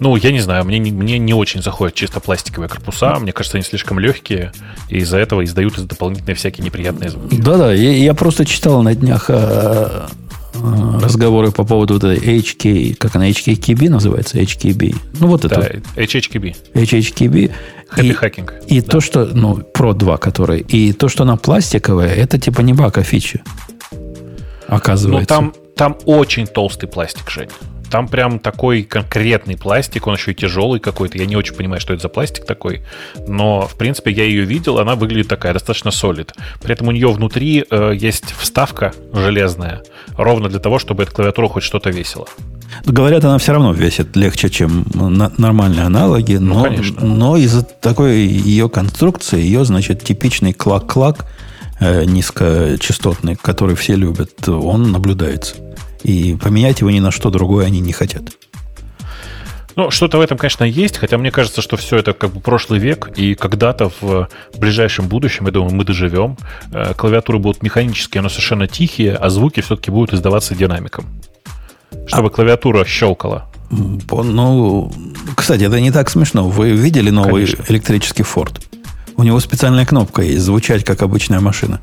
Ну, 0.00 0.16
я 0.16 0.32
не 0.32 0.40
знаю, 0.40 0.64
мне 0.64 0.78
не, 0.78 0.90
мне 0.90 1.18
не 1.18 1.34
очень 1.34 1.62
заходят 1.62 1.94
чисто 1.94 2.18
пластиковые 2.20 2.68
корпуса. 2.68 3.14
Мне 3.20 3.32
кажется, 3.32 3.58
они 3.58 3.64
слишком 3.64 3.98
легкие, 3.98 4.52
и 4.88 4.98
из-за 4.98 5.18
этого 5.18 5.44
издают 5.44 5.78
дополнительные 5.86 6.34
всякие 6.34 6.64
неприятные 6.64 7.10
звуки. 7.10 7.36
Да-да, 7.36 7.72
я, 7.72 7.92
я 7.92 8.14
просто 8.14 8.44
читал 8.44 8.82
на 8.82 8.94
днях 8.94 9.26
а, 9.28 10.08
разговоры 11.00 11.50
по 11.50 11.64
поводу 11.64 11.94
вот 11.94 12.04
этой 12.04 12.38
HK, 12.38 12.96
как 12.96 13.16
она, 13.16 13.28
HKKB 13.28 13.88
называется? 13.88 14.38
HKB. 14.38 14.96
Ну, 15.20 15.26
вот 15.28 15.42
да, 15.42 15.56
это. 15.56 15.82
HHKB. 15.96 16.56
HHKB. 16.74 17.52
Happy 17.96 18.06
и, 18.06 18.12
hacking. 18.12 18.66
И 18.66 18.80
да. 18.80 18.88
то, 18.88 19.00
что, 19.00 19.26
ну, 19.26 19.58
Pro 19.74 19.94
2, 19.94 20.16
который, 20.16 20.60
и 20.60 20.92
то, 20.92 21.08
что 21.08 21.22
она 21.22 21.36
пластиковая, 21.36 22.12
это 22.12 22.38
типа 22.38 22.60
не 22.62 22.72
бака 22.72 23.02
фичи. 23.02 23.42
Оказывается. 24.66 25.40
Ну, 25.40 25.52
там, 25.52 25.54
там 25.76 25.98
очень 26.06 26.46
толстый 26.46 26.86
пластик, 26.86 27.30
Жень. 27.30 27.50
Там 27.90 28.08
прям 28.08 28.38
такой 28.38 28.82
конкретный 28.82 29.56
пластик, 29.56 30.06
он 30.06 30.14
еще 30.14 30.32
и 30.32 30.34
тяжелый 30.34 30.80
какой-то. 30.80 31.18
Я 31.18 31.26
не 31.26 31.36
очень 31.36 31.54
понимаю, 31.54 31.80
что 31.80 31.92
это 31.92 32.02
за 32.02 32.08
пластик 32.08 32.44
такой. 32.44 32.82
Но, 33.26 33.62
в 33.66 33.76
принципе, 33.76 34.10
я 34.10 34.24
ее 34.24 34.44
видел, 34.44 34.78
она 34.78 34.94
выглядит 34.94 35.28
такая, 35.28 35.52
достаточно 35.52 35.90
солид. 35.90 36.32
При 36.62 36.72
этом 36.72 36.88
у 36.88 36.92
нее 36.92 37.10
внутри 37.10 37.64
э, 37.68 37.92
есть 37.94 38.34
вставка 38.38 38.92
железная, 39.12 39.82
ровно 40.16 40.48
для 40.48 40.58
того, 40.58 40.78
чтобы 40.78 41.04
эта 41.04 41.12
клавиатура 41.12 41.48
хоть 41.48 41.62
что-то 41.62 41.90
весила. 41.90 42.26
Говорят, 42.84 43.24
она 43.24 43.38
все 43.38 43.52
равно 43.52 43.72
весит 43.72 44.16
легче, 44.16 44.50
чем 44.50 44.84
на, 44.94 45.32
нормальные 45.38 45.84
аналоги, 45.84 46.34
ну, 46.34 46.66
но, 46.66 46.70
ну, 47.00 47.14
но 47.14 47.36
из-за 47.36 47.62
такой 47.62 48.26
ее 48.26 48.68
конструкции, 48.68 49.40
ее, 49.40 49.64
значит, 49.64 50.02
типичный 50.02 50.52
клак-клак 50.52 51.26
э, 51.80 52.04
низкочастотный, 52.04 53.36
который 53.36 53.76
все 53.76 53.94
любят, 53.94 54.48
он 54.48 54.92
наблюдается. 54.92 55.54
И 56.04 56.36
поменять 56.36 56.80
его 56.80 56.90
ни 56.90 57.00
на 57.00 57.10
что 57.10 57.30
другое 57.30 57.66
они 57.66 57.80
не 57.80 57.92
хотят. 57.92 58.22
Ну, 59.76 59.90
что-то 59.90 60.18
в 60.18 60.20
этом, 60.20 60.38
конечно, 60.38 60.62
есть, 60.62 60.98
хотя 60.98 61.18
мне 61.18 61.32
кажется, 61.32 61.60
что 61.60 61.76
все 61.76 61.96
это 61.96 62.12
как 62.12 62.30
бы 62.30 62.40
прошлый 62.40 62.78
век, 62.78 63.10
и 63.16 63.34
когда-то 63.34 63.90
в 64.00 64.28
ближайшем 64.56 65.08
будущем, 65.08 65.46
я 65.46 65.52
думаю, 65.52 65.74
мы 65.74 65.84
доживем, 65.84 66.36
э, 66.72 66.94
клавиатуры 66.94 67.38
будут 67.40 67.62
механические, 67.62 68.22
но 68.22 68.28
совершенно 68.28 68.68
тихие, 68.68 69.16
а 69.16 69.30
звуки 69.30 69.60
все-таки 69.60 69.90
будут 69.90 70.14
издаваться 70.14 70.54
динамиком. 70.54 71.06
Чтобы 72.06 72.28
а... 72.28 72.30
клавиатура 72.30 72.84
щелкала. 72.84 73.50
Ну, 73.70 74.92
кстати, 75.34 75.64
это 75.64 75.80
не 75.80 75.90
так 75.90 76.08
смешно. 76.08 76.48
Вы 76.48 76.70
видели 76.70 77.10
новый 77.10 77.46
Конечно. 77.46 77.64
электрический 77.68 78.22
Ford? 78.22 78.60
У 79.16 79.24
него 79.24 79.40
специальная 79.40 79.86
кнопка 79.86 80.22
есть, 80.22 80.42
звучать 80.42 80.84
как 80.84 81.02
обычная 81.02 81.40
машина. 81.40 81.80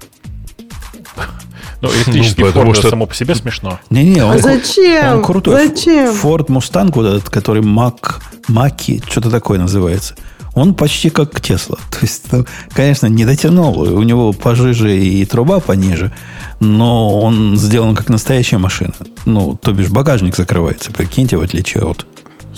Ну, 1.82 1.90
электрический 1.90 2.44
ну, 2.44 2.50
Ford 2.50 2.76
что... 2.76 2.90
само 2.90 3.08
по 3.08 3.16
себе 3.16 3.34
смешно. 3.36 3.80
Не-не, 3.90 4.24
он, 4.24 4.36
а 4.36 4.38
зачем? 4.38 5.16
он 5.18 5.24
крутой. 5.24 5.68
Зачем? 5.68 6.14
Ford 6.14 6.48
Mustang, 6.48 6.92
вот 6.94 7.06
этот, 7.06 7.30
который 7.30 7.64
Mac, 7.64 8.22
Маки, 8.48 9.02
что-то 9.10 9.32
такое 9.32 9.58
называется. 9.58 10.16
Он 10.54 10.76
почти 10.76 11.10
как 11.10 11.40
Тесла. 11.42 11.78
То 11.90 11.98
есть, 12.02 12.32
ну, 12.32 12.46
конечно, 12.74 13.08
не 13.08 13.26
дотянул. 13.26 13.80
У 13.80 14.04
него 14.04 14.32
пожиже 14.34 14.98
и 14.98 15.26
труба 15.26 15.60
пониже, 15.60 16.12
но 16.60 17.20
он 17.20 17.58
сделан 17.58 17.96
как 17.96 18.10
настоящая 18.10 18.58
машина. 18.58 18.94
Ну, 19.26 19.58
то 19.60 19.72
бишь 19.72 19.90
багажник 19.90 20.36
закрывается, 20.36 20.92
прикиньте, 20.92 21.38
в 21.38 21.42
отличие 21.42 21.84
от 21.84 22.06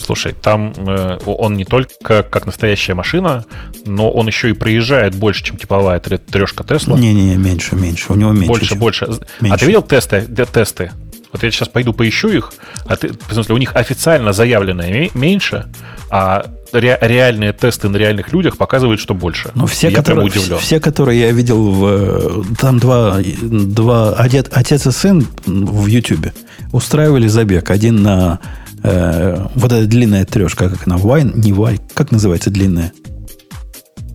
Слушай, 0.04 0.34
там 0.34 0.74
э, 0.76 1.18
он 1.26 1.56
не 1.56 1.66
только 1.66 2.24
как 2.24 2.46
настоящая 2.46 2.94
машина, 2.94 3.46
но 3.86 4.12
он 4.12 4.28
еще 4.28 4.50
и 4.50 4.54
проезжает 4.54 5.16
больше, 5.16 5.44
чем 5.44 5.58
типовая 5.58 6.00
трешка 6.00 6.64
Тесла. 6.64 6.98
Не-не, 6.98 7.36
меньше, 7.36 7.76
меньше. 7.76 8.12
У 8.12 8.16
него 8.16 8.32
меньше. 8.32 8.48
Больше, 8.48 8.68
чем. 8.68 8.80
больше. 8.80 9.06
Меньше. 9.40 9.56
А 9.56 9.58
ты 9.58 9.66
видел 9.66 9.82
тесты? 9.82 10.22
тесты? 10.22 10.92
Вот 11.32 11.42
я 11.42 11.50
сейчас 11.50 11.68
пойду 11.68 11.94
поищу 11.94 12.30
их, 12.30 12.54
а 12.86 12.96
ты, 12.96 13.10
в 13.28 13.34
смысле, 13.34 13.56
у 13.56 13.58
них 13.58 13.76
официально 13.76 14.34
заявленное 14.34 15.10
меньше, 15.16 15.66
а 16.12 16.46
ре, 16.72 16.98
реальные 17.02 17.54
тесты 17.54 17.90
на 17.90 17.98
реальных 17.98 18.32
людях 18.32 18.58
показывают, 18.58 19.00
что 19.00 19.16
больше. 19.16 19.50
Но 19.56 19.66
все, 19.66 19.90
я 19.90 19.96
которые, 19.96 20.26
удивлен. 20.26 20.60
все, 20.60 20.80
которые 20.80 21.22
я 21.22 21.32
видел 21.32 21.72
в... 21.72 22.56
Там 22.58 22.78
два, 22.78 23.18
два 23.42 24.14
отец, 24.14 24.46
отец 24.52 24.86
и 24.86 24.92
сын 24.92 25.26
в 25.46 25.88
Ютубе 25.88 26.34
устраивали 26.72 27.28
забег. 27.28 27.72
Один 27.72 28.04
на 28.04 28.40
Э, 28.84 29.48
вот 29.56 29.72
эта 29.72 29.88
длинная 29.88 30.26
трешка, 30.26 30.70
как 30.70 30.88
она, 30.88 30.98
Вайн, 30.98 31.32
не 31.36 31.54
Вай, 31.54 31.80
как 31.94 32.12
называется 32.12 32.50
длинная? 32.50 32.92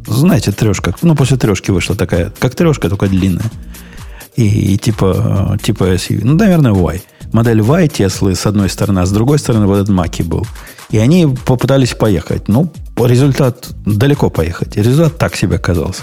Знаете, 0.07 0.53
трешка, 0.53 0.95
ну, 1.03 1.14
после 1.14 1.37
трешки 1.37 1.71
вышла 1.71 1.97
такая, 1.97 2.33
как 2.39 2.55
трешка, 2.55 2.89
только 2.89 3.09
длинная. 3.09 3.51
И, 4.37 4.75
и 4.75 4.79
типа, 4.79 5.59
типа 5.62 5.95
SUV. 5.95 6.21
Ну, 6.23 6.35
наверное, 6.35 6.73
Y. 6.73 7.03
Модель 7.33 7.61
Y 7.61 7.89
Теслы 7.89 8.35
с 8.35 8.47
одной 8.47 8.69
стороны, 8.69 9.01
а 9.01 9.07
с 9.07 9.11
другой 9.11 9.39
стороны 9.39 9.66
вот 9.66 9.77
этот 9.77 9.89
Маки 9.89 10.23
был. 10.23 10.47
И 10.91 10.99
они 10.99 11.27
попытались 11.45 11.95
поехать. 11.95 12.49
Ну, 12.49 12.73
результат 12.97 13.69
далеко 13.85 14.31
поехать. 14.31 14.77
Результат 14.77 15.19
так 15.19 15.35
себе 15.35 15.57
оказался. 15.57 16.03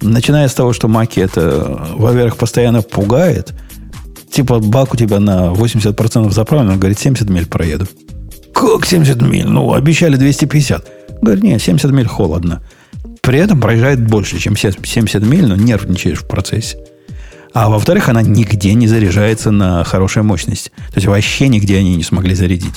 Начиная 0.00 0.48
с 0.48 0.54
того, 0.54 0.72
что 0.72 0.88
Маки 0.88 1.20
это, 1.20 1.88
во-первых, 1.96 2.36
постоянно 2.36 2.82
пугает– 2.82 3.52
типа 4.32 4.58
бак 4.58 4.94
у 4.94 4.96
тебя 4.96 5.20
на 5.20 5.52
80% 5.52 6.30
заправлен, 6.30 6.70
он 6.70 6.78
говорит, 6.78 6.98
70 6.98 7.28
миль 7.30 7.46
проеду. 7.46 7.86
Как 8.52 8.86
70 8.86 9.22
миль? 9.22 9.46
Ну, 9.46 9.72
обещали 9.72 10.16
250. 10.16 11.20
Говорит, 11.20 11.44
нет, 11.44 11.62
70 11.62 11.90
миль 11.90 12.06
холодно. 12.06 12.62
При 13.20 13.38
этом 13.38 13.60
проезжает 13.60 14.04
больше, 14.04 14.38
чем 14.38 14.56
70 14.56 15.22
миль, 15.22 15.46
но 15.46 15.56
нервничаешь 15.56 16.18
в 16.18 16.26
процессе. 16.26 16.78
А 17.54 17.68
во-вторых, 17.68 18.08
она 18.08 18.22
нигде 18.22 18.74
не 18.74 18.88
заряжается 18.88 19.50
на 19.50 19.84
хорошей 19.84 20.22
мощности. 20.22 20.70
То 20.70 20.96
есть 20.96 21.06
вообще 21.06 21.48
нигде 21.48 21.78
они 21.78 21.96
не 21.96 22.02
смогли 22.02 22.34
зарядить. 22.34 22.74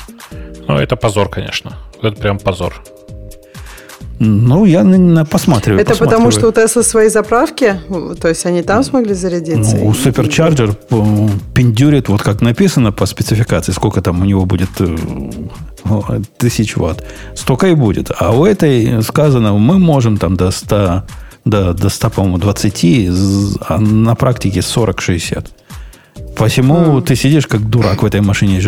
Ну, 0.68 0.78
это 0.78 0.96
позор, 0.96 1.30
конечно. 1.30 1.78
Это 2.02 2.16
прям 2.16 2.38
позор. 2.40 2.84
Ну, 4.20 4.66
я 4.66 4.84
на, 4.84 5.26
посматриваю. 5.26 5.82
Это 5.82 5.96
потому, 5.96 6.32
что 6.32 6.48
у 6.48 6.52
Tesla 6.52 6.84
свои 6.84 7.10
заправки? 7.10 7.80
То 8.22 8.30
есть 8.30 8.46
они 8.46 8.62
там 8.62 8.84
смогли 8.84 9.14
зарядиться? 9.14 9.76
Ну, 9.76 9.88
у 9.88 9.92
Supercharger 9.92 10.76
э, 10.90 11.30
пиндюрит, 11.54 12.10
вот 12.10 12.22
как 12.22 12.42
написано 12.42 12.92
по 12.92 13.06
спецификации, 13.06 13.74
сколько 13.74 14.02
там 14.02 14.22
у 14.22 14.26
него 14.26 14.46
будет 14.46 14.70
э, 14.80 14.98
тысяч 16.38 16.78
ватт. 16.78 17.04
Столько 17.36 17.68
и 17.68 17.76
будет. 17.76 18.12
А 18.18 18.32
у 18.32 18.46
этой 18.46 19.04
сказано, 19.04 19.54
мы 19.54 19.80
можем 19.80 20.18
там 20.18 20.36
до 20.38 20.52
100, 20.52 21.04
до, 21.46 21.74
до 21.74 21.90
100 21.90 22.10
по-моему, 22.10 22.38
20, 22.38 22.86
а 23.68 23.78
на 23.80 24.16
практике 24.16 24.60
40-60. 24.60 25.46
Посему 26.36 26.98
mm. 26.98 27.02
ты 27.02 27.16
сидишь 27.16 27.48
как 27.48 27.62
дурак 27.62 28.04
в 28.04 28.06
этой 28.06 28.22
машине. 28.22 28.62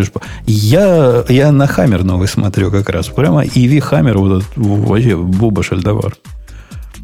Я, 0.46 1.24
я 1.30 1.52
на 1.52 1.68
Хаммер 1.68 2.04
новый 2.04 2.28
смотрю 2.28 2.72
как 2.72 2.90
раз. 2.90 3.08
Прямо 3.08 3.44
EV 3.44 3.80
Хаммер, 3.80 4.18
вот 4.18 4.42
этот, 4.42 4.52
вообще 4.56 5.16
Буба 5.16 5.64
Шальдовар. 5.64 6.16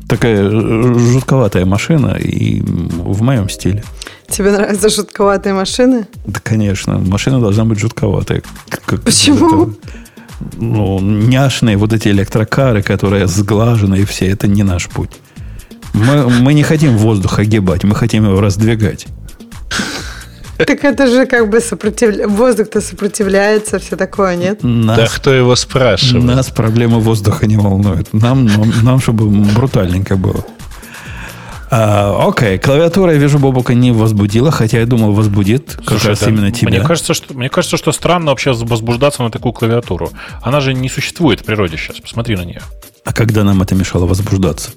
Такая 0.08 0.50
жутковатая 0.50 1.66
машина 1.66 2.18
и 2.20 2.62
в 2.62 3.22
моем 3.22 3.50
стиле. 3.50 3.84
Тебе 4.30 4.52
нравятся 4.52 4.90
жутковатые 4.90 5.54
машины? 5.54 6.08
Да, 6.26 6.40
конечно. 6.44 6.98
Машина 6.98 7.40
должна 7.40 7.66
быть 7.66 7.80
жутковатая. 7.80 8.42
Как, 8.86 9.02
Почему? 9.04 9.64
Это, 9.64 9.74
ну, 10.58 11.00
няшные 11.00 11.78
вот 11.78 11.94
эти 11.94 12.10
электрокары, 12.10 12.82
которые 12.82 13.28
сглажены 13.28 14.00
и 14.00 14.06
все, 14.06 14.28
это 14.28 14.48
не 14.48 14.64
наш 14.64 14.88
путь. 14.88 15.12
Мы, 15.94 16.30
мы 16.30 16.54
не 16.54 16.64
хотим 16.64 16.98
воздух 16.98 17.40
огибать, 17.40 17.84
мы 17.84 17.96
хотим 17.96 18.26
его 18.26 18.42
раздвигать. 18.42 19.08
Так 20.58 20.84
это 20.84 21.08
же 21.08 21.26
как 21.26 21.50
бы 21.50 21.60
сопротивля... 21.60 22.28
воздух-то 22.28 22.82
сопротивляется, 22.82 23.80
все 23.80 23.96
такое, 23.96 24.36
нет? 24.36 24.64
Нас... 24.64 24.98
Да 24.98 25.08
кто 25.08 25.34
его 25.34 25.56
спрашивает? 25.56 26.24
Нас 26.24 26.50
проблемы 26.50 27.00
воздуха 27.00 27.48
не 27.48 27.58
волнуют. 27.58 28.14
Нам, 28.14 28.46
нам, 28.46 28.72
нам 28.84 29.02
чтобы 29.02 29.28
брутальненько 29.28 30.16
было. 30.16 30.46
А, 31.76 32.28
окей, 32.28 32.60
клавиатура, 32.60 33.14
я 33.14 33.18
вижу, 33.18 33.40
Бобука 33.40 33.74
не 33.74 33.92
возбудила, 33.92 34.52
хотя 34.52 34.80
я 34.80 34.86
думал, 34.86 35.12
возбудит 35.12 35.74
как 35.78 35.90
Слушай, 35.90 36.10
раз 36.10 36.20
да, 36.20 36.30
именно 36.30 36.52
тебя. 36.52 36.70
Мне 36.70 36.82
кажется, 36.82 37.16
что, 37.16 37.34
мне 37.34 37.50
кажется, 37.50 37.78
что 37.78 37.92
странно 37.92 38.30
вообще 38.30 38.54
возбуждаться 38.54 39.24
на 39.24 39.32
такую 39.32 39.54
клавиатуру. 39.54 40.12
Она 40.44 40.62
же 40.62 40.76
не 40.76 40.88
существует 40.88 41.40
в 41.40 41.46
природе 41.46 41.78
сейчас. 41.78 42.00
Посмотри 42.00 42.36
на 42.36 42.44
нее. 42.44 42.62
А 43.06 43.12
когда 43.12 43.44
нам 43.44 43.60
это 43.64 43.74
мешало 43.74 44.06
возбуждаться? 44.06 44.70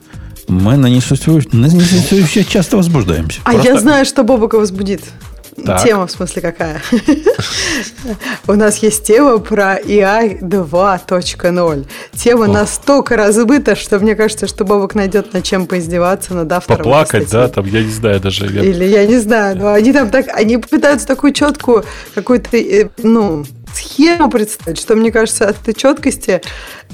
Мы 0.49 0.79
на 0.79 0.87
несуществующее, 0.87 1.51
на 1.53 1.67
несуществующее 1.67 2.45
часто 2.45 2.79
возбуждаемся. 2.79 3.41
А 3.45 3.51
Просто- 3.51 3.69
я 3.69 3.79
знаю, 3.79 4.07
что 4.07 4.23
Бобука 4.23 4.57
возбудит. 4.57 5.03
Так. 5.65 5.83
Тема, 5.83 6.07
в 6.07 6.11
смысле, 6.11 6.43
какая? 6.43 6.83
У 8.47 8.53
нас 8.53 8.79
есть 8.79 9.05
тема 9.05 9.39
про 9.39 9.79
AI 9.79 10.41
2.0. 10.41 11.87
Тема 12.15 12.47
настолько 12.47 13.17
разбыта, 13.17 13.75
что 13.75 13.99
мне 13.99 14.15
кажется, 14.15 14.47
что 14.47 14.65
Бобук 14.65 14.95
найдет 14.95 15.33
над 15.33 15.45
чем 15.45 15.67
поиздеваться 15.67 16.35
над 16.35 16.53
автором. 16.53 16.79
Поплакать, 16.79 17.31
да, 17.31 17.49
там, 17.49 17.67
я 17.67 17.83
не 17.83 17.91
знаю 17.91 18.21
даже. 18.21 18.47
Или 18.47 18.85
я 18.85 19.07
не 19.07 19.19
знаю, 19.19 19.57
но 19.57 19.73
они 19.73 19.93
там 19.93 20.11
так, 20.11 20.27
они 20.35 20.59
пытаются 20.59 21.07
такую 21.07 21.33
четкую 21.33 21.85
какую-то, 22.15 22.57
э, 22.57 22.89
ну, 22.99 23.45
схему 23.75 24.31
представить, 24.31 24.79
что 24.79 24.95
мне 24.97 25.11
кажется 25.13 25.49
от 25.49 25.61
этой 25.61 25.75
четкости, 25.75 26.41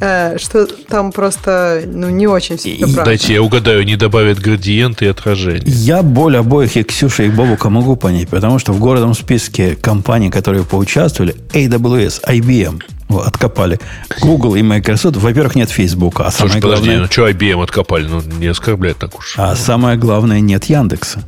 э, 0.01 0.37
что 0.39 0.67
там 0.67 1.13
просто, 1.13 1.83
ну, 1.87 2.11
не 2.11 2.27
очень 2.27 2.57
все 2.57 2.71
И- 2.71 2.81
правда. 2.83 3.05
Дайте 3.05 3.35
я 3.35 3.43
угадаю, 3.43 3.85
не 3.85 3.97
добавят 3.97 4.39
градиенты 4.39 5.05
и 5.05 5.09
отражения. 5.09 5.63
Я 5.67 6.03
боль 6.03 6.37
обоих 6.37 6.77
и 6.77 6.83
Ксюши, 6.83 7.27
и 7.27 7.31
Бобука 7.31 7.71
могу 7.71 7.97
понять, 7.97 8.29
потому 8.29 8.59
что 8.59 8.73
в 8.73 8.79
городом 8.81 9.15
списке 9.15 9.77
компаний, 9.77 10.31
которые 10.31 10.65
поучаствовали, 10.65 11.35
AWS, 11.53 12.23
IBM, 12.27 12.83
откопали, 13.21 13.79
Google 14.23 14.55
и 14.57 14.63
Microsoft, 14.63 15.17
во-первых, 15.19 15.55
нет 15.55 15.71
Facebook, 15.71 16.21
а 16.21 16.31
Слушай, 16.31 16.53
самое 16.55 16.63
подожди, 16.63 16.85
главное, 16.87 17.07
ну 17.07 17.13
что 17.13 17.29
IBM 17.29 17.63
откопали? 17.63 18.07
Ну, 18.07 18.23
не 18.39 18.47
оскорбляет 18.47 18.99
так 18.99 19.19
уж. 19.19 19.35
а 19.37 19.55
самое 19.55 19.97
главное, 19.99 20.41
нет 20.41 20.65
Яндекса. 20.65 21.23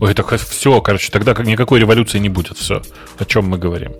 Ой, 0.00 0.14
так 0.14 0.36
все, 0.36 0.80
короче, 0.80 1.10
тогда 1.10 1.34
как 1.34 1.46
никакой 1.46 1.80
революции 1.80 2.18
не 2.18 2.28
будет. 2.28 2.56
Все, 2.58 2.82
о 3.18 3.24
чем 3.24 3.48
мы 3.48 3.58
говорим. 3.58 3.92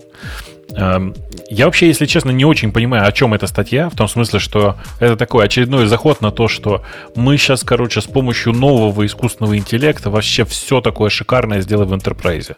Эм, 0.73 1.13
Я 1.49 1.65
вообще, 1.65 1.87
если 1.87 2.07
честно, 2.07 2.31
не 2.31 2.43
очень 2.43 2.71
понимаю, 2.71 3.07
о 3.07 3.11
чем 3.11 3.33
эта 3.33 3.45
статья, 3.45 3.89
в 3.89 3.95
том 3.95 4.07
смысле, 4.07 4.39
что 4.39 4.77
это 4.99 5.15
такой 5.15 5.45
очередной 5.45 5.85
заход 5.85 6.21
на 6.21 6.31
то, 6.31 6.47
что 6.47 6.83
мы 7.15 7.37
сейчас, 7.37 7.63
короче, 7.63 8.01
с 8.01 8.05
помощью 8.05 8.51
нового 8.53 9.05
искусственного 9.05 9.57
интеллекта 9.57 10.09
вообще 10.09 10.43
все 10.43 10.81
такое 10.81 11.09
шикарное 11.11 11.61
сделаем 11.61 11.89
в 11.89 11.93
enterprise. 11.93 12.55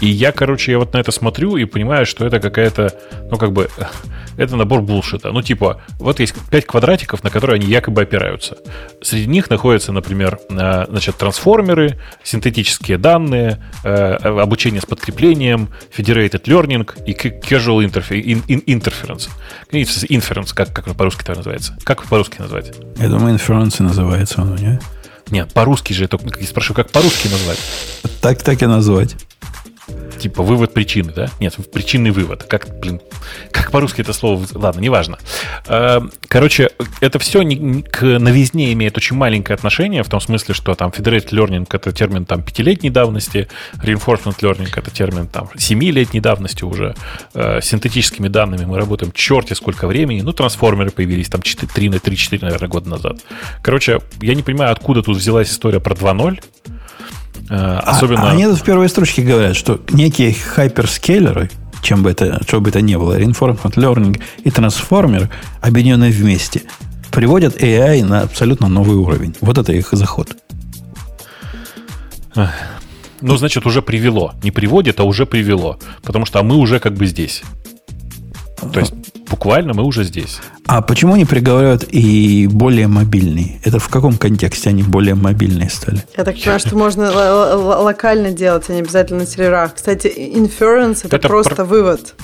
И 0.00 0.06
я, 0.08 0.32
короче, 0.32 0.72
я 0.72 0.78
вот 0.78 0.92
на 0.94 0.98
это 0.98 1.12
смотрю 1.12 1.56
и 1.56 1.64
понимаю, 1.64 2.06
что 2.06 2.26
это 2.26 2.40
какая-то, 2.40 2.92
ну, 3.30 3.36
как 3.36 3.52
бы, 3.52 3.68
это 4.36 4.56
набор 4.56 4.82
булшита. 4.82 5.30
Ну, 5.32 5.40
типа, 5.42 5.80
вот 5.98 6.20
есть 6.20 6.34
пять 6.50 6.66
квадратиков, 6.66 7.22
на 7.24 7.30
которые 7.30 7.56
они 7.56 7.66
якобы 7.66 8.02
опираются. 8.02 8.58
Среди 9.00 9.26
них 9.26 9.48
находятся, 9.48 9.92
например, 9.92 10.38
э, 10.50 10.86
значит, 10.88 11.16
трансформеры, 11.16 11.98
синтетические 12.22 12.98
данные, 12.98 13.62
э, 13.84 14.14
обучение 14.14 14.80
с 14.80 14.86
подкреплением, 14.86 15.68
federated 15.96 16.42
learning 16.44 17.04
и 17.06 17.14
casual 17.30 17.84
interfe- 17.84 18.20
in- 18.22 18.42
in- 18.48 18.64
interference. 18.66 19.28
Inference, 19.72 20.54
как, 20.54 20.72
как 20.72 20.94
по-русски 20.96 21.22
это 21.22 21.34
называется? 21.34 21.76
Как 21.84 22.04
по-русски 22.04 22.40
назвать? 22.40 22.72
Я 22.96 23.08
думаю, 23.08 23.34
инференции 23.34 23.82
называется 23.82 24.42
он, 24.42 24.56
не? 24.56 24.80
Нет, 25.30 25.52
по-русски 25.52 25.92
же, 25.92 26.02
я 26.04 26.08
только 26.08 26.44
спрашиваю, 26.44 26.76
как 26.76 26.90
по-русски 26.90 27.28
назвать? 27.28 27.58
Так, 28.20 28.42
так 28.42 28.62
и 28.62 28.66
назвать. 28.66 29.14
Типа 30.18 30.42
вывод 30.42 30.74
причины, 30.74 31.12
да? 31.14 31.30
Нет, 31.38 31.54
причинный 31.72 32.10
вывод. 32.10 32.42
Как, 32.44 32.80
блин, 32.80 33.00
как 33.52 33.70
по-русски 33.70 34.00
это 34.00 34.12
слово... 34.12 34.44
Ладно, 34.54 34.80
неважно. 34.80 35.18
Э, 35.68 36.00
Короче, 36.26 36.70
это 37.00 37.18
все 37.20 37.44
к 37.90 38.02
новизне 38.02 38.72
имеет 38.72 38.96
очень 38.96 39.16
маленькое 39.16 39.54
отношение, 39.54 40.02
в 40.02 40.08
том 40.08 40.20
смысле, 40.20 40.54
что 40.54 40.74
там 40.74 40.90
federated 40.90 41.30
learning— 41.30 41.66
это 41.72 41.92
термин 41.92 42.24
там 42.24 42.42
пятилетней 42.42 42.90
давности, 42.90 43.48
reinforcement 43.82 44.38
learning— 44.40 44.68
это 44.76 44.90
термин 44.90 45.28
там 45.28 45.50
семилетней 45.56 46.20
давности 46.20 46.64
уже. 46.64 46.94
Э, 47.34 47.60
С 47.60 47.66
синтетическими 47.66 48.26
данными 48.28 48.64
мы 48.64 48.76
работаем 48.76 49.12
черти 49.12 49.54
сколько 49.54 49.86
времени. 49.86 50.20
Ну, 50.22 50.32
трансформеры 50.32 50.90
появились 50.90 51.28
там 51.28 51.42
4, 51.42 51.68
3, 51.72 51.88
3-4, 51.88 52.38
наверное, 52.42 52.68
года 52.68 52.88
назад. 52.90 53.18
Короче, 53.62 54.00
я 54.20 54.34
не 54.34 54.42
понимаю, 54.42 54.72
откуда 54.72 55.02
тут 55.02 55.16
взялась 55.16 55.50
история 55.50 55.78
про 55.80 55.94
2.0. 55.94 56.42
Э, 57.50 57.54
А- 57.54 57.78
Особенно... 57.90 58.28
А, 58.28 58.30
они 58.30 58.44
тут 58.44 58.58
в 58.58 58.62
первой 58.62 58.88
строчке 58.88 59.22
говорят, 59.22 59.56
что 59.56 59.80
некие 59.90 60.32
хайперскейлеры, 60.34 61.50
чем 61.82 62.02
бы 62.02 62.10
это, 62.10 62.40
что 62.46 62.60
бы 62.60 62.70
это 62.70 62.80
ни 62.80 62.96
было, 62.96 63.18
reinforcement 63.18 63.74
learning 63.74 64.20
и 64.44 64.50
трансформер, 64.50 65.30
объединенные 65.60 66.12
вместе, 66.12 66.62
приводят 67.10 67.62
AI 67.62 68.04
на 68.04 68.22
абсолютно 68.22 68.68
новый 68.68 68.96
уровень. 68.96 69.34
Вот 69.40 69.58
это 69.58 69.72
их 69.72 69.88
заход. 69.92 70.36
Ну, 73.20 73.36
значит, 73.36 73.66
уже 73.66 73.82
привело. 73.82 74.34
Не 74.42 74.50
приводит, 74.50 75.00
а 75.00 75.04
уже 75.04 75.26
привело. 75.26 75.78
Потому 76.02 76.24
что 76.24 76.38
а 76.38 76.42
мы 76.42 76.56
уже 76.56 76.78
как 76.78 76.94
бы 76.94 77.06
здесь. 77.06 77.42
То 78.72 78.80
есть, 78.80 78.92
буквально 79.30 79.74
мы 79.74 79.82
уже 79.84 80.04
здесь. 80.04 80.38
А 80.66 80.82
почему 80.82 81.14
они 81.14 81.24
приговаривают 81.24 81.84
и 81.90 82.46
более 82.50 82.88
мобильные? 82.88 83.60
Это 83.64 83.78
в 83.78 83.88
каком 83.88 84.16
контексте 84.16 84.70
они 84.70 84.82
более 84.82 85.14
мобильные 85.14 85.70
стали? 85.70 86.02
Я 86.16 86.24
так 86.24 86.34
понимаю, 86.36 86.60
что 86.60 86.76
можно 86.76 87.10
локально 87.82 88.30
делать, 88.30 88.64
а 88.68 88.72
не 88.72 88.80
обязательно 88.80 89.20
на 89.20 89.26
серверах. 89.26 89.74
Кстати, 89.74 90.06
inference 90.06 91.00
это, 91.04 91.16
Это 91.16 91.28
просто 91.28 91.54
про- 91.56 91.64
вывод. 91.64 92.14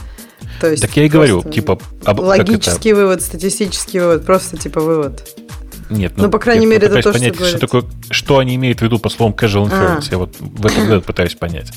То 0.60 0.70
есть 0.70 0.82
Так 0.82 0.97
я 0.97 1.05
и 1.05 1.09
говорю, 1.09 1.43
типа, 1.43 1.78
об- 2.05 2.20
логический 2.20 2.93
вывод, 2.93 3.22
статистический 3.22 3.98
вывод, 4.01 4.24
просто 4.24 4.56
типа 4.56 4.81
вывод. 4.81 5.28
Нет, 5.90 6.12
Ну, 6.16 6.31
по 6.31 6.39
крайней 6.39 6.66
мере, 6.66 6.86
это 6.86 6.97
то, 6.97 7.01
что 7.02 7.12
понять, 7.12 7.36
говорится. 7.36 7.59
такое, 7.59 7.85
что 8.11 8.39
они 8.39 8.55
имеют 8.55 8.81
в 8.81 8.82
виду 8.82 8.98
по 8.98 9.09
словам 9.11 9.35
casual 9.35 9.69
inference. 9.70 10.06
А. 10.09 10.12
Я 10.12 10.19
вот 10.19 10.35
в 10.39 10.66
этом 10.66 10.86
году 10.86 11.02
пытаюсь 11.02 11.35
понять. 11.35 11.73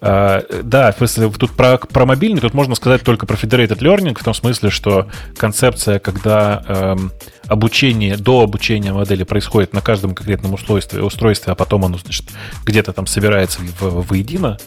А, 0.00 0.44
да, 0.62 0.92
в 0.92 0.98
смысле, 0.98 1.30
тут 1.30 1.52
про, 1.52 1.78
про 1.78 2.06
мобильный, 2.06 2.40
тут 2.40 2.54
можно 2.54 2.74
сказать 2.74 3.02
только 3.02 3.26
про 3.26 3.36
federated 3.36 3.78
learning, 3.78 4.18
в 4.18 4.24
том 4.24 4.34
смысле, 4.34 4.70
что 4.70 5.08
концепция, 5.36 5.98
когда 5.98 6.62
эм, 6.68 7.12
обучение, 7.48 8.16
до 8.16 8.42
обучения 8.42 8.92
модели 8.92 9.24
происходит 9.24 9.72
на 9.72 9.80
каждом 9.80 10.14
конкретном 10.14 10.54
устройстве, 10.54 11.02
устройстве 11.02 11.52
а 11.52 11.56
потом 11.56 11.84
оно, 11.84 11.98
значит, 11.98 12.26
где-то 12.64 12.92
там 12.92 13.06
собирается 13.06 13.60
в, 13.80 14.06
воедино, 14.08 14.58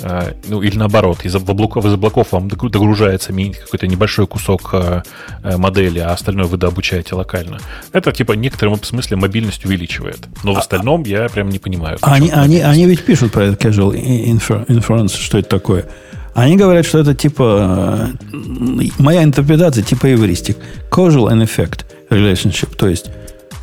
э, 0.00 0.32
ну, 0.48 0.62
или 0.62 0.76
наоборот, 0.76 1.24
из 1.24 1.34
облаков, 1.34 1.84
из 1.84 1.92
облаков 1.92 2.32
вам 2.32 2.48
догру- 2.48 2.70
догружается 2.70 3.32
какой-то 3.32 3.86
небольшой 3.86 4.26
кусок 4.26 4.70
э, 4.72 5.02
э, 5.42 5.56
модели, 5.56 5.98
а 5.98 6.12
остальное 6.12 6.46
вы 6.46 6.56
дообучаете 6.56 7.14
локально. 7.14 7.58
Это, 7.92 8.12
типа, 8.12 8.32
в 8.32 8.36
некотором 8.36 8.82
смысле 8.82 9.16
мобильность 9.16 9.64
увеличивает. 9.64 10.18
Но 10.42 10.54
в 10.54 10.58
остальном 10.58 11.02
я 11.04 11.28
прям 11.28 11.50
не 11.50 11.58
понимаю. 11.58 11.98
А 12.00 12.14
Они, 12.14 12.30
они, 12.30 12.60
они 12.60 12.86
ведь 12.86 13.04
пишут 13.04 13.32
про 13.32 13.44
это 13.44 13.68
casual 13.68 13.92
infer- 13.94 14.66
inference, 14.66 15.16
что 15.16 15.38
это 15.38 15.48
такое. 15.48 15.86
Они 16.34 16.56
говорят, 16.56 16.86
что 16.86 16.98
это 16.98 17.14
типа... 17.14 18.08
э, 18.32 18.86
Моя 18.98 19.24
интерпретация 19.24 19.82
типа 19.82 20.06
эвристик. 20.12 20.56
Causal 20.90 21.28
and 21.30 21.42
effect 21.44 21.84
relationship. 22.10 22.76
То 22.76 22.88
есть 22.88 23.10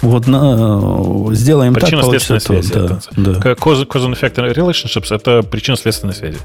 вот 0.02 0.28
на, 0.28 1.34
сделаем 1.34 1.74
так, 1.74 1.84
Причинно-следственная 1.84 2.42
получится 2.42 2.74
то. 2.74 2.88
связь. 2.88 3.08
Да, 3.16 3.32
да. 3.32 3.40
это. 3.40 3.56
Cause, 3.56 3.88
cause 3.88 4.06
and 4.06 4.14
effect 4.14 4.36
relationships 4.54 5.14
это 5.14 5.42
причинно-следственная 5.42 6.14
связи. 6.14 6.38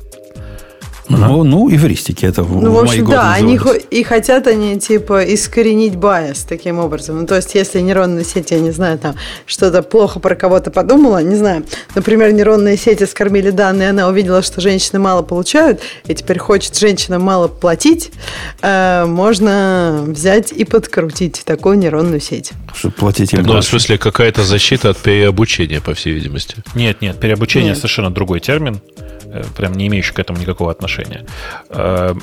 Ну, 1.09 1.43
ну, 1.45 1.69
эвристики 1.71 2.25
это 2.25 2.43
в, 2.43 2.61
Ну, 2.63 2.71
в 2.71 2.75
в 2.75 2.77
мои 2.77 2.83
общем, 2.85 3.05
годы 3.05 3.17
да, 3.17 3.33
они 3.35 3.59
и 3.91 4.03
хотят 4.03 4.47
они, 4.47 4.79
типа, 4.79 5.23
искоренить 5.35 5.97
байс 5.97 6.45
таким 6.49 6.79
образом. 6.79 7.21
Ну, 7.21 7.27
то 7.27 7.35
есть, 7.37 7.55
если 7.55 7.81
нейронная 7.81 8.25
сеть, 8.25 8.51
я 8.51 8.61
не 8.61 8.71
знаю, 8.71 8.99
там, 8.99 9.17
что-то 9.47 9.83
плохо 9.83 10.21
про 10.21 10.35
кого-то 10.37 10.71
подумала, 10.71 11.23
не 11.23 11.35
знаю, 11.35 11.65
например, 11.95 12.33
нейронные 12.33 12.77
сети 12.77 13.05
скормили 13.05 13.51
данные, 13.51 13.91
она 13.91 14.09
увидела, 14.09 14.43
что 14.43 14.61
женщины 14.61 14.99
мало 15.01 15.23
получают, 15.23 15.81
и 16.07 16.15
теперь 16.15 16.39
хочет 16.39 16.79
женщинам 16.79 17.23
мало 17.23 17.49
платить, 17.49 18.11
э, 18.63 19.05
можно 19.07 20.05
взять 20.07 20.53
и 20.53 20.65
подкрутить 20.65 21.43
такую 21.45 21.79
нейронную 21.79 22.21
сеть. 22.21 22.53
Чтобы 22.75 22.95
платить 22.95 23.33
им 23.33 23.41
Ну, 23.41 23.45
в 23.45 23.53
больше. 23.55 23.71
смысле, 23.71 23.99
какая-то 23.99 24.45
защита 24.45 24.91
от 24.91 24.99
переобучения, 24.99 25.81
по 25.81 25.95
всей 25.95 26.13
видимости. 26.13 26.57
Нет, 26.75 27.03
нет, 27.03 27.19
переобучение 27.19 27.71
Нет. 27.71 27.77
совершенно 27.77 28.11
другой 28.11 28.41
термин, 28.41 28.81
прям 29.57 29.73
не 29.73 29.87
имеющий 29.87 30.13
к 30.13 30.19
этому 30.19 30.39
никакого 30.39 30.71
отношения. 30.71 31.27
Э, 31.71 32.15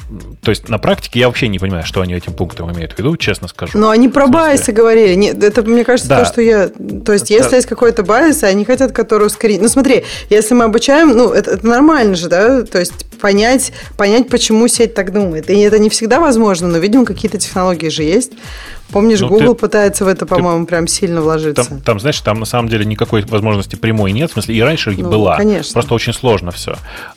То 0.42 0.50
есть 0.50 0.70
на 0.70 0.78
практике 0.78 1.20
я 1.20 1.28
вообще 1.28 1.48
не 1.48 1.60
понимаю, 1.60 1.86
что 1.86 2.02
они 2.02 2.14
этим 2.14 2.34
пунктом 2.34 2.72
имеют 2.72 2.94
в 2.94 2.98
виду, 2.98 3.18
честно 3.18 3.48
скажу. 3.48 3.78
Но 3.78 3.90
они 3.90 4.10
про 4.10 4.28
bias 4.28 4.63
ы 4.63 4.72
говорили. 4.72 5.16
Нет, 5.16 5.44
это, 5.44 5.64
мне 5.64 5.84
кажется, 5.84 6.10
Да. 6.10 6.20
то, 6.20 6.26
что 6.26 6.42
я... 6.42 6.70
То 6.70 7.14
есть, 7.14 7.30
если 7.30 7.56
есть 7.56 7.68
какой-то 7.68 8.04
bias, 8.04 8.44
они 8.44 8.66
хотят 8.66 8.92
который 8.92 9.28
ускорить... 9.28 9.62
Ну, 9.62 9.68
смотри, 9.68 10.04
если 10.30 10.54
мы 10.54 10.66
обучаем, 10.66 11.10
ну, 11.10 11.32
это, 11.32 11.52
это 11.52 11.68
нормально 11.68 12.16
же, 12.16 12.28
да? 12.28 12.64
То 12.64 12.80
есть, 12.80 13.06
понять, 13.20 13.72
понять, 13.98 14.30
почему 14.30 14.68
сеть 14.68 14.94
так 14.94 15.14
думает. 15.14 15.50
И 15.50 15.60
это 15.60 15.80
не 15.80 15.90
всегда 15.90 16.20
возможно, 16.20 16.68
но, 16.68 16.78
видимо, 16.78 17.06
какие-то 17.06 17.38
технологии 17.38 17.90
же 17.90 18.04
есть. 18.04 18.34
Помнишь, 18.92 19.20
Ну, 19.20 19.28
Google 19.28 19.54
ты- 19.56 19.62
пытается 19.62 20.06
в 20.06 20.08
это, 20.08 20.26
по-моему, 20.26 20.66
прям 20.66 20.88
сильно 20.88 21.22
вложиться. 21.22 21.64
Там, 21.64 21.82
там, 21.82 22.00
знаешь, 22.00 22.20
там 22.22 22.40
на 22.40 22.46
самом 22.46 22.70
деле 22.70 22.86
никакой 22.86 23.22
возможности 23.24 23.76
прямой 23.76 24.12
нет. 24.12 24.30
В 24.32 24.34
смысле, 24.34 24.56
и 24.56 24.62
раньше 24.62 24.96
Ну, 24.98 25.10
была. 25.10 25.38
конечно. 25.38 25.74
Просто 25.74 25.94
очень 25.94 26.14
сложно 26.14 26.52
все. 26.52 26.76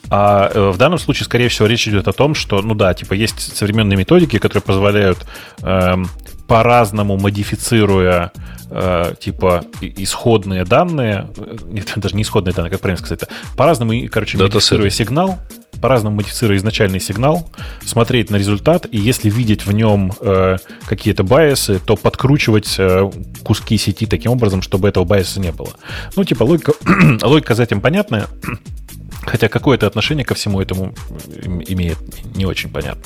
А 0.09 0.51
э, 0.53 0.69
в 0.69 0.77
данном 0.77 0.99
случае, 0.99 1.25
скорее 1.25 1.49
всего, 1.49 1.67
речь 1.67 1.87
идет 1.87 2.07
о 2.07 2.13
том, 2.13 2.35
что, 2.35 2.61
ну 2.61 2.75
да, 2.75 2.93
типа, 2.93 3.13
есть 3.13 3.55
современные 3.57 3.97
методики, 3.97 4.37
которые 4.37 4.61
позволяют 4.63 5.17
эм, 5.61 6.07
по-разному 6.47 7.17
модифицируя 7.17 8.31
э, 8.69 9.13
типа 9.19 9.63
исходные 9.81 10.65
данные, 10.65 11.27
э, 11.37 11.55
нет, 11.67 11.91
даже 11.95 12.15
не 12.15 12.21
исходные 12.23 12.53
данные, 12.53 12.71
как 12.71 12.81
правильно 12.81 13.03
сказать, 13.03 13.27
по-разному, 13.55 13.93
короче, 14.11 14.37
Data 14.37 14.43
модифицируя 14.43 14.89
сигнал, 14.89 15.39
по-разному 15.83 16.15
модифицируя 16.15 16.57
изначальный 16.57 17.01
сигнал, 17.01 17.49
смотреть 17.85 18.29
на 18.29 18.37
результат, 18.37 18.87
и 18.89 18.97
если 18.97 19.29
видеть 19.29 19.65
в 19.65 19.73
нем 19.73 20.13
э, 20.21 20.55
какие-то 20.85 21.23
байесы, 21.25 21.81
то 21.85 21.97
подкручивать 21.97 22.75
э, 22.77 23.11
куски 23.43 23.77
сети 23.77 24.05
таким 24.05 24.31
образом, 24.31 24.61
чтобы 24.61 24.87
этого 24.87 25.03
байеса 25.03 25.41
не 25.41 25.51
было. 25.51 25.71
Ну, 26.15 26.23
типа, 26.23 26.43
логика, 26.43 26.71
логика 27.21 27.53
за 27.53 27.63
этим 27.63 27.81
понятная, 27.81 28.27
хотя 29.25 29.49
какое-то 29.49 29.85
отношение 29.85 30.23
ко 30.23 30.35
всему 30.35 30.61
этому 30.61 30.95
имеет 31.43 31.97
не 32.33 32.45
очень 32.45 32.69
понятно. 32.69 33.03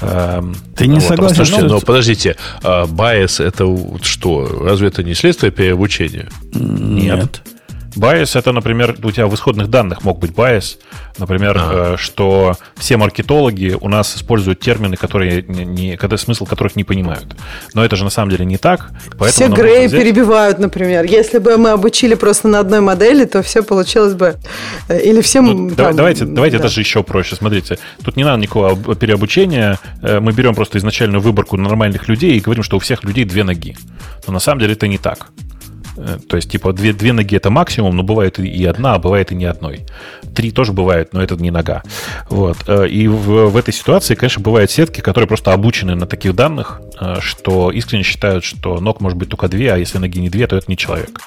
Эм, 0.00 0.56
Ты 0.74 0.88
не 0.88 0.98
вот, 0.98 1.04
согласен? 1.04 1.36
Слушайте, 1.36 1.62
но 1.68 1.78
подождите, 1.78 2.36
а 2.64 2.86
байес 2.86 3.38
это 3.38 3.64
что? 4.02 4.64
Разве 4.64 4.88
это 4.88 5.04
не 5.04 5.14
следствие 5.14 5.52
переобучения? 5.52 6.28
Нет. 6.54 7.42
Байес 7.96 8.36
это, 8.36 8.52
например, 8.52 8.96
у 9.02 9.10
тебя 9.10 9.26
в 9.26 9.34
исходных 9.34 9.68
данных 9.68 10.02
мог 10.02 10.18
быть 10.18 10.34
байес. 10.34 10.78
Например, 11.18 11.56
а. 11.58 11.96
что 11.96 12.56
все 12.76 12.96
маркетологи 12.96 13.76
у 13.80 13.88
нас 13.88 14.16
используют 14.16 14.60
термины, 14.60 14.96
которые 14.96 15.42
не, 15.42 15.96
когда 15.96 16.16
смысл 16.16 16.46
которых 16.46 16.76
не 16.76 16.84
понимают. 16.84 17.36
Но 17.72 17.84
это 17.84 17.96
же 17.96 18.04
на 18.04 18.10
самом 18.10 18.30
деле 18.30 18.44
не 18.44 18.56
так. 18.56 18.90
Все 19.28 19.48
Грей 19.48 19.86
взять... 19.86 20.00
перебивают, 20.00 20.58
например. 20.58 21.04
Если 21.04 21.38
бы 21.38 21.56
мы 21.56 21.70
обучили 21.70 22.14
просто 22.14 22.48
на 22.48 22.60
одной 22.60 22.80
модели, 22.80 23.24
то 23.24 23.42
все 23.42 23.62
получилось 23.62 24.14
бы. 24.14 24.36
Э, 24.88 25.00
или 25.00 25.20
всем. 25.20 25.46
Ну, 25.46 25.68
там, 25.68 25.76
давай, 25.76 25.94
давайте, 25.94 26.24
давайте 26.24 26.56
да. 26.56 26.64
даже 26.64 26.80
еще 26.80 27.02
проще. 27.02 27.36
Смотрите, 27.36 27.78
тут 28.04 28.16
не 28.16 28.24
надо 28.24 28.42
никакого 28.42 28.94
переобучения. 28.96 29.78
Э, 30.02 30.20
мы 30.20 30.32
берем 30.32 30.54
просто 30.54 30.78
изначальную 30.78 31.20
выборку 31.20 31.56
нормальных 31.56 32.08
людей 32.08 32.36
и 32.36 32.40
говорим, 32.40 32.62
что 32.62 32.76
у 32.76 32.80
всех 32.80 33.04
людей 33.04 33.24
две 33.24 33.44
ноги. 33.44 33.76
Но 34.26 34.32
на 34.32 34.40
самом 34.40 34.60
деле 34.60 34.72
это 34.72 34.88
не 34.88 34.98
так. 34.98 35.28
Э, 35.96 36.18
то 36.28 36.36
есть, 36.36 36.50
типа, 36.50 36.72
две, 36.72 36.92
две 36.92 37.12
ноги 37.12 37.36
это 37.36 37.50
максимум, 37.50 37.96
но 37.96 38.02
бывает 38.02 38.38
и 38.38 38.64
одна, 38.64 38.94
а 38.94 38.98
бывает 38.98 39.32
и 39.32 39.34
не 39.34 39.44
одной. 39.44 39.86
Три 40.34 40.50
тоже 40.50 40.72
бывает, 40.72 41.12
но 41.12 41.22
это 41.22 41.36
не 41.36 41.50
нога. 41.50 41.82
Вот. 42.28 42.56
Э, 42.66 42.88
и 42.88 43.08
в, 43.08 43.48
в 43.48 43.56
этой 43.56 43.72
ситуации, 43.72 44.14
конечно, 44.14 44.42
бывают 44.42 44.70
сетки, 44.70 45.00
которые 45.00 45.28
просто 45.28 45.52
обучены 45.52 45.94
на 45.94 46.06
таких 46.06 46.34
данных, 46.34 46.80
э, 47.00 47.16
что 47.20 47.70
искренне 47.70 48.02
считают, 48.02 48.44
что 48.44 48.80
ног 48.80 49.00
может 49.00 49.18
быть 49.18 49.28
только 49.28 49.48
две, 49.48 49.72
а 49.72 49.76
если 49.76 49.98
ноги 49.98 50.18
не 50.18 50.30
две, 50.30 50.46
то 50.46 50.56
это 50.56 50.66
не 50.68 50.76
человек. 50.76 51.20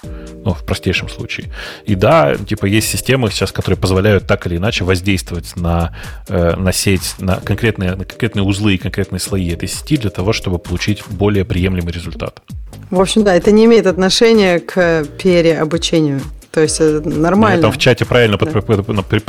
Ну, 0.44 0.54
в 0.54 0.66
простейшем 0.66 1.10
случае. 1.10 1.52
И 1.86 1.96
да, 1.96 2.36
типа, 2.36 2.66
есть 2.66 2.88
системы 2.88 3.30
сейчас, 3.32 3.52
которые 3.52 3.78
позволяют 3.78 4.28
так 4.28 4.48
или 4.48 4.58
иначе 4.58 4.84
воздействовать 4.84 5.56
на, 5.58 5.94
на 6.30 6.72
сеть, 6.72 7.16
на 7.20 7.36
конкретные, 7.36 7.96
на 7.96 8.06
конкретные 8.06 8.44
узлы 8.44 8.76
и 8.76 8.78
конкретные 8.78 9.20
слои 9.20 9.50
этой 9.52 9.68
сети 9.68 9.98
для 9.98 10.10
того, 10.10 10.32
чтобы 10.32 10.58
получить 10.58 11.04
более 11.10 11.44
приемлемый 11.44 11.92
результат. 11.92 12.42
В 12.90 13.02
общем, 13.02 13.24
да, 13.24 13.36
это 13.36 13.52
не 13.52 13.66
имеет 13.66 13.88
отношения 13.88 14.60
к 14.60 15.06
переобучению. 15.22 16.22
То 16.52 16.62
есть 16.62 16.80
нормально. 16.80 17.62
Там 17.62 17.72
в 17.72 17.78
чате 17.78 18.06
правильно 18.06 18.38
да. 18.38 18.48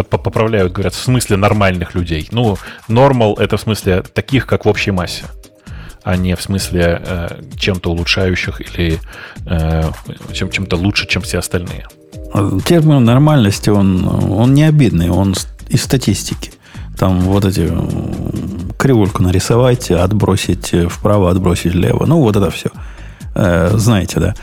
поправляют, 0.03 0.73
говорят, 0.73 0.95
в 0.95 1.03
смысле 1.03 1.37
нормальных 1.37 1.95
людей. 1.95 2.27
Ну, 2.31 2.57
нормал 2.89 3.35
это 3.35 3.59
в 3.59 3.61
смысле 3.61 4.03
таких, 4.15 4.47
как 4.47 4.65
в 4.65 4.69
общей 4.69 4.93
массе, 4.93 5.25
а 6.03 6.17
не 6.17 6.35
в 6.37 6.41
смысле 6.41 7.03
э, 7.05 7.43
чем-то 7.57 7.91
улучшающих 7.91 8.63
или 8.63 8.99
э, 9.45 9.83
чем- 10.33 10.51
чем-то 10.51 10.77
лучше, 10.77 11.07
чем 11.07 11.21
все 11.21 11.39
остальные. 11.39 11.87
Термин 12.65 13.05
нормальности, 13.05 13.69
он, 13.69 14.07
он 14.07 14.55
не 14.55 14.65
обидный, 14.65 15.11
он 15.11 15.35
из 15.69 15.83
статистики. 15.83 16.53
Там 16.99 17.21
вот 17.21 17.45
эти 17.45 17.71
кривульку 18.79 19.23
нарисовать, 19.23 19.91
отбросить 19.91 20.73
вправо, 20.91 21.31
отбросить 21.31 21.75
влево. 21.75 22.07
Ну, 22.07 22.21
вот 22.23 22.37
это 22.37 22.51
все. 22.51 22.71
Э, 23.39 23.71
знаете, 23.75 24.19
да. 24.19 24.35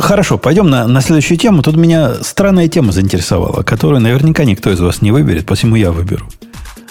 Хорошо, 0.00 0.36
пойдем 0.36 0.68
на, 0.68 0.86
на 0.88 1.00
следующую 1.00 1.38
тему. 1.38 1.62
Тут 1.62 1.76
меня 1.76 2.14
странная 2.22 2.68
тема 2.68 2.90
заинтересовала, 2.90 3.62
которую 3.62 4.00
наверняка 4.00 4.44
никто 4.44 4.70
из 4.70 4.80
вас 4.80 5.00
не 5.00 5.12
выберет, 5.12 5.46
посему 5.46 5.76
я 5.76 5.92
выберу. 5.92 6.28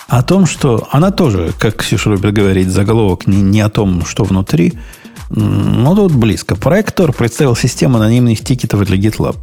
О 0.07 0.23
том, 0.23 0.45
что 0.45 0.88
она 0.91 1.11
тоже, 1.11 1.51
как 1.59 1.75
Ксюша 1.75 2.11
любит 2.11 2.34
говорить, 2.34 2.69
заголовок 2.69 3.27
не, 3.27 3.41
не 3.41 3.59
о 3.59 3.69
том, 3.69 4.05
что 4.05 4.23
внутри, 4.23 4.73
но 5.30 5.93
тут 5.95 6.13
близко. 6.13 6.55
Проектор 6.55 7.11
представил 7.11 7.55
систему 7.55 7.97
анонимных 7.97 8.39
тикетов 8.39 8.85
для 8.85 8.97
GitLab. 8.97 9.35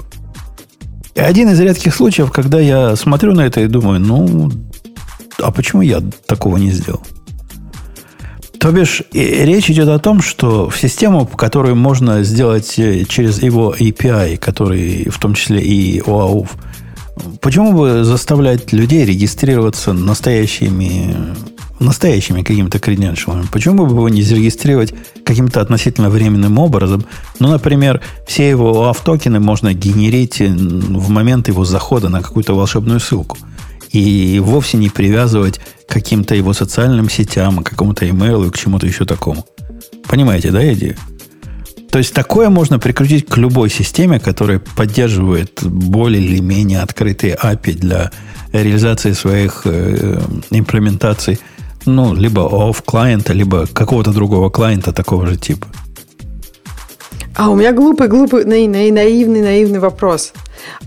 И 1.15 1.21
один 1.21 1.51
из 1.51 1.61
редких 1.61 1.95
случаев, 1.95 2.31
когда 2.31 2.59
я 2.59 2.97
смотрю 2.97 3.35
на 3.35 3.43
это 3.43 3.61
и 3.61 3.67
думаю, 3.67 4.01
ну, 4.01 4.51
а 5.39 5.51
почему 5.51 5.83
я 5.83 6.01
такого 6.27 6.57
не 6.57 6.71
сделал? 6.71 7.03
То 8.61 8.73
бишь, 8.73 9.03
речь 9.15 9.71
идет 9.71 9.89
о 9.89 9.99
том, 9.99 10.21
что 10.21 10.69
в 10.69 10.79
систему, 10.79 11.25
которую 11.25 11.77
можно 11.77 12.23
сделать 12.23 12.79
э, 12.79 13.07
через 13.09 13.43
его 13.43 13.75
API, 13.75 14.37
который 14.37 15.09
в 15.09 15.19
том 15.19 15.33
числе 15.33 15.63
и 15.63 16.01
OAuth, 16.01 16.51
почему 17.41 17.73
бы 17.73 18.05
заставлять 18.05 18.71
людей 18.75 19.07
регистрироваться 19.07 19.95
настоящими, 19.95 21.17
настоящими 21.79 22.43
какими-то 22.43 22.79
креденшалами? 22.79 23.47
Почему 23.51 23.87
бы 23.87 23.95
его 23.95 24.11
не 24.11 24.23
зарегистрировать 24.23 24.93
каким-то 25.25 25.63
относительно 25.63 26.11
временным 26.11 26.59
образом? 26.59 27.07
Ну, 27.39 27.49
например, 27.49 28.03
все 28.27 28.51
его 28.51 28.85
OAuth 28.85 28.99
токены 29.03 29.41
можно 29.41 29.73
генерить 29.73 30.39
в 30.39 31.09
момент 31.09 31.49
его 31.49 31.65
захода 31.65 32.11
на 32.11 32.21
какую-то 32.21 32.55
волшебную 32.55 33.01
ссылку– 33.01 33.39
и 33.93 34.39
вовсе 34.41 34.77
не 34.79 34.89
привязывать 34.89 35.61
к 35.87 35.93
каким-то 35.93 36.35
его 36.35 36.53
социальным 36.53 37.11
сетям, 37.11 37.63
к 37.63 37.71
какому-то 37.71 38.09
имейлу 38.09 38.47
и 38.47 38.51
к 38.51 38.59
чему-то 38.59 38.87
еще 38.87 39.05
такому. 39.05 39.45
Понимаете, 40.07 40.51
да, 40.51 40.73
идею? 40.73 40.97
То 41.91 41.99
есть 41.99 42.15
такое 42.15 42.51
можно 42.51 42.79
прикрутить 42.79 43.27
к 43.27 43.37
любой 43.37 43.69
системе, 43.69 44.21
которая 44.21 44.61
поддерживает 44.61 45.63
более 45.63 46.23
или 46.23 46.41
менее 46.41 46.83
открытые 46.83 47.37
API 47.43 47.75
для 47.75 48.13
реализации 48.53 49.13
своих 49.13 49.63
э, 49.65 50.21
имплементаций, 50.51 51.41
ну, 51.87 52.15
либо 52.15 52.43
off 52.43 52.85
клиента, 52.87 53.33
либо 53.33 53.67
какого-то 53.67 54.13
другого 54.13 54.51
клиента 54.51 54.93
такого 54.93 55.27
же 55.27 55.37
типа. 55.37 55.67
А 57.35 57.49
у 57.49 57.57
меня 57.57 57.73
глупый, 57.73 58.07
глупый, 58.07 58.45
наивный, 58.45 58.91
наивный, 58.91 59.43
наивный 59.43 59.79
вопрос. 59.81 60.33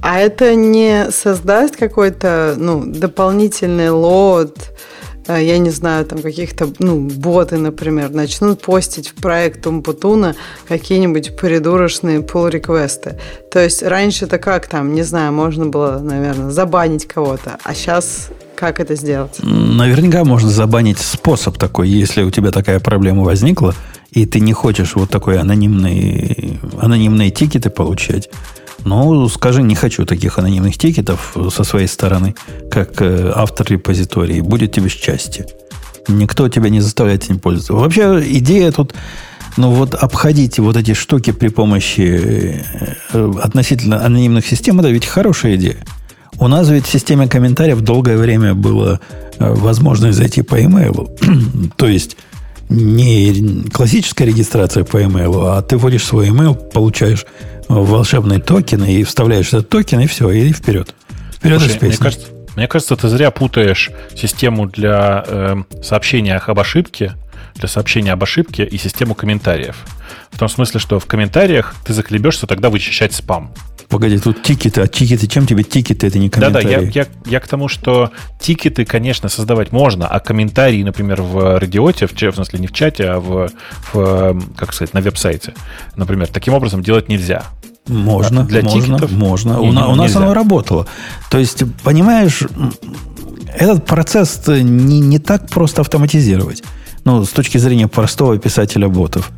А 0.01 0.19
это 0.19 0.55
не 0.55 1.11
создаст 1.11 1.75
какой-то 1.75 2.55
ну, 2.57 2.83
дополнительный 2.85 3.89
лот, 3.89 4.71
э, 5.27 5.43
я 5.43 5.57
не 5.57 5.69
знаю, 5.69 6.05
там 6.05 6.21
каких-то, 6.21 6.69
ну, 6.79 6.99
боты, 6.99 7.57
например, 7.57 8.09
начнут 8.09 8.61
постить 8.61 9.09
в 9.09 9.15
проект 9.15 9.65
Умпутуна 9.65 10.35
какие-нибудь 10.67 11.35
придурочные 11.37 12.19
pull-реквесты. 12.19 13.19
То 13.51 13.59
есть 13.59 13.83
раньше-то 13.83 14.37
как 14.37 14.67
там, 14.67 14.93
не 14.93 15.03
знаю, 15.03 15.31
можно 15.31 15.65
было, 15.67 15.99
наверное, 15.99 16.51
забанить 16.51 17.07
кого-то, 17.07 17.57
а 17.63 17.73
сейчас 17.73 18.29
как 18.55 18.79
это 18.79 18.95
сделать? 18.95 19.39
Наверняка 19.43 20.23
можно 20.23 20.49
забанить 20.49 20.99
способ 20.99 21.57
такой, 21.57 21.89
если 21.89 22.23
у 22.23 22.31
тебя 22.31 22.51
такая 22.51 22.79
проблема 22.79 23.23
возникла, 23.23 23.75
и 24.11 24.25
ты 24.25 24.39
не 24.39 24.53
хочешь 24.53 24.95
вот 24.95 25.09
такой 25.09 25.39
анонимный, 25.39 26.59
анонимные 26.79 27.31
тикеты 27.31 27.69
получать, 27.69 28.29
ну, 28.85 29.27
скажи, 29.29 29.63
не 29.63 29.75
хочу 29.75 30.05
таких 30.05 30.37
анонимных 30.39 30.77
тикетов 30.77 31.35
со 31.51 31.63
своей 31.63 31.87
стороны, 31.87 32.35
как 32.69 33.01
э, 33.01 33.31
автор 33.33 33.67
репозитории. 33.69 34.41
Будет 34.41 34.71
тебе 34.71 34.89
счастье. 34.89 35.45
Никто 36.07 36.49
тебя 36.49 36.69
не 36.69 36.81
заставляет 36.81 37.23
этим 37.23 37.39
пользоваться. 37.39 37.73
Вообще, 37.73 38.21
идея 38.37 38.71
тут, 38.71 38.93
ну 39.55 39.71
вот 39.71 39.95
обходить 39.95 40.59
вот 40.59 40.75
эти 40.75 40.93
штуки 40.93 41.31
при 41.31 41.47
помощи 41.47 42.63
э, 43.13 43.33
относительно 43.41 44.05
анонимных 44.05 44.45
систем, 44.45 44.79
это 44.79 44.89
ведь 44.89 45.05
хорошая 45.05 45.55
идея. 45.55 45.77
У 46.39 46.47
нас 46.47 46.67
ведь 46.69 46.85
в 46.85 46.91
системе 46.91 47.27
комментариев 47.27 47.81
долгое 47.81 48.17
время 48.17 48.53
было 48.53 48.99
э, 49.39 49.53
возможность 49.53 50.17
зайти 50.17 50.41
по 50.41 50.61
имейлу. 50.61 51.09
То 51.77 51.87
есть 51.87 52.17
не 52.73 53.69
классическая 53.69 54.25
регистрация 54.25 54.83
по 54.83 55.03
имейлу, 55.03 55.45
а 55.47 55.61
ты 55.61 55.77
вводишь 55.77 56.05
свой 56.05 56.29
имейл, 56.29 56.55
получаешь 56.55 57.25
волшебные 57.69 58.39
токены 58.39 58.93
и 58.93 59.03
вставляешь 59.03 59.47
этот 59.49 59.69
токен, 59.69 59.99
и 60.01 60.07
все, 60.07 60.29
и 60.31 60.51
вперед. 60.51 60.93
Вперед 61.35 61.61
Слушай, 61.61 61.77
мне 61.81 61.97
кажется, 61.97 62.27
мне 62.55 62.67
кажется, 62.67 62.95
ты 62.95 63.07
зря 63.09 63.31
путаешь 63.31 63.91
систему 64.15 64.67
для 64.67 65.23
э, 65.25 65.55
сообщения 65.81 66.35
об 66.37 66.59
ошибке, 66.59 67.13
для 67.55 67.67
сообщения 67.67 68.11
об 68.13 68.23
ошибке 68.23 68.65
и 68.65 68.77
систему 68.77 69.15
комментариев. 69.15 69.77
В 70.31 70.39
том 70.39 70.49
смысле, 70.49 70.79
что 70.79 70.99
в 70.99 71.05
комментариях 71.05 71.75
ты 71.85 71.93
захлебешься 71.93 72.47
тогда 72.47 72.69
вычищать 72.69 73.13
спам. 73.13 73.53
Погоди, 73.89 74.17
тут 74.17 74.41
тикеты, 74.41 74.81
а 74.81 74.87
тикеты, 74.87 75.27
чем 75.27 75.45
тебе 75.45 75.63
тикеты, 75.63 76.07
это 76.07 76.17
не 76.17 76.29
комментарии? 76.29 76.63
Да-да, 76.63 76.81
я, 76.81 76.89
я, 77.03 77.07
я 77.25 77.39
к 77.39 77.47
тому, 77.47 77.67
что 77.67 78.11
тикеты, 78.39 78.85
конечно, 78.85 79.29
создавать 79.29 79.71
можно, 79.71 80.07
а 80.07 80.19
комментарии, 80.19 80.81
например, 80.81 81.21
в 81.21 81.59
радиоте, 81.59 82.07
в, 82.07 82.13
в 82.13 82.35
смысле 82.35 82.59
не 82.59 82.67
в 82.67 82.73
чате, 82.73 83.05
а 83.05 83.19
в, 83.19 83.51
в 83.93 84.41
как 84.55 84.73
сказать, 84.73 84.95
на 84.95 85.01
веб-сайте, 85.01 85.53
например, 85.95 86.27
таким 86.27 86.55
образом 86.55 86.81
делать 86.81 87.07
нельзя. 87.07 87.43
Можно, 87.85 88.45
для 88.45 88.63
можно, 88.63 88.81
тикетов 88.81 89.11
можно. 89.11 89.59
У, 89.59 89.67
у 89.67 89.95
нас 89.95 90.15
оно 90.15 90.33
работало. 90.33 90.87
То 91.29 91.37
есть, 91.37 91.63
понимаешь, 91.83 92.41
этот 93.53 93.85
процесс 93.85 94.41
не, 94.47 95.01
не 95.01 95.19
так 95.19 95.49
просто 95.49 95.81
автоматизировать. 95.81 96.63
Ну, 97.05 97.23
с 97.25 97.29
точки 97.29 97.57
зрения 97.57 97.87
простого 97.87 98.37
писателя 98.37 98.87
ботов. 98.87 99.31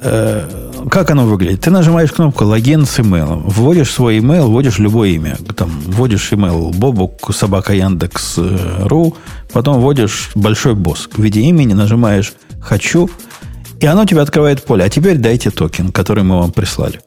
Э, 0.00 0.46
как 0.90 1.10
оно 1.10 1.24
выглядит? 1.24 1.62
Ты 1.62 1.70
нажимаешь 1.70 2.12
кнопку 2.12 2.44
логин 2.44 2.84
с 2.84 2.98
email, 2.98 3.42
вводишь 3.44 3.90
свой 3.90 4.18
email, 4.18 4.46
вводишь 4.46 4.78
любое 4.78 5.10
имя. 5.10 5.36
Там, 5.56 5.70
вводишь 5.86 6.32
email 6.32 6.74
бобук 6.74 7.34
собака 7.34 7.72
Яндекс 7.72 8.38
ру, 8.80 9.16
потом 9.52 9.80
вводишь 9.80 10.30
большой 10.34 10.74
босс 10.74 11.08
в 11.10 11.22
виде 11.22 11.40
имени, 11.40 11.72
нажимаешь 11.72 12.34
«хочу», 12.60 13.08
и 13.80 13.86
оно 13.86 14.04
тебе 14.04 14.20
открывает 14.20 14.64
поле. 14.64 14.84
А 14.84 14.88
теперь 14.88 15.18
дайте 15.18 15.50
токен, 15.50 15.90
который 15.92 16.24
мы 16.24 16.38
вам 16.38 16.52
прислали. 16.52 17.00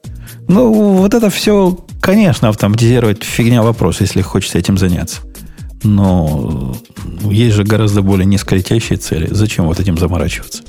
Ну, 0.48 0.72
вот 0.94 1.14
это 1.14 1.30
все, 1.30 1.78
конечно, 2.02 2.50
автоматизировать 2.50 3.24
фигня 3.24 3.62
вопрос, 3.62 4.02
если 4.02 4.22
хочется 4.22 4.58
этим 4.58 4.78
заняться. 4.78 5.22
Но 5.88 6.76
есть 7.22 7.56
же 7.56 7.64
гораздо 7.64 8.02
более 8.02 8.26
низколетящие 8.26 8.98
цели. 8.98 9.28
Зачем 9.32 9.66
вот 9.66 9.80
этим 9.80 9.98
заморачиваться? 9.98 10.64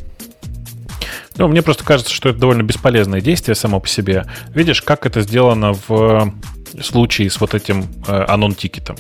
Ну, 1.37 1.49
мне 1.49 1.63
просто 1.63 1.85
кажется, 1.85 2.13
что 2.13 2.29
это 2.29 2.39
довольно 2.39 2.63
бесполезное 2.63 3.21
действие 3.21 3.55
само 3.55 3.81
по 3.81 3.89
себе. 3.89 4.27
Видишь, 4.55 4.81
как 4.83 5.07
это 5.07 5.21
сделано 5.23 5.75
в 5.87 6.33
случае 6.81 7.31
с 7.31 7.41
вот 7.41 7.55
этим 7.55 7.87
э, 8.07 8.25
анон-тикетом. 8.29 8.97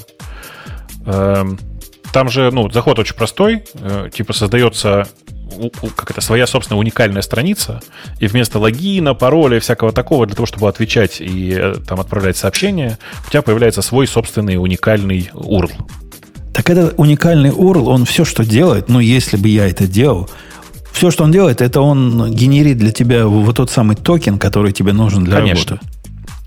Э, 1.06 1.44
там 2.12 2.28
же, 2.28 2.50
ну, 2.50 2.70
заход 2.70 2.98
очень 2.98 3.14
простой. 3.14 3.64
Э, 3.74 4.08
типа 4.12 4.32
создается 4.32 5.08
как 5.96 6.10
это, 6.10 6.20
своя 6.20 6.46
собственная 6.46 6.78
уникальная 6.78 7.22
страница, 7.22 7.80
и 8.20 8.26
вместо 8.26 8.58
логина, 8.58 9.14
пароля 9.14 9.56
и 9.56 9.60
всякого 9.60 9.92
такого, 9.92 10.26
для 10.26 10.36
того, 10.36 10.46
чтобы 10.46 10.68
отвечать 10.68 11.20
и 11.20 11.54
э, 11.58 11.74
там 11.86 12.00
отправлять 12.00 12.36
сообщения, 12.36 12.98
у 13.26 13.30
тебя 13.30 13.42
появляется 13.42 13.82
свой 13.82 14.06
собственный 14.06 14.56
уникальный 14.56 15.30
URL. 15.32 15.72
Так 16.58 16.70
этот 16.70 16.94
уникальный 16.96 17.50
URL, 17.50 17.84
он 17.84 18.04
все, 18.04 18.24
что 18.24 18.44
делает, 18.44 18.88
ну, 18.88 18.98
если 18.98 19.36
бы 19.36 19.46
я 19.46 19.68
это 19.68 19.86
делал, 19.86 20.28
все, 20.90 21.12
что 21.12 21.22
он 21.22 21.30
делает, 21.30 21.60
это 21.60 21.80
он 21.80 22.32
генерит 22.32 22.78
для 22.78 22.90
тебя 22.90 23.28
вот 23.28 23.54
тот 23.54 23.70
самый 23.70 23.94
токен, 23.94 24.40
который 24.40 24.72
тебе 24.72 24.92
нужен 24.92 25.22
для 25.22 25.36
Конечно. 25.36 25.76
работы. 25.76 25.88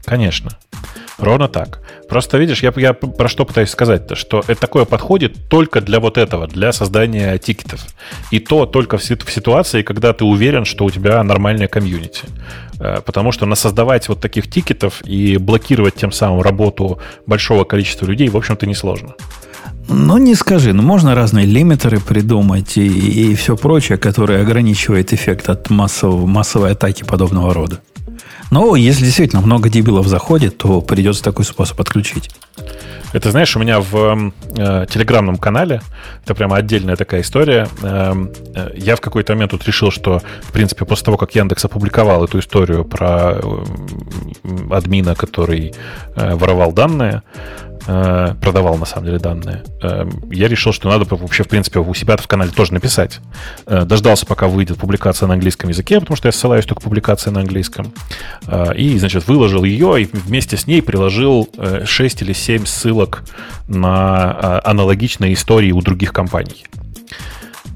Конечно. 0.03 0.51
Ровно 1.17 1.47
так. 1.47 1.79
Просто 2.09 2.37
видишь, 2.37 2.61
я, 2.61 2.73
я 2.75 2.91
про 2.93 3.29
что 3.29 3.45
пытаюсь 3.45 3.69
сказать-то, 3.69 4.15
что 4.15 4.43
это 4.49 4.59
такое 4.59 4.83
подходит 4.83 5.47
только 5.47 5.79
для 5.79 6.01
вот 6.01 6.17
этого, 6.17 6.45
для 6.45 6.73
создания 6.73 7.37
тикетов. 7.37 7.79
И 8.31 8.39
то 8.39 8.65
только 8.65 8.97
в, 8.97 9.01
в 9.03 9.31
ситуации, 9.31 9.81
когда 9.81 10.11
ты 10.11 10.25
уверен, 10.25 10.65
что 10.65 10.83
у 10.83 10.91
тебя 10.91 11.23
нормальная 11.23 11.69
комьюнити. 11.69 12.23
Э, 12.81 12.99
потому 13.05 13.31
что 13.31 13.45
насоздавать 13.45 14.09
вот 14.09 14.19
таких 14.19 14.49
тикетов 14.49 15.01
и 15.05 15.37
блокировать 15.37 15.95
тем 15.95 16.11
самым 16.11 16.41
работу 16.41 16.99
большого 17.25 17.63
количества 17.63 18.05
людей, 18.07 18.27
в 18.27 18.35
общем-то, 18.35 18.65
несложно. 18.65 19.15
Ну, 19.87 20.17
не 20.17 20.35
скажи, 20.35 20.73
ну 20.73 20.83
можно 20.83 21.15
разные 21.15 21.45
лимитеры 21.45 21.99
придумать 21.99 22.77
и, 22.77 22.87
и, 22.87 23.35
все 23.35 23.57
прочее, 23.57 23.97
которое 23.97 24.41
ограничивает 24.41 25.11
эффект 25.11 25.49
от 25.49 25.69
массового, 25.69 26.25
массовой 26.25 26.71
атаки 26.71 27.03
подобного 27.03 27.53
рода. 27.53 27.81
Но 28.51 28.75
если 28.75 29.05
действительно 29.05 29.41
много 29.41 29.69
дебилов 29.69 30.07
заходит, 30.07 30.57
то 30.57 30.81
придется 30.81 31.23
такой 31.23 31.45
способ 31.45 31.79
отключить. 31.79 32.29
Это, 33.13 33.31
знаешь, 33.31 33.55
у 33.57 33.59
меня 33.59 33.81
в 33.81 34.31
э, 34.55 34.85
телеграмном 34.89 35.37
канале, 35.37 35.81
это 36.23 36.33
прямо 36.33 36.55
отдельная 36.57 36.95
такая 36.95 37.21
история, 37.21 37.67
э, 37.81 38.27
э, 38.55 38.71
я 38.75 38.95
в 38.95 39.01
какой-то 39.01 39.33
момент 39.33 39.51
тут 39.51 39.65
решил, 39.65 39.91
что, 39.91 40.21
в 40.43 40.51
принципе, 40.53 40.85
после 40.85 41.05
того, 41.05 41.17
как 41.17 41.35
Яндекс 41.35 41.65
опубликовал 41.65 42.23
эту 42.23 42.39
историю 42.39 42.85
про 42.85 43.33
э, 43.33 43.63
админа, 44.71 45.15
который 45.15 45.73
э, 46.15 46.35
воровал 46.35 46.71
данные, 46.71 47.23
Э, 47.87 48.35
продавал, 48.41 48.77
на 48.77 48.85
самом 48.85 49.07
деле, 49.07 49.19
данные, 49.19 49.63
э, 49.81 50.05
я 50.31 50.47
решил, 50.47 50.71
что 50.71 50.89
надо 50.89 51.05
вообще, 51.15 51.43
в 51.43 51.47
принципе, 51.47 51.79
у 51.79 51.93
себя 51.93 52.15
в 52.15 52.27
канале 52.27 52.51
тоже 52.51 52.73
написать. 52.73 53.19
Э, 53.65 53.85
дождался, 53.85 54.25
пока 54.25 54.47
выйдет 54.47 54.77
публикация 54.77 55.27
на 55.27 55.33
английском 55.33 55.69
языке, 55.69 55.99
потому 55.99 56.15
что 56.15 56.27
я 56.27 56.31
ссылаюсь 56.31 56.65
только 56.65 56.81
публикации 56.81 57.31
на 57.31 57.41
английском. 57.41 57.93
И, 58.75 58.97
значит, 58.97 59.27
выложил 59.27 59.63
ее 59.63 60.03
и 60.03 60.05
вместе 60.05 60.57
с 60.57 60.67
ней 60.67 60.81
приложил 60.81 61.49
6 61.85 62.21
или 62.21 62.33
7 62.33 62.65
ссылок 62.65 63.23
на 63.67 64.61
аналогичные 64.63 65.33
истории 65.33 65.71
у 65.71 65.81
других 65.81 66.13
компаний. 66.13 66.65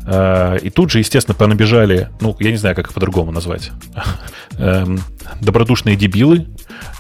И 0.08 0.70
тут 0.70 0.92
же, 0.92 1.00
естественно, 1.00 1.34
понабежали, 1.34 2.10
ну, 2.22 2.36
я 2.40 2.52
не 2.52 2.58
знаю, 2.58 2.76
как 2.76 2.88
их 2.88 2.94
по-другому 2.94 3.32
назвать, 3.32 3.72
эм, 4.60 5.00
добродушные 5.42 5.96
дебилы, 5.96 6.46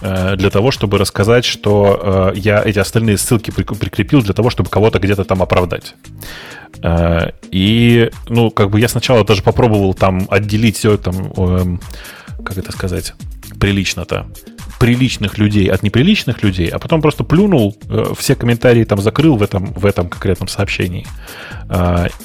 Э, 0.02 0.36
для 0.36 0.50
того, 0.50 0.72
чтобы 0.72 0.98
рассказать, 0.98 1.46
что 1.46 2.32
э, 2.36 2.38
я 2.38 2.62
эти 2.64 2.80
остальные 2.80 3.18
ссылки 3.18 3.52
прикрепил 3.52 4.22
для 4.22 4.34
того, 4.34 4.50
чтобы 4.50 4.70
кого-то 4.70 5.00
где-то 5.00 5.24
там 5.24 5.42
оправдать. 5.42 5.96
Э, 6.84 7.32
и, 7.52 8.12
ну, 8.30 8.52
как 8.52 8.70
бы 8.70 8.80
я 8.80 8.88
сначала 8.88 9.26
даже 9.26 9.42
попробовал 9.42 9.94
там 9.94 10.28
отделить 10.30 10.78
все 10.78 10.98
там, 10.98 11.32
эм, 11.38 11.82
как 12.44 12.58
это 12.58 12.72
сказать, 12.72 13.14
прилично-то, 13.60 14.28
приличных 14.80 15.38
людей 15.38 15.68
от 15.68 15.84
неприличных 15.84 16.44
людей, 16.44 16.68
а 16.68 16.80
потом 16.80 17.02
просто 17.02 17.24
плюнул, 17.24 17.78
все 18.18 18.36
комментарии 18.36 18.84
там 18.84 19.02
закрыл 19.02 19.36
в 19.38 19.44
этом, 19.44 19.74
в 19.74 19.86
этом 19.86 20.10
конкретном 20.10 20.48
сообщении. 20.48 21.06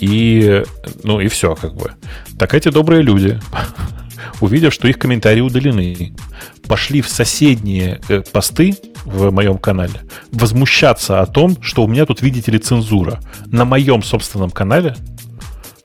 И, 0.00 0.62
ну, 1.02 1.20
и 1.20 1.28
все, 1.28 1.54
как 1.54 1.74
бы. 1.74 1.92
Так 2.38 2.54
эти 2.54 2.70
добрые 2.70 3.02
люди 3.02 3.40
увидев, 4.40 4.72
что 4.72 4.88
их 4.88 4.98
комментарии 4.98 5.40
удалены, 5.40 6.12
пошли 6.66 7.00
в 7.02 7.08
соседние 7.08 8.00
э, 8.08 8.22
посты 8.32 8.76
в 9.04 9.30
моем 9.30 9.58
канале 9.58 10.00
возмущаться 10.30 11.20
о 11.20 11.26
том, 11.26 11.60
что 11.62 11.84
у 11.84 11.88
меня 11.88 12.06
тут, 12.06 12.22
видите 12.22 12.52
ли, 12.52 12.58
цензура. 12.58 13.20
На 13.46 13.64
моем 13.64 14.02
собственном 14.02 14.50
канале 14.50 14.94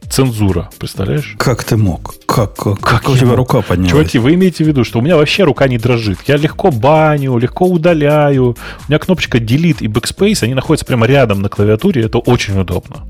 цензура, 0.09 0.69
представляешь? 0.77 1.35
Как 1.37 1.63
ты 1.63 1.77
мог? 1.77 2.15
Как, 2.25 2.55
как, 2.55 2.79
как 2.79 3.09
у 3.09 3.15
тебя 3.15 3.27
мог? 3.27 3.37
рука 3.37 3.61
поднялась? 3.61 3.91
Чуваки, 3.91 4.19
вы 4.19 4.33
имеете 4.33 4.63
в 4.63 4.67
виду, 4.67 4.83
что 4.83 4.99
у 4.99 5.01
меня 5.01 5.17
вообще 5.17 5.43
рука 5.43 5.67
не 5.67 5.77
дрожит. 5.77 6.19
Я 6.27 6.37
легко 6.37 6.71
баню, 6.71 7.37
легко 7.37 7.65
удаляю. 7.65 8.55
У 8.87 8.91
меня 8.91 8.99
кнопочка 8.99 9.37
Delete 9.37 9.79
и 9.81 9.87
Backspace, 9.87 10.43
они 10.43 10.53
находятся 10.53 10.85
прямо 10.85 11.05
рядом 11.05 11.41
на 11.41 11.49
клавиатуре, 11.49 12.03
это 12.03 12.19
очень 12.19 12.59
удобно. 12.59 13.07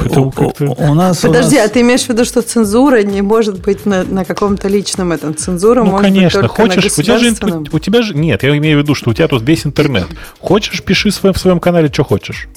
Поэтому 0.00 0.32
у, 0.60 0.90
у 0.90 0.94
нас, 0.94 1.18
Подожди, 1.18 1.56
у 1.56 1.58
нас... 1.58 1.70
а 1.70 1.72
ты 1.72 1.80
имеешь 1.80 2.02
в 2.02 2.08
виду, 2.08 2.24
что 2.24 2.42
цензура 2.42 3.02
не 3.02 3.22
может 3.22 3.60
быть 3.60 3.86
на, 3.86 4.04
на 4.04 4.24
каком-то 4.24 4.68
личном 4.68 5.12
этом? 5.12 5.34
Цензура 5.36 5.82
ну, 5.82 5.90
может 5.90 6.06
конечно. 6.06 6.40
быть 6.40 6.48
только 6.48 6.62
Хочешь, 6.62 6.96
на 6.96 7.00
у 7.00 7.02
тебя, 7.02 7.18
же, 7.18 7.34
у, 7.72 7.76
у 7.76 7.78
тебя 7.78 8.02
же... 8.02 8.14
Нет, 8.14 8.42
я 8.42 8.56
имею 8.56 8.78
в 8.78 8.82
виду, 8.82 8.94
что 8.94 9.10
у 9.10 9.14
тебя 9.14 9.28
тут 9.28 9.42
весь 9.42 9.66
интернет. 9.66 10.06
Хочешь, 10.40 10.82
пиши 10.82 11.10
в 11.10 11.14
своем, 11.14 11.34
в 11.34 11.38
своем 11.38 11.60
канале, 11.60 11.88
что 11.92 12.04
хочешь. 12.04 12.48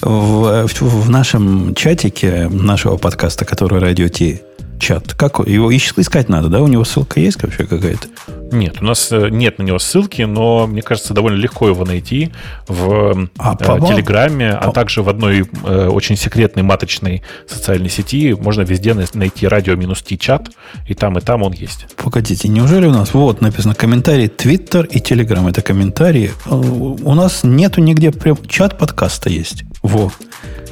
В, 0.00 0.66
в, 0.66 0.82
в 0.82 1.10
нашем 1.10 1.74
чатике 1.74 2.48
нашего 2.50 2.96
подкаста, 2.96 3.44
который 3.44 3.78
Радио 3.78 4.08
Ти, 4.08 4.40
чат, 4.80 5.14
как 5.14 5.38
его 5.46 5.74
искать 5.76 6.28
надо, 6.28 6.48
да? 6.48 6.60
У 6.60 6.66
него 6.66 6.84
ссылка 6.84 7.20
есть 7.20 7.42
вообще 7.42 7.64
какая-то? 7.64 8.08
Нет, 8.52 8.80
у 8.80 8.84
нас 8.84 9.12
э, 9.12 9.28
нет 9.30 9.58
на 9.58 9.62
него 9.62 9.78
ссылки, 9.78 10.22
но 10.22 10.66
мне 10.66 10.82
кажется, 10.82 11.14
довольно 11.14 11.36
легко 11.36 11.68
его 11.68 11.84
найти 11.84 12.32
в 12.66 13.28
а, 13.38 13.56
э, 13.58 13.80
Телеграме, 13.80 14.50
а 14.50 14.72
также 14.72 15.02
в 15.02 15.08
одной 15.08 15.48
э, 15.64 15.86
очень 15.86 16.16
секретной 16.16 16.64
маточной 16.64 17.22
социальной 17.46 17.88
сети. 17.88 18.34
Можно 18.34 18.62
везде 18.62 18.94
найти 19.14 19.46
радио-ти 19.46 20.18
чат, 20.18 20.50
и 20.88 20.94
там, 20.94 21.18
и 21.18 21.20
там 21.20 21.42
он 21.42 21.52
есть. 21.52 21.86
Погодите, 21.96 22.48
неужели 22.48 22.86
у 22.86 22.92
нас 22.92 23.14
вот 23.14 23.40
написано 23.40 23.74
комментарий 23.74 24.28
Твиттер 24.28 24.86
и 24.86 24.98
Телеграм? 24.98 25.46
Это 25.46 25.62
комментарии. 25.62 26.32
Э, 26.46 26.54
у 26.54 27.14
нас 27.14 27.44
нету 27.44 27.80
нигде 27.80 28.10
прям 28.10 28.36
чат 28.48 28.78
подкаста 28.78 29.30
есть. 29.30 29.64
Во. 29.82 30.10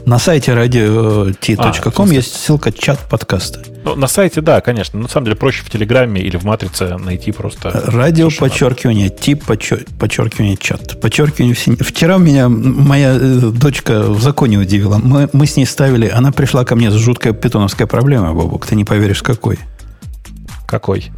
На 0.05 0.19
сайте 0.19 0.53
radio.t.com 0.53 2.11
а, 2.11 2.13
есть 2.15 2.35
ссылка 2.35 2.73
чат 2.73 2.99
подкаста. 3.11 3.63
Ну, 3.85 3.95
на 3.99 4.07
сайте, 4.07 4.41
да, 4.41 4.61
конечно. 4.61 4.99
На 4.99 5.09
самом 5.09 5.27
деле 5.27 5.37
проще 5.37 5.65
в 5.65 5.71
Телеграме 5.71 6.23
или 6.23 6.37
в 6.37 6.45
Матрице 6.45 6.97
найти 6.97 7.33
просто... 7.33 7.71
Радио, 7.87 8.31
подчеркивание, 8.31 9.11
тип, 9.11 9.45
подчеркивание, 9.45 10.57
чат. 10.57 11.01
Подчеркивание... 11.01 11.55
Вчера 11.55 12.17
меня 12.19 12.49
моя 12.49 13.15
э, 13.15 13.19
дочка 13.53 14.03
в 14.03 14.23
законе 14.23 14.59
удивила. 14.59 14.99
Мы, 14.99 15.29
мы 15.33 15.47
с 15.47 15.57
ней 15.57 15.67
ставили... 15.67 16.09
Она 16.09 16.33
пришла 16.33 16.65
ко 16.65 16.77
мне 16.77 16.91
с 16.91 16.95
жуткой 16.95 17.35
питоновской 17.35 17.87
проблемой, 17.87 18.33
Бобок. 18.33 18.67
Ты 18.67 18.77
не 18.77 18.85
поверишь, 18.85 19.23
какой. 19.23 19.59
Какой? 20.67 21.11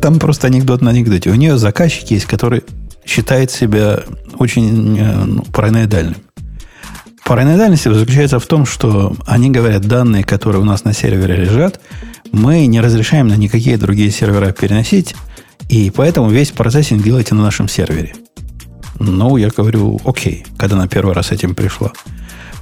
Там 0.00 0.18
просто 0.18 0.48
анекдот 0.48 0.80
на 0.82 0.90
анекдоте. 0.90 1.30
У 1.30 1.34
нее 1.34 1.56
заказчик 1.56 2.10
есть, 2.10 2.26
который 2.26 2.64
считает 3.04 3.50
себя 3.50 4.00
очень 4.38 4.98
э, 4.98 5.24
ну, 5.24 5.42
параноидальным. 5.52 6.16
Параноидальность 7.24 7.84
заключается 7.84 8.38
в 8.38 8.46
том, 8.46 8.66
что 8.66 9.14
они 9.26 9.50
говорят, 9.50 9.82
данные, 9.82 10.24
которые 10.24 10.60
у 10.60 10.64
нас 10.64 10.84
на 10.84 10.92
сервере 10.92 11.36
лежат, 11.36 11.80
мы 12.32 12.66
не 12.66 12.80
разрешаем 12.80 13.28
на 13.28 13.34
никакие 13.34 13.76
другие 13.76 14.10
сервера 14.10 14.52
переносить, 14.52 15.14
и 15.68 15.90
поэтому 15.90 16.30
весь 16.30 16.50
процессинг 16.50 17.02
делайте 17.02 17.34
на 17.34 17.42
нашем 17.42 17.68
сервере. 17.68 18.14
Ну, 18.98 19.36
я 19.36 19.48
говорю, 19.48 20.00
окей, 20.04 20.44
когда 20.56 20.76
на 20.76 20.88
первый 20.88 21.14
раз 21.14 21.32
этим 21.32 21.54
пришла. 21.54 21.92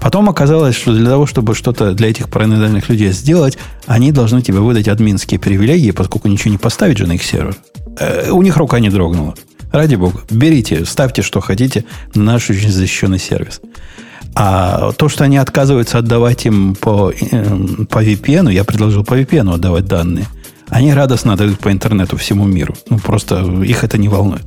Потом 0.01 0.28
оказалось, 0.28 0.77
что 0.77 0.95
для 0.95 1.11
того, 1.11 1.27
чтобы 1.27 1.55
что-то 1.55 1.93
для 1.93 2.09
этих 2.09 2.31
параноидальных 2.31 2.89
людей 2.89 3.12
сделать, 3.12 3.59
они 3.87 4.12
должны 4.12 4.41
тебе 4.41 4.59
выдать 4.59 4.89
админские 4.89 5.39
привилегии, 5.39 5.91
поскольку 5.91 6.28
ничего 6.28 6.51
не 6.51 6.59
поставить 6.59 6.99
же 6.99 7.07
на 7.07 7.12
их 7.12 7.23
сервер. 7.23 7.57
Э, 7.99 8.31
у 8.31 8.41
них 8.41 8.57
рука 8.57 8.81
не 8.81 8.89
дрогнула. 8.89 9.35
Ради 9.73 9.97
бога, 9.97 10.20
берите, 10.31 10.85
ставьте, 10.87 11.23
что 11.23 11.41
хотите 11.41 11.85
на 12.15 12.24
наш 12.24 12.49
очень 12.49 12.73
защищенный 12.73 13.19
сервис. 13.19 13.61
А 14.35 14.93
то, 14.93 15.09
что 15.09 15.24
они 15.24 15.36
отказываются 15.36 15.98
отдавать 15.98 16.47
им 16.47 16.74
по, 16.74 17.11
э, 17.11 17.57
по 17.89 18.05
VPN, 18.05 18.52
я 18.52 18.65
предложил 18.65 19.05
по 19.05 19.20
VPN 19.20 19.55
отдавать 19.55 19.86
данные, 19.86 20.27
они 20.69 20.94
радостно 20.94 21.32
отдают 21.32 21.59
по 21.59 21.73
интернету 21.73 22.16
всему 22.16 22.47
миру. 22.47 22.74
Ну, 22.89 22.98
просто 22.98 23.40
их 23.62 23.82
это 23.82 23.98
не 23.98 24.09
волнует. 24.09 24.44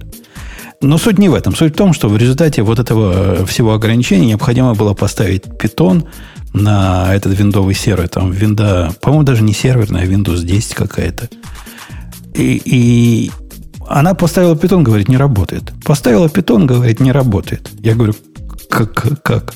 Но 0.82 0.98
суть 0.98 1.20
не 1.20 1.30
в 1.30 1.34
этом. 1.34 1.56
Суть 1.56 1.74
в 1.74 1.78
том, 1.78 1.94
что 1.94 2.10
в 2.10 2.18
результате 2.18 2.62
вот 2.62 2.80
этого 2.80 3.46
всего 3.46 3.74
ограничения 3.74 4.28
необходимо 4.28 4.74
было 4.74 4.94
поставить 4.94 5.44
питон 5.58 6.06
на 6.54 7.14
этот 7.14 7.38
виндовый 7.38 7.74
сервер. 7.74 8.08
Там 8.08 8.32
винда, 8.32 8.92
по-моему, 9.02 9.24
даже 9.24 9.44
не 9.44 9.54
серверная, 9.54 10.04
а 10.04 10.06
Windows 10.06 10.44
10 10.44 10.76
какая-то. 10.76 11.30
И, 12.36 12.62
и 12.66 13.32
она 13.88 14.14
поставила 14.14 14.56
питон, 14.56 14.84
говорит, 14.84 15.08
не 15.08 15.18
работает. 15.18 15.74
Поставила 15.86 16.30
питон, 16.30 16.68
говорит, 16.68 17.00
не 17.00 17.12
работает. 17.12 17.70
Я 17.80 17.96
говорю, 17.96 18.14
как? 18.70 19.22
как? 19.24 19.54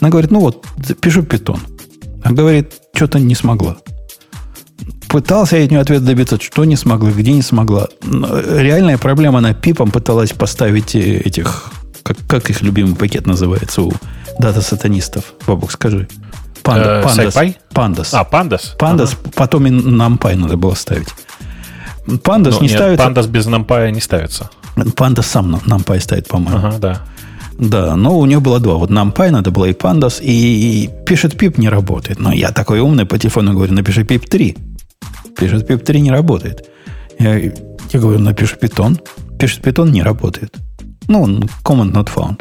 Она 0.00 0.10
говорит, 0.10 0.30
ну 0.30 0.40
вот, 0.40 0.66
пишу 1.00 1.22
питон. 1.22 1.60
Она 2.22 2.34
говорит, 2.34 2.74
что-то 2.94 3.18
не 3.18 3.34
смогла. 3.34 3.76
Пытался 5.08 5.56
я 5.56 5.64
от 5.64 5.70
нее 5.70 5.80
ответ 5.80 6.04
добиться, 6.04 6.40
что 6.40 6.64
не 6.64 6.76
смогла, 6.76 7.10
где 7.10 7.32
не 7.32 7.42
смогла. 7.42 7.88
реальная 8.02 8.96
проблема, 8.96 9.38
она 9.38 9.54
пипом 9.54 9.90
пыталась 9.90 10.32
поставить 10.32 10.94
э, 10.94 11.18
этих, 11.18 11.72
как, 12.02 12.16
как 12.28 12.48
их 12.48 12.62
любимый 12.62 12.94
пакет 12.94 13.26
называется 13.26 13.82
у 13.82 13.92
дата-сатанистов. 14.38 15.34
Бабук, 15.46 15.72
скажи. 15.72 16.08
Панда, 16.62 17.00
э, 17.00 17.02
пандас, 17.02 17.34
пандас. 17.72 18.14
А, 18.14 18.24
пандас? 18.24 18.76
Пандас, 18.78 19.16
ага. 19.20 19.32
потом 19.34 19.66
и 19.66 19.70
NumPy 19.70 20.36
надо 20.36 20.56
было 20.56 20.74
ставить. 20.74 21.08
Пандас 22.22 22.54
ну, 22.56 22.62
не 22.62 22.68
нет, 22.68 22.76
ставится. 22.76 23.04
Пандас 23.04 23.26
без 23.26 23.46
NumPy 23.46 23.90
не 23.90 24.00
ставится. 24.00 24.50
Пандас 24.96 25.26
сам 25.26 25.56
NumPy 25.56 26.00
ставит, 26.00 26.28
по-моему. 26.28 26.58
Ага, 26.58 26.78
да. 26.78 27.02
Да, 27.60 27.94
но 27.94 28.18
у 28.18 28.24
нее 28.24 28.40
было 28.40 28.58
два. 28.58 28.76
Вот 28.76 28.90
NumPy 28.90 29.30
надо 29.30 29.50
было 29.50 29.66
и 29.66 29.72
Pandas, 29.72 30.22
и, 30.22 30.84
и 30.84 30.90
пишет 31.04 31.36
пип 31.36 31.58
не 31.58 31.68
работает. 31.68 32.18
Но 32.18 32.32
я 32.32 32.52
такой 32.52 32.80
умный 32.80 33.04
по 33.04 33.18
телефону 33.18 33.52
говорю, 33.52 33.74
напиши 33.74 34.02
пип 34.02 34.28
3. 34.28 34.56
Пишет 35.36 35.66
пип 35.66 35.84
3 35.84 36.00
не 36.00 36.10
работает. 36.10 36.66
Я, 37.18 37.38
я 37.38 38.00
говорю, 38.00 38.18
напиши 38.18 38.56
питон. 38.56 38.98
Пишет 39.38 39.60
питон 39.60 39.92
не 39.92 40.02
работает. 40.02 40.56
Ну, 41.06 41.26
command 41.62 41.92
not 41.92 42.08
found. 42.14 42.40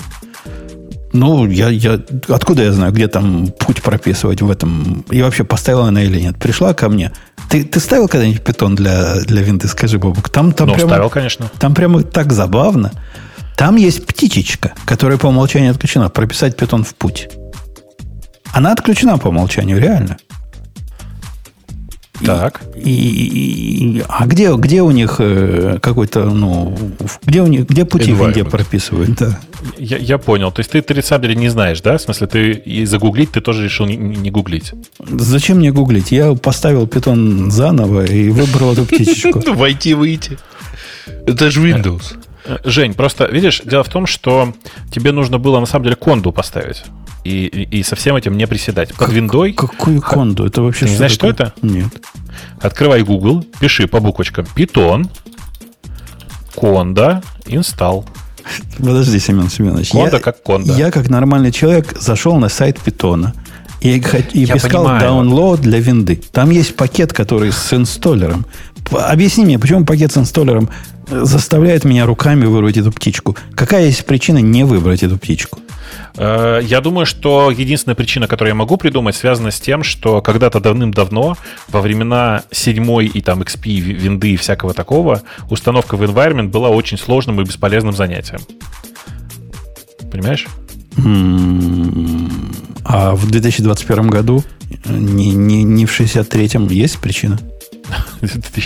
Ну, 1.12 1.48
я, 1.48 1.68
я, 1.68 2.00
откуда 2.30 2.64
я 2.64 2.72
знаю, 2.72 2.94
где 2.94 3.10
там 3.10 3.48
путь 3.60 3.82
прописывать 3.82 4.42
в 4.42 4.50
этом? 4.50 5.04
И 5.12 5.22
вообще, 5.22 5.44
поставила 5.44 5.88
она 5.90 6.02
или 6.02 6.22
нет? 6.22 6.38
Пришла 6.38 6.74
ко 6.74 6.88
мне. 6.88 7.12
Ты, 7.50 7.66
ты 7.66 7.82
ставил 7.82 8.08
когда-нибудь 8.08 8.44
питон 8.44 8.76
для, 8.76 9.16
для 9.16 9.42
винды? 9.42 9.68
Скажи, 9.68 9.98
Бобук. 9.98 10.30
Там, 10.30 10.54
там 10.54 10.70
ну, 10.70 10.76
прямо, 10.76 10.90
ставил, 10.90 11.10
конечно. 11.10 11.52
Там 11.60 11.76
прямо 11.76 12.04
так 12.04 12.32
забавно. 12.32 12.92
Там 13.60 13.76
есть 13.76 14.06
птичечка, 14.06 14.72
которая 14.86 15.18
по 15.18 15.28
умолчанию 15.28 15.72
отключена. 15.72 16.08
Прописать 16.08 16.56
питон 16.56 16.86
в 16.86 16.96
путь. 16.96 17.28
Она 18.54 18.72
отключена 18.72 19.18
по 19.18 19.28
умолчанию, 19.28 19.82
реально. 19.82 20.16
Так. 22.26 22.62
И, 22.78 22.90
и, 22.90 23.98
и, 23.98 24.04
а 24.08 24.28
где, 24.28 24.56
где 24.56 24.82
у 24.82 24.92
них 24.92 25.18
э, 25.20 25.78
какой-то, 25.82 26.30
ну, 26.30 26.74
где 27.26 27.42
у 27.42 27.48
них, 27.48 27.68
где 27.68 27.84
пути 27.84 28.14
в 28.14 28.22
Винде 28.22 28.46
прописывают, 28.46 29.18
да? 29.18 29.38
Я, 29.78 29.98
я 29.98 30.18
понял. 30.18 30.54
То 30.54 30.62
есть 30.62 30.72
ты, 30.72 30.82
ты 30.82 30.96
на 30.96 31.02
самом 31.02 31.24
деле 31.24 31.36
не 31.36 31.50
знаешь, 31.50 31.82
да? 31.82 31.98
В 31.98 32.02
смысле, 32.02 32.28
ты 32.28 32.52
и 32.52 32.86
загуглить 32.86 33.32
ты 33.32 33.42
тоже 33.42 33.66
решил 33.66 33.86
не, 33.86 33.98
не 33.98 34.32
гуглить. 34.32 34.72
Зачем 35.00 35.58
мне 35.58 35.74
гуглить? 35.74 36.14
Я 36.14 36.34
поставил 36.34 36.88
питон 36.88 37.52
заново 37.52 38.06
и 38.06 38.30
выбрал 38.30 38.72
эту 38.72 38.86
птичечку. 38.86 39.42
Войти-выйти. 39.54 40.38
Это 41.28 41.52
же 41.52 41.62
Windows. 41.62 42.16
Э, 42.50 42.58
Жень, 42.64 42.94
просто 42.94 43.26
видишь, 43.26 43.62
дело 43.64 43.84
в 43.84 43.90
том, 43.90 44.08
что 44.08 44.54
тебе 44.92 45.12
нужно 45.12 45.38
было 45.38 45.60
на 45.60 45.66
самом 45.66 45.86
деле 45.86 45.96
конду 45.96 46.32
поставить. 46.32 46.84
И, 47.24 47.46
и, 47.46 47.80
и 47.80 47.84
со 47.84 47.96
всем 47.96 48.16
этим 48.16 48.38
не 48.38 48.48
приседать. 48.48 48.94
Под 48.96 49.12
виндой. 49.12 49.54
Какую 49.54 50.02
конду? 50.02 50.46
Это 50.46 50.62
вообще 50.62 50.86
Ты 50.86 50.92
не 50.92 50.98
знаешь, 50.98 51.12
что 51.12 51.28
это? 51.28 51.54
Нет. 51.62 51.90
Открывай 52.60 53.04
Google, 53.04 53.46
пиши 53.60 53.88
по 53.88 54.00
буквочкам 54.00 54.46
Python, 54.56 55.10
конда, 56.56 57.22
install. 57.46 58.06
Подожди, 58.78 59.20
Семен 59.20 59.50
Семенович. 59.50 59.92
Конда 59.92 60.18
я, 60.18 60.24
как 60.24 60.42
конда. 60.42 60.74
Я, 60.74 60.92
как 60.92 61.10
нормальный 61.10 61.52
человек, 61.52 61.96
зашел 62.00 62.38
на 62.38 62.50
сайт 62.50 62.80
питона 62.80 63.34
и, 63.82 64.02
и 64.34 64.40
я 64.44 64.58
искал 64.58 64.86
download 64.86 65.60
для 65.62 65.80
винды. 65.80 66.22
Там 66.32 66.50
есть 66.50 66.76
пакет, 66.76 67.14
который 67.14 67.52
с 67.52 67.74
инсталлером. 67.74 68.46
Объясни 68.92 69.46
мне, 69.46 69.60
почему 69.60 69.86
пакет 69.86 70.12
с 70.12 70.18
инсталлером 70.18 70.70
заставляет 71.10 71.86
меня 71.86 72.06
руками 72.06 72.46
вырвать 72.46 72.78
эту 72.78 72.92
птичку? 72.92 73.36
Какая 73.56 73.86
есть 73.86 74.06
причина 74.06 74.40
не 74.40 74.64
выбрать 74.64 75.04
эту 75.04 75.18
птичку? 75.18 75.60
Э, 76.18 76.60
я 76.64 76.82
думаю, 76.82 77.06
что 77.06 77.52
единственная 77.52 77.96
причина, 77.96 78.28
которую 78.28 78.52
я 78.52 78.56
могу 78.56 78.78
придумать, 78.78 79.16
связана 79.16 79.52
с 79.52 79.60
тем, 79.60 79.84
что 79.84 80.22
когда-то 80.22 80.60
давным-давно, 80.60 81.38
во 81.68 81.82
времена 81.82 82.44
седьмой 82.52 83.08
и 83.08 83.22
там 83.22 83.42
XP, 83.42 83.80
винды 83.80 84.34
и 84.34 84.38
всякого 84.38 84.74
такого, 84.74 85.24
установка 85.50 85.98
в 85.98 86.04
environment 86.04 86.50
была 86.50 86.70
очень 86.70 86.98
сложным 86.98 87.42
и 87.42 87.46
бесполезным 87.46 87.94
занятием. 87.94 88.42
Понимаешь? 90.12 90.48
А 92.84 93.14
в 93.14 93.30
2021 93.30 94.08
году 94.08 94.44
не, 94.88 95.34
не, 95.34 95.64
не 95.64 95.86
в 95.86 96.00
63-м 96.00 96.68
есть 96.68 97.00
причина? 97.00 97.40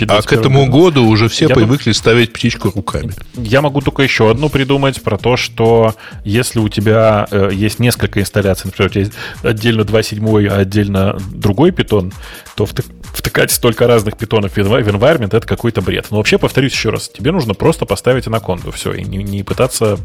А 0.08 0.22
к 0.22 0.32
этому 0.32 0.66
году 0.66 1.06
уже 1.06 1.28
все 1.28 1.46
я 1.46 1.54
привыкли 1.54 1.90
бы... 1.90 1.94
ставить 1.94 2.32
птичку 2.32 2.70
руками. 2.70 3.12
Я 3.34 3.62
могу 3.62 3.80
только 3.80 4.02
еще 4.02 4.30
одну 4.30 4.48
придумать 4.48 5.02
про 5.02 5.18
то, 5.18 5.36
что 5.36 5.94
если 6.24 6.58
у 6.58 6.68
тебя 6.68 7.26
э, 7.30 7.50
есть 7.52 7.78
несколько 7.78 8.20
инсталляций, 8.20 8.66
например, 8.66 8.90
у 8.90 8.92
тебя 8.92 9.00
есть 9.02 9.14
отдельно 9.42 9.82
2.7, 9.82 10.48
а 10.48 10.56
отдельно 10.58 11.16
другой 11.32 11.70
питон, 11.70 12.12
то 12.56 12.66
втык, 12.66 12.86
втыкать 13.02 13.50
столько 13.50 13.86
разных 13.86 14.16
питонов 14.16 14.52
в 14.52 14.58
environment 14.58 15.36
это 15.36 15.46
какой-то 15.46 15.80
бред. 15.80 16.06
Но 16.10 16.18
вообще, 16.18 16.38
повторюсь 16.38 16.72
еще 16.72 16.90
раз, 16.90 17.08
тебе 17.08 17.32
нужно 17.32 17.54
просто 17.54 17.86
поставить 17.86 18.26
анаконду, 18.26 18.72
все, 18.72 18.92
и 18.92 19.04
не, 19.04 19.18
не 19.18 19.42
пытаться 19.42 19.98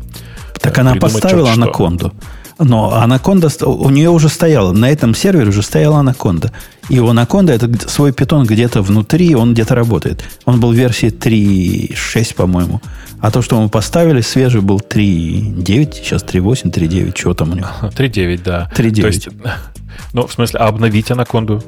Так 0.60 0.78
она 0.78 0.96
поставила 0.96 1.52
анаконду. 1.52 2.14
Но 2.60 2.94
анаконда, 2.94 3.50
у 3.66 3.90
нее 3.90 4.10
уже 4.10 4.28
стояла, 4.28 4.74
на 4.74 4.90
этом 4.90 5.16
сервере 5.16 5.48
уже 5.48 5.64
стояла 5.64 6.00
анаконда. 6.00 6.52
И 6.90 7.00
у 7.00 7.08
анаконда 7.08 7.54
это 7.54 7.70
свой 7.90 8.12
питон 8.12 8.46
где-то 8.46 8.82
внутри, 8.82 9.34
он 9.34 9.54
где-то 9.54 9.76
работает. 9.76 10.24
Он 10.44 10.60
был 10.60 10.72
в 10.72 10.76
версии 10.76 11.08
3.6, 11.08 12.36
по-моему. 12.36 12.82
А 13.22 13.32
то, 13.32 13.42
что 13.42 13.62
мы 13.62 13.70
поставили, 13.70 14.22
свежий 14.22 14.62
был 14.62 14.78
3.9, 14.80 15.94
сейчас 15.94 16.24
3.8, 16.24 16.72
3.9, 16.72 17.14
чего 17.14 17.34
там 17.34 17.52
у 17.52 17.56
них? 17.56 17.72
3.9, 17.82 18.42
да. 18.44 18.70
3.9. 18.76 19.02
То 19.02 19.08
есть, 19.08 19.30
ну, 20.14 20.28
в 20.28 20.34
смысле, 20.34 20.60
а 20.60 20.68
обновить 20.68 21.12
анаконду? 21.12 21.64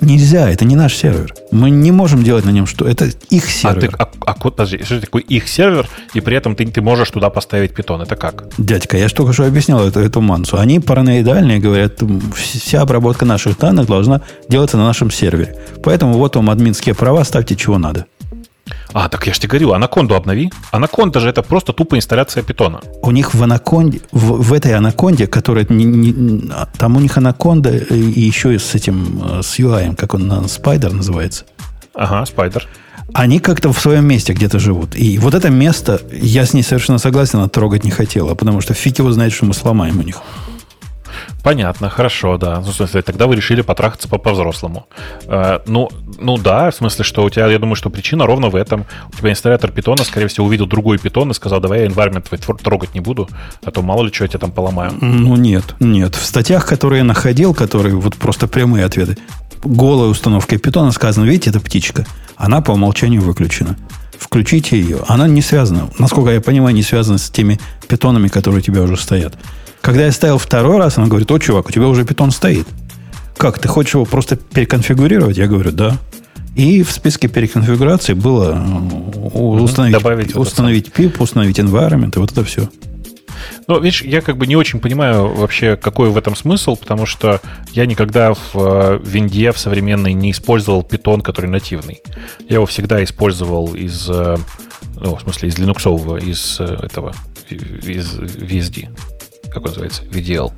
Нельзя, 0.00 0.50
это 0.50 0.64
не 0.64 0.76
наш 0.76 0.94
сервер. 0.94 1.34
Мы 1.50 1.70
не 1.70 1.92
можем 1.92 2.22
делать 2.22 2.44
на 2.44 2.50
нем 2.50 2.66
что. 2.66 2.86
Это 2.86 3.10
их 3.30 3.50
сервер. 3.50 3.94
А, 3.98 4.06
ты, 4.06 4.18
а, 4.20 4.32
а 4.32 4.34
подожди, 4.34 4.82
что 4.82 5.00
такое 5.00 5.22
их 5.22 5.48
сервер, 5.48 5.88
и 6.14 6.20
при 6.20 6.36
этом 6.36 6.56
ты, 6.56 6.66
ты 6.66 6.82
можешь 6.82 7.10
туда 7.10 7.30
поставить 7.30 7.74
питон? 7.74 8.02
Это 8.02 8.16
как? 8.16 8.44
Дядька, 8.58 8.96
я 8.96 9.08
же 9.08 9.14
только 9.14 9.32
что 9.32 9.46
объяснял 9.46 9.86
эту, 9.86 10.00
эту 10.00 10.20
мансу. 10.20 10.58
Они 10.58 10.80
параноидальные, 10.80 11.58
говорят, 11.58 12.02
вся 12.34 12.82
обработка 12.82 13.24
наших 13.24 13.58
данных 13.58 13.86
должна 13.86 14.20
делаться 14.48 14.76
на 14.76 14.84
нашем 14.84 15.10
сервере. 15.10 15.56
Поэтому 15.82 16.14
вот 16.14 16.36
вам 16.36 16.50
админские 16.50 16.94
права, 16.94 17.24
ставьте 17.24 17.56
чего 17.56 17.78
надо. 17.78 18.06
А, 18.94 19.08
так 19.08 19.26
я 19.26 19.34
же 19.34 19.40
тебе 19.40 19.48
говорю, 19.48 19.72
анаконду 19.72 20.14
обнови. 20.14 20.52
Анаконда 20.70 21.18
же 21.18 21.28
это 21.28 21.42
просто 21.42 21.72
тупая 21.72 21.98
инсталляция 21.98 22.44
питона. 22.44 22.80
У 23.02 23.10
них 23.10 23.34
в 23.34 23.42
анаконде, 23.42 24.00
в, 24.12 24.40
в 24.40 24.52
этой 24.52 24.72
анаконде, 24.72 25.26
которая 25.26 25.66
не, 25.68 25.84
не, 25.84 26.50
там 26.78 26.96
у 26.96 27.00
них 27.00 27.18
анаконда 27.18 27.76
и 27.76 28.20
еще 28.20 28.54
и 28.54 28.58
с 28.58 28.72
этим, 28.76 29.20
э, 29.20 29.42
с 29.42 29.58
UI, 29.58 29.96
как 29.96 30.14
он, 30.14 30.30
Spider 30.30 30.92
называется. 30.92 31.44
Ага, 31.92 32.22
Spider. 32.22 32.62
Они 33.12 33.40
как-то 33.40 33.72
в 33.72 33.80
своем 33.80 34.06
месте 34.06 34.32
где-то 34.32 34.60
живут. 34.60 34.94
И 34.94 35.18
вот 35.18 35.34
это 35.34 35.50
место, 35.50 36.00
я 36.12 36.46
с 36.46 36.54
ней 36.54 36.62
совершенно 36.62 36.98
согласен, 36.98 37.40
она 37.40 37.48
трогать 37.48 37.82
не 37.82 37.90
хотела, 37.90 38.36
потому 38.36 38.60
что 38.60 38.74
фиг 38.74 39.00
его 39.00 39.10
знает, 39.10 39.32
что 39.32 39.44
мы 39.44 39.54
сломаем 39.54 39.98
у 39.98 40.02
них. 40.02 40.22
Понятно, 41.42 41.90
хорошо, 41.90 42.36
да. 42.38 42.60
Ну, 42.60 42.72
в 42.72 42.74
смысле, 42.74 43.02
тогда 43.02 43.26
вы 43.26 43.36
решили 43.36 43.62
потрахаться 43.62 44.08
по-взрослому. 44.08 44.86
Э, 45.26 45.60
ну, 45.66 45.90
ну 46.18 46.38
да, 46.38 46.70
в 46.70 46.74
смысле, 46.74 47.04
что 47.04 47.24
у 47.24 47.30
тебя, 47.30 47.46
я 47.46 47.58
думаю, 47.58 47.76
что 47.76 47.90
причина 47.90 48.26
ровно 48.26 48.48
в 48.48 48.56
этом. 48.56 48.86
У 49.12 49.16
тебя 49.16 49.30
инсталлятор 49.30 49.70
питона, 49.70 50.04
скорее 50.04 50.28
всего, 50.28 50.46
увидел 50.46 50.66
другой 50.66 50.98
питон 50.98 51.30
и 51.30 51.34
сказал, 51.34 51.60
давай 51.60 51.80
я 51.80 51.86
environment 51.86 52.36
твой 52.38 52.58
трогать 52.58 52.94
не 52.94 53.00
буду, 53.00 53.28
а 53.64 53.70
то 53.70 53.82
мало 53.82 54.04
ли 54.04 54.12
что 54.12 54.24
я 54.24 54.28
тебе 54.28 54.40
там 54.40 54.52
поломаю. 54.52 54.92
Ну 55.00 55.36
нет, 55.36 55.74
нет. 55.80 56.14
В 56.14 56.24
статьях, 56.24 56.66
которые 56.66 56.98
я 56.98 57.04
находил, 57.04 57.54
которые 57.54 57.96
вот 57.96 58.16
просто 58.16 58.46
прямые 58.46 58.84
ответы, 58.84 59.18
голой 59.64 60.10
установкой 60.10 60.58
питона 60.58 60.92
сказано, 60.92 61.24
видите, 61.24 61.50
это 61.50 61.60
птичка. 61.60 62.06
Она 62.36 62.60
по 62.60 62.72
умолчанию 62.72 63.22
выключена. 63.22 63.76
Включите 64.18 64.78
ее. 64.78 65.00
Она 65.08 65.28
не 65.28 65.42
связана, 65.42 65.90
насколько 65.98 66.30
я 66.30 66.40
понимаю, 66.40 66.74
не 66.74 66.82
связана 66.82 67.18
с 67.18 67.30
теми 67.30 67.60
питонами, 67.88 68.28
которые 68.28 68.60
у 68.60 68.62
тебя 68.62 68.82
уже 68.82 68.96
стоят. 68.96 69.34
Когда 69.84 70.06
я 70.06 70.12
ставил 70.12 70.38
второй 70.38 70.78
раз, 70.78 70.96
она 70.96 71.08
говорит, 71.08 71.30
о, 71.30 71.38
чувак, 71.38 71.68
у 71.68 71.70
тебя 71.70 71.88
уже 71.88 72.06
питон 72.06 72.30
стоит. 72.30 72.66
Как, 73.36 73.58
ты 73.58 73.68
хочешь 73.68 73.92
его 73.92 74.06
просто 74.06 74.36
переконфигурировать? 74.36 75.36
Я 75.36 75.46
говорю, 75.46 75.72
да. 75.72 75.98
И 76.56 76.82
в 76.82 76.90
списке 76.90 77.28
переконфигурации 77.28 78.14
было 78.14 78.64
установить, 79.34 79.92
Добавить 79.92 80.34
установить 80.36 80.88
PIP, 80.88 81.22
установить 81.22 81.58
environment, 81.58 82.16
и 82.16 82.18
вот 82.18 82.32
это 82.32 82.42
все. 82.44 82.70
Ну, 83.66 83.78
видишь, 83.78 84.00
я 84.00 84.22
как 84.22 84.38
бы 84.38 84.46
не 84.46 84.56
очень 84.56 84.80
понимаю 84.80 85.28
вообще, 85.34 85.76
какой 85.76 86.08
в 86.08 86.16
этом 86.16 86.34
смысл, 86.34 86.76
потому 86.76 87.04
что 87.04 87.42
я 87.72 87.84
никогда 87.84 88.32
в 88.32 88.54
э, 88.54 89.00
винде 89.04 89.52
в 89.52 89.58
современной 89.58 90.14
не 90.14 90.30
использовал 90.30 90.82
питон, 90.82 91.20
который 91.20 91.50
нативный. 91.50 92.00
Я 92.48 92.54
его 92.54 92.64
всегда 92.64 93.04
использовал 93.04 93.74
из, 93.74 94.08
э, 94.08 94.38
ну, 94.98 95.16
в 95.16 95.20
смысле, 95.20 95.50
из 95.50 95.58
линуксового, 95.58 96.16
из 96.16 96.56
э, 96.58 96.78
этого, 96.84 97.14
из 97.50 98.18
VSD. 98.18 98.88
Как 99.54 99.62
он 99.62 99.68
называется? 99.68 100.02
VDL. 100.10 100.52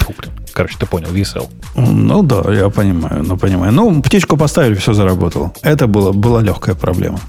Фу, 0.00 0.14
блин. 0.18 0.32
Короче, 0.52 0.76
ты 0.76 0.86
понял, 0.86 1.08
VSL. 1.08 1.48
Ну 1.76 2.22
да, 2.24 2.52
я 2.52 2.68
понимаю, 2.68 3.22
ну 3.22 3.38
понимаю. 3.38 3.72
Ну, 3.72 4.02
птичку 4.02 4.36
поставили, 4.36 4.74
все 4.74 4.92
заработало. 4.92 5.52
Это 5.62 5.86
было, 5.86 6.10
была 6.10 6.42
легкая 6.42 6.74
проблема. 6.74 7.20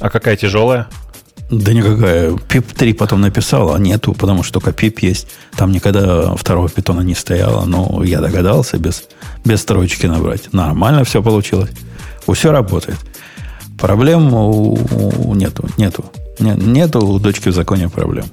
А 0.00 0.08
какая 0.08 0.36
тяжелая? 0.36 0.88
Да 1.50 1.74
никакая. 1.74 2.38
Пип 2.48 2.72
3 2.72 2.94
потом 2.94 3.20
написал, 3.20 3.74
а 3.74 3.78
нету, 3.78 4.14
потому 4.14 4.42
что 4.42 4.60
только 4.60 4.72
пип 4.72 5.00
есть. 5.00 5.26
Там 5.56 5.72
никогда 5.72 6.34
второго 6.36 6.70
питона 6.70 7.02
не 7.02 7.14
стояло. 7.14 7.66
Но 7.66 8.02
я 8.02 8.20
догадался 8.20 8.78
без, 8.78 9.04
без 9.44 9.60
строчки 9.60 10.06
набрать. 10.06 10.52
Нормально 10.54 11.04
все 11.04 11.22
получилось. 11.22 11.70
Все 12.32 12.50
работает. 12.50 12.98
Проблем 13.78 14.32
у, 14.32 14.74
у, 14.74 15.34
нету. 15.34 15.68
Нету. 15.76 16.04
Нет, 16.38 16.56
нету 16.58 17.04
у 17.04 17.18
дочки 17.18 17.50
в 17.50 17.54
законе 17.54 17.88
проблем. 17.88 18.24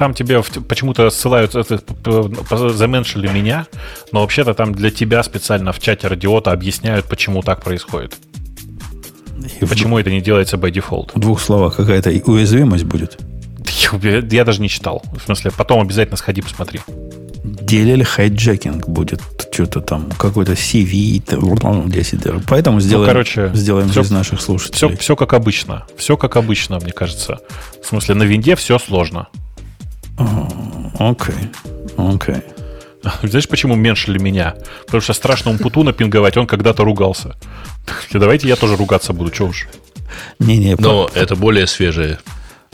Там 0.00 0.14
тебе 0.14 0.42
почему-то 0.66 1.10
ссылают, 1.10 1.54
это, 1.54 2.70
за 2.70 2.80
mention 2.80 3.13
или 3.13 3.28
меня, 3.28 3.66
но 4.12 4.22
вообще-то 4.22 4.54
там 4.54 4.74
для 4.74 4.90
тебя 4.90 5.22
специально 5.22 5.74
в 5.74 5.78
чате 5.78 6.08
Радио-Т 6.08 6.52
объясняют, 6.52 7.04
почему 7.04 7.42
так 7.42 7.62
происходит. 7.62 8.14
И 9.60 9.66
почему 9.66 9.98
это 9.98 10.10
не 10.10 10.22
делается 10.22 10.56
by 10.56 10.72
default? 10.72 11.10
В 11.14 11.20
двух 11.20 11.38
словах, 11.38 11.76
какая-то 11.76 12.08
уязвимость 12.24 12.84
будет? 12.84 13.18
Я, 14.02 14.22
я 14.30 14.44
даже 14.46 14.62
не 14.62 14.70
читал. 14.70 15.02
В 15.12 15.20
смысле, 15.20 15.50
потом 15.54 15.82
обязательно 15.82 16.16
сходи, 16.16 16.40
посмотри. 16.40 16.80
DLL 17.44 18.02
hijacking 18.02 18.88
будет. 18.88 19.20
Что-то 19.52 19.82
там, 19.82 20.08
какой-то 20.16 20.52
CVE, 20.52 21.20
10 21.90 22.46
Поэтому 22.48 22.80
сделаем, 22.80 23.06
ну, 23.06 23.12
короче, 23.12 23.50
сделаем 23.52 23.90
все, 23.90 24.00
из 24.00 24.10
наших 24.10 24.40
слушателей. 24.40 24.76
Все, 24.76 24.96
все 24.96 25.14
как 25.14 25.34
обычно. 25.34 25.84
Все 25.98 26.16
как 26.16 26.36
обычно, 26.36 26.78
мне 26.78 26.92
кажется. 26.92 27.40
В 27.82 27.86
смысле, 27.86 28.14
на 28.14 28.22
винде 28.22 28.56
все 28.56 28.78
сложно. 28.78 29.28
Окей. 30.98 31.50
Окей. 31.96 32.42
Знаешь, 33.22 33.48
почему 33.48 33.74
меньшили 33.74 34.18
меня? 34.18 34.54
Потому 34.86 35.00
что 35.00 35.12
страшно 35.12 35.50
Умпуту 35.50 35.82
напинговать, 35.82 36.36
он 36.36 36.46
когда-то 36.46 36.84
ругался. 36.84 37.36
Давайте 38.12 38.48
я 38.48 38.56
тоже 38.56 38.76
ругаться 38.76 39.12
буду, 39.12 39.32
что 39.34 39.46
уж. 39.46 39.68
Не-не, 40.38 40.76
Но 40.78 41.06
по... 41.06 41.18
это 41.18 41.36
более 41.36 41.66
свежее. 41.66 42.18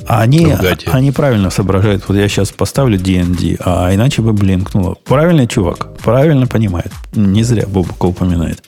Они, 0.06 0.54
они 0.86 1.10
правильно 1.10 1.50
соображают. 1.50 2.04
Вот 2.06 2.16
я 2.16 2.28
сейчас 2.28 2.50
поставлю 2.50 2.98
DND, 2.98 3.56
а 3.64 3.94
иначе 3.94 4.20
бы 4.20 4.32
блинкнуло. 4.32 4.96
Правильный 5.04 5.46
чувак, 5.46 5.96
правильно 5.98 6.46
понимает. 6.46 6.92
Не 7.14 7.42
зря 7.42 7.66
Бобука 7.66 8.06
упоминает. 8.06 8.62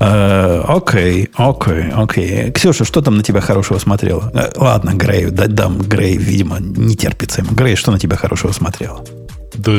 Э, 0.00 0.62
окей, 0.66 1.30
окей, 1.34 1.90
окей. 1.90 2.50
Ксюша, 2.50 2.84
что 2.84 3.00
там 3.00 3.16
на 3.16 3.22
тебя 3.22 3.40
хорошего 3.40 3.78
смотрела? 3.78 4.30
Э, 4.34 4.50
ладно, 4.56 4.92
Грей, 4.94 5.26
дам 5.30 5.78
Грей, 5.78 6.16
видимо, 6.16 6.58
не 6.60 6.96
терпится 6.96 7.42
ему. 7.42 7.54
Грей, 7.54 7.76
что 7.76 7.92
на 7.92 7.98
тебя 7.98 8.16
хорошего 8.16 8.52
смотрела? 8.52 9.04
Да 9.54 9.72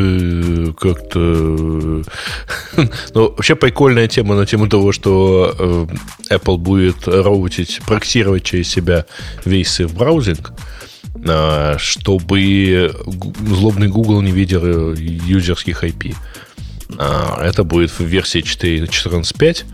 как-то... 0.79 1.19
ну, 3.13 3.29
вообще 3.29 3.55
прикольная 3.55 4.07
тема 4.07 4.35
на 4.35 4.45
тему 4.45 4.69
того, 4.69 4.93
что 4.93 5.87
э, 6.29 6.35
Apple 6.35 6.57
будет 6.57 7.07
роутить, 7.07 7.81
проксировать 7.85 8.43
через 8.43 8.69
себя 8.69 9.05
весь 9.43 9.81
в 9.81 9.93
браузинг, 9.97 10.53
э, 11.25 11.75
чтобы 11.77 12.95
злобный 13.45 13.89
Google 13.89 14.21
не 14.21 14.31
видел 14.31 14.93
юзерских 14.93 15.83
IP. 15.83 16.15
Э, 16.97 17.41
это 17.41 17.65
будет 17.65 17.91
в 17.91 17.99
версии 17.99 18.41
4.14.5 18.41 19.65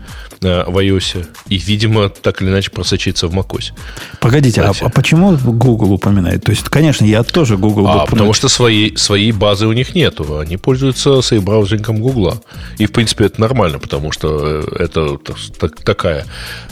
в 0.42 0.78
iOS 0.78 1.26
и, 1.48 1.56
видимо, 1.56 2.08
так 2.08 2.42
или 2.42 2.50
иначе 2.50 2.70
просочиться 2.70 3.28
в 3.28 3.34
macOS. 3.34 3.72
Погодите, 4.20 4.62
а, 4.62 4.72
а 4.80 4.88
почему 4.88 5.36
Google 5.36 5.92
упоминает? 5.92 6.44
То 6.44 6.50
есть, 6.50 6.68
конечно, 6.68 7.04
я 7.04 7.22
тоже 7.22 7.56
Google... 7.56 7.86
А, 7.88 8.06
потому 8.06 8.32
что 8.32 8.48
своей, 8.48 8.96
своей 8.96 9.32
базы 9.32 9.66
у 9.66 9.72
них 9.72 9.94
нету. 9.94 10.38
Они 10.38 10.56
пользуются 10.56 11.22
своим 11.22 11.44
браузингом 11.44 12.00
Google. 12.00 12.42
И, 12.78 12.86
в 12.86 12.92
принципе, 12.92 13.26
это 13.26 13.40
нормально, 13.40 13.78
потому 13.78 14.12
что 14.12 14.64
э, 14.68 14.84
это 14.84 15.18
так, 15.58 15.80
такая 15.80 16.26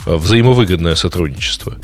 э, 0.05 0.15
взаимовыгодное 0.15 0.95
сотрудничество. 0.95 1.77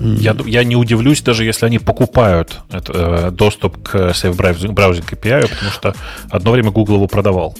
Я, 0.00 0.36
я 0.44 0.64
не 0.64 0.76
удивлюсь, 0.76 1.22
даже 1.22 1.44
если 1.44 1.66
они 1.66 1.78
покупают 1.78 2.60
это, 2.70 2.92
э, 2.94 3.30
доступ 3.30 3.82
к 3.82 3.94
Safe 3.94 4.36
Browsing 4.36 4.74
API, 4.74 5.48
потому 5.48 5.70
что 5.70 5.94
одно 6.30 6.50
время 6.50 6.70
Google 6.70 6.96
его 6.96 7.06
продавал. 7.06 7.56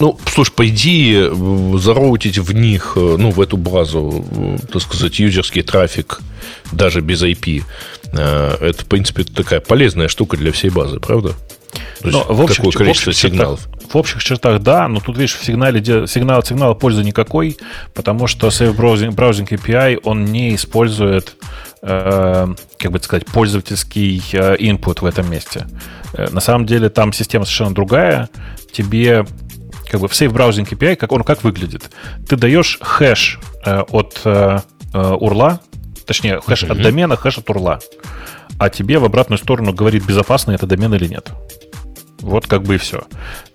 Ну, 0.00 0.18
слушай, 0.26 0.52
по 0.52 0.68
идее, 0.68 1.30
зароутить 1.78 2.38
в 2.38 2.52
них, 2.52 2.94
э, 2.96 3.16
ну, 3.18 3.30
в 3.30 3.40
эту 3.40 3.56
базу, 3.56 4.24
э, 4.30 4.58
так 4.72 4.82
сказать, 4.82 5.18
юзерский 5.18 5.62
трафик 5.62 6.20
даже 6.72 7.00
без 7.00 7.22
IP, 7.22 7.62
э, 8.12 8.56
это, 8.60 8.82
в 8.82 8.86
принципе, 8.86 9.24
такая 9.24 9.60
полезная 9.60 10.08
штука 10.08 10.36
для 10.36 10.50
всей 10.52 10.70
базы, 10.70 10.98
правда? 10.98 11.34
То 12.02 12.08
но 12.08 12.24
в 12.28 12.40
общих, 12.40 12.56
какое 12.58 12.72
количество 12.72 13.10
в 13.10 13.14
общих 13.14 13.30
сигналов? 13.30 13.60
Чертах, 13.60 13.92
в 13.92 13.96
общих 13.96 14.24
чертах, 14.24 14.62
да, 14.62 14.88
но 14.88 15.00
тут, 15.00 15.16
видишь, 15.16 15.36
в 15.36 15.44
сигнале, 15.44 15.82
сигнал, 16.06 16.42
сигнала 16.42 16.74
пользы 16.74 17.04
никакой, 17.04 17.56
потому 17.94 18.26
что 18.26 18.48
Safe 18.48 18.74
Browsing, 18.76 19.14
Browsing 19.14 19.48
API, 19.48 20.00
он 20.02 20.24
не 20.24 20.54
использует, 20.56 21.36
э, 21.82 22.48
как 22.78 22.92
бы 22.92 22.98
сказать, 23.00 23.26
пользовательский 23.26 24.18
input 24.18 25.00
в 25.00 25.06
этом 25.06 25.30
месте. 25.30 25.66
На 26.30 26.40
самом 26.40 26.66
деле 26.66 26.90
там 26.90 27.12
система 27.12 27.44
совершенно 27.44 27.74
другая. 27.74 28.28
Тебе 28.72 29.24
как 29.94 30.00
бы 30.00 30.08
в 30.08 30.12
Safe 30.12 30.32
Browsing 30.32 30.68
API, 30.68 30.96
как 30.96 31.12
он 31.12 31.22
как 31.22 31.44
выглядит? 31.44 31.88
Ты 32.28 32.34
даешь 32.34 32.78
хэш 32.80 33.38
э, 33.64 33.82
от 33.82 34.20
э, 34.24 34.58
э 34.92 35.16
урла, 35.20 35.60
точнее, 36.04 36.40
хэш 36.40 36.64
mm-hmm. 36.64 36.72
от 36.72 36.82
домена, 36.82 37.16
хэш 37.16 37.38
от 37.38 37.48
урла, 37.50 37.78
а 38.58 38.70
тебе 38.70 38.98
в 38.98 39.04
обратную 39.04 39.38
сторону 39.38 39.72
говорит, 39.72 40.04
безопасный 40.04 40.56
это 40.56 40.66
домен 40.66 40.92
или 40.94 41.06
нет. 41.06 41.30
Вот 42.18 42.48
как 42.48 42.64
бы 42.64 42.74
и 42.74 42.78
все. 42.78 43.02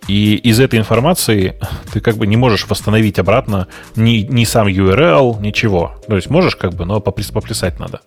И 0.07 0.35
из 0.35 0.61
этой 0.61 0.79
информации 0.79 1.59
ты 1.91 1.99
как 1.99 2.15
бы 2.15 2.25
не 2.25 2.37
можешь 2.37 2.65
восстановить 2.69 3.19
обратно 3.19 3.67
ни, 3.97 4.25
ни 4.29 4.45
сам 4.45 4.67
URL, 4.67 5.41
ничего. 5.41 5.95
То 6.07 6.15
есть 6.15 6.29
можешь 6.29 6.55
как 6.55 6.73
бы, 6.73 6.85
но 6.85 7.01
поплясать 7.01 7.79
надо. 7.79 7.99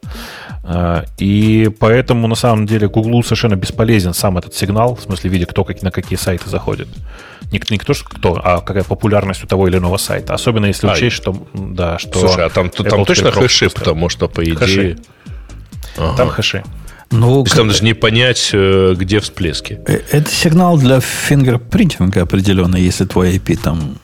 А, 0.64 1.04
и 1.18 1.70
поэтому 1.78 2.28
на 2.28 2.34
самом 2.34 2.64
деле 2.64 2.88
Google 2.88 3.22
совершенно 3.22 3.56
бесполезен 3.56 4.14
сам 4.14 4.38
этот 4.38 4.54
сигнал, 4.54 4.94
в 4.94 5.02
смысле 5.02 5.30
видя, 5.30 5.46
кто 5.46 5.64
как, 5.64 5.82
на 5.82 5.90
какие 5.90 6.18
сайты 6.18 6.48
заходит. 6.48 6.88
Не, 7.52 7.60
не 7.70 7.78
кто, 7.78 7.92
кто, 7.94 8.40
а 8.42 8.60
какая 8.60 8.84
популярность 8.84 9.44
у 9.44 9.46
того 9.46 9.68
или 9.68 9.76
иного 9.76 9.98
сайта. 9.98 10.34
Особенно 10.34 10.66
если 10.66 10.88
а, 10.88 10.92
учесть, 10.92 11.16
что... 11.16 11.36
Да, 11.52 11.98
что 11.98 12.18
слушай, 12.18 12.44
а 12.44 12.48
там, 12.48 12.70
там 12.70 13.04
точно 13.04 13.30
хэши, 13.30 13.68
потому 13.70 14.08
что, 14.08 14.28
по 14.28 14.42
идее... 14.42 14.56
Хэши. 14.56 14.98
Ага. 15.98 16.16
Там 16.16 16.28
хэши. 16.30 16.64
Ну, 17.10 17.44
То 17.44 17.56
там 17.56 17.68
даже 17.68 17.84
не 17.84 17.92
понять, 17.92 18.50
э, 18.54 18.94
где 18.96 19.20
всплески. 19.20 19.80
Э, 19.86 20.00
это 20.10 20.30
сигнал 20.30 20.78
для 20.78 21.00
fingerprinting 21.00 22.14
а 22.14 22.22
определенно, 22.22 22.76
если 22.76 23.04
твой 23.04 23.36
IP 23.36 23.58
там... 23.62 23.98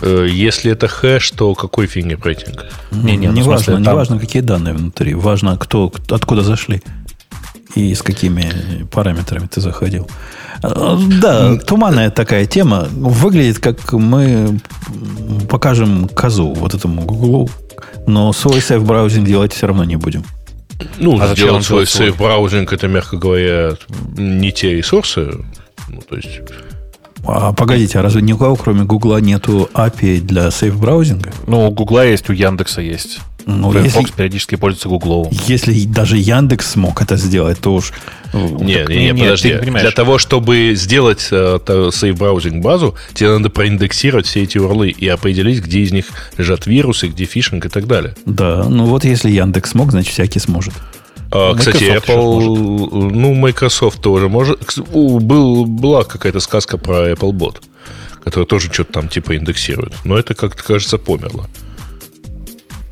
Э, 0.00 0.26
если 0.30 0.72
это 0.72 0.88
хэш, 0.88 1.32
то 1.32 1.54
какой 1.54 1.86
fingerprinting? 1.86 2.64
Не, 2.92 3.16
не, 3.18 3.26
не 3.26 3.42
ну, 3.42 3.42
важно, 3.42 3.74
там... 3.74 3.82
не 3.82 3.92
важно, 3.92 4.18
какие 4.18 4.40
данные 4.40 4.72
внутри. 4.72 5.12
Важно, 5.12 5.58
кто, 5.58 5.92
откуда 6.08 6.42
зашли 6.42 6.82
и 7.76 7.94
с 7.94 8.02
какими 8.02 8.84
параметрами 8.90 9.46
ты 9.46 9.60
заходил. 9.60 10.08
Да, 10.62 11.56
туманная 11.58 12.10
такая 12.10 12.46
тема. 12.46 12.88
Выглядит, 12.90 13.58
как 13.58 13.92
мы 13.92 14.58
покажем 15.48 16.08
козу 16.08 16.54
вот 16.54 16.74
этому 16.74 17.02
Google, 17.02 17.50
но 18.06 18.32
свой 18.32 18.60
сейф-браузинг 18.60 19.26
делать 19.26 19.52
все 19.52 19.66
равно 19.66 19.84
не 19.84 19.96
будем. 19.96 20.24
Ну, 20.98 21.20
а 21.20 21.34
сделать 21.34 21.64
свой 21.64 21.86
сейф-браузинг, 21.86 22.72
это, 22.72 22.88
мягко 22.88 23.16
говоря, 23.18 23.76
не 24.16 24.50
те 24.50 24.74
ресурсы. 24.74 25.44
Ну, 25.88 26.00
то 26.00 26.16
есть... 26.16 26.40
А, 27.26 27.52
погодите, 27.52 27.98
а 27.98 28.02
разве 28.02 28.22
ни 28.22 28.32
у 28.32 28.38
кого, 28.38 28.56
кроме 28.56 28.84
Гугла, 28.84 29.20
нету 29.20 29.68
API 29.74 30.20
для 30.20 30.50
сейф-браузинга? 30.50 31.32
Ну, 31.46 31.68
у 31.68 31.70
Гугла 31.70 32.06
есть, 32.06 32.28
у 32.30 32.32
Яндекса 32.32 32.80
есть. 32.80 33.20
Ну, 33.46 33.70
Firefox 33.70 34.06
если, 34.06 34.16
периодически 34.16 34.56
пользуется 34.56 34.88
Гугловым. 34.88 35.32
Если 35.46 35.84
даже 35.84 36.16
Яндекс 36.16 36.72
смог 36.72 37.00
это 37.00 37.16
сделать, 37.16 37.60
то 37.60 37.74
уж... 37.74 37.92
Не, 38.32 38.78
так, 38.78 38.88
не, 38.88 39.12
не, 39.12 39.14
подожди. 39.14 39.54
Для 39.54 39.92
того, 39.92 40.18
чтобы 40.18 40.72
сделать 40.74 41.28
э, 41.30 41.90
сейф 41.92 42.18
браузинг 42.18 42.62
базу, 42.62 42.96
тебе 43.14 43.30
надо 43.30 43.48
проиндексировать 43.48 44.26
все 44.26 44.42
эти 44.42 44.58
урлы 44.58 44.90
и 44.90 45.06
определить, 45.06 45.62
где 45.62 45.80
из 45.80 45.92
них 45.92 46.06
лежат 46.36 46.66
вирусы, 46.66 47.06
где 47.06 47.24
фишинг 47.24 47.66
и 47.66 47.68
так 47.68 47.86
далее. 47.86 48.16
Да, 48.26 48.64
ну 48.68 48.84
вот 48.86 49.04
если 49.04 49.30
Яндекс 49.30 49.70
смог, 49.70 49.92
значит 49.92 50.12
всякий 50.12 50.40
сможет. 50.40 50.74
А, 51.30 51.54
кстати, 51.54 51.84
Apple, 51.84 52.40
ну, 52.40 53.34
Microsoft 53.34 54.00
тоже 54.00 54.28
может. 54.28 54.60
Был, 54.92 55.66
была 55.66 56.04
какая-то 56.04 56.40
сказка 56.40 56.78
про 56.78 57.10
Apple 57.10 57.32
Bot, 57.32 57.62
который 58.24 58.44
тоже 58.44 58.72
что-то 58.72 58.92
там 58.92 59.08
типа 59.08 59.36
индексирует. 59.36 59.92
Но 60.04 60.18
это 60.18 60.34
как-то, 60.34 60.62
кажется, 60.62 60.98
померло. 60.98 61.46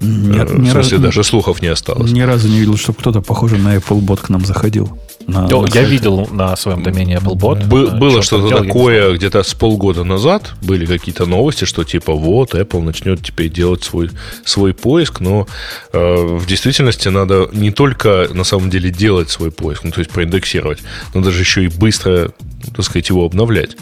Ни, 0.04 0.38
Э, 0.38 0.44
в 0.44 0.70
смысле, 0.70 0.98
даже 0.98 1.24
слухов 1.24 1.62
не 1.62 1.68
осталось. 1.68 2.10
Ни 2.12 2.20
разу 2.22 2.48
не 2.48 2.58
видел, 2.60 2.76
чтобы 2.76 2.98
кто-то 2.98 3.20
похожий 3.20 3.58
на 3.58 3.76
Applebot 3.76 4.20
к 4.20 4.28
нам 4.28 4.44
заходил. 4.44 4.98
На, 5.26 5.48
То 5.48 5.62
на 5.62 5.68
я 5.74 5.84
видел 5.84 6.28
на 6.30 6.54
своем 6.56 6.82
домене 6.82 7.16
AppleBot. 7.16 7.66
Бы- 7.66 7.88
Э, 7.94 7.98
было 7.98 8.22
что-то 8.22 8.48
такое 8.62 9.12
где-то 9.16 9.42
с 9.42 9.54
полгода 9.54 10.04
назад. 10.04 10.52
Были 10.62 10.84
какие-то 10.86 11.24
новости, 11.26 11.64
что 11.64 11.84
типа 11.84 12.12
вот 12.12 12.54
Apple 12.54 12.82
начнет 12.82 13.22
теперь 13.22 13.50
делать 13.50 13.82
свой, 13.84 14.10
свой 14.44 14.74
поиск, 14.74 15.20
но 15.20 15.46
э, 15.92 15.98
в 16.38 16.46
действительности 16.46 17.08
надо 17.08 17.48
не 17.52 17.70
только 17.70 18.28
на 18.34 18.44
самом 18.44 18.68
деле 18.70 18.90
делать 18.90 19.30
свой 19.30 19.50
поиск, 19.50 19.84
ну 19.84 19.90
то 19.92 20.00
есть 20.00 20.10
проиндексировать, 20.10 20.80
но 21.14 21.22
даже 21.22 21.40
еще 21.40 21.64
и 21.64 21.68
быстро, 21.68 22.32
так 22.76 22.84
сказать, 22.84 23.08
его 23.08 23.24
обновлять. 23.24 23.76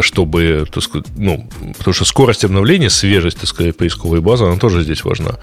Чтобы, 0.00 0.66
так 0.72 0.82
сказать, 0.82 1.08
ну, 1.16 1.48
потому 1.78 1.94
что 1.94 2.04
скорость 2.04 2.44
обновления, 2.44 2.90
свежесть, 2.90 3.38
так 3.38 3.48
сказать, 3.48 3.76
поисковой 3.76 4.20
базы, 4.20 4.44
она 4.44 4.56
тоже 4.56 4.82
здесь 4.82 5.04
важна. 5.04 5.38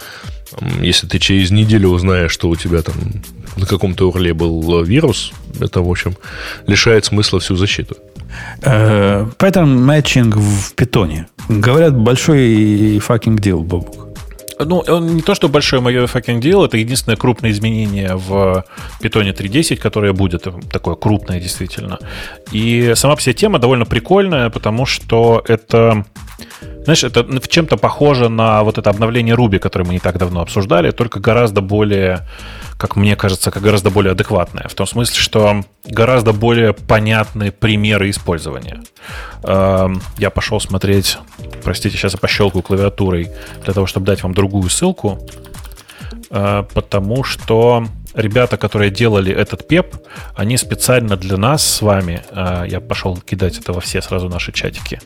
Если 0.82 1.08
ты 1.08 1.20
через 1.20 1.52
неделю 1.52 1.90
узнаешь, 1.90 2.32
что 2.32 2.50
у 2.50 2.56
тебя 2.56 2.82
там 2.82 2.96
на 3.58 3.66
каком-то 3.66 4.10
урле 4.10 4.34
был 4.34 4.84
вирус, 4.84 5.32
это, 5.60 5.82
в 5.82 5.90
общем, 5.90 6.16
лишает 6.68 7.06
смысла 7.06 7.40
всю 7.40 7.56
защиту. 7.56 7.98
Э, 8.62 9.28
Pattern 9.38 9.86
matching 9.86 10.32
в 10.32 10.74
питоне. 10.76 11.28
Говорят, 11.50 11.98
большой 11.98 13.00
fucking 13.00 13.42
deal, 13.42 13.62
Бобук. 13.62 14.07
Ну, 14.60 14.84
он 14.88 15.16
не 15.16 15.22
то, 15.22 15.36
что 15.36 15.50
большой 15.50 15.82
мое 15.82 16.06
fucking 16.06 16.40
deal, 16.40 16.66
это 16.66 16.78
единственное 16.78 17.16
крупное 17.16 17.52
изменение 17.52 18.16
в 18.16 18.64
Python 19.02 19.32
3.10, 19.32 19.78
которое 19.78 20.14
будет 20.14 20.48
такое 20.72 20.96
крупное 20.96 21.40
действительно. 21.40 22.00
И 22.52 22.94
сама 22.96 23.16
себе 23.18 23.34
тема 23.34 23.60
довольно 23.60 23.86
прикольная, 23.86 24.50
потому 24.50 24.86
что 24.86 25.44
это, 25.48 26.06
знаешь, 26.84 27.04
это 27.04 27.24
в 27.24 27.48
чем-то 27.48 27.78
похоже 27.78 28.30
на 28.30 28.64
вот 28.64 28.78
это 28.78 28.90
обновление 28.90 29.36
Ruby, 29.36 29.60
которое 29.60 29.86
мы 29.86 29.94
не 29.94 30.00
так 30.00 30.18
давно 30.18 30.42
обсуждали, 30.42 30.92
только 30.92 31.20
гораздо 31.20 31.62
более, 31.62 32.26
как 32.78 32.96
мне 32.96 33.16
кажется, 33.16 33.52
как 33.52 33.64
гораздо 33.64 33.90
более 33.90 34.12
адекватное. 34.12 34.68
В 34.68 34.76
том 34.76 34.86
смысле, 34.86 35.16
что 35.16 35.64
гораздо 35.86 36.32
более 36.32 36.74
понятные 36.74 37.52
примеры 37.52 38.10
использования. 38.10 38.82
Эм, 39.44 40.02
Я 40.18 40.30
пошел 40.30 40.60
смотреть, 40.60 41.18
простите, 41.64 41.98
сейчас 41.98 42.14
я 42.14 42.20
пощелкаю 42.20 42.62
клавиатурой 42.62 43.32
для 43.64 43.74
того, 43.74 43.88
чтобы 43.88 44.06
дать 44.06 44.24
вам 44.24 44.34
другую 44.34 44.70
ссылку, 44.70 45.20
э, 46.30 46.64
потому 46.74 47.24
что 47.24 47.88
ребята, 48.14 48.58
которые 48.58 48.92
делали 48.92 49.34
этот 49.34 49.68
пеп, 49.68 49.96
они 50.36 50.58
специально 50.58 51.16
для 51.18 51.38
нас 51.38 51.66
с 51.66 51.82
вами, 51.82 52.24
э, 52.30 52.66
я 52.70 52.80
пошел 52.80 53.18
кидать 53.18 53.58
это 53.58 53.74
во 53.74 53.82
все 53.82 54.02
сразу 54.02 54.30
наши 54.30 54.52
чатики, 54.52 55.00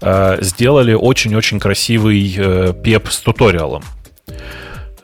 э, 0.00 0.38
сделали 0.40 0.94
очень-очень 0.94 1.60
красивый 1.60 2.74
пеп 2.82 3.08
с 3.10 3.18
туториалом. 3.18 3.82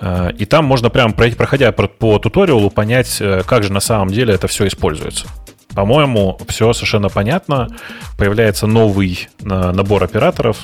Э, 0.00 0.30
И 0.38 0.44
там 0.44 0.64
можно 0.64 0.88
пройти- 0.88 1.36
проходя 1.36 1.72
по, 1.72 1.86
по 1.88 2.18
туториалу, 2.18 2.70
понять, 2.70 3.16
э, 3.20 3.42
как 3.46 3.62
же 3.62 3.72
на 3.72 3.80
самом 3.80 4.08
деле 4.08 4.34
это 4.34 4.46
все 4.48 4.66
используется. 4.66 5.26
По-моему, 5.74 6.38
все 6.48 6.72
совершенно 6.72 7.08
понятно. 7.10 7.68
Появляется 8.16 8.66
новый 8.66 9.28
э, 9.40 9.44
набор 9.44 10.04
операторов. 10.04 10.58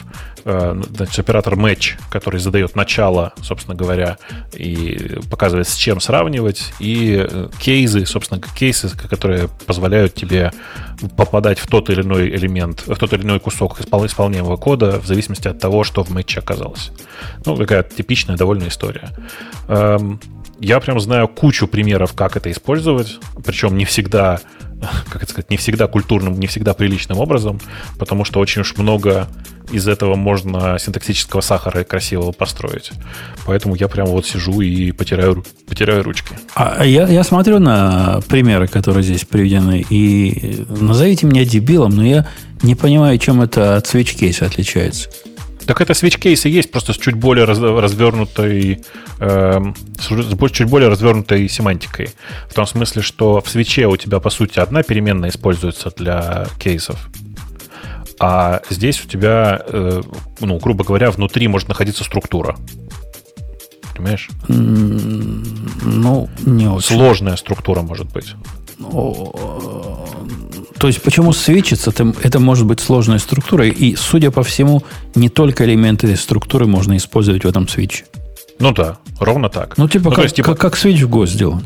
Э, 0.44 0.80
Значит, 0.94 1.18
оператор 1.18 1.54
match, 1.54 1.94
который 2.10 2.40
задает 2.40 2.74
начало, 2.76 3.32
собственно 3.42 3.76
говоря, 3.76 4.18
и 4.54 5.18
показывает, 5.30 5.68
с 5.68 5.76
чем 5.76 6.00
сравнивать. 6.00 6.72
И 6.80 7.26
э, 7.28 7.48
кейсы, 7.60 8.04
собственно, 8.06 8.40
кейсы, 8.40 8.88
которые 9.08 9.48
позволяют 9.66 10.14
тебе 10.14 10.52
попадать 11.16 11.58
в 11.58 11.66
тот 11.66 11.90
или 11.90 12.02
иной 12.02 12.28
элемент, 12.30 12.82
в 12.86 12.96
тот 12.96 13.12
или 13.12 13.22
иной 13.22 13.40
кусок 13.40 13.80
испол- 13.80 14.06
исполняемого 14.06 14.56
кода 14.56 15.00
в 15.00 15.06
зависимости 15.06 15.48
от 15.48 15.58
того, 15.58 15.84
что 15.84 16.04
в 16.04 16.10
матче 16.10 16.40
оказалось. 16.40 16.90
Ну, 17.44 17.56
такая 17.56 17.82
типичная 17.82 18.36
довольно 18.36 18.68
история. 18.68 19.10
Эм, 19.68 20.20
Я 20.60 20.78
прям 20.78 21.00
знаю 21.00 21.26
кучу 21.26 21.66
примеров, 21.66 22.12
как 22.12 22.36
это 22.36 22.48
использовать, 22.50 23.18
причем 23.44 23.76
не 23.76 23.84
всегда, 23.84 24.38
как 25.10 25.22
это 25.22 25.32
сказать, 25.32 25.50
не 25.50 25.56
всегда 25.56 25.86
культурным, 25.86 26.38
не 26.38 26.46
всегда 26.46 26.74
приличным 26.74 27.18
образом, 27.18 27.60
потому 27.98 28.24
что 28.24 28.40
очень 28.40 28.62
уж 28.62 28.76
много 28.76 29.28
из 29.70 29.88
этого 29.88 30.16
можно 30.16 30.78
синтаксического 30.78 31.40
сахара 31.40 31.84
красивого 31.84 32.32
построить. 32.32 32.92
Поэтому 33.46 33.74
я 33.74 33.88
прям 33.88 34.06
вот 34.06 34.26
сижу 34.26 34.60
и 34.60 34.92
потираю, 34.92 35.34
ру- 35.36 35.46
потираю 35.66 36.02
ручки. 36.02 36.34
А 36.54 36.84
я, 36.84 37.06
я 37.06 37.24
смотрю 37.24 37.58
на 37.58 38.20
примеры, 38.28 38.66
которые 38.66 39.02
здесь 39.02 39.24
приведены, 39.24 39.84
и 39.88 40.64
назовите 40.68 41.26
меня 41.26 41.44
дебилом, 41.44 41.92
но 41.96 42.04
я 42.04 42.28
не 42.62 42.74
понимаю, 42.74 43.18
чем 43.18 43.40
это 43.40 43.76
от 43.76 43.86
switch 43.86 44.14
кейса 44.16 44.46
отличается. 44.46 45.08
Так 45.66 45.80
это 45.80 45.92
switch 45.92 46.18
кейсы 46.18 46.48
есть, 46.48 46.70
просто 46.70 46.92
с 46.92 46.98
чуть 46.98 47.14
более 47.14 47.44
раз- 47.44 47.58
развернутой, 47.58 48.82
эм, 49.18 49.74
с 49.98 50.52
чуть 50.52 50.68
более 50.68 50.88
развернутой 50.88 51.48
семантикой. 51.48 52.10
В 52.48 52.54
том 52.54 52.66
смысле, 52.66 53.02
что 53.02 53.40
в 53.40 53.48
свече 53.48 53.86
у 53.86 53.96
тебя, 53.96 54.18
по 54.20 54.30
сути, 54.30 54.58
одна 54.58 54.82
переменная 54.82 55.30
используется 55.30 55.92
для 55.96 56.46
кейсов. 56.58 57.08
А 58.18 58.60
здесь 58.70 59.04
у 59.04 59.08
тебя, 59.08 59.60
э, 59.66 60.02
ну, 60.40 60.58
грубо 60.58 60.84
говоря, 60.84 61.10
внутри 61.10 61.48
может 61.48 61.68
находиться 61.68 62.04
структура. 62.04 62.56
Понимаешь? 63.96 64.30
Ну, 64.48 66.28
не 66.46 66.68
очень. 66.68 66.96
Сложная 66.96 67.36
структура 67.36 67.82
может 67.82 68.12
быть. 68.12 68.34
То 70.82 70.88
есть, 70.88 71.00
почему 71.00 71.32
свечится, 71.32 71.90
это, 71.90 72.12
это 72.24 72.40
может 72.40 72.66
быть 72.66 72.80
сложной 72.80 73.20
структурой, 73.20 73.68
и, 73.70 73.94
судя 73.94 74.32
по 74.32 74.42
всему, 74.42 74.82
не 75.14 75.28
только 75.28 75.64
элементы 75.64 76.08
этой 76.08 76.16
структуры 76.16 76.66
можно 76.66 76.96
использовать 76.96 77.44
в 77.44 77.48
этом 77.48 77.68
свече. 77.68 78.04
Ну 78.58 78.72
да, 78.72 78.98
ровно 79.20 79.48
так. 79.48 79.78
Ну, 79.78 79.88
типа, 79.88 80.10
то 80.10 80.16
как, 80.16 80.24
есть, 80.24 80.34
типа- 80.34 80.48
как, 80.48 80.58
как 80.58 80.76
свич 80.76 81.00
в 81.02 81.08
Go 81.08 81.24
сделан. 81.24 81.62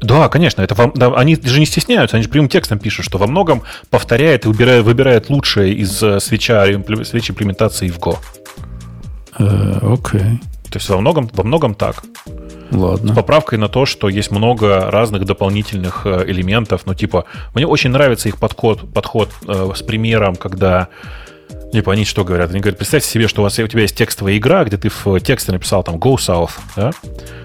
Да, 0.00 0.28
конечно, 0.28 0.60
это 0.60 0.74
вам, 0.74 0.90
да, 0.96 1.14
они 1.14 1.38
же 1.40 1.60
не 1.60 1.66
стесняются, 1.66 2.16
они 2.16 2.24
же 2.24 2.30
прямым 2.30 2.48
текстом 2.48 2.80
пишут, 2.80 3.04
что 3.04 3.16
во 3.16 3.28
многом 3.28 3.62
повторяет 3.90 4.44
и 4.44 4.48
выбирает, 4.48 4.84
выбирает 4.84 5.30
лучшее 5.30 5.72
из 5.72 6.02
э, 6.02 6.18
свеча, 6.18 6.66
свечи 7.04 7.30
имплементации 7.30 7.90
в 7.90 7.98
Go. 8.00 8.18
Э, 9.38 9.78
окей. 9.82 10.40
То 10.68 10.78
есть 10.78 10.88
во 10.88 11.00
многом, 11.00 11.30
во 11.32 11.44
многом 11.44 11.76
так. 11.76 12.02
С 12.70 12.74
Ладно. 12.74 13.14
поправкой 13.14 13.58
на 13.58 13.68
то, 13.68 13.84
что 13.84 14.08
есть 14.08 14.30
много 14.30 14.90
разных 14.90 15.24
дополнительных 15.24 16.02
э, 16.06 16.24
элементов. 16.26 16.82
Ну, 16.86 16.94
типа, 16.94 17.24
мне 17.54 17.66
очень 17.66 17.90
нравится 17.90 18.28
их 18.28 18.38
подход, 18.38 18.92
подход 18.92 19.30
э, 19.46 19.72
с 19.74 19.82
примером, 19.82 20.36
когда 20.36 20.88
Типа 21.72 21.92
они 21.92 22.04
что 22.04 22.24
говорят? 22.24 22.50
Они 22.50 22.60
говорят, 22.60 22.78
представьте 22.78 23.08
себе, 23.08 23.28
что 23.28 23.42
у, 23.42 23.44
вас, 23.44 23.58
у 23.58 23.66
тебя 23.66 23.82
есть 23.82 23.94
текстовая 23.96 24.36
игра, 24.36 24.64
где 24.64 24.76
ты 24.76 24.88
в 24.88 25.20
тексте 25.20 25.52
написал 25.52 25.84
там 25.84 25.96
Go 25.96 26.16
South. 26.16 26.50
Да? 26.74 26.90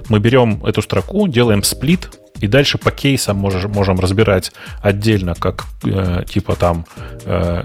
Мы 0.09 0.19
берем 0.19 0.65
эту 0.65 0.81
строку, 0.81 1.27
делаем 1.27 1.61
сплит, 1.61 2.09
и 2.41 2.47
дальше 2.47 2.77
по 2.77 2.91
кейсам 2.91 3.37
можем, 3.37 3.71
можем 3.71 3.99
разбирать 3.99 4.51
отдельно, 4.81 5.35
как 5.35 5.65
э, 5.83 6.23
типа 6.27 6.55
там 6.55 6.85
э, 7.25 7.63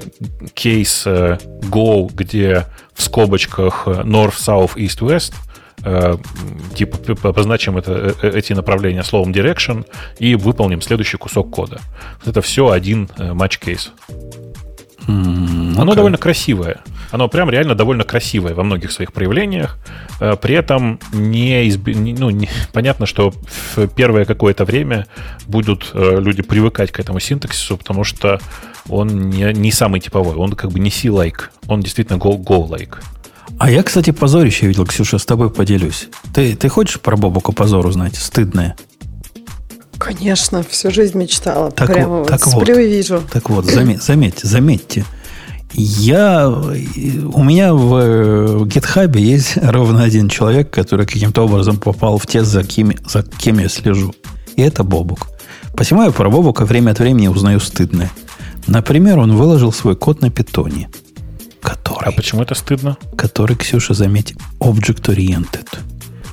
кейс 0.55 1.03
э, 1.07 1.39
Go, 1.63 2.11
где 2.13 2.67
в 2.95 3.03
скобочках 3.03 3.87
North, 3.87 4.37
South, 4.39 4.75
East, 4.77 5.01
West, 5.01 5.35
типа 6.75 6.99
обозначим 7.29 7.79
это, 7.79 8.15
э, 8.23 8.31
эти 8.39 8.53
направления 8.53 9.03
словом 9.03 9.33
direction 9.33 9.85
и 10.19 10.35
выполним 10.35 10.83
следующий 10.83 11.17
кусок 11.17 11.51
кода. 11.51 11.81
Вот 12.21 12.29
это 12.29 12.41
все 12.43 12.71
один 12.71 13.09
э, 13.19 13.33
match-case. 13.33 13.93
М, 15.09 15.75
Оно 15.79 15.95
довольно 15.95 16.19
красивое. 16.19 16.81
Оно 17.11 17.29
прям 17.29 17.51
реально 17.51 17.75
довольно 17.75 18.05
красивое 18.05 18.55
во 18.55 18.63
многих 18.63 18.93
своих 18.93 19.13
проявлениях. 19.13 19.79
Э, 20.21 20.37
При 20.41 20.55
этом 20.55 21.01
не, 21.13 21.67
не- 21.69 22.13
ну, 22.15 22.31
не- 22.31 22.49
понятно, 22.73 23.07
что 23.07 23.33
в 23.77 23.89
первое 23.89 24.25
какое-то 24.25 24.65
время 24.65 25.07
будут 25.47 25.91
э, 25.95 26.21
люди 26.21 26.43
привыкать 26.43 26.93
к 26.93 27.01
этому 27.01 27.19
синтаксису, 27.21 27.77
потому 27.79 28.05
что 28.05 28.39
он 28.89 29.31
не, 29.31 29.53
не 29.55 29.73
самый 29.73 30.01
типовой. 30.01 30.37
Он 30.37 30.53
как 30.53 30.71
бы 30.71 30.79
не 30.79 30.91
C-like. 30.91 31.49
Он 31.67 31.81
действительно 31.81 32.19
go- 32.19 32.39
Go-like. 32.39 32.99
А 33.61 33.71
я, 33.71 33.83
кстати, 33.83 34.11
позорище 34.11 34.67
видел, 34.67 34.87
Ксюша, 34.87 35.19
с 35.19 35.27
тобой 35.27 35.51
поделюсь. 35.51 36.09
Ты, 36.33 36.57
ты 36.57 36.71
хочешь 36.71 36.99
про 36.99 37.15
Бобука 37.19 37.53
позор 37.53 37.85
узнать? 37.85 38.17
Стыдное. 38.17 38.75
Конечно, 39.99 40.63
всю 40.63 40.91
жизнь 40.91 41.19
мечтала. 41.19 41.71
Так 41.71 41.93
Прямо 41.93 42.21
вот, 42.21 42.31
вот 42.31 42.41
так 42.41 42.47
вот. 42.47 42.67
и 42.71 42.73
вижу. 42.73 43.23
Так 43.31 43.51
вот, 43.51 43.67
заметь, 43.67 44.03
заметьте, 44.03 44.49
заметьте. 44.49 45.05
Я, 45.75 46.49
у 46.49 47.45
меня 47.45 47.75
в 47.75 48.65
гитхабе 48.65 49.23
есть 49.23 49.59
ровно 49.63 50.05
один 50.05 50.31
человек, 50.31 50.71
который 50.71 51.05
каким-то 51.05 51.43
образом 51.43 51.77
попал 51.77 52.17
в 52.17 52.27
те, 52.27 52.43
за 52.43 52.65
кем, 52.65 52.95
за 53.07 53.23
кем 53.25 53.59
я 53.59 53.69
слежу. 53.69 54.15
И 54.57 54.63
это 54.63 54.85
Бобук. 54.85 55.29
Посему 55.77 56.03
я 56.05 56.13
про 56.13 56.31
Бобука 56.31 56.65
время 56.65 56.93
от 56.93 56.99
времени 56.99 57.29
узнаю 57.29 57.61
стыдное. 57.61 58.11
Например, 58.67 59.19
он 59.19 59.37
выложил 59.37 59.71
свой 59.71 59.97
код 59.97 60.23
на 60.23 60.31
питоне, 60.31 60.89
который, 61.61 62.09
А 62.09 62.13
почему 62.13 62.43
это 62.43 62.55
стыдно? 62.55 62.97
который, 63.17 63.57
Ксюша, 63.57 63.95
заметь, 63.95 64.35
object-oriented. 64.61 65.67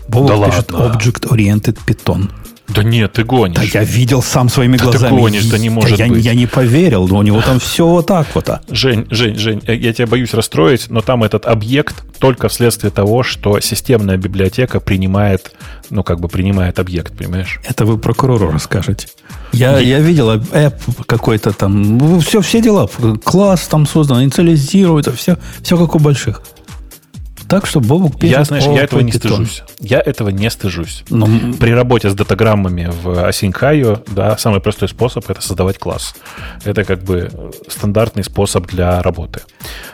Бобук 0.07 0.29
Да 0.29 0.45
пишет 0.49 0.71
ладно. 0.71 0.95
object-oriented 0.97 1.77
Python. 1.85 2.31
Да 2.69 2.83
нет, 2.83 3.13
ты 3.13 3.23
гонишь. 3.23 3.55
Да 3.57 3.63
я 3.63 3.83
видел 3.83 4.21
сам 4.21 4.49
своими 4.49 4.77
Да 4.77 4.83
глазами. 4.85 5.15
ты 5.15 5.21
гонишь, 5.21 5.45
да 5.45 5.57
не 5.57 5.69
Да 5.69 5.75
может 5.75 5.97
я, 5.99 6.07
быть. 6.07 6.23
я 6.25 6.33
не 6.33 6.47
поверил, 6.47 7.07
но 7.07 7.17
у 7.19 7.21
него 7.23 7.41
там 7.41 7.59
все 7.59 7.87
вот 7.87 8.07
так 8.07 8.27
вот. 8.35 8.49
а. 8.49 8.61
Жень, 8.69 9.07
Жень, 9.09 9.35
Жень, 9.35 9.61
э, 9.67 9.75
я 9.75 9.93
тебя 9.93 10.05
боюсь 10.07 10.33
расстроить, 10.33 10.89
но 10.89 11.01
там 11.01 11.23
этот 11.23 11.45
объект 11.45 12.03
только 12.19 12.49
вследствие 12.49 12.91
того, 12.91 13.23
что 13.23 13.59
системная 13.61 14.17
библиотека 14.17 14.79
принимает, 14.81 15.51
ну, 15.89 16.03
как 16.03 16.19
бы 16.19 16.27
принимает 16.27 16.77
объект, 16.79 17.17
понимаешь? 17.17 17.59
Это 17.63 17.85
вы 17.85 17.97
прокурору 17.97 18.51
расскажете. 18.51 19.07
Я, 19.53 19.79
я 19.79 19.99
видел 19.99 20.31
app 20.33 20.75
какой-то 21.05 21.53
там, 21.53 22.19
все, 22.19 22.41
все 22.41 22.61
дела. 22.61 22.89
Класс 23.23 23.67
там 23.67 23.87
создан, 23.87 24.23
инициализируется, 24.23 25.13
все, 25.13 25.37
все 25.63 25.77
как 25.77 25.95
у 25.95 25.99
больших. 25.99 26.41
Так 27.49 27.65
что 27.65 27.79
Бобук 27.79 28.19
пишет 28.19 28.37
Я, 28.37 28.43
знаешь, 28.43 28.65
я 28.65 28.83
этого 28.83 28.99
не 28.99 29.11
стыжусь. 29.11 29.63
Я 29.79 29.99
этого 29.99 30.29
не 30.29 30.49
стыжусь. 30.49 31.03
Ну, 31.09 31.53
При 31.53 31.71
работе 31.71 32.09
с 32.09 32.13
датаграммами 32.13 32.91
в 32.91 33.07
Async.io, 33.29 34.03
да, 34.13 34.37
самый 34.37 34.59
простой 34.59 34.89
способ 34.89 35.29
это 35.29 35.41
создавать 35.41 35.77
класс. 35.77 36.13
Это 36.65 36.83
как 36.83 37.03
бы 37.03 37.29
э, 37.31 37.51
стандартный 37.69 38.23
способ 38.23 38.67
для 38.67 39.01
работы. 39.01 39.41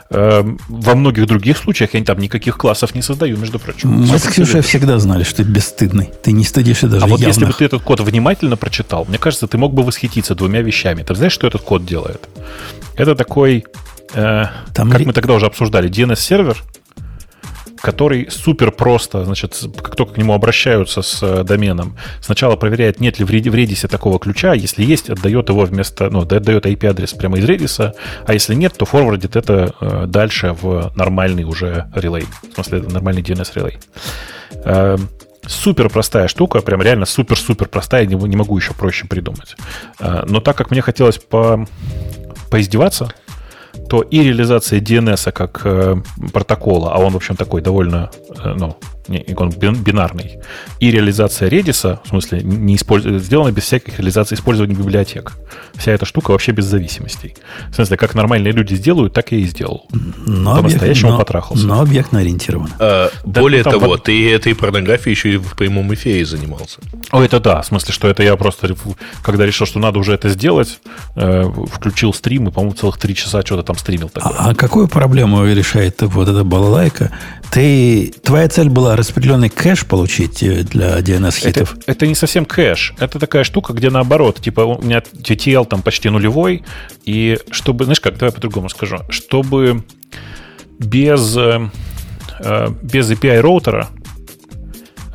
Эм, 0.09 0.59
Во 0.67 0.95
многих 0.95 1.27
других 1.27 1.57
случаях 1.57 1.93
я 1.93 2.03
там 2.03 2.17
никаких 2.19 2.57
классов 2.57 2.95
не 2.95 3.01
создаю, 3.01 3.37
между 3.37 3.59
прочим. 3.59 3.89
мы 3.91 4.17
с 4.17 4.23
Ксюшей 4.23 4.61
всегда 4.61 4.97
знали, 4.99 5.23
что 5.23 5.37
ты 5.37 5.43
бесстыдный. 5.43 6.09
Ты 6.23 6.31
не 6.31 6.43
стыдишься 6.45 6.87
даже 6.87 7.05
А 7.05 7.07
вот 7.07 7.19
если 7.19 7.41
бы 7.41 7.45
явных. 7.45 7.57
ты 7.57 7.65
этот 7.65 7.81
код 7.83 7.99
внимательно 7.99 8.57
прочитал, 8.57 9.05
мне 9.05 9.17
кажется, 9.17 9.47
ты 9.47 9.57
мог 9.57 9.73
бы 9.73 9.83
восхититься 9.83 10.33
двумя 10.35 10.61
вещами. 10.61 11.03
Ты 11.03 11.13
знаешь, 11.15 11.33
что 11.33 11.45
этот 11.47 11.61
код 11.61 11.85
делает? 11.85 12.27
Это 12.95 13.15
такой, 13.15 13.65
э, 14.13 14.45
Там 14.73 14.89
как 14.89 14.99
ре- 14.99 15.05
мы 15.05 15.13
тогда 15.13 15.33
уже 15.33 15.45
обсуждали, 15.45 15.89
DNS-сервер, 15.89 16.57
который 17.83 18.31
супер 18.31 18.71
просто, 18.71 19.25
значит, 19.25 19.59
как 19.81 19.97
только 19.97 20.13
к 20.13 20.17
нему 20.17 20.33
обращаются 20.33 21.01
с 21.01 21.21
э, 21.21 21.43
доменом, 21.43 21.97
сначала 22.21 22.55
проверяет, 22.55 23.01
нет 23.01 23.19
ли 23.19 23.25
в 23.25 23.29
Red- 23.29 23.49
в 23.49 23.53
Redis 23.53 23.85
такого 23.89 24.19
ключа, 24.19 24.53
если 24.53 24.85
есть, 24.85 25.09
отдает 25.09 25.49
его 25.49 25.65
вместо, 25.65 26.09
ну, 26.09 26.23
да- 26.23 26.37
отдает 26.37 26.65
IP-адрес 26.65 27.11
прямо 27.13 27.39
из 27.39 27.43
Redis, 27.43 27.93
а 28.25 28.33
если 28.33 28.55
нет, 28.55 28.73
то 28.77 28.85
форвардит 28.85 29.35
это 29.35 29.75
э, 29.81 30.05
дальше 30.07 30.55
в 30.61 30.93
нормальный 30.95 31.43
уже 31.43 31.91
релей, 31.93 32.25
в 32.51 32.55
смысле, 32.55 32.83
нормальный 32.83 33.21
DNS-релей. 33.21 33.77
Э, 34.63 34.97
Супер 35.45 35.89
простая 35.89 36.29
штука, 36.29 36.61
прям 36.61 36.81
реально 36.81 37.05
супер-супер 37.05 37.67
простая, 37.67 38.05
не, 38.05 38.15
не 38.15 38.37
могу 38.37 38.57
еще 38.57 38.73
проще 38.73 39.07
придумать. 39.07 39.57
Э, 39.99 40.23
Но 40.25 40.39
так 40.39 40.55
как 40.55 40.71
мне 40.71 40.81
хотелось 40.81 41.17
по, 41.17 41.67
поиздеваться, 42.49 43.11
то 43.89 44.01
и 44.01 44.23
реализация 44.23 44.79
DNS 44.79 45.31
как 45.31 45.61
э, 45.65 45.95
протокола, 46.31 46.93
а 46.93 46.99
он, 46.99 47.13
в 47.13 47.15
общем, 47.15 47.35
такой 47.35 47.61
довольно, 47.61 48.09
э, 48.43 48.53
ну, 48.55 48.77
не, 49.07 49.25
он 49.37 49.49
бин- 49.49 49.75
бинарный, 49.83 50.39
и 50.79 50.91
реализация 50.91 51.49
Redis, 51.49 51.99
в 52.03 52.07
смысле, 52.09 52.41
не 52.43 52.75
использ... 52.75 53.05
сделана 53.23 53.51
без 53.51 53.63
всяких 53.63 53.97
реализаций 53.99 54.35
использования 54.35 54.75
библиотек. 54.75 55.33
Вся 55.75 55.91
эта 55.91 56.05
штука 56.05 56.31
вообще 56.31 56.51
без 56.51 56.65
зависимостей. 56.65 57.35
В 57.69 57.75
смысле, 57.75 57.97
как 57.97 58.15
нормальные 58.15 58.53
люди 58.53 58.75
сделают, 58.75 59.13
так 59.13 59.31
я 59.31 59.39
и 59.39 59.43
сделал. 59.45 59.87
но 59.91 60.57
по-настоящему 60.57 61.11
но- 61.11 61.17
потрахался. 61.17 61.65
Но 61.65 61.81
объектно 61.81 62.19
ориентирован. 62.19 62.69
А, 62.79 63.09
Да, 63.25 63.41
более 63.41 63.59
ну, 63.63 63.71
там 63.71 63.73
того, 63.79 63.85
вот- 63.93 64.03
ты 64.03 64.31
этой 64.31 64.55
порнографией 64.55 65.13
еще 65.15 65.33
и 65.33 65.37
в 65.37 65.55
прямом 65.55 65.93
эфире 65.93 66.25
занимался. 66.25 66.79
О, 67.11 67.21
это 67.21 67.39
да, 67.39 67.61
в 67.61 67.65
смысле, 67.65 67.93
что 67.93 68.07
это 68.07 68.23
я 68.23 68.35
просто, 68.35 68.75
когда 69.21 69.45
решил, 69.45 69.65
что 69.67 69.79
надо 69.79 69.99
уже 69.99 70.13
это 70.13 70.29
сделать, 70.29 70.79
э, 71.15 71.43
включил 71.71 72.13
стрим 72.13 72.47
и, 72.47 72.51
по-моему, 72.51 72.75
целых 72.75 72.97
три 72.97 73.15
часа 73.15 73.41
что-то 73.41 73.63
там 73.63 73.77
стримил 73.77 74.09
такое. 74.09 74.33
А, 74.37 74.49
а 74.51 74.55
какую 74.55 74.87
проблему 74.87 75.45
решает 75.45 76.01
вот 76.01 76.27
эта 76.29 76.43
балалайка? 76.43 77.11
Ты, 77.51 78.13
твоя 78.23 78.47
цель 78.49 78.69
была 78.69 78.92
распределенный 78.95 79.49
кэш 79.49 79.85
получить 79.85 80.43
э, 80.43 80.63
для 80.63 80.97
Это, 80.97 81.11
DNS-хитов? 81.11 81.77
это 81.85 82.07
не 82.07 82.15
совсем 82.15 82.45
кэш. 82.45 82.93
Это 82.99 83.19
такая 83.19 83.43
штука, 83.43 83.73
где 83.73 83.89
наоборот, 83.89 84.39
типа 84.39 84.61
у 84.61 84.81
меня 84.81 84.99
TTL 84.99 85.65
там 85.65 85.81
почти 85.81 86.09
нулевой, 86.09 86.63
и 87.05 87.39
чтобы, 87.51 87.85
знаешь 87.85 87.99
как, 87.99 88.17
давай 88.17 88.31
по-другому 88.31 88.69
скажу, 88.69 88.99
чтобы 89.09 89.83
без, 90.79 91.35
э, 91.37 91.69
э, 92.39 92.67
без 92.81 93.09
API 93.11 93.39
роутера 93.39 93.89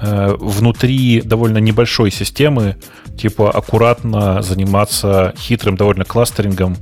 внутри 0.01 1.23
довольно 1.23 1.59
небольшой 1.59 2.13
системы, 2.13 2.77
типа 3.19 3.51
аккуратно 3.51 4.43
заниматься 4.43 5.35
хитрым 5.37 5.75
довольно 5.75 6.05
кластерингом, 6.05 6.77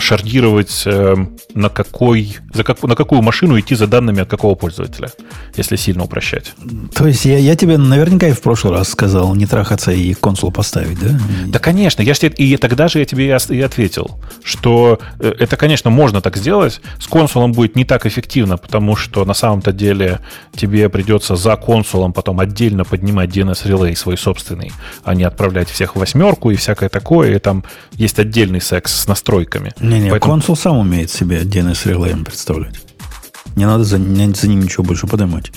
шардировать 0.00 0.82
э, 0.86 1.14
на 1.54 1.68
какой, 1.68 2.38
за 2.52 2.64
как, 2.64 2.82
на 2.82 2.94
какую 2.94 3.22
машину 3.22 3.58
идти 3.58 3.74
за 3.74 3.86
данными 3.86 4.22
от 4.22 4.28
какого 4.28 4.54
пользователя, 4.54 5.10
если 5.56 5.76
сильно 5.76 6.04
упрощать. 6.04 6.54
То 6.94 7.06
есть 7.06 7.24
я, 7.24 7.38
я 7.38 7.54
тебе 7.56 7.76
наверняка 7.76 8.28
и 8.28 8.32
в 8.32 8.40
прошлый 8.40 8.72
раз 8.72 8.88
сказал 8.88 9.34
не 9.34 9.46
трахаться 9.46 9.92
и 9.92 10.14
консул 10.14 10.50
поставить, 10.50 10.98
да? 10.98 11.18
Да, 11.46 11.58
конечно, 11.58 12.02
я 12.02 12.14
ж 12.14 12.18
тебе, 12.20 12.34
и 12.36 12.56
тогда 12.56 12.88
же 12.88 12.98
я 12.98 13.04
тебе 13.04 13.26
и 13.26 13.60
ответил, 13.60 14.18
что 14.42 14.98
э, 15.20 15.32
это, 15.38 15.56
конечно, 15.56 15.90
можно 15.90 16.20
так 16.20 16.36
сделать. 16.36 16.80
С 16.98 17.06
консулом 17.06 17.52
будет 17.52 17.76
не 17.76 17.84
так 17.84 18.06
эффективно, 18.06 18.56
потому 18.56 18.96
что 18.96 19.24
на 19.24 19.34
самом-то 19.34 19.72
деле 19.72 20.20
тебе 20.56 20.88
придется 20.88 21.36
за 21.36 21.56
консулом 21.56 22.12
потом 22.12 22.40
отдельно 22.40 22.84
поднимать 22.84 23.30
DNS-релей 23.30 23.96
свой 23.96 24.16
собственный, 24.16 24.72
а 25.02 25.14
не 25.14 25.24
отправлять 25.24 25.68
всех 25.68 25.96
в 25.96 25.98
восьмерку 25.98 26.50
и 26.50 26.56
всякое 26.56 26.88
такое. 26.88 27.36
И 27.36 27.38
там 27.38 27.64
есть 27.92 28.18
отдельный 28.18 28.60
секс 28.60 29.02
с 29.02 29.06
настройками. 29.06 29.73
Не-не, 29.80 30.10
Поэтому- 30.10 30.32
консул 30.34 30.56
сам 30.56 30.78
умеет 30.78 31.10
себе 31.10 31.42
DNS 31.42 31.88
релеем 31.88 32.24
представлять. 32.24 32.76
Не 33.56 33.66
надо 33.66 33.84
за, 33.84 33.98
не- 33.98 34.32
за 34.34 34.48
ним 34.48 34.62
ничего 34.62 34.84
больше 34.84 35.06
поднимать. 35.06 35.52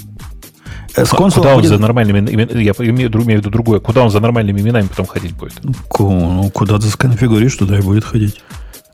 Э, 0.95 1.05
С 1.05 1.09
консулом 1.09 1.43
Куда 1.43 1.55
он 1.55 1.61
будет- 1.61 1.69
за 1.69 1.77
нормальными 1.77 2.29
я 2.31 2.71
имею, 2.71 3.11
имею 3.11 3.11
в 3.11 3.41
виду 3.41 3.49
другое, 3.51 3.79
куда 3.79 4.01
он 4.03 4.09
за 4.09 4.19
нормальными 4.19 4.59
именами 4.61 4.87
потом 4.87 5.05
ходить 5.05 5.33
будет? 5.35 5.53
Ну, 5.63 6.49
куда 6.51 6.79
ты 6.79 6.87
сконфигуришь, 6.87 7.55
туда 7.55 7.77
и 7.77 7.81
будет 7.81 8.03
ходить. 8.03 8.41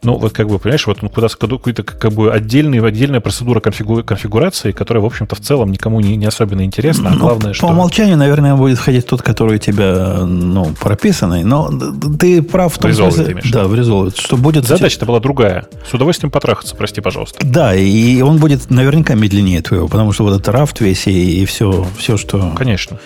Ну, 0.04 0.18
вот 0.18 0.34
как 0.34 0.48
бы, 0.48 0.60
понимаешь, 0.60 0.86
вот 0.88 1.00
он 1.02 1.10
куда 1.10 1.28
какой-то 1.30 1.84
как 1.84 2.12
бы 2.14 2.32
отдельный, 2.32 2.80
отдельная 2.86 3.20
процедура 3.22 3.60
конфигу- 3.60 4.04
конфигурации, 4.04 4.72
которая, 4.72 5.02
в 5.02 5.06
общем-то, 5.06 5.36
в 5.36 5.40
целом 5.40 5.72
никому 5.72 6.00
не, 6.02 6.16
не 6.16 6.26
особенно 6.26 6.64
интересна. 6.64 7.10
А 7.10 7.14
Ну, 7.14 7.20
главное, 7.22 7.50
по 7.50 7.54
что... 7.54 7.68
умолчанию, 7.68 8.18
наверное, 8.18 8.56
будет 8.56 8.80
ходить 8.80 9.06
тот, 9.06 9.22
который 9.22 9.56
у 9.56 9.60
тебя, 9.60 10.20
ну, 10.26 10.74
прописанный. 10.80 11.44
Но 11.44 11.72
ты 12.20 12.42
прав 12.42 12.74
в 12.74 12.78
том 12.78 12.92
В 12.92 12.96
смысле- 12.96 13.26
ты 13.26 13.32
имеешь 13.34 13.52
Да, 13.52 13.66
в 13.68 13.74
Resolve. 13.74 14.14
Что 14.20 14.38
будет... 14.38 14.66
Задача-то 14.68 15.06
была 15.06 15.20
другая. 15.20 15.68
С 15.90 15.94
удовольствием 15.94 16.32
потрахаться, 16.32 16.76
прости, 16.76 17.02
пожалуйста. 17.02 17.40
Да, 17.46 17.76
и 17.76 18.22
он 18.22 18.38
будет 18.38 18.70
наверняка 18.70 19.16
медленнее 19.16 19.62
твоего, 19.62 19.88
потому 19.88 20.12
что 20.12 20.24
вот 20.26 20.34
этот 20.34 20.50
рафт 20.50 20.80
весь 20.82 21.08
и, 21.08 21.42
и 21.42 21.46
все, 21.46 21.86
все, 21.98 22.18
что... 22.18 22.54
Конечно. 22.58 23.00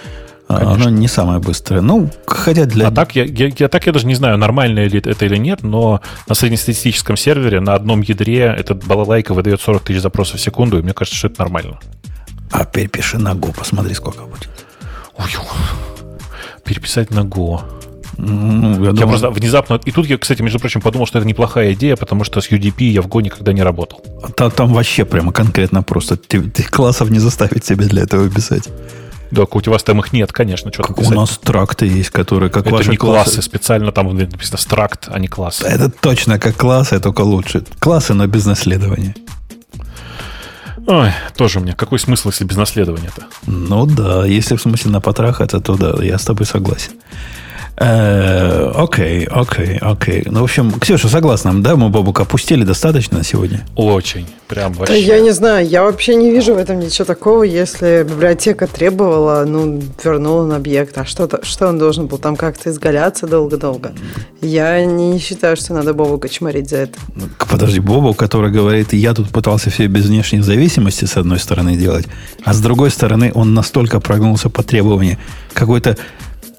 А, 0.48 0.60
конечно. 0.60 0.74
Оно 0.88 0.90
не 0.90 1.08
самое 1.08 1.40
быстрое. 1.40 1.82
Ну, 1.82 2.10
хотя 2.26 2.66
для... 2.66 2.88
А 2.88 2.92
так 2.92 3.16
я, 3.16 3.24
я, 3.26 3.52
я- 3.58 3.68
так 3.68 3.86
я 3.86 3.92
даже 3.92 4.06
не 4.08 4.16
знаю, 4.16 4.38
нормально 4.38 4.86
ли 4.86 5.00
это 5.00 5.26
или 5.26 5.38
нет, 5.38 5.64
но 5.64 6.02
на 6.28 6.36
среднестатистическом 6.36 7.18
сервере 7.18 7.60
на 7.60 7.74
одном 7.76 8.02
ядре 8.02 8.56
этот 8.58 8.86
балалайка 8.86 9.34
выдает 9.34 9.62
40 9.62 9.84
тысяч 9.84 10.02
запросов 10.02 10.40
в 10.40 10.44
секунду, 10.44 10.80
и 10.80 10.82
мне 10.82 10.94
кажется, 10.94 11.18
что 11.18 11.28
это 11.28 11.42
нормально. 11.42 11.80
А 12.52 12.64
перепиши 12.64 13.18
на 13.18 13.34
Go, 13.34 13.54
посмотри, 13.58 13.94
сколько 13.94 14.24
будет. 14.24 14.50
Ой, 15.18 15.26
переписать 16.64 17.12
на 17.12 17.20
Go. 17.22 17.62
Ну, 18.18 18.70
я 18.80 18.86
Я 18.88 18.92
думаю, 18.94 19.10
просто 19.10 19.30
внезапно... 19.30 19.80
И 19.86 19.92
тут 19.92 20.08
я, 20.08 20.18
кстати, 20.18 20.42
между 20.42 20.60
прочим, 20.60 20.82
подумал, 20.82 21.06
что 21.06 21.20
это 21.20 21.28
неплохая 21.28 21.74
идея, 21.74 21.96
потому 21.96 22.24
что 22.24 22.42
с 22.42 22.50
UDP 22.50 22.84
я 22.86 23.02
в 23.02 23.08
Go 23.08 23.22
никогда 23.22 23.54
не 23.54 23.62
работал. 23.62 24.02
Там, 24.36 24.50
там 24.52 24.74
вообще 24.74 25.06
прямо 25.06 25.32
конкретно 25.32 25.84
просто. 25.84 26.16
Ты, 26.18 26.42
ты 26.42 26.64
классов 26.64 27.10
не 27.12 27.20
заставить 27.20 27.66
себе 27.66 27.86
для 27.86 28.04
этого 28.04 28.28
писать. 28.30 28.70
Да, 29.32 29.44
у 29.44 29.72
вас 29.72 29.84
там 29.84 30.00
их 30.00 30.14
нет, 30.14 30.32
конечно, 30.32 30.72
что 30.72 30.84
там 30.84 30.96
у 31.06 31.12
нас 31.12 31.38
тракты 31.38 31.86
есть, 31.86 32.10
которые 32.10 32.50
как 32.50 32.66
Это 32.66 32.76
ваши 32.76 32.92
не 32.92 32.98
классы, 32.98 33.42
специально 33.42 33.92
там 33.92 34.16
написано 34.16 34.58
стракт, 34.58 35.08
а 35.08 35.20
не 35.20 35.28
класс. 35.28 35.62
Это 35.62 35.90
точно 35.90 36.40
как 36.40 36.56
классы, 36.56 37.00
только 37.00 37.22
лучше. 37.22 37.64
Классы, 37.80 38.14
но 38.14 38.28
без 38.28 38.46
наследования. 38.46 39.16
Ой, 40.88 41.12
тоже 41.36 41.60
мне. 41.60 41.74
Какой 41.74 42.00
смысл, 42.00 42.30
если 42.30 42.46
без 42.46 42.56
наследования-то? 42.56 43.24
Ну 43.46 43.86
да, 43.86 44.26
если 44.26 44.56
в 44.56 44.62
смысле 44.62 44.92
на 44.92 45.02
потрахаться, 45.02 45.60
то 45.60 45.76
да, 45.76 46.02
я 46.02 46.18
с 46.18 46.24
тобой 46.24 46.46
согласен. 46.46 46.94
Э, 47.80 48.72
Окей, 48.74 49.26
окей, 49.26 49.78
окей. 49.80 50.24
Ну, 50.26 50.42
в 50.42 50.44
общем, 50.44 50.72
Ксюша, 50.72 51.08
согласна, 51.10 51.62
да, 51.62 51.76
мы 51.76 51.90
Бобука 51.90 52.24
опустили 52.24 52.64
достаточно 52.64 53.20
на 53.20 53.24
сегодня? 53.24 53.66
Очень. 53.76 54.26
Прям 54.48 54.74
Да 54.74 54.80
вообще. 54.80 55.02
я 55.02 55.20
не 55.20 55.32
знаю, 55.32 55.68
я 55.68 55.84
вообще 55.84 56.16
не 56.16 56.32
вижу 56.32 56.56
в 56.56 56.58
этом 56.58 56.80
ничего 56.80 57.06
такого, 57.06 57.44
если 57.44 58.04
библиотека 58.08 58.66
требовала, 58.66 59.44
ну, 59.46 59.82
вернула 60.04 60.46
на 60.46 60.56
объект. 60.56 60.98
А 60.98 61.06
что, 61.06 61.28
то 61.28 61.44
что 61.44 61.68
он 61.68 61.78
должен 61.78 62.08
был 62.08 62.18
там 62.18 62.36
как-то 62.36 62.70
изгаляться 62.70 63.28
долго-долго? 63.28 63.94
Я 64.42 64.84
не 64.86 65.20
считаю, 65.20 65.56
что 65.58 65.74
надо 65.74 65.94
Бобу 65.94 66.18
кочмарить 66.18 66.70
за 66.70 66.78
это. 66.78 66.98
Ну, 67.16 67.26
Подожди, 67.50 67.80
Бобу, 67.80 68.14
который 68.14 68.52
говорит, 68.52 68.94
я 68.94 69.14
тут 69.14 69.30
пытался 69.30 69.70
все 69.70 69.88
без 69.88 70.06
внешней 70.06 70.42
зависимости, 70.42 71.06
с 71.06 71.18
одной 71.18 71.40
стороны, 71.40 71.76
делать, 71.76 72.06
а 72.44 72.54
с 72.54 72.60
другой 72.60 72.90
стороны, 72.90 73.32
он 73.36 73.54
настолько 73.54 74.00
прогнулся 74.00 74.50
по 74.50 74.64
требованию 74.64 75.18
какой-то 75.54 75.98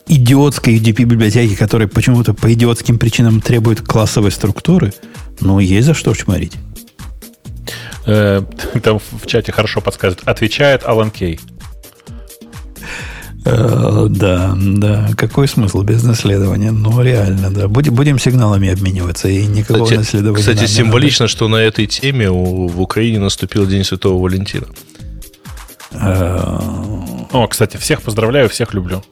идиотской 0.09 0.77
UDP-библиотеки, 0.79 1.55
которая 1.55 1.89
почему-то 1.89 2.35
по 2.35 2.53
идиотским 2.53 2.99
причинам 2.99 3.41
требует 3.41 3.81
классовой 3.83 4.31
структуры, 4.33 4.93
ну, 5.41 5.59
есть 5.59 5.87
за 5.87 5.95
что 5.95 6.15
чморить. 6.15 6.53
Э, 8.07 8.43
Там 8.83 8.99
в 8.99 9.27
чате 9.27 9.53
хорошо 9.53 9.81
подсказывают. 9.81 10.27
Отвечает 10.27 10.83
Алан 10.85 11.11
Кей. 11.11 11.39
Э, 13.45 14.07
Да, 14.11 14.55
да. 14.59 15.11
Какой 15.17 15.47
смысл 15.49 15.83
без 15.83 16.03
наследования? 16.03 16.71
Ну, 16.73 17.01
реально, 17.03 17.51
да. 17.51 17.69
Будем, 17.69 17.95
будем 17.95 18.19
сигналами 18.19 18.71
обмениваться, 18.71 19.29
и 19.29 19.45
никакого 19.47 19.85
Кстати, 19.85 19.99
наследования. 19.99 20.39
кстати, 20.41 20.67
символично, 20.67 21.29
что 21.29 21.49
на 21.49 21.57
этой 21.57 21.87
теме 21.87 22.31
у- 22.31 22.67
в 22.69 22.81
Украине 22.81 23.19
наступил 23.21 23.67
День 23.67 23.85
Святого 23.85 24.23
Валентина. 24.23 24.67
надо. 25.93 26.61
О, 27.33 27.47
кстати, 27.47 27.77
всех 27.77 28.03
поздравляю, 28.03 28.49
всех 28.49 28.75
люблю. 28.75 29.03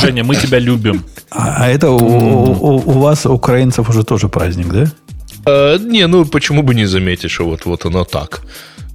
Женя, 0.00 0.24
мы 0.24 0.36
тебя 0.36 0.58
любим. 0.58 1.04
А, 1.30 1.64
а 1.64 1.68
это 1.68 1.90
у, 1.90 1.96
у- 1.96 2.82
у 2.86 3.00
вас, 3.00 3.26
украинцев, 3.26 3.88
уже 3.88 4.02
тоже 4.04 4.28
праздник, 4.28 4.68
да? 4.68 4.84
А, 5.46 5.78
не, 5.78 6.06
ну 6.06 6.24
почему 6.24 6.62
бы 6.62 6.74
не 6.74 6.86
заметить, 6.86 7.30
что 7.30 7.44
вот, 7.44 7.66
вот 7.66 7.84
оно 7.86 8.04
так. 8.04 8.42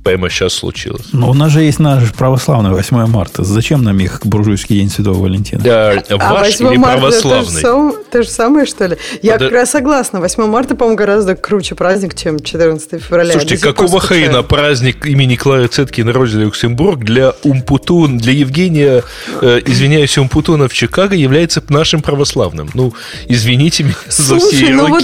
Прямо 0.08 0.30
сейчас 0.30 0.54
случилось. 0.54 1.08
Но 1.12 1.30
у 1.30 1.34
нас 1.34 1.52
же 1.52 1.62
есть 1.62 1.80
наш 1.80 2.12
православный 2.14 2.72
8 2.72 3.06
марта. 3.08 3.44
Зачем 3.44 3.84
нам 3.84 4.00
их 4.00 4.22
буржуйский 4.26 4.78
день 4.80 4.90
Святого 4.90 5.24
Валентина? 5.24 5.62
Да, 5.62 6.04
А 6.10 6.34
ваш 6.34 6.48
8 6.60 6.68
или 6.70 6.78
марта 6.78 7.08
это 7.08 7.12
то 7.12 7.18
же, 7.18 7.22
православный? 7.30 7.62
сам- 7.62 7.94
то 8.12 8.24
же 8.24 8.30
самое, 8.30 8.66
что 8.66 8.86
ли? 8.86 8.98
Я 9.22 9.36
Подо- 9.36 9.40
как 9.40 9.52
раз 9.52 9.72
согласна. 9.72 10.20
8 10.22 10.48
марта, 10.48 10.76
по-моему, 10.76 10.98
гораздо 10.98 11.36
круче 11.36 11.76
праздник, 11.76 12.16
чем 12.16 12.40
14 12.40 13.00
февраля. 13.00 13.32
Слушайте, 13.34 13.58
какого 13.58 14.00
хрена 14.00 14.44
праздник 14.44 15.06
имени 15.06 15.36
Клары 15.36 15.68
Цетки 15.68 16.02
на 16.02 16.14
родине 16.14 16.44
Люксембург 16.46 17.00
для 17.04 17.34
Умпутун, 17.44 18.18
для 18.18 18.34
Евгения, 18.34 19.04
э, 19.42 19.62
извиняюсь, 19.66 20.18
Умпутуна 20.18 20.68
в 20.68 20.74
Чикаго 20.74 21.16
является 21.16 21.62
нашим 21.70 22.02
православным? 22.02 22.70
Ну, 22.74 22.94
извините 23.28 23.84
меня 23.84 23.96
за 24.10 24.38
все 24.38 24.50
Слушай, 24.50 24.70
ну 24.74 24.88
вот. 24.88 25.04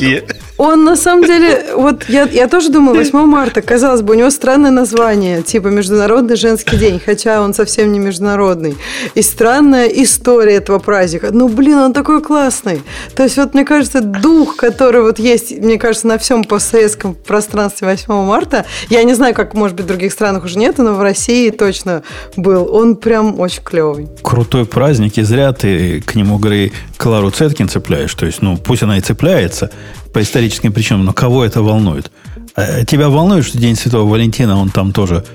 Он 0.63 0.85
на 0.85 0.95
самом 0.95 1.25
деле, 1.25 1.75
вот 1.75 2.05
я, 2.07 2.23
я 2.23 2.47
тоже 2.47 2.69
думаю, 2.69 2.95
8 2.95 3.25
марта, 3.25 3.61
казалось 3.61 4.01
бы, 4.01 4.13
у 4.13 4.17
него 4.17 4.29
странное 4.29 4.71
название, 4.71 5.41
типа 5.41 5.67
Международный 5.67 6.37
женский 6.37 6.77
день, 6.77 7.01
хотя 7.05 7.41
он 7.41 7.53
совсем 7.53 7.91
не 7.91 7.99
международный. 7.99 8.77
И 9.13 9.21
странная 9.21 9.87
история 9.87 10.55
этого 10.55 10.79
праздника. 10.79 11.29
Ну, 11.31 11.49
блин, 11.49 11.79
он 11.79 11.93
такой 11.93 12.21
классный. 12.21 12.81
То 13.13 13.23
есть, 13.23 13.35
вот 13.35 13.53
мне 13.53 13.65
кажется, 13.65 13.99
дух, 13.99 14.55
который 14.55 15.01
вот 15.01 15.19
есть, 15.19 15.51
мне 15.51 15.77
кажется, 15.77 16.07
на 16.07 16.17
всем 16.17 16.45
постсоветском 16.45 17.13
пространстве 17.13 17.89
8 17.89 18.13
марта, 18.25 18.65
я 18.89 19.03
не 19.03 19.13
знаю, 19.15 19.35
как, 19.35 19.53
может 19.55 19.75
быть, 19.75 19.85
в 19.85 19.89
других 19.89 20.13
странах 20.13 20.45
уже 20.45 20.57
нет, 20.57 20.77
но 20.77 20.93
в 20.93 21.01
России 21.01 21.49
точно 21.49 22.03
был. 22.37 22.73
Он 22.73 22.95
прям 22.95 23.37
очень 23.37 23.63
клевый. 23.63 24.07
Крутой 24.21 24.65
праздник, 24.65 25.17
и 25.17 25.23
зря 25.23 25.51
ты 25.51 25.99
к 25.99 26.15
нему, 26.15 26.37
Грей, 26.37 26.71
Клару 26.95 27.31
Цеткин 27.31 27.67
цепляешь. 27.67 28.15
То 28.15 28.25
есть, 28.25 28.41
ну, 28.41 28.55
пусть 28.55 28.83
она 28.83 28.97
и 28.97 29.01
цепляется 29.01 29.71
по 30.13 30.21
историческим 30.21 30.71
причинам, 30.71 31.05
но 31.05 31.13
кого 31.13 31.43
это 31.43 31.61
волнует? 31.61 32.11
А 32.55 32.85
Тебя 32.85 33.09
волнует, 33.09 33.45
что 33.45 33.57
День 33.57 33.75
Святого 33.75 34.09
Валентина, 34.09 34.57
он 34.57 34.69
там 34.69 34.93
тоже 34.93 35.25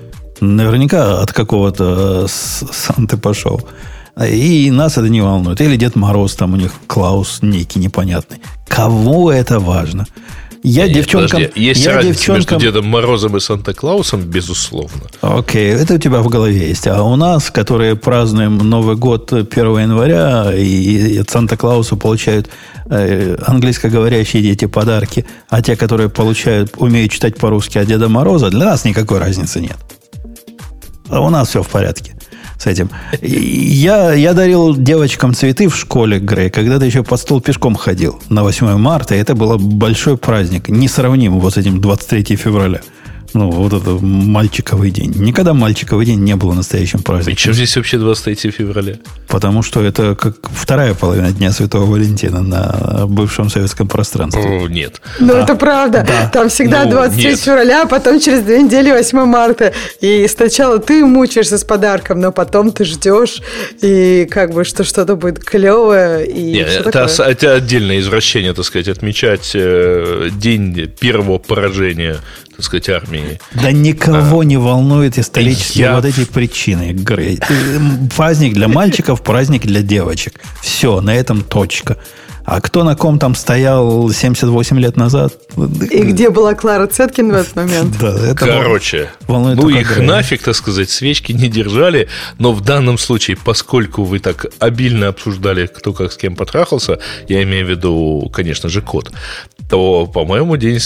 наверняка 0.41 1.21
от 1.21 1.33
какого-то 1.33 2.25
э, 2.25 2.27
Санты 2.29 3.17
пошел. 3.17 3.61
И 4.27 4.71
нас 4.71 4.99
это 4.99 5.09
не 5.09 5.21
волнует. 5.21 5.61
Или 5.61 5.77
Дед 5.77 5.97
Мороз, 5.97 6.35
там 6.35 6.55
у 6.55 6.57
них 6.57 6.73
Клаус 6.87 7.39
некий 7.43 7.79
непонятный. 7.79 8.41
Кого 8.67 9.31
это 9.33 9.61
важно? 9.61 10.07
Я 10.63 10.87
Нет, 10.87 10.95
девчонкам... 10.95 11.41
подожди, 11.41 11.61
есть 11.61 11.85
я 11.85 11.95
разница 11.95 12.19
девчонкам... 12.19 12.59
между 12.59 12.59
Дедом 12.59 12.87
Морозом 12.87 13.37
и 13.37 13.41
Санта-Клаусом, 13.41 14.23
безусловно. 14.23 15.03
Окей, 15.21 15.71
это 15.73 15.95
у 15.95 15.99
тебя 15.99 16.21
в 16.21 16.29
голове 16.29 16.69
есть. 16.69 16.87
А 16.87 17.03
у 17.03 17.17
нас, 17.17 17.51
которые 17.51 17.97
празднуем 17.97 18.59
Новый 18.59 18.97
год 18.97 19.33
1 19.33 19.49
января, 19.79 20.53
и 20.55 21.19
от 21.19 21.31
Санта-Клауса 21.31 21.97
получают 21.97 22.49
э, 22.87 23.37
английскоговорящие 23.47 24.43
дети 24.43 24.67
подарки, 24.67 25.25
а 25.49 25.63
те, 25.63 25.77
которые 25.77 26.09
получают, 26.09 26.75
умеют 26.77 27.13
читать 27.13 27.37
по-русски 27.37 27.79
от 27.79 27.87
Деда 27.87 28.09
Мороза, 28.09 28.51
для 28.51 28.67
нас 28.67 28.85
никакой 28.85 29.19
разницы 29.19 29.61
нет. 29.61 29.77
А 31.09 31.21
у 31.21 31.31
нас 31.31 31.49
все 31.49 31.63
в 31.63 31.69
порядке 31.69 32.18
с 32.59 32.67
этим. 32.67 32.91
Я, 33.23 34.13
я 34.13 34.35
дарил 34.35 34.77
девочкам 34.77 35.33
цветы 35.33 35.69
в 35.69 35.77
школе, 35.77 36.19
Грей, 36.19 36.51
когда 36.51 36.79
ты 36.79 36.87
еще 36.87 37.03
под 37.05 37.21
стол 37.21 37.41
пешком 37.41 37.77
ходил 37.77 38.21
на 38.29 38.43
8 38.43 38.77
марта, 38.77 39.15
и 39.15 39.19
это 39.19 39.35
был 39.35 39.59
большой 39.59 40.17
праздник, 40.17 40.69
несравнимый 40.69 41.41
вот 41.41 41.55
с 41.55 41.57
этим 41.57 41.81
23 41.81 42.37
февраля. 42.37 42.81
Ну, 43.35 43.51
вот 43.51 43.73
это 43.73 43.91
мальчиковый 44.01 44.91
день. 44.91 45.13
Никогда 45.17 45.53
мальчиковый 45.55 46.07
день 46.07 46.21
не 46.21 46.35
было 46.37 46.55
настоящим 46.55 47.01
праздником. 47.03 47.35
Причем 47.37 47.53
здесь 47.53 47.77
вообще 47.77 47.99
23 47.99 48.51
февраля? 48.51 48.95
Потому 49.29 49.63
что 49.63 49.83
это 49.85 50.15
как 50.15 50.37
вторая 50.51 50.95
половина 50.95 51.31
Дня 51.31 51.53
Святого 51.53 51.85
Валентина 51.85 52.43
на 52.43 53.07
бывшем 53.07 53.51
советском 53.51 53.87
пространстве. 53.89 54.43
О, 54.43 54.67
нет. 54.69 55.01
Ну, 55.21 55.35
это 55.35 55.55
правда. 55.57 56.05
Да. 56.09 56.31
Там 56.33 56.49
всегда 56.49 56.85
Ну, 56.85 56.93
23 56.93 57.31
нет. 57.31 57.39
февраля, 57.41 57.83
а 57.83 57.87
потом 57.87 58.19
через 58.19 58.41
две 58.43 58.63
недели 58.63 58.91
8 58.91 59.25
марта. 59.27 59.73
И 60.01 60.27
сначала 60.29 60.79
ты 60.79 61.05
мучаешься 61.05 61.59
с 61.59 61.65
подарком, 61.65 62.21
но 62.21 62.33
потом 62.33 62.73
ты 62.73 62.85
ждешь, 62.85 63.43
и 63.83 64.27
как 64.31 64.53
бы, 64.53 64.65
что 64.65 64.85
что-то 64.85 65.17
будет 65.17 65.45
клевое. 65.45 66.27
И 66.27 66.53
Не, 66.53 66.65
всё 66.65 66.81
это, 66.81 66.91
такое. 67.09 67.27
это 67.27 67.55
отдельное 67.55 67.99
извращение, 68.01 68.55
так 68.55 68.65
сказать, 68.65 68.89
отмечать 68.89 69.51
э, 69.55 70.31
день 70.33 70.91
первого 70.99 71.39
поражения, 71.39 72.17
так 72.59 72.65
сказать, 72.65 72.89
армии. 72.89 73.39
Да 73.53 73.71
никого 73.71 74.43
не 74.43 74.57
волнует 74.57 75.17
исторические 75.17 75.85
Я- 75.85 75.95
вот 75.95 76.05
эти 76.05 76.25
причины. 76.25 76.93
М, 77.49 78.09
Праздник 78.17 78.55
для 78.55 78.67
мальчиков, 78.67 79.23
праздник 79.23 79.63
для 79.65 79.81
девочек. 79.81 80.41
Все, 80.61 81.01
на 81.01 81.15
этом 81.15 81.43
точка. 81.43 81.99
А 82.51 82.63
кто 82.63 82.83
на 82.83 82.97
ком 82.97 83.19
там 83.19 83.35
стоял 83.35 84.09
78 84.09 84.81
лет 84.81 84.97
назад? 84.97 85.35
И 85.91 86.01
где 86.01 86.31
была 86.31 86.55
Клара 86.55 86.87
Цеткин 86.87 87.31
в 87.31 87.35
этот 87.35 87.55
момент? 87.57 87.99
Да, 88.01 88.19
это 88.27 88.37
Короче, 88.37 89.11
волнует 89.27 89.59
ну 89.59 89.69
их 89.69 89.95
Грея. 89.95 90.09
нафиг, 90.09 90.43
так 90.43 90.57
сказать, 90.57 90.89
свечки 90.89 91.33
не 91.33 91.49
держали, 91.49 92.09
но 92.39 92.55
в 92.55 92.63
данном 92.63 92.97
случае, 92.97 93.37
поскольку 93.37 94.05
вы 94.05 94.19
так 94.19 94.47
обильно 94.61 95.09
обсуждали, 95.09 95.67
кто 95.67 95.93
как 95.93 96.11
с 96.11 96.17
кем 96.17 96.37
потрахался, 96.37 97.01
я 97.29 97.43
имею 97.43 97.67
в 97.67 97.69
виду, 97.69 98.31
конечно 98.33 98.71
же, 98.71 98.81
кот, 98.81 99.13
то, 99.69 100.07
по-моему, 100.07 100.57
день, 100.57 100.81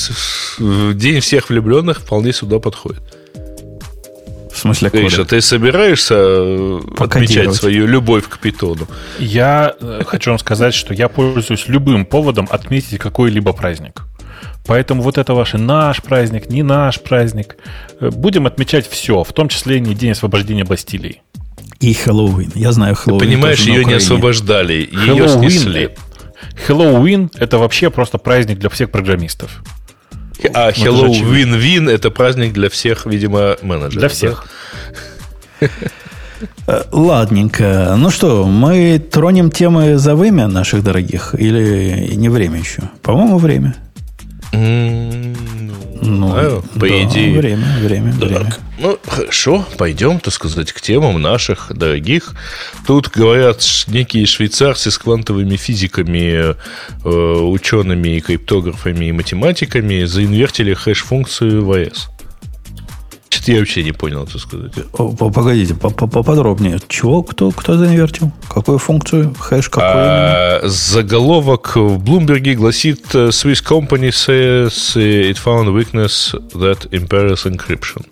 день 0.59 1.21
всех 1.21 1.49
влюбленных 1.49 2.01
вполне 2.01 2.33
сюда 2.33 2.59
подходит. 2.59 3.03
Смысле, 4.63 4.91
Гриша, 4.91 5.17
Коля? 5.17 5.29
ты 5.29 5.41
собираешься 5.41 6.15
э, 6.17 6.81
отмечать 6.99 7.53
свою 7.55 7.87
любовь 7.87 8.29
к 8.29 8.39
питону? 8.39 8.87
Я 9.19 9.75
э, 9.81 10.03
хочу 10.07 10.31
вам 10.31 10.39
сказать, 10.39 10.73
что 10.73 10.95
я 10.95 11.09
пользуюсь 11.09 11.65
любым 11.67 12.07
поводом 12.07 12.47
отметить 12.51 12.99
какой-либо 12.99 13.53
праздник. 13.53 14.03
Поэтому 14.65 15.03
вот 15.03 15.19
это 15.19 15.35
ваш 15.35 15.55
наш 15.55 16.01
праздник, 16.03 16.49
не 16.49 16.63
наш 16.63 17.01
праздник. 17.01 17.57
Э, 18.01 18.11
Будем 18.11 18.47
отмечать 18.47 18.89
все, 18.89 19.25
в 19.25 19.33
том 19.33 19.49
числе 19.49 19.79
и 19.79 19.81
не 19.81 19.95
День 19.95 20.13
освобождения 20.13 20.65
Бастилии. 20.65 21.23
И 21.81 21.93
Хэллоуин. 21.95 22.53
Я 22.55 22.71
знаю 22.71 22.95
Ты 22.95 23.03
Хэллоуин. 23.03 23.21
понимаешь, 23.29 23.59
тоже 23.59 23.71
на 23.71 23.75
ее 23.75 23.85
не 23.85 23.95
освобождали, 23.95 24.75
ее 24.93 25.27
Хэллоуин, 25.27 25.51
снесли. 25.51 25.85
э, 25.87 25.89
Хэллоуин– 26.67 27.31
это 27.35 27.59
вообще 27.59 27.91
просто 27.91 28.19
праздник 28.19 28.61
для 28.61 28.69
всех 28.69 28.93
программистов. 28.93 29.63
А 30.55 30.71
Hello 30.71 31.11
очевидно. 31.11 31.57
Win 31.57 31.87
Win 31.87 31.91
это 31.91 32.11
праздник 32.11 32.53
для 32.53 32.69
всех, 32.69 33.07
видимо, 33.07 33.57
менеджеров. 33.63 33.99
Для 33.99 34.09
всех. 34.09 34.47
Э, 36.67 36.83
Ладненько. 36.91 37.95
Ну 37.97 38.11
что, 38.11 38.47
мы 38.47 38.99
тронем 38.99 39.51
темы 39.51 39.97
за 39.97 40.17
вымя 40.17 40.49
наших 40.49 40.83
дорогих? 40.83 41.37
Или 41.39 42.15
не 42.17 42.29
время 42.29 42.59
еще? 42.59 42.83
По-моему, 43.03 43.39
время. 43.39 43.77
Да? 44.53 44.59
М, 44.59 45.35
Ну, 46.03 46.29
знаю, 46.31 46.63
по 46.75 46.81
да, 46.89 47.05
идее. 47.05 47.39
Время, 47.39 47.67
время, 47.81 48.13
время. 48.13 48.41
Так, 48.45 48.61
ну 48.79 48.99
хорошо, 49.07 49.65
пойдем, 49.79 50.19
так 50.21 50.35
сказать, 50.35 50.73
к 50.73 50.81
темам 50.81 51.21
наших 51.23 51.71
дорогих. 51.75 52.35
Тут 52.87 53.09
говорят 53.09 53.63
некие 53.87 54.27
швейцарцы 54.27 54.91
с 54.91 54.99
квантовыми 54.99 55.57
физиками, 55.57 56.55
э, 57.05 57.09
учеными, 57.09 58.19
криптографами 58.21 59.07
и 59.07 59.13
математиками 59.13 60.05
заинвертили 60.05 60.75
хэш-функцию 60.75 61.63
ВС. 61.65 62.09
Что-то 63.33 63.53
я 63.53 63.59
вообще 63.61 63.83
не 63.83 63.93
понял, 63.93 64.27
так 64.27 64.41
сказать. 64.43 64.73
О, 64.93 65.09
по- 65.17 65.31
Погодите, 65.31 65.75
по- 65.75 65.89
по- 65.91 66.07
поподробнее. 66.07 66.79
Чего? 66.89 67.23
Кто, 67.23 67.51
кто 67.51 67.79
заинвертил? 67.79 68.31
Какую 68.49 68.77
функцию? 68.79 69.35
Хэш 69.39 69.71
какой 69.71 69.89
именно? 69.91 70.05
А, 70.05 70.61
заголовок 70.65 71.77
в 71.77 71.97
Блумберге 71.99 72.55
гласит 72.55 73.15
э, 73.15 73.29
Swiss 73.29 73.63
company 73.67 74.11
says 74.11 74.97
it 74.97 75.39
found 75.43 75.69
weakness 75.75 76.35
that 76.53 76.91
impairs 76.91 77.47
encryption. 77.47 78.05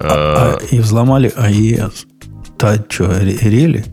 А, 0.00 0.58
А, 0.58 0.74
и 0.74 0.80
взломали 0.80 1.32
АЕС. 1.36 2.06
Та 2.58 2.76
что, 2.88 3.04
рели? 3.20 3.84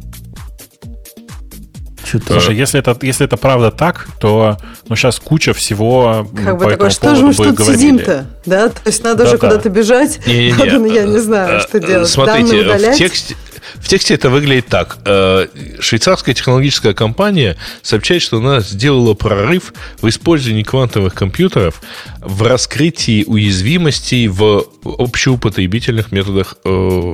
Что-то... 2.09 2.33
Слушай, 2.33 2.55
если 2.55 2.79
это, 2.79 2.97
если 3.03 3.25
это 3.25 3.37
правда 3.37 3.69
так, 3.69 4.07
то 4.19 4.57
ну, 4.87 4.95
сейчас 4.95 5.19
куча 5.19 5.53
всего 5.53 6.27
Как 6.35 6.57
бы 6.57 6.65
по 6.65 6.71
такое, 6.71 6.89
что 6.89 7.15
же 7.15 7.25
мы 7.25 7.33
говорили. 7.33 7.77
сидим-то? 7.77 8.25
Да, 8.45 8.69
то 8.69 8.81
есть 8.85 9.03
надо 9.03 9.25
же 9.27 9.37
Да-да. 9.37 9.47
куда-то 9.47 9.69
бежать. 9.69 10.25
Не-не-не. 10.25 10.53
Надо, 10.53 10.79
ну, 10.79 10.85
я 10.91 11.05
не 11.05 11.19
знаю, 11.19 11.59
Э, 11.59 11.61
что 11.61 11.77
э, 11.77 11.85
делать. 11.87 12.09
Смотрите, 12.09 12.63
в 12.63 12.95
тексте, 12.95 13.35
в 13.75 13.87
тексте 13.87 14.15
это 14.15 14.29
выглядит 14.31 14.67
так. 14.67 14.97
Э, 15.05 15.47
Швейцарская 15.79 16.33
технологическая 16.33 16.93
компания 16.93 17.57
сообщает, 17.83 18.23
что 18.23 18.37
она 18.37 18.61
сделала 18.61 19.13
прорыв 19.13 19.73
в 20.01 20.09
использовании 20.09 20.63
квантовых 20.63 21.13
компьютеров 21.13 21.81
в 22.21 22.41
раскрытии 22.43 23.23
уязвимостей 23.25 24.27
в 24.27 24.65
общеупотребительных 24.83 26.11
методах 26.11 26.55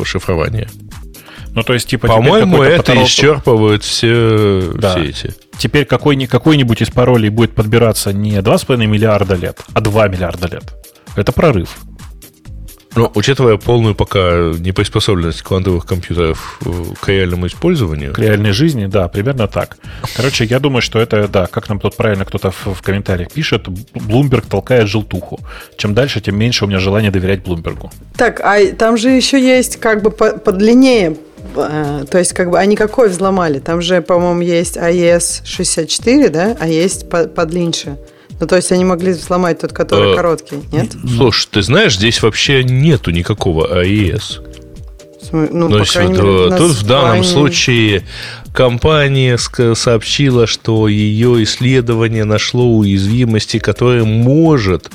шифрования. 0.06 0.70
Ну, 1.56 1.64
то 1.64 1.74
есть, 1.74 1.88
типа, 1.88 2.08
По-моему, 2.08 2.62
это 2.62 2.84
потолок... 2.84 3.08
исчерпывает 3.08 3.84
все, 3.84 4.74
да. 4.76 4.92
все 4.92 5.06
эти. 5.06 5.34
Теперь 5.58 5.86
какой- 5.86 6.28
какой-нибудь 6.28 6.82
из 6.82 6.90
паролей 6.90 7.30
будет 7.30 7.56
подбираться 7.56 8.12
не 8.12 8.42
2,5 8.42 8.86
миллиарда 8.86 9.36
лет, 9.36 9.62
а 9.74 9.80
2 9.80 10.10
миллиарда 10.10 10.48
лет. 10.48 10.64
Это 11.16 11.32
прорыв. 11.32 11.70
Но, 12.96 13.12
учитывая 13.14 13.58
полную 13.58 13.94
пока 13.94 14.54
неприспособленность 14.58 15.42
квантовых 15.42 15.86
компьютеров 15.86 16.60
к 17.02 17.08
реальному 17.10 17.48
использованию. 17.48 18.14
К 18.14 18.20
реальной 18.20 18.52
жизни, 18.52 18.86
да, 18.86 19.08
примерно 19.08 19.48
так. 19.48 19.78
Короче, 20.16 20.46
я 20.46 20.60
думаю, 20.60 20.82
что 20.82 21.00
это, 21.00 21.28
да, 21.28 21.48
как 21.48 21.68
нам 21.68 21.80
тут 21.80 21.96
правильно 21.98 22.26
кто-то 22.26 22.52
в, 22.52 22.68
в 22.68 22.82
комментариях 22.82 23.32
пишет, 23.32 23.68
Bloomberg 23.68 24.46
толкает 24.50 24.88
желтуху. 24.88 25.40
Чем 25.78 25.94
дальше, 25.94 26.22
тем 26.22 26.38
меньше 26.38 26.66
у 26.66 26.68
меня 26.68 26.80
желания 26.80 27.12
доверять 27.12 27.44
Блумбергу. 27.44 27.92
Так, 28.16 28.40
а 28.40 28.66
там 28.74 28.98
же 28.98 29.10
еще 29.10 29.42
есть 29.42 29.78
как 29.78 30.02
бы 30.02 30.12
подлиннее 30.12 31.12
э, 31.12 31.16
то 31.56 32.18
есть, 32.18 32.34
как 32.34 32.50
бы, 32.50 32.60
они 32.60 32.76
какой 32.76 33.10
взломали? 33.10 33.60
Там 33.60 33.82
же, 33.82 34.02
по-моему, 34.02 34.42
есть 34.42 34.78
AES 34.78 35.42
64, 35.46 36.30
да? 36.30 36.58
А 36.60 36.68
есть 36.68 37.10
подлиннее. 37.10 37.98
Ну, 38.40 38.48
то 38.48 38.58
есть 38.58 38.72
они 38.72 38.84
могли 38.84 39.14
взломать 39.14 39.60
тот, 39.60 39.72
который 39.72 40.14
а, 40.14 40.16
короткий, 40.16 40.58
нет? 40.72 40.92
Слушай, 41.16 41.48
ты 41.52 41.62
знаешь, 41.62 41.96
здесь 41.96 42.22
вообще 42.22 42.64
нету 42.64 43.12
никакого 43.12 43.80
АЕС. 43.80 44.42
Ну, 45.32 45.70
То 45.70 45.80
есть, 45.80 45.96
вот, 45.96 46.10
мере, 46.10 46.58
тут 46.58 46.72
в 46.72 46.86
данном 46.86 47.10
крайне... 47.10 47.28
случае 47.28 48.04
компания 48.54 49.38
сообщила, 49.38 50.48
что 50.48 50.88
ее 50.88 51.44
исследование 51.44 52.26
нашло 52.26 52.78
уязвимости, 52.78 53.60
которое 53.60 54.04
может, 54.04 54.90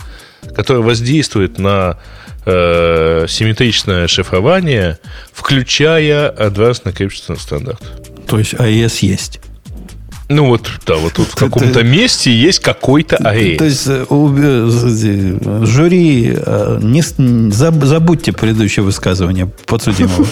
которое 0.54 0.80
воздействует 0.80 1.58
на 1.58 1.98
э, 2.46 3.26
симметричное 3.28 4.06
шифрование, 4.06 4.98
включая 5.50 6.30
Advanced 6.30 6.84
Encryption 6.84 7.38
стандарт. 7.38 7.82
То 8.28 8.38
есть 8.38 8.54
АЕС 8.58 9.00
есть. 9.00 9.40
Ну 10.28 10.46
вот, 10.46 10.70
да, 10.86 10.94
вот 10.94 11.14
тут 11.14 11.26
в 11.26 11.34
каком-то 11.34 11.82
месте 11.82 12.32
есть 12.32 12.60
какой-то 12.60 13.16
АЭС. 13.16 13.58
То 13.58 13.64
есть 13.64 13.84
э, 13.88 15.64
жюри, 15.64 16.32
э, 16.36 16.78
не, 16.80 17.02
забудьте 17.82 18.32
предыдущее 18.32 18.84
высказывание 18.84 19.46
подсудимого. 19.66 20.24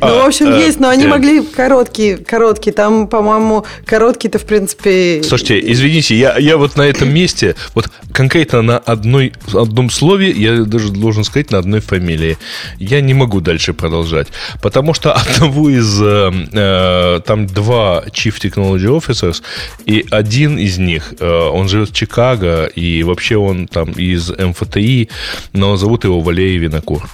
Ну, 0.00 0.22
в 0.22 0.26
общем, 0.26 0.48
а, 0.48 0.58
есть, 0.58 0.80
но 0.80 0.88
они 0.88 1.06
могли 1.06 1.42
короткие, 1.42 2.16
короткие. 2.16 2.72
Там, 2.72 3.08
по-моему, 3.08 3.64
короткие-то, 3.84 4.38
в 4.38 4.44
принципе... 4.44 5.22
Слушайте, 5.22 5.60
извините, 5.72 6.16
я, 6.16 6.36
я 6.38 6.56
вот 6.56 6.76
на 6.76 6.82
этом 6.82 7.12
месте, 7.12 7.56
вот 7.74 7.90
конкретно 8.12 8.62
на 8.62 8.78
одной, 8.78 9.32
одном 9.52 9.90
слове, 9.90 10.30
я 10.30 10.64
даже 10.64 10.90
должен 10.90 11.24
сказать 11.24 11.50
на 11.50 11.58
одной 11.58 11.80
фамилии. 11.80 12.38
Я 12.78 13.00
не 13.00 13.14
могу 13.14 13.40
дальше 13.40 13.72
продолжать. 13.72 14.28
Потому 14.62 14.94
что 14.94 15.12
одного 15.12 15.70
из... 15.70 16.00
Э, 16.02 16.30
э 16.52 17.20
там 17.24 17.46
два 17.46 18.04
Chief 18.06 18.34
Technology 18.40 18.86
Officers, 18.86 19.42
и 19.86 20.04
один 20.10 20.58
из 20.58 20.78
них, 20.78 21.14
э, 21.18 21.50
он 21.52 21.68
живет 21.68 21.90
в 21.90 21.94
Чикаго, 21.94 22.66
и 22.66 23.02
вообще 23.02 23.36
он 23.36 23.66
там 23.66 23.92
из 23.92 24.30
МФТИ, 24.30 25.08
но 25.52 25.76
зовут 25.76 26.04
его 26.04 26.20
Валерий 26.20 26.58
Винокур. 26.58 27.08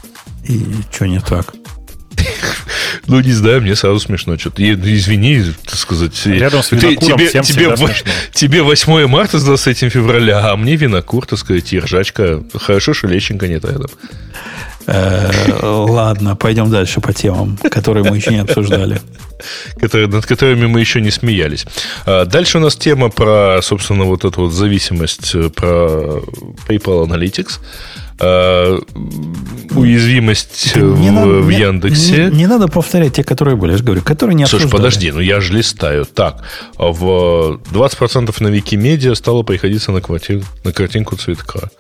И 0.49 0.61
что 0.91 1.07
не 1.07 1.21
так? 1.21 1.55
Ну, 3.07 3.21
не 3.21 3.33
знаю, 3.33 3.63
мне 3.63 3.77
сразу 3.77 4.01
смешно. 4.01 4.39
Что-то, 4.39 4.63
извини, 4.63 5.43
так 5.65 5.77
сказать. 5.77 6.27
Рядом 6.27 6.63
с 6.63 6.69
ты, 6.69 6.97
тебе, 6.97 7.29
всем 7.29 7.45
тебе, 7.45 7.75
тебе 8.33 8.63
8 8.63 9.07
марта 9.07 9.39
с 9.39 9.45
23 9.45 9.91
февраля, 9.91 10.51
а 10.51 10.57
мне 10.57 10.77
винокур, 10.77 11.27
так 11.27 11.39
сказать, 11.39 11.73
и 11.73 11.79
ржачка. 11.79 12.43
Хорошо, 12.55 12.95
что 12.95 13.07
лещенка 13.07 13.49
нет 13.49 13.65
рядом. 13.65 13.91
Э, 14.87 15.31
ладно, 15.63 16.37
пойдем 16.37 16.71
дальше 16.71 17.01
по 17.01 17.13
темам, 17.13 17.57
которые 17.71 18.09
мы 18.09 18.17
еще 18.17 18.31
не 18.31 18.41
обсуждали. 18.41 19.01
Которые, 19.81 20.09
над 20.09 20.27
которыми 20.27 20.67
мы 20.67 20.81
еще 20.81 21.01
не 21.01 21.11
смеялись. 21.11 21.67
А, 22.07 22.25
дальше 22.25 22.59
у 22.59 22.61
нас 22.61 22.77
тема 22.77 23.11
про, 23.11 23.61
собственно, 23.63 24.05
вот 24.05 24.25
эту 24.25 24.43
вот 24.43 24.53
зависимость, 24.53 25.35
э, 25.35 25.51
про 25.51 26.23
PayPal 26.69 27.07
Analytics. 27.07 27.61
Э, 28.21 28.79
уязвимость 29.75 30.77
не 30.77 31.11
в, 31.11 31.13
надо, 31.13 31.29
в 31.29 31.49
Яндексе. 31.49 32.27
Не, 32.31 32.37
не 32.37 32.47
надо 32.47 32.69
повторять 32.69 33.15
те, 33.15 33.25
которые 33.25 33.57
были, 33.57 33.73
я 33.73 33.79
же 33.79 33.85
говорю, 33.85 34.03
которые 34.03 34.37
не 34.37 34.47
Слушай, 34.47 34.71
подожди, 34.71 35.11
ну 35.11 35.21
я 35.21 35.41
же 35.41 35.53
листаю. 35.53 36.05
Так, 36.05 36.45
в 36.79 37.59
20% 37.73 38.35
на 38.39 38.49
Викимедиа 38.49 39.15
стало 39.15 39.43
приходиться 39.43 39.91
на, 39.91 40.01
квартир, 40.01 40.43
на 40.63 40.73
картинку 40.73 41.17
цветка. 41.17 41.71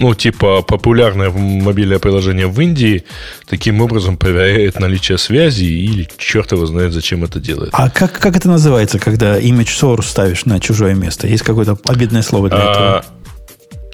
Ну, 0.00 0.14
типа, 0.14 0.62
популярное 0.62 1.30
мобильное 1.30 1.98
приложение 1.98 2.46
в 2.46 2.60
Индии 2.60 3.04
таким 3.48 3.80
образом 3.80 4.16
проверяет 4.16 4.78
наличие 4.78 5.18
связи 5.18 5.64
или 5.64 6.08
черт 6.18 6.52
его 6.52 6.66
знает, 6.66 6.92
зачем 6.92 7.24
это 7.24 7.40
делает. 7.40 7.70
А 7.72 7.90
как, 7.90 8.12
как 8.12 8.36
это 8.36 8.48
называется, 8.48 9.00
когда 9.00 9.40
image 9.40 9.70
source 9.80 10.04
ставишь 10.04 10.44
на 10.44 10.60
чужое 10.60 10.94
место? 10.94 11.26
Есть 11.26 11.42
какое-то 11.42 11.76
обидное 11.84 12.22
слово 12.22 12.48
для 12.48 12.58
а, 12.58 12.70
этого? 12.70 13.04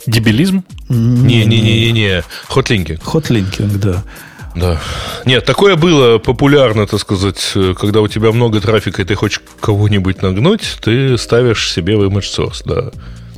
Дебилизм? 0.06 0.64
Не-не-не-не. 0.90 2.22
Hotlinking. 2.48 3.02
Hotlinking, 3.02 3.72
да. 3.80 4.04
Да. 4.54 4.80
Нет, 5.24 5.44
такое 5.44 5.76
было 5.76 6.18
популярно, 6.18 6.86
так 6.86 7.00
сказать, 7.00 7.54
когда 7.76 8.00
у 8.02 8.08
тебя 8.08 8.30
много 8.30 8.60
трафика, 8.60 9.02
и 9.02 9.04
ты 9.04 9.14
хочешь 9.14 9.40
кого-нибудь 9.60 10.22
нагнуть, 10.22 10.76
ты 10.80 11.18
ставишь 11.18 11.72
себе 11.72 11.96
в 11.96 12.02
image 12.04 12.20
source, 12.36 12.62
да. 12.64 12.90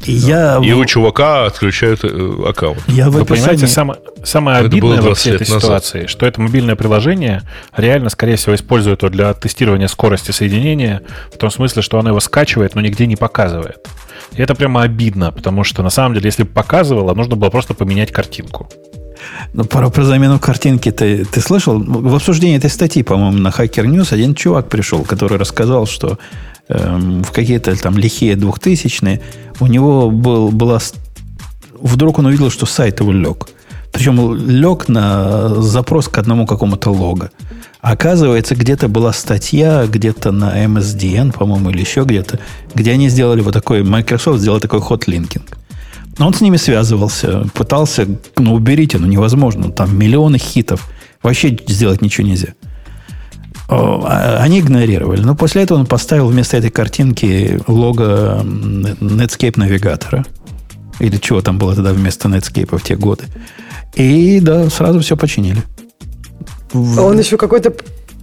И, 0.07 0.13
я... 0.13 0.61
и 0.63 0.73
у 0.73 0.85
чувака 0.85 1.47
отключают 1.47 2.05
э, 2.05 2.43
аккаунт. 2.47 2.79
Я 2.87 3.11
Вы 3.11 3.25
понимаете, 3.25 3.67
самое, 3.67 3.99
самое 4.25 4.59
обидное 4.59 5.03
во 5.03 5.15
всей 5.15 5.35
этой 5.35 5.47
ситуации, 5.47 5.99
назад. 5.99 6.11
что 6.11 6.27
это 6.27 6.41
мобильное 6.41 6.77
приложение 6.77 7.43
реально, 7.77 8.09
скорее 8.11 8.37
всего, 8.37 8.55
использует 8.55 9.03
его 9.03 9.11
для 9.11 9.33
тестирования 9.35 9.89
скорости 9.89 10.31
соединения, 10.31 11.03
в 11.33 11.39
том 11.39 11.51
смысле, 11.51 11.83
что 11.83 11.99
оно 11.99 12.11
его 12.11 12.21
скачивает, 12.21 12.75
но 12.75 12.81
нигде 12.81 13.07
не 13.07 13.17
показывает. 13.17 13.89
И 14.33 14.43
это 14.43 14.55
прямо 14.55 14.83
обидно, 14.83 15.33
потому 15.33 15.65
что 15.65 15.83
на 15.83 15.91
самом 15.91 16.15
деле, 16.15 16.27
если 16.27 16.45
бы 16.45 16.51
показывало, 16.51 17.15
нужно 17.15 17.37
было 17.37 17.51
просто 17.51 17.75
поменять 17.75 18.13
картинку. 18.13 18.69
Ну, 19.55 19.65
про, 19.65 19.91
про 19.91 20.05
замену 20.05 20.39
картинки 20.39 20.91
ты, 20.91 21.25
ты 21.25 21.41
слышал? 21.41 21.79
В 21.79 22.15
обсуждении 22.15 22.57
этой 22.57 22.71
статьи, 22.71 23.03
по-моему, 23.03 23.39
на 23.39 23.49
Hacker 23.49 23.85
News 23.85 24.13
один 24.13 24.35
чувак 24.35 24.69
пришел, 24.69 25.03
который 25.03 25.39
рассказал, 25.39 25.87
что 25.87 26.19
эм, 26.69 27.23
в 27.23 27.33
какие-то 27.33 27.75
там 27.81 27.97
лихие 27.99 28.37
двухтысячные 28.37 29.21
у 29.61 29.67
него 29.67 30.11
был, 30.11 30.51
была... 30.51 30.79
Вдруг 31.81 32.19
он 32.19 32.27
увидел, 32.27 32.51
что 32.51 32.67
сайт 32.67 33.01
его 33.01 33.13
лег. 33.13 33.49
Причем 33.93 34.35
лег 34.35 34.89
на 34.89 35.49
запрос 35.63 36.09
к 36.09 36.19
одному 36.19 36.47
какому-то 36.47 36.91
лого. 36.91 37.31
Оказывается, 37.81 38.55
где-то 38.55 38.89
была 38.89 39.13
статья, 39.13 39.87
где-то 39.87 40.33
на 40.33 40.65
MSDN, 40.65 41.33
по-моему, 41.33 41.71
или 41.71 41.81
еще 41.81 42.03
где-то, 42.03 42.41
где 42.75 42.93
они 42.93 43.09
сделали 43.09 43.41
вот 43.41 43.55
такой, 43.55 43.85
Microsoft 43.85 44.41
сделал 44.41 44.61
такой 44.61 44.81
хот-линкинг. 44.81 45.57
Но 46.19 46.27
он 46.27 46.35
с 46.35 46.41
ними 46.41 46.57
связывался, 46.57 47.47
пытался, 47.55 48.07
ну, 48.37 48.55
уберите, 48.55 48.99
ну, 48.99 49.07
невозможно, 49.07 49.71
там 49.71 49.97
миллионы 49.97 50.39
хитов, 50.39 50.89
вообще 51.23 51.57
сделать 51.69 52.03
ничего 52.03 52.27
нельзя. 52.27 52.49
А, 53.69 54.39
они 54.41 54.61
игнорировали. 54.61 55.21
Но 55.23 55.35
после 55.35 55.63
этого 55.63 55.79
он 55.79 55.87
поставил 55.87 56.29
вместо 56.29 56.57
этой 56.57 56.71
картинки 56.71 57.61
лого 57.67 58.43
Netscape 58.45 59.55
навигатора. 59.57 60.25
Или 60.99 61.17
чего 61.19 61.43
там 61.43 61.59
было 61.59 61.75
тогда 61.75 61.93
вместо 61.93 62.29
Netscape 62.29 62.79
в 62.79 62.83
те 62.83 62.97
годы. 62.97 63.25
И 63.95 64.41
да, 64.41 64.71
сразу 64.71 65.01
все 65.01 65.17
починили. 65.17 65.63
Он 66.73 67.19
еще 67.19 67.37
какой-то 67.37 67.73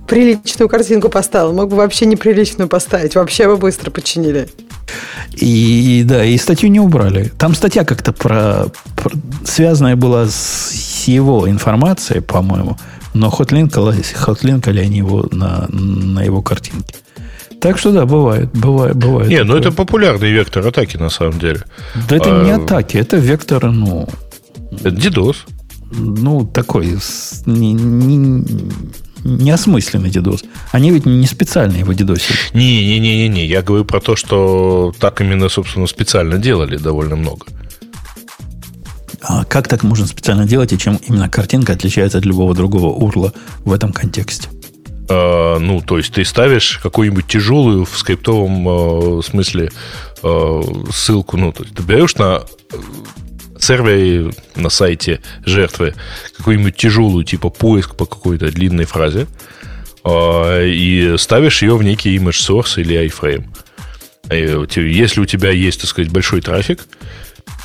приличную 0.08 0.70
картинку 0.70 1.10
поставил. 1.10 1.54
Мог 1.54 1.70
бы 1.70 1.78
вообще 1.78 2.06
неприличную 2.06 2.68
поставить. 2.68 3.16
Вообще 3.16 3.48
бы 3.48 3.58
быстро 3.58 3.92
починили. 3.92 4.50
И 5.34 6.04
да, 6.06 6.24
и 6.24 6.38
статью 6.38 6.70
не 6.70 6.80
убрали. 6.80 7.32
Там 7.38 7.56
статья 7.56 7.84
как-то 7.84 8.12
про, 8.12 8.68
про 8.96 9.12
связанная 9.46 9.96
была 9.96 10.28
с 10.28 11.04
его 11.06 11.50
информацией, 11.50 12.20
по-моему, 12.22 12.78
но 13.14 13.30
хотлинкали, 13.30 14.02
хотлинкали 14.02 14.80
они 14.80 14.98
его 14.98 15.28
на, 15.32 15.68
на 15.70 16.24
его 16.24 16.42
картинке. 16.42 16.96
Так 17.62 17.78
что 17.78 17.92
да, 17.92 18.06
бывает, 18.06 18.50
бывает, 18.54 18.96
бывает. 18.96 19.30
Не, 19.30 19.44
ну 19.44 19.56
это 19.56 19.72
популярный 19.72 20.32
вектор 20.32 20.68
атаки 20.68 20.98
на 20.98 21.10
самом 21.10 21.40
деле. 21.40 21.64
Да 22.10 22.18
это 22.18 22.42
а, 22.42 22.44
не 22.44 22.52
атаки, 22.52 22.98
это 22.98 23.18
вектор, 23.18 23.72
ну... 23.72 24.08
Это 24.84 24.90
DDoS 24.90 25.38
ну, 25.96 26.46
такой 26.46 26.98
не, 27.46 27.74
не, 27.74 28.46
неосмысленный 29.24 30.10
дедос. 30.10 30.44
Они 30.72 30.92
ведь 30.92 31.06
не 31.06 31.26
специально 31.26 31.78
его 31.78 31.94
дедосили. 31.94 32.38
Не-не-не-не, 32.54 33.46
я 33.46 33.62
говорю 33.62 33.86
про 33.86 34.00
то, 34.00 34.16
что 34.16 34.94
так 35.00 35.22
именно, 35.22 35.50
собственно, 35.50 35.88
специально 35.88 36.38
делали 36.38 36.78
довольно 36.78 37.16
много. 37.16 37.46
А 39.24 39.46
как 39.46 39.70
так 39.70 39.84
можно 39.84 40.06
специально 40.06 40.46
делать, 40.46 40.74
и 40.74 40.78
чем 40.78 41.00
именно 41.08 41.30
картинка 41.30 41.74
отличается 41.74 42.18
от 42.18 42.26
любого 42.26 42.54
другого 42.54 42.88
урла 42.88 43.34
в 43.64 43.72
этом 43.72 43.94
контексте? 43.94 44.50
А, 45.10 45.60
ну, 45.60 45.82
то 45.82 45.98
есть 45.98 46.14
ты 46.14 46.26
ставишь 46.26 46.80
какую-нибудь 46.84 47.28
тяжелую 47.28 47.86
в 47.86 47.98
скриптовом 47.98 49.20
э, 49.20 49.22
смысле 49.24 49.72
э, 50.24 50.62
ссылку, 50.92 51.38
ну, 51.38 51.54
то 51.54 51.64
есть 51.64 51.76
ты 51.76 51.84
берешь 51.84 52.16
на 52.16 52.44
сервере 53.58 54.34
на 54.56 54.70
сайте 54.70 55.22
жертвы 55.46 55.94
какую-нибудь 56.38 56.76
тяжелую, 56.76 57.24
типа 57.24 57.50
поиск 57.50 57.96
по 57.96 58.06
какой-то 58.06 58.52
длинной 58.52 58.84
фразе, 58.84 59.28
и 60.06 61.16
ставишь 61.18 61.62
ее 61.62 61.78
в 61.78 61.84
некий 61.84 62.18
image 62.18 62.32
source 62.32 62.82
или 62.82 63.08
iframe. 63.08 63.46
Если 64.30 65.22
у 65.22 65.26
тебя 65.26 65.52
есть, 65.52 65.80
так 65.80 65.90
сказать, 65.90 66.12
большой 66.12 66.42
трафик, 66.42 66.86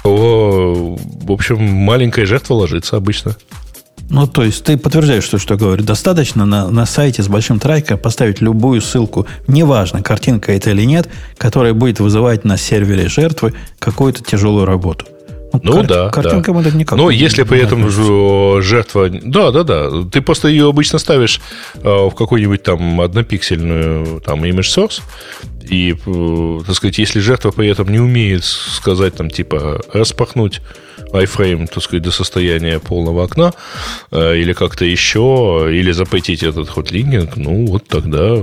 то, 0.03 0.97
в 1.23 1.33
общем, 1.33 1.63
маленькая 1.63 2.27
жертва 2.27 2.55
ложится 2.55 2.97
обычно. 2.97 3.37
Ну, 4.11 4.27
то 4.27 4.43
есть 4.43 4.65
ты 4.65 4.79
подтверждаешь, 4.79 5.25
что, 5.25 5.39
что 5.39 5.57
говорю. 5.57 5.85
Достаточно 5.85 6.47
на, 6.47 6.71
на 6.71 6.87
сайте 6.87 7.23
с 7.23 7.29
большим 7.29 7.59
трафиком 7.59 7.99
поставить 7.99 8.41
любую 8.41 8.81
ссылку, 8.81 9.27
неважно, 9.47 10.03
картинка 10.03 10.53
это 10.53 10.71
или 10.71 10.85
нет, 10.85 11.09
которая 11.37 11.75
будет 11.75 12.01
вызывать 12.01 12.45
на 12.45 12.57
сервере 12.57 13.09
жертвы 13.09 13.53
какую-то 13.79 14.25
тяжелую 14.25 14.65
работу. 14.65 15.05
Ну, 15.53 15.61
ну 15.63 15.73
кар- 15.73 15.87
да. 15.87 16.11
Картинкам 16.11 16.63
да. 16.63 16.69
это 16.69 16.77
никак. 16.77 16.99
Но 16.99 17.11
если 17.11 17.43
при 17.43 17.61
этом 17.61 17.91
жертва... 18.63 19.09
Да, 19.09 19.51
да, 19.51 19.63
да. 19.63 19.91
Ты 20.11 20.21
просто 20.21 20.49
ее 20.49 20.69
обычно 20.69 20.99
ставишь 20.99 21.41
э, 21.75 21.89
в 21.89 22.11
какую-нибудь 22.11 22.63
там 22.63 23.01
однопиксельную 23.01 24.21
там 24.21 24.45
image 24.45 24.61
source, 24.61 25.01
и, 25.69 25.97
э, 26.07 26.61
так 26.67 26.75
сказать, 26.75 26.99
если 26.99 27.21
жертва 27.21 27.51
при 27.51 27.69
этом 27.69 27.89
не 27.89 27.99
умеет 27.99 28.45
сказать 28.45 29.15
там 29.17 29.31
типа 29.31 29.81
распахнуть 29.93 30.61
iFrame, 31.13 31.67
так 31.73 31.83
сказать, 31.83 32.03
до 32.03 32.11
состояния 32.11 32.79
полного 32.79 33.25
окна, 33.25 33.53
э, 34.11 34.37
или 34.37 34.53
как-то 34.53 34.85
еще, 34.85 35.69
или 35.71 35.93
запретить 35.93 36.43
этот 36.43 36.69
хотлинкинг, 36.69 37.37
ну 37.37 37.67
вот 37.67 37.87
тогда 37.89 38.37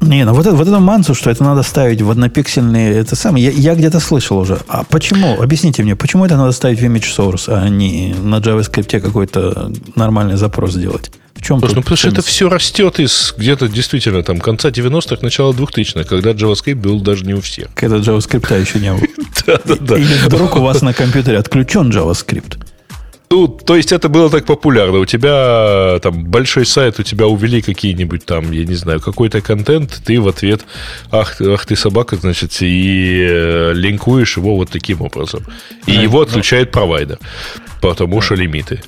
не, 0.00 0.24
ну 0.24 0.32
вот, 0.32 0.46
это, 0.46 0.54
вот 0.54 0.68
эту 0.68 0.78
мансу, 0.80 1.14
что 1.14 1.30
это 1.30 1.42
надо 1.42 1.62
ставить 1.62 2.02
в 2.02 2.10
однопиксельные, 2.10 2.94
это 2.94 3.16
самое, 3.16 3.44
я, 3.44 3.50
я 3.50 3.74
где-то 3.74 3.98
слышал 4.00 4.38
уже. 4.38 4.58
А 4.68 4.84
почему? 4.84 5.40
Объясните 5.42 5.82
мне, 5.82 5.96
почему 5.96 6.24
это 6.24 6.36
надо 6.36 6.52
ставить 6.52 6.80
в 6.80 6.84
image 6.84 7.16
source, 7.16 7.44
а 7.48 7.68
не 7.68 8.14
на 8.14 8.36
JavaScript 8.36 9.00
какой-то 9.00 9.72
нормальный 9.96 10.36
запрос 10.36 10.74
делать? 10.74 11.10
В 11.34 11.42
чем 11.42 11.60
Слушай, 11.60 11.74
ну, 11.74 11.82
потому 11.82 11.96
что 11.96 12.08
это 12.08 12.22
все 12.22 12.48
растет 12.48 12.98
из 12.98 13.32
где-то 13.36 13.68
действительно 13.68 14.22
там 14.22 14.40
конца 14.40 14.70
90-х, 14.70 15.18
начала 15.22 15.52
2000-х, 15.52 16.04
когда 16.04 16.30
JavaScript 16.30 16.76
был 16.76 17.00
даже 17.00 17.24
не 17.24 17.34
у 17.34 17.40
всех. 17.40 17.68
Когда 17.74 17.96
JavaScript 17.96 18.60
еще 18.60 18.80
не 18.80 18.92
было. 18.92 19.02
Да, 19.46 19.58
да, 19.64 19.76
да. 19.80 19.96
Или 19.96 20.12
вдруг 20.26 20.56
у 20.56 20.60
вас 20.60 20.82
на 20.82 20.92
компьютере 20.92 21.38
отключен 21.38 21.88
JavaScript. 21.90 22.58
Ну, 23.30 23.46
то 23.46 23.76
есть 23.76 23.92
это 23.92 24.08
было 24.08 24.30
так 24.30 24.46
популярно. 24.46 24.98
У 24.98 25.06
тебя 25.06 25.98
там 26.00 26.24
большой 26.24 26.64
сайт, 26.64 26.98
у 26.98 27.02
тебя 27.02 27.26
увели 27.26 27.60
какие-нибудь 27.60 28.24
там, 28.24 28.52
я 28.52 28.64
не 28.64 28.74
знаю, 28.74 29.00
какой-то 29.00 29.42
контент, 29.42 30.00
ты 30.04 30.18
в 30.18 30.28
ответ, 30.28 30.62
ах, 31.10 31.40
ах 31.40 31.66
ты 31.66 31.76
собака, 31.76 32.16
значит, 32.16 32.56
и 32.62 33.26
э, 33.28 33.72
линкуешь 33.74 34.38
его 34.38 34.56
вот 34.56 34.70
таким 34.70 35.02
образом. 35.02 35.44
И 35.86 35.94
да, 35.94 36.02
его 36.02 36.22
отключает 36.22 36.68
но... 36.68 36.72
провайдер, 36.72 37.18
потому 37.82 38.22
что 38.22 38.34
лимиты. 38.34 38.80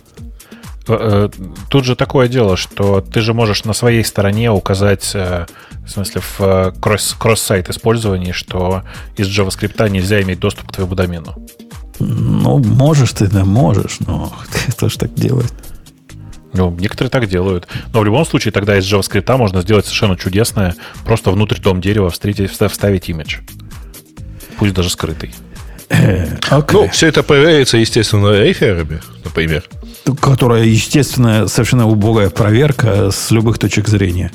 Э, 0.89 1.29
э, 1.39 1.45
тут 1.69 1.85
же 1.85 1.95
такое 1.95 2.27
дело, 2.27 2.57
что 2.57 3.03
ты 3.03 3.21
же 3.21 3.35
можешь 3.35 3.65
на 3.65 3.75
своей 3.75 4.05
стороне 4.05 4.51
указать, 4.51 5.05
в 5.13 5.47
смысле, 5.87 6.23
в 6.23 6.41
кросс- 6.81 7.15
кросс-сайт 7.19 7.69
использовании, 7.69 8.33
что 8.33 8.85
из 9.19 9.29
JavaScript 9.29 9.87
нельзя 9.91 10.23
иметь 10.23 10.41
доступ 10.41 10.69
к 10.69 10.73
твоему 10.73 10.95
домену. 10.95 11.35
Ну, 12.01 12.59
можешь 12.59 13.13
ты, 13.13 13.27
да, 13.27 13.45
можешь, 13.45 14.01
но 14.01 14.33
кто 14.69 14.89
ж 14.89 14.97
так 14.97 15.15
делает? 15.15 15.53
Ну, 16.53 16.75
некоторые 16.79 17.11
так 17.11 17.29
делают. 17.29 17.69
Но 17.93 18.01
в 18.01 18.05
любом 18.05 18.25
случае 18.25 18.53
тогда 18.53 18.77
из 18.77 18.93
JavaScript 18.93 19.37
можно 19.37 19.63
сделать 19.63 19.85
совершенно 19.85 20.17
чудесное, 20.17 20.75
просто 21.05 21.31
внутрь 21.31 21.61
дом 21.61 21.81
дерева 21.81 22.11
встретить, 22.11 22.51
вставить 22.51 23.09
имидж. 23.09 23.39
Пусть 24.59 24.75
даже 24.75 24.91
скрытый. 24.91 25.33
Okay. 25.89 26.71
Ну, 26.73 26.89
все 26.89 27.09
это 27.09 27.23
проверяется, 27.23 27.77
естественно, 27.77 28.29
эйферами, 28.29 29.01
например. 29.25 29.65
Которая, 30.21 30.65
естественно, 30.65 31.47
совершенно 31.49 31.89
убогая 31.89 32.31
проверка 32.31 33.11
с 33.11 33.31
любых 33.31 33.59
точек 33.59 33.89
зрения. 33.89 34.31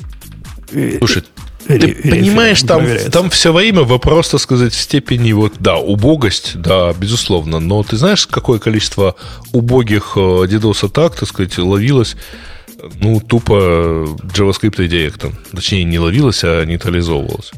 Слушай, 0.98 1.24
ты 1.66 1.94
понимаешь, 1.94 2.62
там, 2.62 2.86
там 3.10 3.30
все 3.30 3.52
время 3.52 3.82
вопрос, 3.82 4.30
так 4.30 4.40
сказать, 4.40 4.72
в 4.72 4.80
степени 4.80 5.32
вот, 5.32 5.54
да, 5.58 5.76
убогость, 5.76 6.52
да, 6.56 6.92
безусловно, 6.92 7.60
но 7.60 7.82
ты 7.82 7.96
знаешь, 7.96 8.26
какое 8.26 8.58
количество 8.58 9.16
убогих 9.52 10.12
э, 10.16 10.20
DDoS 10.20 10.86
атак, 10.86 11.16
так 11.16 11.28
сказать, 11.28 11.58
ловилось, 11.58 12.16
ну, 13.00 13.20
тупо 13.20 14.06
JavaScript 14.34 14.80
редиректом. 14.80 15.34
Точнее, 15.52 15.84
не 15.84 15.98
ловилось, 15.98 16.44
а 16.44 16.64
нейтрализовывалось. 16.64 17.52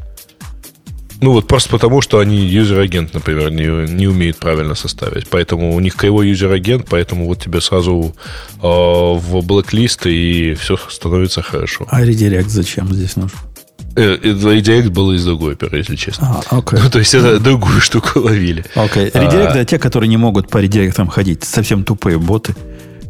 Ну, 1.20 1.32
вот 1.32 1.48
просто 1.48 1.70
потому, 1.70 2.00
что 2.00 2.20
они 2.20 2.36
user 2.36 2.67
agent, 2.67 3.12
например, 3.12 3.50
не, 3.50 3.92
не 3.92 4.06
умеют 4.06 4.36
правильно 4.36 4.76
составить. 4.76 5.28
Поэтому 5.28 5.74
у 5.74 5.80
них 5.80 5.96
кривой 5.96 6.28
user 6.28 6.51
agent, 6.51 6.86
поэтому 6.88 7.26
вот 7.26 7.42
тебе 7.42 7.60
сразу 7.60 8.14
э, 8.54 8.60
в 8.62 9.40
blacklist, 9.42 10.06
и 10.06 10.54
все 10.54 10.76
становится 10.88 11.42
хорошо. 11.42 11.86
А 11.90 12.04
редирект 12.04 12.48
зачем 12.48 12.94
здесь 12.94 13.16
нужен? 13.16 13.36
Redirect 13.98 14.90
был 14.90 15.12
из 15.12 15.24
другой 15.24 15.52
оперы, 15.52 15.78
если 15.78 15.96
честно. 15.96 16.42
А, 16.50 16.56
okay. 16.56 16.78
ну, 16.82 16.90
то 16.90 16.98
есть 16.98 17.14
это 17.14 17.40
другую 17.40 17.80
штуку 17.80 18.20
ловили. 18.20 18.64
Okay. 18.74 19.10
А, 19.14 19.64
те, 19.64 19.78
которые 19.78 20.08
не 20.08 20.16
могут 20.16 20.48
по 20.48 20.58
редиректам 20.58 21.08
ходить. 21.08 21.44
Совсем 21.44 21.84
тупые 21.84 22.18
боты 22.18 22.54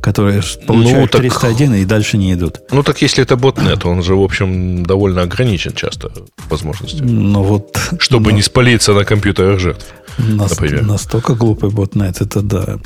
которые 0.08 0.42
получают 0.66 1.00
ну, 1.00 1.06
так, 1.06 1.20
301 1.20 1.74
и 1.74 1.84
дальше 1.84 2.16
не 2.16 2.32
идут. 2.32 2.60
Ну, 2.72 2.82
так 2.82 3.02
если 3.02 3.22
это 3.22 3.36
ботнет, 3.36 3.84
он 3.84 4.02
же, 4.02 4.14
в 4.14 4.22
общем, 4.22 4.86
довольно 4.86 5.20
ограничен 5.22 5.72
часто 5.74 6.10
возможностью. 6.48 7.04
Ну, 7.04 7.42
вот... 7.42 7.78
Чтобы 7.98 8.30
но... 8.30 8.36
не 8.36 8.42
спалиться 8.42 8.94
на 8.94 9.04
компьютерах 9.04 9.60
жертв. 9.60 9.84
Нас, 10.16 10.50
например. 10.50 10.84
Настолько 10.84 11.34
глупый 11.34 11.68
ботнет, 11.68 12.22
это 12.22 12.40
да. 12.40 12.78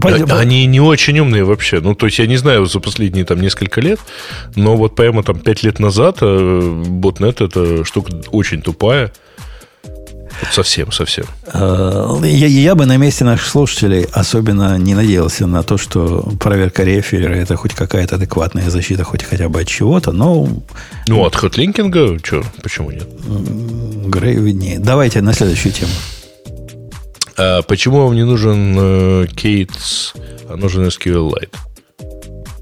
Пойдем. 0.00 0.28
Они 0.30 0.66
не 0.66 0.80
очень 0.80 1.18
умные 1.18 1.42
вообще. 1.42 1.80
Ну, 1.80 1.96
то 1.96 2.06
есть, 2.06 2.20
я 2.20 2.26
не 2.26 2.36
знаю 2.36 2.66
за 2.66 2.78
последние 2.78 3.24
там 3.24 3.40
несколько 3.40 3.80
лет, 3.80 3.98
но 4.54 4.76
вот 4.76 4.94
прямо 4.94 5.24
там 5.24 5.40
5 5.40 5.64
лет 5.64 5.80
назад 5.80 6.18
э, 6.20 6.84
ботнет 6.86 7.40
это 7.40 7.84
штука 7.84 8.12
очень 8.30 8.62
тупая. 8.62 9.10
Вот 10.42 10.52
совсем, 10.52 10.92
совсем. 10.92 11.24
Э, 11.52 12.20
я, 12.24 12.46
я 12.46 12.74
бы 12.74 12.86
на 12.86 12.96
месте 12.96 13.24
наших 13.24 13.46
слушателей 13.46 14.06
особенно 14.12 14.76
не 14.76 14.94
надеялся 14.94 15.46
на 15.46 15.62
то, 15.62 15.78
что 15.78 16.22
проверка 16.38 16.84
рефера 16.84 17.32
это 17.32 17.56
хоть 17.56 17.74
какая-то 17.74 18.16
адекватная 18.16 18.68
защита, 18.70 19.04
хоть 19.04 19.22
хотя 19.22 19.48
бы 19.48 19.60
от 19.60 19.68
чего-то, 19.68 20.12
но... 20.12 20.48
Ну, 21.08 21.24
от 21.24 21.34
хотлинкинга, 21.36 22.18
что, 22.22 22.42
почему 22.62 22.90
нет? 22.90 23.08
Грей 24.08 24.36
виднее. 24.36 24.78
Давайте 24.78 25.22
на 25.22 25.32
следующую 25.32 25.72
тему. 25.72 25.92
А 27.38 27.62
почему 27.62 28.04
вам 28.04 28.14
не 28.14 28.24
нужен 28.24 29.26
Кейтс, 29.28 30.12
э, 30.14 30.20
а 30.50 30.56
нужен 30.56 30.86
SQLite? 30.86 31.54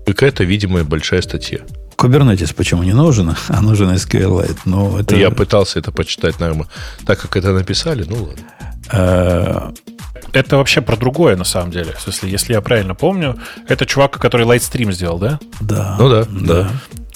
Какая-то, 0.06 0.44
видимая, 0.44 0.84
большая 0.84 1.22
статья. 1.22 1.60
Kubernetes 1.96 2.54
почему 2.54 2.82
не 2.82 2.92
нужен, 2.92 3.34
а 3.48 3.60
нужен 3.60 3.90
SQLite. 3.90 4.58
Ну, 4.64 4.98
это... 4.98 5.16
Я 5.16 5.30
пытался 5.30 5.78
это 5.78 5.92
почитать, 5.92 6.40
наверное, 6.40 6.66
так 7.06 7.20
как 7.20 7.36
это 7.36 7.52
написали, 7.52 8.04
ну 8.08 8.24
ладно. 8.24 8.44
Э, 8.92 9.72
это 10.32 10.56
вообще 10.56 10.80
про 10.80 10.96
другое, 10.96 11.36
на 11.36 11.44
самом 11.44 11.70
деле. 11.70 11.92
В 11.96 12.00
смысле, 12.00 12.30
если 12.30 12.52
я 12.52 12.60
правильно 12.60 12.94
помню, 12.94 13.38
это 13.68 13.86
чувак, 13.86 14.18
который 14.18 14.46
Litestream 14.46 14.92
сделал, 14.92 15.18
да? 15.18 15.38
Да. 15.60 15.96
Ну 15.98 16.08
да, 16.08 16.24
да. 16.24 16.54
да. 16.62 16.70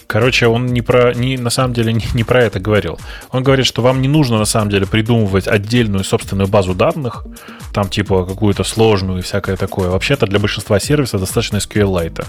Короче, 0.09 0.47
он 0.47 0.65
не 0.67 0.81
про, 0.81 1.13
не, 1.13 1.37
на 1.37 1.51
самом 1.51 1.75
деле 1.75 1.93
не, 1.93 2.05
не 2.15 2.25
про 2.25 2.43
это 2.43 2.59
говорил. 2.59 2.99
Он 3.31 3.43
говорит, 3.43 3.67
что 3.67 3.83
вам 3.83 4.01
не 4.01 4.09
нужно 4.09 4.39
на 4.39 4.47
самом 4.47 4.71
деле 4.71 4.87
придумывать 4.87 5.47
отдельную 5.47 6.03
собственную 6.03 6.49
базу 6.49 6.75
данных, 6.75 7.27
там 7.75 7.91
типа 7.91 8.25
какую-то 8.25 8.65
сложную 8.65 9.19
и 9.19 9.23
всякое 9.23 9.59
такое. 9.59 9.91
Вообще-то 9.91 10.27
для 10.27 10.39
большинства 10.39 10.81
сервисов 10.81 11.21
достаточно 11.21 11.59
SQLite. 11.59 12.25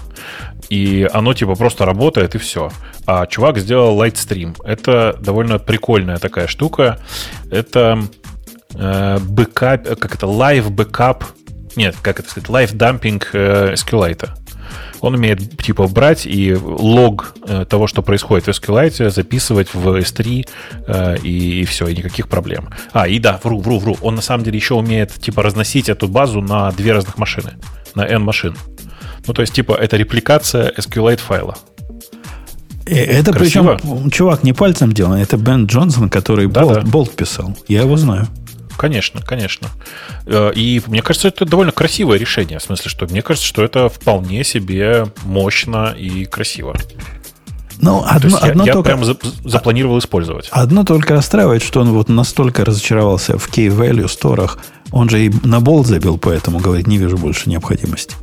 И 0.68 1.08
оно 1.10 1.32
типа 1.32 1.54
просто 1.54 1.86
работает 1.86 2.34
и 2.34 2.38
все. 2.38 2.70
А 3.06 3.26
чувак 3.26 3.56
сделал 3.56 3.98
Litestream. 3.98 4.56
Это 4.62 5.16
довольно 5.18 5.58
прикольная 5.58 6.18
такая 6.18 6.48
штука. 6.48 7.00
Это 7.50 8.02
э, 8.74 9.18
бэкап, 9.20 9.98
как 9.98 10.14
это, 10.14 10.26
live 10.26 10.68
backup 10.68 11.22
нет, 11.76 11.96
как 12.02 12.18
это 12.20 12.28
сказать, 12.28 12.72
dumping 12.72 13.24
э, 13.32 13.74
SQLite. 13.74 14.28
Он 15.00 15.14
умеет 15.14 15.58
типа 15.58 15.86
брать 15.86 16.26
и 16.26 16.54
лог 16.54 17.34
э, 17.46 17.64
того, 17.68 17.86
что 17.86 18.02
происходит 18.02 18.46
в 18.46 18.50
SQLite, 18.50 19.10
записывать 19.10 19.74
в 19.74 19.88
S3 19.88 20.48
э, 20.86 21.16
и, 21.22 21.60
и 21.60 21.64
все, 21.64 21.86
и 21.88 21.96
никаких 21.96 22.28
проблем. 22.28 22.70
А, 22.92 23.08
и 23.08 23.18
да, 23.18 23.40
вру, 23.42 23.60
вру, 23.60 23.78
вру. 23.78 23.96
Он 24.02 24.14
на 24.14 24.22
самом 24.22 24.44
деле 24.44 24.56
еще 24.56 24.74
умеет 24.74 25.12
типа 25.14 25.42
разносить 25.42 25.88
эту 25.88 26.08
базу 26.08 26.40
на 26.40 26.70
две 26.72 26.92
разных 26.92 27.18
машины, 27.18 27.52
на 27.94 28.06
N 28.06 28.22
машин. 28.22 28.56
Ну, 29.26 29.34
то 29.34 29.42
есть, 29.42 29.52
типа, 29.52 29.72
это 29.72 29.96
репликация 29.96 30.72
SQLite 30.76 31.20
файла. 31.20 31.56
И 32.86 32.94
это 32.94 33.32
Красиво. 33.32 33.78
причем 33.78 34.10
чувак 34.10 34.42
не 34.42 34.52
пальцем 34.52 34.92
делан, 34.92 35.20
это 35.20 35.36
Бен 35.36 35.66
Джонсон, 35.66 36.08
который 36.08 36.48
да, 36.48 36.62
болт, 36.62 36.74
да. 36.74 36.80
болт 36.80 37.12
писал. 37.12 37.56
Я 37.68 37.82
его 37.82 37.96
знаю. 37.96 38.26
Конечно, 38.80 39.20
конечно. 39.20 39.68
Э, 40.24 40.52
и 40.54 40.80
мне 40.86 41.02
кажется, 41.02 41.28
это 41.28 41.44
довольно 41.44 41.70
красивое 41.70 42.16
решение. 42.16 42.58
В 42.58 42.62
смысле, 42.62 42.90
что 42.90 43.06
мне 43.06 43.20
кажется, 43.20 43.46
что 43.46 43.62
это 43.62 43.90
вполне 43.90 44.42
себе 44.42 45.04
мощно 45.22 45.94
и 45.94 46.24
красиво. 46.24 46.74
Ну, 47.78 48.02
одно, 48.06 48.38
То 48.38 48.46
одно 48.46 48.64
я, 48.64 48.72
только, 48.72 48.90
я 48.90 48.96
прям 48.96 49.16
запланировал 49.44 49.98
использовать. 49.98 50.48
Одно 50.50 50.84
только 50.84 51.12
расстраивает, 51.12 51.62
что 51.62 51.82
он 51.82 51.90
вот 51.90 52.08
настолько 52.08 52.64
разочаровался 52.64 53.36
в 53.36 53.50
key-value 53.50 54.08
сторах. 54.08 54.58
Он 54.92 55.10
же 55.10 55.26
и 55.26 55.32
на 55.44 55.60
болт 55.60 55.86
забил, 55.86 56.16
поэтому 56.16 56.58
говорит, 56.58 56.86
не 56.86 56.96
вижу 56.96 57.18
больше 57.18 57.50
необходимости. 57.50 58.14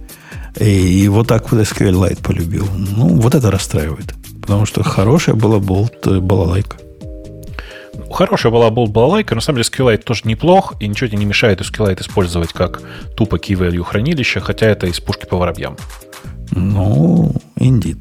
И, 0.59 1.03
и 1.03 1.07
вот 1.07 1.27
так 1.27 1.51
вот 1.51 1.61
SQLite 1.61 2.23
полюбил. 2.23 2.67
Ну, 2.75 3.09
вот 3.09 3.35
это 3.35 3.51
расстраивает. 3.51 4.15
Потому 4.41 4.65
что 4.65 4.81
хорошая 4.81 5.35
была 5.35 5.59
болт 5.59 6.07
э, 6.07 6.19
балалайка. 6.19 6.77
Хорошая 8.11 8.51
была 8.51 8.69
болт 8.69 8.91
балалайка, 8.91 9.35
на 9.35 9.41
самом 9.41 9.61
деле 9.61 9.69
SQLite 9.69 10.03
тоже 10.03 10.21
неплох, 10.25 10.73
и 10.79 10.87
ничего 10.87 11.07
тебе 11.07 11.19
не 11.19 11.25
мешает 11.25 11.61
SQLite 11.61 12.01
использовать 12.01 12.53
как 12.53 12.81
тупо 13.15 13.35
key-value 13.35 13.83
хранилище, 13.83 14.39
хотя 14.39 14.67
это 14.67 14.87
из 14.87 14.99
пушки 14.99 15.25
по 15.25 15.37
воробьям. 15.37 15.77
Ну, 16.51 17.33
indeed. 17.59 17.99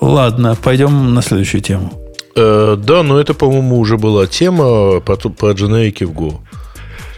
Ладно, 0.00 0.56
пойдем 0.60 1.14
на 1.14 1.22
следующую 1.22 1.60
тему. 1.60 1.92
Э, 2.34 2.76
да, 2.78 3.02
но 3.02 3.20
это, 3.20 3.34
по-моему, 3.34 3.78
уже 3.78 3.98
была 3.98 4.26
тема 4.26 5.00
про, 5.00 5.16
про 5.16 5.52
дженерики 5.52 6.04
в 6.04 6.12
Go. 6.12 6.40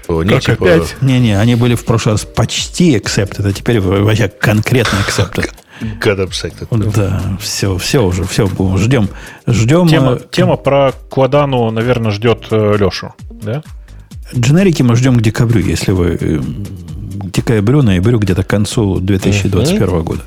Не, 0.09 0.35
как 0.35 0.43
типа... 0.43 0.75
опять? 0.75 0.97
Не-не, 1.01 1.39
они 1.39 1.55
были 1.55 1.75
в 1.75 1.85
прошлый 1.85 2.15
раз 2.15 2.25
почти 2.25 2.97
accepted, 2.97 3.49
а 3.49 3.53
теперь 3.53 3.81
вообще 3.81 4.29
конкретно 4.29 4.99
accepted. 5.07 5.51
God 5.81 6.29
accepted. 6.29 6.93
Да, 6.95 7.37
все, 7.41 7.77
все 7.79 8.05
уже, 8.05 8.25
все, 8.25 8.47
ждем. 8.47 9.09
ждем 9.47 9.89
тема, 9.89 10.13
э, 10.13 10.21
тема 10.31 10.57
про 10.57 10.93
Квадану, 11.11 11.71
наверное, 11.71 12.11
ждет 12.11 12.47
э, 12.51 12.77
Лешу, 12.79 13.15
да? 13.31 13.63
Дженерики 14.35 14.83
мы 14.83 14.97
ждем 14.97 15.17
к 15.17 15.23
декабрю, 15.23 15.61
если 15.61 15.93
вы 15.93 16.17
э, 16.21 16.41
декабрю, 17.33 17.83
ноябрю, 17.83 18.19
где-то 18.19 18.45
к 18.45 18.47
концу 18.47 19.01
2021 19.01 19.89
uh-huh. 19.89 20.03
года. 20.03 20.23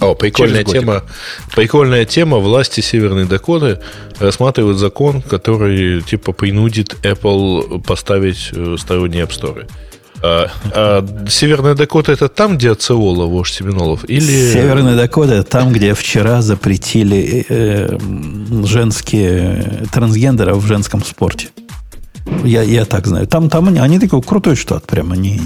О, 0.00 0.14
прикольная 0.14 0.64
тема. 0.64 1.04
Прикольная 1.54 2.04
тема. 2.04 2.38
Власти 2.38 2.80
Северной 2.80 3.26
Дакоты 3.26 3.80
рассматривают 4.18 4.78
закон, 4.78 5.22
который 5.22 6.02
типа 6.02 6.32
принудит 6.32 6.96
Apple 7.02 7.82
поставить 7.82 8.52
сторонние 8.80 9.24
App 9.24 9.30
Store. 9.30 9.68
А, 10.26 10.50
а 10.72 11.06
Северная 11.28 11.74
Дакота 11.74 12.12
это 12.12 12.28
там, 12.28 12.56
где 12.56 12.70
Ациола, 12.70 13.26
вождь 13.26 13.52
Семенолов? 13.52 14.08
Или... 14.08 14.52
Северная 14.52 14.96
Дакота 14.96 15.42
там, 15.42 15.70
где 15.70 15.92
вчера 15.92 16.40
запретили 16.40 17.44
э, 17.46 17.98
женские 18.64 19.86
трансгендеры 19.92 20.54
в 20.54 20.66
женском 20.66 21.04
спорте. 21.04 21.48
Я, 22.42 22.62
я 22.62 22.86
так 22.86 23.06
знаю. 23.06 23.26
Там, 23.26 23.50
там 23.50 23.68
они, 23.68 23.80
они 23.80 23.98
такой 23.98 24.22
крутой 24.22 24.56
штат, 24.56 24.86
прямо 24.86 25.14
не, 25.14 25.38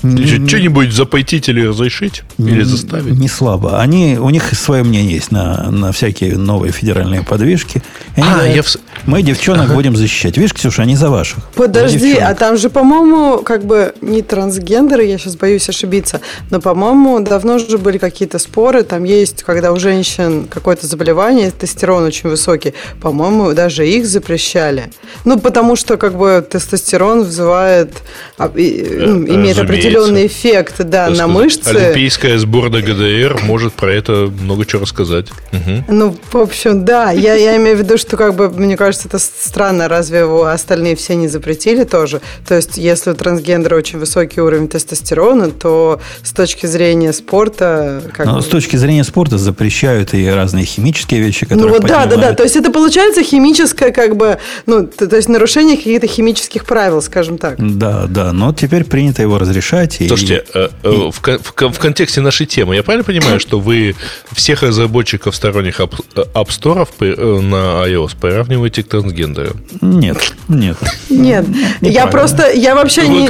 что-нибудь 0.00 0.92
запретить 0.92 1.48
или 1.48 1.66
разрешить? 1.66 2.22
Или 2.38 2.62
заставить? 2.62 3.18
Не 3.18 3.28
слабо. 3.28 3.80
Они, 3.80 4.18
у 4.18 4.30
них 4.30 4.52
свое 4.54 4.82
мнение 4.82 5.14
есть 5.14 5.32
на, 5.32 5.70
на 5.70 5.92
всякие 5.92 6.36
новые 6.36 6.72
федеральные 6.72 7.22
подвижки. 7.22 7.82
И 8.16 8.20
а, 8.20 8.34
говорят, 8.34 8.54
я 8.54 8.62
в... 8.62 8.76
Мы 9.06 9.22
девчонок 9.22 9.66
ага. 9.66 9.74
будем 9.74 9.96
защищать. 9.96 10.36
Видишь, 10.36 10.54
Ксюша, 10.54 10.82
они 10.82 10.96
за 10.96 11.10
ваших. 11.10 11.44
Подожди, 11.54 12.14
а 12.14 12.34
там 12.34 12.56
же, 12.56 12.70
по-моему, 12.70 13.38
как 13.38 13.64
бы 13.64 13.94
не 14.00 14.22
трансгендеры, 14.22 15.04
я 15.04 15.18
сейчас 15.18 15.36
боюсь 15.36 15.68
ошибиться, 15.68 16.20
но, 16.50 16.60
по-моему, 16.60 17.20
давно 17.20 17.56
уже 17.56 17.78
были 17.78 17.98
какие-то 17.98 18.38
споры. 18.38 18.82
Там 18.82 19.04
есть, 19.04 19.42
когда 19.42 19.72
у 19.72 19.78
женщин 19.78 20.46
какое-то 20.48 20.86
заболевание, 20.86 21.50
тестостерон 21.50 22.04
очень 22.04 22.30
высокий, 22.30 22.74
по-моему, 23.00 23.52
даже 23.52 23.86
их 23.86 24.06
запрещали. 24.06 24.90
Ну, 25.24 25.38
потому 25.38 25.76
что, 25.76 25.96
как 25.96 26.16
бы, 26.16 26.46
тестостерон 26.48 27.24
вызывает, 27.24 27.90
а, 28.38 28.48
ну, 28.48 29.26
имеет 29.26 29.58
определенный 29.58 29.95
определенный 29.96 30.26
эффект 30.26 30.84
да, 30.84 31.08
на 31.10 31.26
мышцы. 31.26 31.68
Олимпийская 31.68 32.38
сборная 32.38 32.82
ГДР 32.82 33.40
может 33.42 33.74
про 33.74 33.92
это 33.92 34.30
много 34.40 34.64
чего 34.64 34.82
рассказать. 34.82 35.28
Угу. 35.52 35.84
Ну, 35.88 36.16
в 36.32 36.36
общем, 36.36 36.84
да, 36.84 37.10
я, 37.10 37.34
я 37.34 37.56
имею 37.56 37.76
в 37.76 37.80
виду, 37.80 37.98
что 37.98 38.16
как 38.16 38.34
бы, 38.34 38.50
мне 38.50 38.76
кажется, 38.76 39.08
это 39.08 39.18
странно, 39.18 39.88
разве 39.88 40.20
его 40.20 40.44
остальные 40.44 40.96
все 40.96 41.16
не 41.16 41.28
запретили 41.28 41.84
тоже? 41.84 42.20
То 42.46 42.54
есть, 42.54 42.76
если 42.76 43.10
у 43.10 43.14
трансгендера 43.14 43.76
очень 43.76 43.98
высокий 43.98 44.40
уровень 44.40 44.68
тестостерона, 44.68 45.50
то 45.50 46.00
с 46.22 46.32
точки 46.32 46.66
зрения 46.66 47.12
спорта... 47.12 48.02
Как 48.12 48.26
Но 48.26 48.36
бы... 48.36 48.42
с 48.42 48.46
точки 48.46 48.76
зрения 48.76 49.04
спорта 49.04 49.38
запрещают 49.38 50.14
и 50.14 50.26
разные 50.28 50.64
химические 50.64 51.20
вещи, 51.20 51.46
которые 51.46 51.66
Ну 51.66 51.72
вот 51.72 51.86
да, 51.86 52.06
да, 52.06 52.16
да, 52.16 52.34
то 52.34 52.42
есть 52.42 52.56
это 52.56 52.70
получается 52.70 53.22
химическое 53.22 53.92
как 53.92 54.16
бы, 54.16 54.38
ну, 54.66 54.86
то, 54.86 55.06
то 55.06 55.16
есть 55.16 55.28
нарушение 55.28 55.76
каких-то 55.76 56.06
химических 56.06 56.64
правил, 56.64 57.02
скажем 57.02 57.38
так. 57.38 57.56
Да, 57.58 58.06
да, 58.08 58.32
но 58.32 58.52
теперь 58.52 58.84
принято 58.84 59.22
его 59.22 59.38
разрешать 59.38 59.75
решать. 59.84 60.08
Слушайте, 60.08 60.44
и, 60.54 60.58
э, 60.58 60.68
э, 60.82 60.92
и... 60.92 61.10
В, 61.10 61.20
в, 61.20 61.72
в 61.72 61.78
контексте 61.78 62.20
нашей 62.20 62.46
темы, 62.46 62.74
я 62.74 62.82
правильно 62.82 63.04
понимаю, 63.04 63.40
что 63.40 63.60
вы 63.60 63.94
всех 64.32 64.62
разработчиков 64.62 65.34
сторонних 65.34 65.80
Store 65.80 66.88
э, 67.00 67.40
на 67.40 67.86
iOS 67.86 68.16
приравниваете 68.20 68.82
к 68.82 68.88
трансгендеру? 68.88 69.52
Нет, 69.80 70.18
нет. 70.48 70.76
Нет, 71.10 71.46
я 71.80 72.06
просто, 72.06 72.50
я 72.52 72.74
вообще 72.74 73.06
не, 73.08 73.26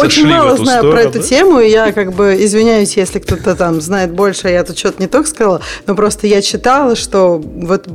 очень 0.00 0.26
мало 0.26 0.56
знаю 0.56 0.90
про 0.90 1.02
эту 1.02 1.22
тему, 1.22 1.60
и 1.60 1.70
я 1.70 1.92
как 1.92 2.12
бы 2.12 2.36
извиняюсь, 2.38 2.96
если 2.96 3.18
кто-то 3.18 3.54
там 3.54 3.80
знает 3.80 4.12
больше, 4.12 4.48
я 4.48 4.64
тут 4.64 4.78
что-то 4.78 5.00
не 5.00 5.08
только 5.08 5.28
сказала, 5.28 5.60
но 5.86 5.94
просто 5.94 6.26
я 6.26 6.42
читала, 6.42 6.96
что 6.96 7.38
вот 7.38 7.86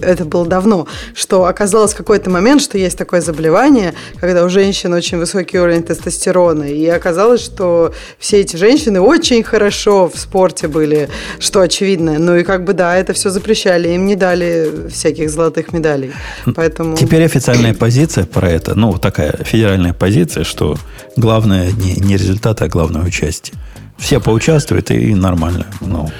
это 0.00 0.24
было 0.24 0.46
давно, 0.46 0.86
что 1.14 1.44
оказалось 1.44 1.94
в 1.94 1.96
какой-то 1.96 2.30
момент, 2.30 2.62
что 2.62 2.78
есть 2.78 2.96
такое 2.96 3.20
заболевание, 3.20 3.94
когда 4.20 4.44
у 4.44 4.48
женщин 4.48 4.92
очень 4.92 5.18
высокий 5.18 5.58
уровень 5.58 5.82
тестостерона, 5.82 6.64
и 6.64 6.86
оказалось, 6.86 7.49
что 7.52 7.92
все 8.18 8.40
эти 8.40 8.56
женщины 8.56 9.00
очень 9.00 9.42
хорошо 9.42 10.08
в 10.08 10.18
спорте 10.18 10.68
были, 10.68 11.08
что 11.38 11.60
очевидно. 11.60 12.18
Ну 12.18 12.36
и 12.36 12.44
как 12.44 12.64
бы 12.64 12.72
да, 12.72 12.96
это 12.96 13.12
все 13.12 13.30
запрещали, 13.30 13.88
им 13.88 14.06
не 14.06 14.14
дали 14.14 14.88
всяких 14.88 15.30
золотых 15.30 15.72
медалей. 15.72 16.12
Поэтому... 16.54 16.96
Теперь 16.96 17.24
официальная 17.24 17.74
позиция 17.74 18.24
про 18.24 18.48
это, 18.48 18.74
ну 18.74 18.96
такая 18.98 19.32
федеральная 19.44 19.92
позиция, 19.92 20.44
что 20.44 20.76
главное 21.16 21.72
не, 21.72 21.94
не 21.94 22.16
результат, 22.16 22.62
а 22.62 22.68
главное 22.68 23.02
участие. 23.02 23.56
Все 23.98 24.20
поучаствуют 24.20 24.90
и 24.90 25.14
нормально. 25.14 25.66
Ну. 25.80 26.10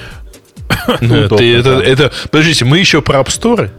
Ну, 1.01 1.15
это, 1.15 1.79
это, 1.79 2.11
подождите, 2.31 2.65
мы 2.65 2.79
еще 2.79 3.01
про 3.01 3.19
App 3.19 3.27
Store? 3.27 3.69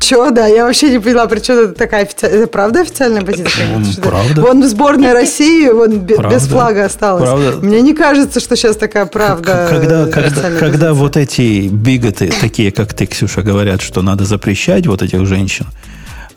Че, 0.00 0.30
да, 0.30 0.46
я 0.46 0.64
вообще 0.64 0.90
не 0.90 0.98
поняла, 0.98 1.26
при 1.26 1.40
чем 1.40 1.58
это 1.58 1.72
такая 1.72 2.02
официальная... 2.02 2.40
Это 2.40 2.48
правда 2.48 2.80
официальная 2.80 3.22
позиция? 3.22 3.66
Правда. 4.02 4.42
Вон 4.42 4.62
сборная 4.64 5.12
России, 5.12 5.68
вон 5.68 5.98
без 5.98 6.46
флага 6.46 6.84
осталась. 6.84 7.24
Правда. 7.24 7.58
Мне 7.62 7.80
не 7.82 7.94
кажется, 7.94 8.40
что 8.40 8.56
сейчас 8.56 8.76
такая 8.76 9.06
правда. 9.06 9.66
Когда, 9.70 10.06
когда, 10.06 10.50
когда 10.58 10.94
вот 10.94 11.16
эти 11.16 11.68
биготы, 11.68 12.32
такие 12.40 12.72
как 12.72 12.94
ты, 12.94 13.06
Ксюша, 13.06 13.42
говорят, 13.42 13.80
что 13.82 14.02
надо 14.02 14.24
запрещать 14.24 14.86
вот 14.86 15.02
этих 15.02 15.26
женщин, 15.26 15.66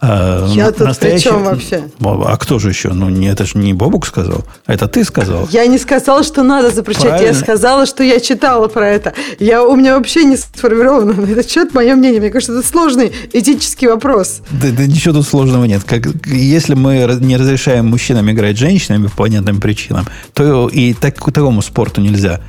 а, 0.02 0.48
Я 0.54 0.72
тут 0.72 0.88
настоящий... 0.88 1.24
при 1.24 1.30
чем 1.30 1.44
вообще? 1.44 1.84
А 2.02 2.38
кто 2.38 2.60
же 2.60 2.70
еще? 2.70 2.90
Ну, 2.90 3.10
не, 3.10 3.28
это 3.28 3.46
же 3.46 3.58
не 3.58 3.74
Бобук 3.74 4.08
сказал, 4.08 4.46
это 4.66 4.88
ты 4.88 5.04
сказал. 5.04 5.48
Я 5.52 5.66
не 5.68 5.78
сказала, 5.78 6.24
что 6.24 6.44
надо 6.44 6.72
запрещать. 6.72 7.04
Правильно. 7.04 7.28
Я 7.28 7.34
сказала, 7.34 7.86
что 7.86 8.04
я 8.04 8.20
читала 8.20 8.68
про 8.68 8.88
это. 8.88 9.14
Я, 9.40 9.64
у 9.64 9.76
меня 9.76 9.98
вообще 9.98 10.24
не 10.24 10.38
сформировано 10.38 11.14
на 11.14 11.30
этот 11.30 11.50
счет 11.50 11.74
мое 11.74 11.96
мнение. 11.96 12.22
Мне 12.22 12.30
кажется, 12.30 12.58
это 12.58 12.68
сложный 12.68 13.12
этический 13.34 13.88
вопрос. 13.88 14.42
Да, 14.52 14.70
да 14.72 14.86
ничего 14.86 15.16
тут 15.16 15.28
сложного 15.28 15.66
нет. 15.66 15.84
Как, 15.84 16.08
если 16.26 16.76
мы 16.76 17.18
не 17.20 17.38
разрешаем 17.38 17.88
мужчинам 17.88 18.30
играть 18.32 18.56
с 18.56 18.60
женщинами 18.60 19.08
по 19.08 19.18
понятным 19.18 19.60
причинам, 19.60 20.06
то 20.34 20.70
и 20.70 20.94
так, 20.94 21.16
такому 21.16 21.62
спорту 21.62 22.02
нельзя. 22.02 22.40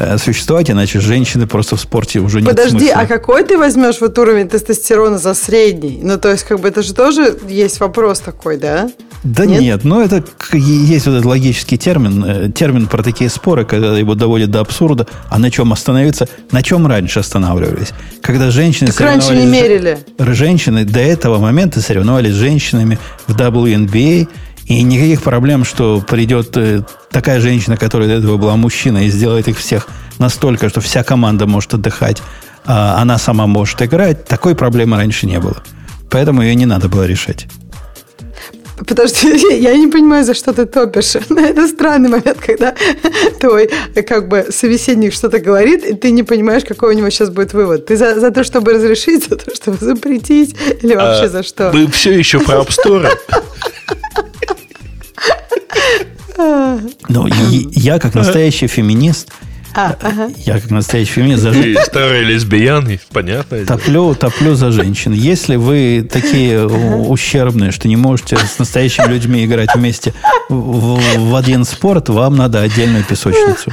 Э, 0.00 0.16
существовать, 0.16 0.70
иначе 0.70 0.98
женщины 0.98 1.46
просто 1.46 1.76
в 1.76 1.80
спорте 1.80 2.20
уже 2.20 2.40
не 2.40 2.46
Подожди, 2.46 2.86
смысла. 2.86 3.02
а 3.02 3.06
какой 3.06 3.44
ты 3.44 3.58
возьмешь 3.58 4.00
вот 4.00 4.18
уровень 4.18 4.48
тестостерона 4.48 5.18
за 5.18 5.34
средний? 5.34 6.00
Ну, 6.02 6.16
то 6.16 6.30
есть, 6.30 6.44
как 6.44 6.58
бы 6.60 6.68
это 6.68 6.82
же 6.82 6.94
тоже 6.94 7.38
есть 7.46 7.80
вопрос 7.80 8.20
такой, 8.20 8.56
да? 8.56 8.90
Да 9.24 9.44
нет, 9.44 9.60
нет 9.60 9.84
но 9.84 10.00
это 10.00 10.24
есть 10.54 11.04
вот 11.04 11.12
этот 11.12 11.26
логический 11.26 11.76
термин, 11.76 12.24
э, 12.24 12.48
термин 12.50 12.86
про 12.86 13.02
такие 13.02 13.28
споры, 13.28 13.66
когда 13.66 13.98
его 13.98 14.14
доводят 14.14 14.50
до 14.50 14.60
абсурда, 14.60 15.06
а 15.28 15.38
на 15.38 15.50
чем 15.50 15.70
остановиться, 15.70 16.26
на 16.50 16.62
чем 16.62 16.86
раньше 16.86 17.20
останавливались? 17.20 17.92
Когда 18.22 18.50
женщины 18.50 18.92
так 18.92 19.00
раньше 19.00 19.36
не 19.36 19.44
мерили. 19.44 19.98
Женщины 20.18 20.86
до 20.86 21.00
этого 21.00 21.38
момента 21.38 21.82
соревновались 21.82 22.32
с 22.32 22.36
женщинами 22.36 22.98
в 23.26 23.36
WNBA, 23.36 24.28
и 24.70 24.82
никаких 24.84 25.22
проблем, 25.22 25.64
что 25.64 26.00
придет 26.00 26.56
э, 26.56 26.82
такая 27.10 27.40
женщина, 27.40 27.76
которая 27.76 28.08
до 28.08 28.14
этого 28.14 28.36
была 28.36 28.54
мужчина, 28.54 28.98
и 29.04 29.10
сделает 29.10 29.48
их 29.48 29.58
всех 29.58 29.88
настолько, 30.18 30.68
что 30.68 30.80
вся 30.80 31.02
команда 31.02 31.48
может 31.48 31.74
отдыхать, 31.74 32.22
а 32.64 33.02
она 33.02 33.18
сама 33.18 33.48
может 33.48 33.82
играть, 33.82 34.26
такой 34.26 34.54
проблемы 34.54 34.96
раньше 34.96 35.26
не 35.26 35.40
было. 35.40 35.60
Поэтому 36.08 36.42
ее 36.42 36.54
не 36.54 36.66
надо 36.66 36.88
было 36.88 37.04
решать. 37.04 37.48
Подожди, 38.86 39.56
я 39.60 39.76
не 39.76 39.88
понимаю, 39.88 40.24
за 40.24 40.34
что 40.34 40.52
ты 40.52 40.66
топишь. 40.66 41.16
Это 41.30 41.66
странный 41.66 42.08
момент, 42.08 42.38
когда 42.38 42.72
твой 43.40 43.68
как 44.06 44.28
бы 44.28 44.46
собеседник 44.50 45.12
что-то 45.12 45.40
говорит, 45.40 45.84
и 45.84 45.94
ты 45.94 46.12
не 46.12 46.22
понимаешь, 46.22 46.62
какой 46.64 46.94
у 46.94 46.96
него 46.96 47.10
сейчас 47.10 47.30
будет 47.30 47.54
вывод. 47.54 47.86
Ты 47.86 47.96
за, 47.96 48.20
за 48.20 48.30
то, 48.30 48.44
чтобы 48.44 48.74
разрешить, 48.74 49.28
за 49.28 49.34
то, 49.34 49.52
чтобы 49.52 49.78
запретить, 49.80 50.54
или 50.80 50.94
вообще 50.94 51.24
а, 51.24 51.28
за 51.28 51.42
что? 51.42 51.72
Мы 51.74 51.88
все 51.88 52.16
еще 52.16 52.38
про 52.38 52.58
App 52.58 52.68
Store. 52.68 53.10
Ну, 57.08 57.26
я, 57.72 57.98
как 57.98 58.14
настоящий 58.14 58.66
феминист, 58.66 59.28
а, 59.74 59.96
ага. 60.02 60.30
Я 60.38 60.58
как 60.60 60.70
настоящий 60.70 61.12
феминист 61.12 61.42
за 61.42 61.52
женщин. 61.52 61.80
Старый 61.84 62.24
лесбиян, 62.24 62.88
понятно. 63.12 63.64
Топлю, 63.64 64.14
топлю 64.14 64.54
за 64.54 64.72
женщин. 64.72 65.12
Если 65.12 65.56
вы 65.56 66.08
такие 66.10 66.66
ущербные, 66.66 67.70
что 67.70 67.86
не 67.86 67.96
можете 67.96 68.36
с 68.36 68.58
настоящими 68.58 69.06
людьми 69.06 69.44
играть 69.44 69.74
вместе 69.74 70.12
в, 70.48 71.00
в 71.18 71.34
один 71.34 71.64
спорт, 71.64 72.08
вам 72.08 72.36
надо 72.36 72.60
отдельную 72.62 73.04
песочницу. 73.04 73.72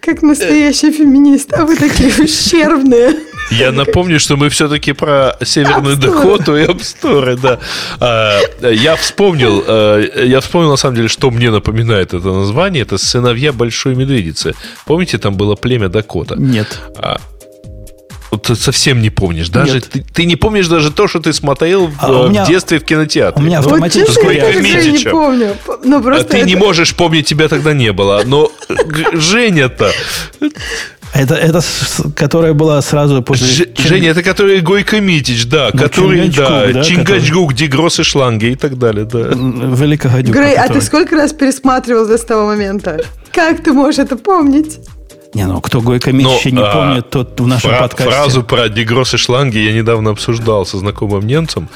Как 0.00 0.22
настоящий 0.22 0.92
феминист, 0.92 1.52
а 1.54 1.64
вы 1.64 1.76
такие 1.76 2.12
ущербные. 2.22 3.14
Я 3.50 3.72
напомню, 3.72 4.18
что 4.18 4.36
мы 4.36 4.48
все-таки 4.48 4.92
про 4.92 5.36
Северную 5.42 5.96
Дакоту 5.96 6.56
и 6.56 6.62
Апсторы, 6.64 7.36
да. 7.36 7.58
А, 8.00 8.40
я 8.62 8.96
вспомнил, 8.96 9.62
а, 9.66 10.00
я 10.24 10.40
вспомнил 10.40 10.70
на 10.70 10.76
самом 10.76 10.96
деле, 10.96 11.08
что 11.08 11.30
мне 11.30 11.50
напоминает 11.50 12.14
это 12.14 12.32
название. 12.32 12.82
Это 12.82 12.98
сыновья 12.98 13.52
Большой 13.52 13.94
Медведицы. 13.94 14.54
Помните, 14.86 15.18
там 15.18 15.34
было 15.36 15.54
племя 15.56 15.88
Дакота? 15.88 16.36
Нет. 16.36 16.78
А, 16.98 17.18
вот 18.30 18.42
ты 18.42 18.56
совсем 18.56 19.00
не 19.00 19.10
помнишь. 19.10 19.48
Даже 19.48 19.80
ты, 19.80 20.02
ты 20.02 20.24
не 20.24 20.34
помнишь 20.34 20.66
даже 20.66 20.90
то, 20.90 21.06
что 21.06 21.20
ты 21.20 21.32
смотрел 21.32 21.88
А 22.00 22.12
в, 22.12 22.20
у 22.22 22.28
меня- 22.28 22.44
в 22.44 22.48
детстве 22.48 22.80
в 22.80 22.84
кинотеатре. 22.84 23.40
у 23.40 23.46
меня 23.46 23.58
Ну, 23.58 23.62
Вот 23.68 23.72
автоматически 23.74 24.34
я 24.34 24.52
тоже 24.52 24.90
не 24.90 24.98
помню. 25.10 25.56
Ну, 25.84 25.98
а 25.98 26.02
просто 26.02 26.24
ты 26.24 26.42
не 26.42 26.54
это- 26.54 26.60
можешь 26.64 26.94
помнить, 26.96 27.26
тебя 27.28 27.46
тогда 27.48 27.72
не 27.74 27.92
было. 27.92 28.22
Но 28.26 28.50
Женя-то... 29.12 29.92
Это, 31.14 31.34
это 31.36 31.60
которая 32.16 32.54
была 32.54 32.82
сразу 32.82 33.22
после... 33.22 33.46
Ж- 33.46 33.66
Чин- 33.74 33.86
Женя, 33.88 34.10
это 34.10 34.22
который 34.24 34.60
Гойко 34.60 35.00
Митич, 35.00 35.46
да, 35.46 35.70
Ну, 35.72 35.78
который, 35.80 36.22
Чингачгук, 36.22 36.48
да, 36.48 36.72
да, 36.72 36.82
Чингачгук, 36.84 37.54
Дегросс 37.54 38.00
и 38.00 38.02
Шланги 38.02 38.46
и 38.46 38.56
так 38.56 38.76
далее, 38.78 39.04
да. 39.04 39.18
Великогодюка. 39.20 40.36
Грей, 40.38 40.54
а 40.56 40.62
ты 40.62 40.68
который- 40.68 40.82
сколько 40.82 41.14
раз 41.16 41.32
пересматривал 41.32 42.08
с 42.08 42.24
того 42.24 42.46
момента? 42.46 43.00
Как 43.32 43.62
ты 43.62 43.72
можешь 43.72 44.00
это 44.00 44.16
помнить? 44.16 44.80
Не, 45.34 45.46
ну 45.46 45.60
кто 45.60 45.80
Гойко 45.80 46.12
Митич 46.12 46.26
Но, 46.26 46.38
еще 46.38 46.50
не 46.52 46.62
а, 46.62 46.72
помнит, 46.72 47.10
тот 47.10 47.40
в 47.40 47.46
нашем 47.46 47.70
Фра- 47.70 47.80
подкасте... 47.82 48.10
Фразу 48.12 48.42
про 48.42 48.68
Дегросс 48.68 49.14
и 49.14 49.16
Шланги 49.16 49.58
я 49.58 49.72
недавно 49.72 50.10
обсуждал 50.10 50.66
со 50.66 50.78
знакомым 50.78 51.26
немцем. 51.26 51.68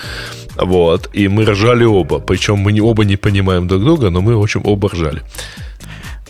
Вот, 0.56 1.08
и 1.12 1.28
мы 1.28 1.44
ржали 1.44 1.84
оба. 1.84 2.18
Причем 2.18 2.58
мы 2.58 2.72
не, 2.72 2.80
оба 2.80 3.04
не 3.04 3.16
понимаем 3.16 3.68
друг 3.68 3.82
друга, 3.82 4.10
но 4.10 4.20
мы, 4.20 4.36
в 4.36 4.42
общем, 4.42 4.62
оба 4.64 4.88
ржали. 4.88 5.22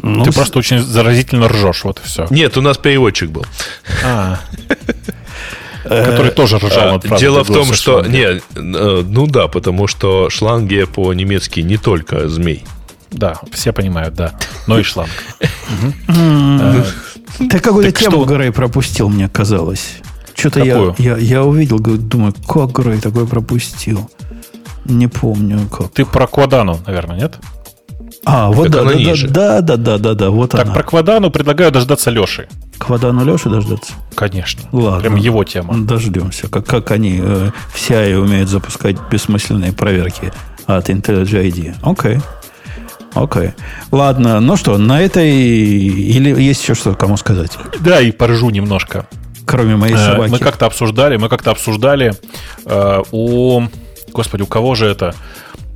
Ну, 0.02 0.24
Ты 0.24 0.32
с- 0.32 0.34
просто 0.34 0.58
очень 0.58 0.80
заразительно 0.80 1.48
ржешь, 1.48 1.84
вот 1.84 2.00
и 2.04 2.06
все. 2.06 2.26
Нет, 2.30 2.56
у 2.56 2.62
нас 2.62 2.78
переводчик 2.78 3.30
был. 3.30 3.44
Который 5.84 6.30
тоже 6.32 6.58
ржал 6.58 6.88
А, 6.88 6.92
над 6.92 7.04
фразой 7.04 7.20
Дело 7.20 7.44
в 7.44 7.46
том, 7.46 7.72
что... 7.72 8.02
Не, 8.02 8.40
э, 8.56 9.02
ну 9.06 9.26
да, 9.26 9.48
потому 9.48 9.86
что 9.86 10.28
шланги 10.28 10.84
по-немецки 10.84 11.60
не 11.60 11.78
только 11.78 12.28
змей. 12.28 12.64
Да, 13.10 13.40
все 13.52 13.72
понимают, 13.72 14.14
да. 14.14 14.32
Но 14.66 14.78
и 14.78 14.82
шланг. 14.82 15.10
Ты 16.06 17.60
какую-то 17.60 17.92
тему? 17.92 18.24
Грей, 18.24 18.50
пропустил, 18.52 19.08
мне 19.08 19.28
казалось. 19.28 19.98
Что-то 20.34 20.60
я, 20.62 20.94
я, 20.98 21.16
я 21.16 21.42
увидел, 21.42 21.78
говорю, 21.78 22.00
думаю, 22.02 22.34
как 22.46 22.70
Грей 22.72 23.00
такой 23.00 23.26
пропустил? 23.26 24.10
Не 24.84 25.08
помню 25.08 25.68
как. 25.68 25.92
Ты 25.92 26.04
про 26.04 26.26
Квадану, 26.26 26.80
наверное, 26.86 27.16
нет? 27.18 27.38
А, 28.30 28.50
вот 28.50 28.68
да, 28.68 28.82
она 28.82 28.90
да, 28.92 28.96
ниже. 28.98 29.26
да, 29.26 29.62
да, 29.62 29.76
да, 29.78 29.96
да, 29.96 30.12
да, 30.12 30.28
вот 30.28 30.50
Так, 30.50 30.66
она. 30.66 30.74
про 30.74 30.82
Квадану 30.82 31.30
предлагаю 31.30 31.72
дождаться 31.72 32.10
Леши. 32.10 32.46
К 32.76 32.90
Вадану 32.90 33.24
Леши 33.24 33.48
дождаться? 33.48 33.94
Конечно. 34.14 34.64
Ладно. 34.70 35.00
Прям 35.00 35.16
его 35.16 35.44
тема. 35.44 35.74
Дождемся. 35.78 36.46
Как, 36.48 36.66
как 36.66 36.90
они 36.90 37.20
э, 37.22 37.50
в 37.72 37.76
CI 37.76 38.16
умеют 38.16 38.50
запускать 38.50 38.96
бессмысленные 39.10 39.72
проверки 39.72 40.30
от 40.66 40.90
IntelliJ 40.90 41.48
ID. 41.50 41.74
Окей. 41.82 42.18
Окей. 43.14 43.52
Ладно, 43.90 44.40
ну 44.40 44.56
что, 44.56 44.76
на 44.76 45.00
этой... 45.00 45.30
Или 45.30 46.38
есть 46.42 46.62
еще 46.62 46.74
что 46.74 46.94
кому 46.94 47.16
сказать? 47.16 47.56
Да, 47.80 48.00
и 48.02 48.12
поржу 48.12 48.50
немножко. 48.50 49.06
Кроме 49.46 49.76
моей 49.76 49.94
Э, 49.94 50.12
собаки. 50.12 50.30
Мы 50.32 50.38
как-то 50.38 50.66
обсуждали, 50.66 51.16
мы 51.16 51.30
как-то 51.30 51.50
обсуждали 51.52 52.12
э, 52.66 53.02
у, 53.10 53.62
господи, 54.12 54.42
у 54.42 54.46
кого 54.46 54.74
же 54.74 54.84
это? 54.86 55.14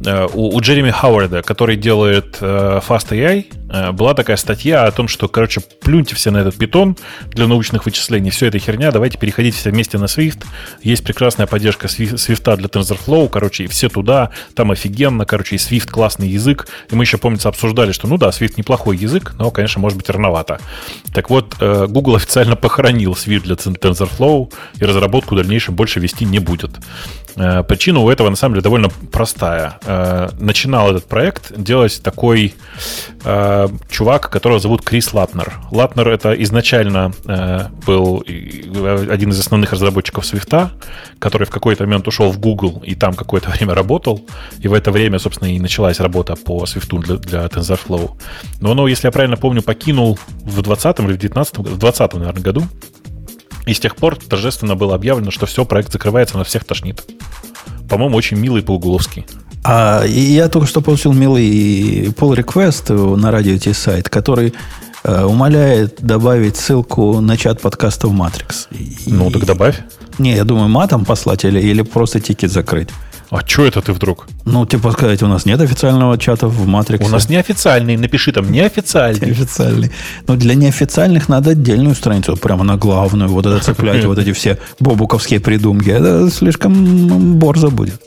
Э, 0.04 0.26
у, 0.32 0.54
у 0.54 0.60
Джереми 0.60 0.90
Хауарда, 0.90 1.42
который 1.42 1.76
делает 1.76 2.38
э, 2.40 2.80
Fast 2.86 3.10
AI, 3.10 3.46
была 3.92 4.14
такая 4.14 4.36
статья 4.36 4.84
о 4.84 4.90
том, 4.90 5.08
что, 5.08 5.28
короче, 5.28 5.60
плюньте 5.60 6.14
все 6.14 6.30
на 6.30 6.38
этот 6.38 6.56
питон 6.56 6.96
для 7.30 7.46
научных 7.46 7.84
вычислений, 7.86 8.30
все 8.30 8.46
это 8.46 8.58
херня, 8.58 8.90
давайте 8.90 9.18
переходите 9.18 9.56
все 9.56 9.70
вместе 9.70 9.98
на 9.98 10.04
Swift. 10.04 10.44
Есть 10.82 11.04
прекрасная 11.04 11.46
поддержка 11.46 11.86
Swi- 11.86 12.14
Swift 12.14 12.56
для 12.56 12.66
TensorFlow, 12.68 13.28
короче, 13.28 13.64
и 13.64 13.66
все 13.66 13.88
туда, 13.88 14.30
там 14.54 14.70
офигенно, 14.70 15.24
короче, 15.24 15.56
и 15.56 15.58
Swift 15.58 15.88
классный 15.90 16.28
язык. 16.28 16.68
И 16.90 16.94
мы 16.94 17.04
еще, 17.04 17.18
помнится, 17.18 17.48
обсуждали, 17.48 17.92
что, 17.92 18.06
ну 18.06 18.18
да, 18.18 18.28
Swift 18.28 18.54
неплохой 18.56 18.96
язык, 18.96 19.34
но, 19.38 19.50
конечно, 19.50 19.80
может 19.80 19.96
быть 19.98 20.10
рановато. 20.10 20.60
Так 21.14 21.30
вот, 21.30 21.56
э, 21.60 21.86
Google 21.88 22.16
официально 22.16 22.56
похоронил 22.56 23.12
Swift 23.12 23.42
для 23.42 23.54
Ten- 23.54 23.78
TensorFlow, 23.78 24.52
и 24.78 24.84
разработку 24.84 25.34
в 25.34 25.38
дальнейшем 25.38 25.74
больше 25.74 26.00
вести 26.00 26.24
не 26.24 26.38
будет. 26.38 26.70
Э, 27.36 27.62
Причина 27.62 28.00
у 28.00 28.10
этого, 28.10 28.28
на 28.28 28.36
самом 28.36 28.54
деле, 28.54 28.62
довольно 28.62 28.88
простая. 29.10 29.78
Э, 29.86 30.28
Начинал 30.38 30.90
этот 30.90 31.06
проект 31.06 31.52
делать 31.56 32.02
такой 32.02 32.54
э, 33.24 33.61
чувак, 33.90 34.30
которого 34.30 34.58
зовут 34.60 34.82
Крис 34.82 35.12
Латнер. 35.12 35.54
Латнер 35.70 36.08
это 36.08 36.32
изначально 36.42 37.12
э, 37.26 37.66
был 37.86 38.24
один 39.10 39.30
из 39.30 39.40
основных 39.40 39.72
разработчиков 39.72 40.24
Swift, 40.24 40.70
который 41.18 41.46
в 41.46 41.50
какой-то 41.50 41.84
момент 41.84 42.08
ушел 42.08 42.30
в 42.30 42.38
Google 42.38 42.82
и 42.84 42.94
там 42.94 43.14
какое-то 43.14 43.50
время 43.56 43.74
работал. 43.74 44.24
И 44.60 44.68
в 44.68 44.74
это 44.74 44.90
время, 44.90 45.18
собственно, 45.18 45.48
и 45.54 45.58
началась 45.58 46.00
работа 46.00 46.36
по 46.36 46.64
Swift 46.64 46.98
для, 47.00 47.16
для 47.16 47.46
TensorFlow. 47.46 48.12
Но 48.60 48.70
он, 48.70 48.86
если 48.86 49.08
я 49.08 49.12
правильно 49.12 49.36
помню, 49.36 49.62
покинул 49.62 50.18
в 50.44 50.62
20 50.62 51.00
или 51.00 51.12
в 51.12 51.18
19 51.18 51.58
в 51.58 51.78
20 51.78 52.14
наверное, 52.14 52.42
году. 52.42 52.62
И 53.66 53.74
с 53.74 53.80
тех 53.80 53.94
пор 53.96 54.16
торжественно 54.16 54.74
было 54.74 54.94
объявлено, 54.94 55.30
что 55.30 55.46
все, 55.46 55.64
проект 55.64 55.92
закрывается, 55.92 56.36
на 56.36 56.44
всех 56.44 56.64
тошнит. 56.64 57.04
По-моему, 57.88 58.16
очень 58.16 58.38
милый 58.38 58.62
по-угловски. 58.62 59.24
А, 59.64 60.04
я 60.06 60.48
только 60.48 60.66
что 60.66 60.80
получил 60.80 61.12
милый 61.12 62.08
pull 62.18 62.36
request 62.36 63.16
на 63.16 63.30
радио 63.30 63.58
T-сайт, 63.58 64.08
который 64.08 64.54
э, 65.04 65.24
умоляет 65.24 65.98
добавить 66.00 66.56
ссылку 66.56 67.20
на 67.20 67.36
чат 67.36 67.60
подкаста 67.60 68.08
в 68.08 68.12
Matrix. 68.12 68.66
И- 68.72 69.10
Ну, 69.10 69.30
так 69.30 69.44
добавь. 69.46 69.78
Не, 70.18 70.34
я 70.34 70.44
думаю, 70.44 70.68
матом 70.68 71.04
послать 71.04 71.44
или, 71.44 71.60
или 71.60 71.82
просто 71.82 72.20
тикет 72.20 72.50
закрыть. 72.50 72.88
А 73.30 73.40
что 73.46 73.64
это 73.64 73.80
ты 73.80 73.92
вдруг? 73.94 74.26
Ну, 74.44 74.66
типа 74.66 74.92
сказать, 74.92 75.22
у 75.22 75.26
нас 75.26 75.46
нет 75.46 75.58
официального 75.60 76.18
чата 76.18 76.48
в 76.48 76.68
Matrix. 76.68 77.06
У 77.06 77.08
нас 77.08 77.30
неофициальный, 77.30 77.96
напиши 77.96 78.30
там 78.32 78.52
неофициальный. 78.52 79.30
Официальный. 79.30 79.90
Но 80.26 80.36
для 80.36 80.54
неофициальных 80.54 81.30
надо 81.30 81.50
отдельную 81.52 81.94
страницу, 81.94 82.36
прямо 82.36 82.62
на 82.64 82.76
главную, 82.76 83.30
вот 83.30 83.46
это 83.46 83.58
цеплять, 83.64 84.04
вот 84.06 84.18
эти 84.18 84.32
все 84.32 84.58
бобуковские 84.80 85.40
придумки. 85.40 85.88
Это 85.88 86.30
слишком 86.30 87.38
борзо 87.38 87.70
будет. 87.70 88.02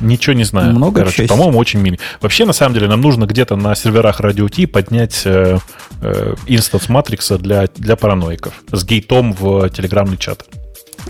Ничего 0.00 0.34
не 0.34 0.44
знаю. 0.44 0.72
Много 0.72 1.00
Короче, 1.00 1.18
чести. 1.18 1.28
по-моему, 1.28 1.58
очень 1.58 1.80
милый. 1.80 2.00
Вообще, 2.20 2.44
на 2.44 2.52
самом 2.52 2.74
деле, 2.74 2.88
нам 2.88 3.00
нужно 3.00 3.26
где-то 3.26 3.56
на 3.56 3.74
серверах 3.74 4.20
Radio 4.20 4.48
T 4.48 4.66
поднять 4.66 5.22
э, 5.24 5.58
э, 6.02 6.34
инстанс 6.46 6.88
Матрикса 6.88 7.38
для, 7.38 7.68
для 7.76 7.96
параноиков 7.96 8.54
с 8.72 8.84
гейтом 8.84 9.32
в 9.32 9.68
телеграмный 9.70 10.16
чат. 10.16 10.44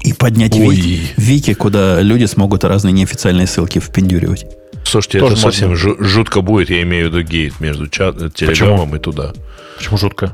И 0.00 0.12
поднять 0.12 0.54
Ой. 0.54 0.74
вики, 0.74 1.00
вики, 1.16 1.54
куда 1.54 2.00
люди 2.00 2.24
смогут 2.24 2.64
разные 2.64 2.92
неофициальные 2.92 3.46
ссылки 3.46 3.78
впендюривать. 3.78 4.46
Слушайте, 4.84 5.20
Тоже 5.20 5.32
это 5.32 5.40
совсем 5.42 5.72
жу- 5.72 6.02
жутко 6.02 6.40
будет, 6.42 6.68
я 6.68 6.82
имею 6.82 7.08
в 7.10 7.14
виду 7.14 7.22
гейт 7.26 7.58
между 7.60 7.88
чат, 7.88 8.20
э, 8.20 8.28
телеграммом 8.34 8.94
и 8.96 8.98
туда. 8.98 9.32
Почему 9.78 9.96
жутко? 9.96 10.32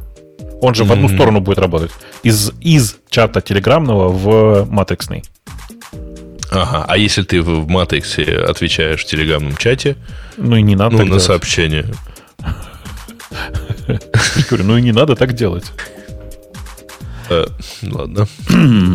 Он 0.60 0.74
же 0.74 0.84
в 0.84 0.92
одну 0.92 1.08
сторону 1.08 1.40
будет 1.40 1.58
работать. 1.58 1.90
Из, 2.22 2.52
из 2.60 2.96
чата 3.08 3.40
телеграмного 3.40 4.08
в 4.08 4.70
матриксный. 4.70 5.24
Ага, 6.50 6.84
а 6.88 6.96
если 6.96 7.22
ты 7.22 7.42
в 7.42 7.68
Матриксе 7.68 8.24
отвечаешь 8.38 9.02
в 9.02 9.06
телеграмном 9.06 9.56
чате, 9.56 9.96
Ну 10.36 10.56
и 10.56 10.62
не 10.62 10.74
надо 10.74 10.92
ну, 10.92 10.98
так 10.98 11.06
на 11.06 11.10
делать. 11.10 11.22
сообщение, 11.22 11.86
Я 13.88 13.98
говорю, 14.48 14.64
ну 14.64 14.76
и 14.76 14.82
не 14.82 14.92
надо 14.92 15.14
так 15.16 15.32
делать. 15.34 15.64
Э, 17.30 17.46
ладно, 17.82 18.26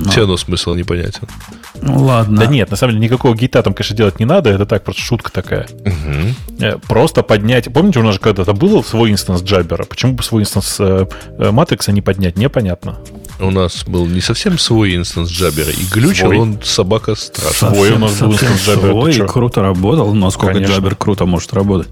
все 0.10 0.22
равно 0.22 0.38
смысл 0.38 0.74
непонятен. 0.74 1.28
Ну, 1.82 2.04
ладно. 2.04 2.38
Да 2.38 2.46
нет, 2.46 2.72
на 2.72 2.78
самом 2.78 2.94
деле 2.94 3.06
никакого 3.06 3.36
гейта 3.36 3.62
там, 3.64 3.74
конечно, 3.74 3.96
делать 3.96 4.20
не 4.20 4.26
надо. 4.26 4.50
Это 4.50 4.66
так, 4.66 4.84
просто 4.84 5.02
шутка 5.02 5.32
такая. 5.32 5.68
Э, 6.60 6.78
Просто 6.88 7.24
поднять... 7.24 7.72
Помните, 7.74 8.00
у 8.00 8.04
нас 8.04 8.16
же 8.16 8.20
когда-то 8.20 8.54
был 8.54 8.84
свой 8.84 9.12
инстанс 9.12 9.42
Jabber 9.42 9.73
а? 9.73 9.84
Почему 9.86 10.14
бы 10.14 10.24
свой 10.24 10.44
инстанс 10.44 10.78
э, 10.80 11.06
Матрикса 11.38 11.92
не 11.92 12.02
поднять? 12.02 12.38
Непонятно. 12.38 12.98
У 13.40 13.52
нас 13.52 13.84
был 13.86 14.06
не 14.06 14.22
совсем 14.22 14.58
свой 14.58 14.96
инстанс 14.96 15.30
Jabber 15.30 15.60
а, 15.60 15.70
и 15.70 15.86
глючил 15.92 16.28
Свой. 16.28 16.38
он 16.38 16.60
собака 16.64 17.16
страшная. 17.16 17.74
Свой 17.74 17.92
у 17.92 18.00
нас 18.00 18.20
был 18.20 18.32
инстанс 18.32 18.68
Jabber, 18.68 18.92
свой, 18.92 19.28
круто 19.28 19.62
работал. 19.62 20.14
Насколько 20.14 20.56
Конечно. 20.56 20.74
Jabber 20.74 20.96
круто 20.98 21.26
может 21.26 21.54
работать. 21.54 21.90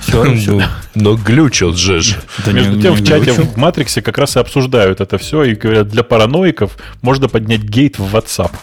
Все, 0.00 0.24
Ну, 0.24 0.62
Но 0.94 1.14
глючил 1.16 1.74
же 1.74 2.00
же. 2.00 2.16
Между 2.46 2.80
тем, 2.80 2.94
в 2.94 3.04
чате 3.04 3.32
в 3.32 3.56
Матриксе 3.56 4.02
как 4.02 4.18
раз 4.18 4.36
и 4.36 4.40
обсуждают 4.40 5.00
это 5.00 5.16
все 5.18 5.42
и 5.44 5.54
говорят, 5.54 5.88
для 5.88 6.02
параноиков 6.02 6.76
можно 7.02 7.28
поднять 7.28 7.62
гейт 7.62 7.98
в 7.98 8.14
WhatsApp. 8.14 8.50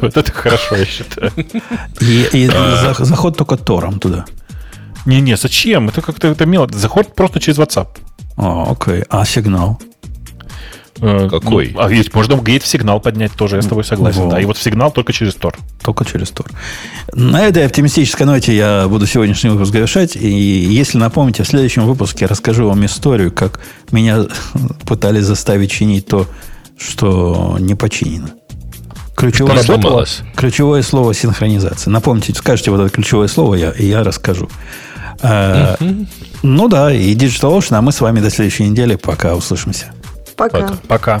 Вот 0.00 0.16
это 0.16 0.32
хорошо, 0.32 0.76
я 0.76 0.84
считаю. 0.84 1.30
И, 2.00 2.28
и 2.32 2.46
за- 2.48 2.94
заход 3.04 3.36
только 3.36 3.56
Тором 3.56 3.98
туда. 4.00 4.24
Не-не, 5.06 5.36
зачем? 5.36 5.88
Это 5.88 6.00
как-то 6.00 6.28
это 6.28 6.46
мелко. 6.46 6.76
Заход 6.76 7.14
просто 7.14 7.40
через 7.40 7.58
WhatsApp. 7.58 7.88
А, 8.36 8.70
окей. 8.70 9.04
А 9.08 9.24
сигнал? 9.24 9.80
Э, 11.02 11.28
Какой? 11.28 11.72
ну, 11.74 11.80
а 11.80 11.88
ведь 11.88 12.14
можно 12.14 12.36
гейт 12.36 12.62
в 12.62 12.66
сигнал 12.66 13.00
поднять 13.00 13.32
тоже, 13.32 13.56
я 13.56 13.62
с 13.62 13.66
тобой 13.66 13.82
согласен. 13.82 14.22
Во. 14.22 14.30
Да, 14.30 14.40
и 14.40 14.44
вот 14.44 14.56
в 14.56 14.62
сигнал 14.62 14.92
только 14.92 15.12
через 15.12 15.34
Тор. 15.34 15.58
Только 15.82 16.04
через 16.04 16.30
Тор. 16.30 16.46
На 17.12 17.42
этой 17.42 17.66
оптимистической 17.66 18.24
ноте 18.24 18.56
я 18.56 18.86
буду 18.88 19.08
сегодняшний 19.08 19.50
выпуск 19.50 19.72
завершать. 19.72 20.14
И 20.14 20.28
если 20.30 20.98
напомните, 20.98 21.42
в 21.42 21.48
следующем 21.48 21.86
выпуске 21.86 22.24
я 22.24 22.28
расскажу 22.28 22.68
вам 22.68 22.84
историю, 22.86 23.32
как 23.32 23.58
меня 23.90 24.26
пытались 24.86 25.24
заставить 25.24 25.72
чинить 25.72 26.06
то, 26.06 26.28
что 26.78 27.56
не 27.58 27.74
починено. 27.74 28.28
Ключевое, 29.16 29.60
слово, 29.62 30.06
ключевое 30.36 30.82
слово 30.82 31.14
синхронизация. 31.14 31.90
Напомните, 31.90 32.32
скажите 32.34 32.70
вот 32.70 32.80
это 32.80 32.90
ключевое 32.90 33.26
слово, 33.26 33.56
я, 33.56 33.70
и 33.72 33.86
я 33.86 34.04
расскажу. 34.04 34.48
Э, 35.20 35.74
Ну 36.42 36.68
да, 36.68 36.92
и 36.92 37.14
DigitalOcean, 37.14 37.74
а 37.74 37.82
мы 37.82 37.90
с 37.90 38.00
вами 38.00 38.20
до 38.20 38.30
следующей 38.30 38.68
недели. 38.68 38.94
Пока 38.94 39.34
услышимся. 39.34 39.92
Пока. 40.36 40.70
Пока. 40.88 41.20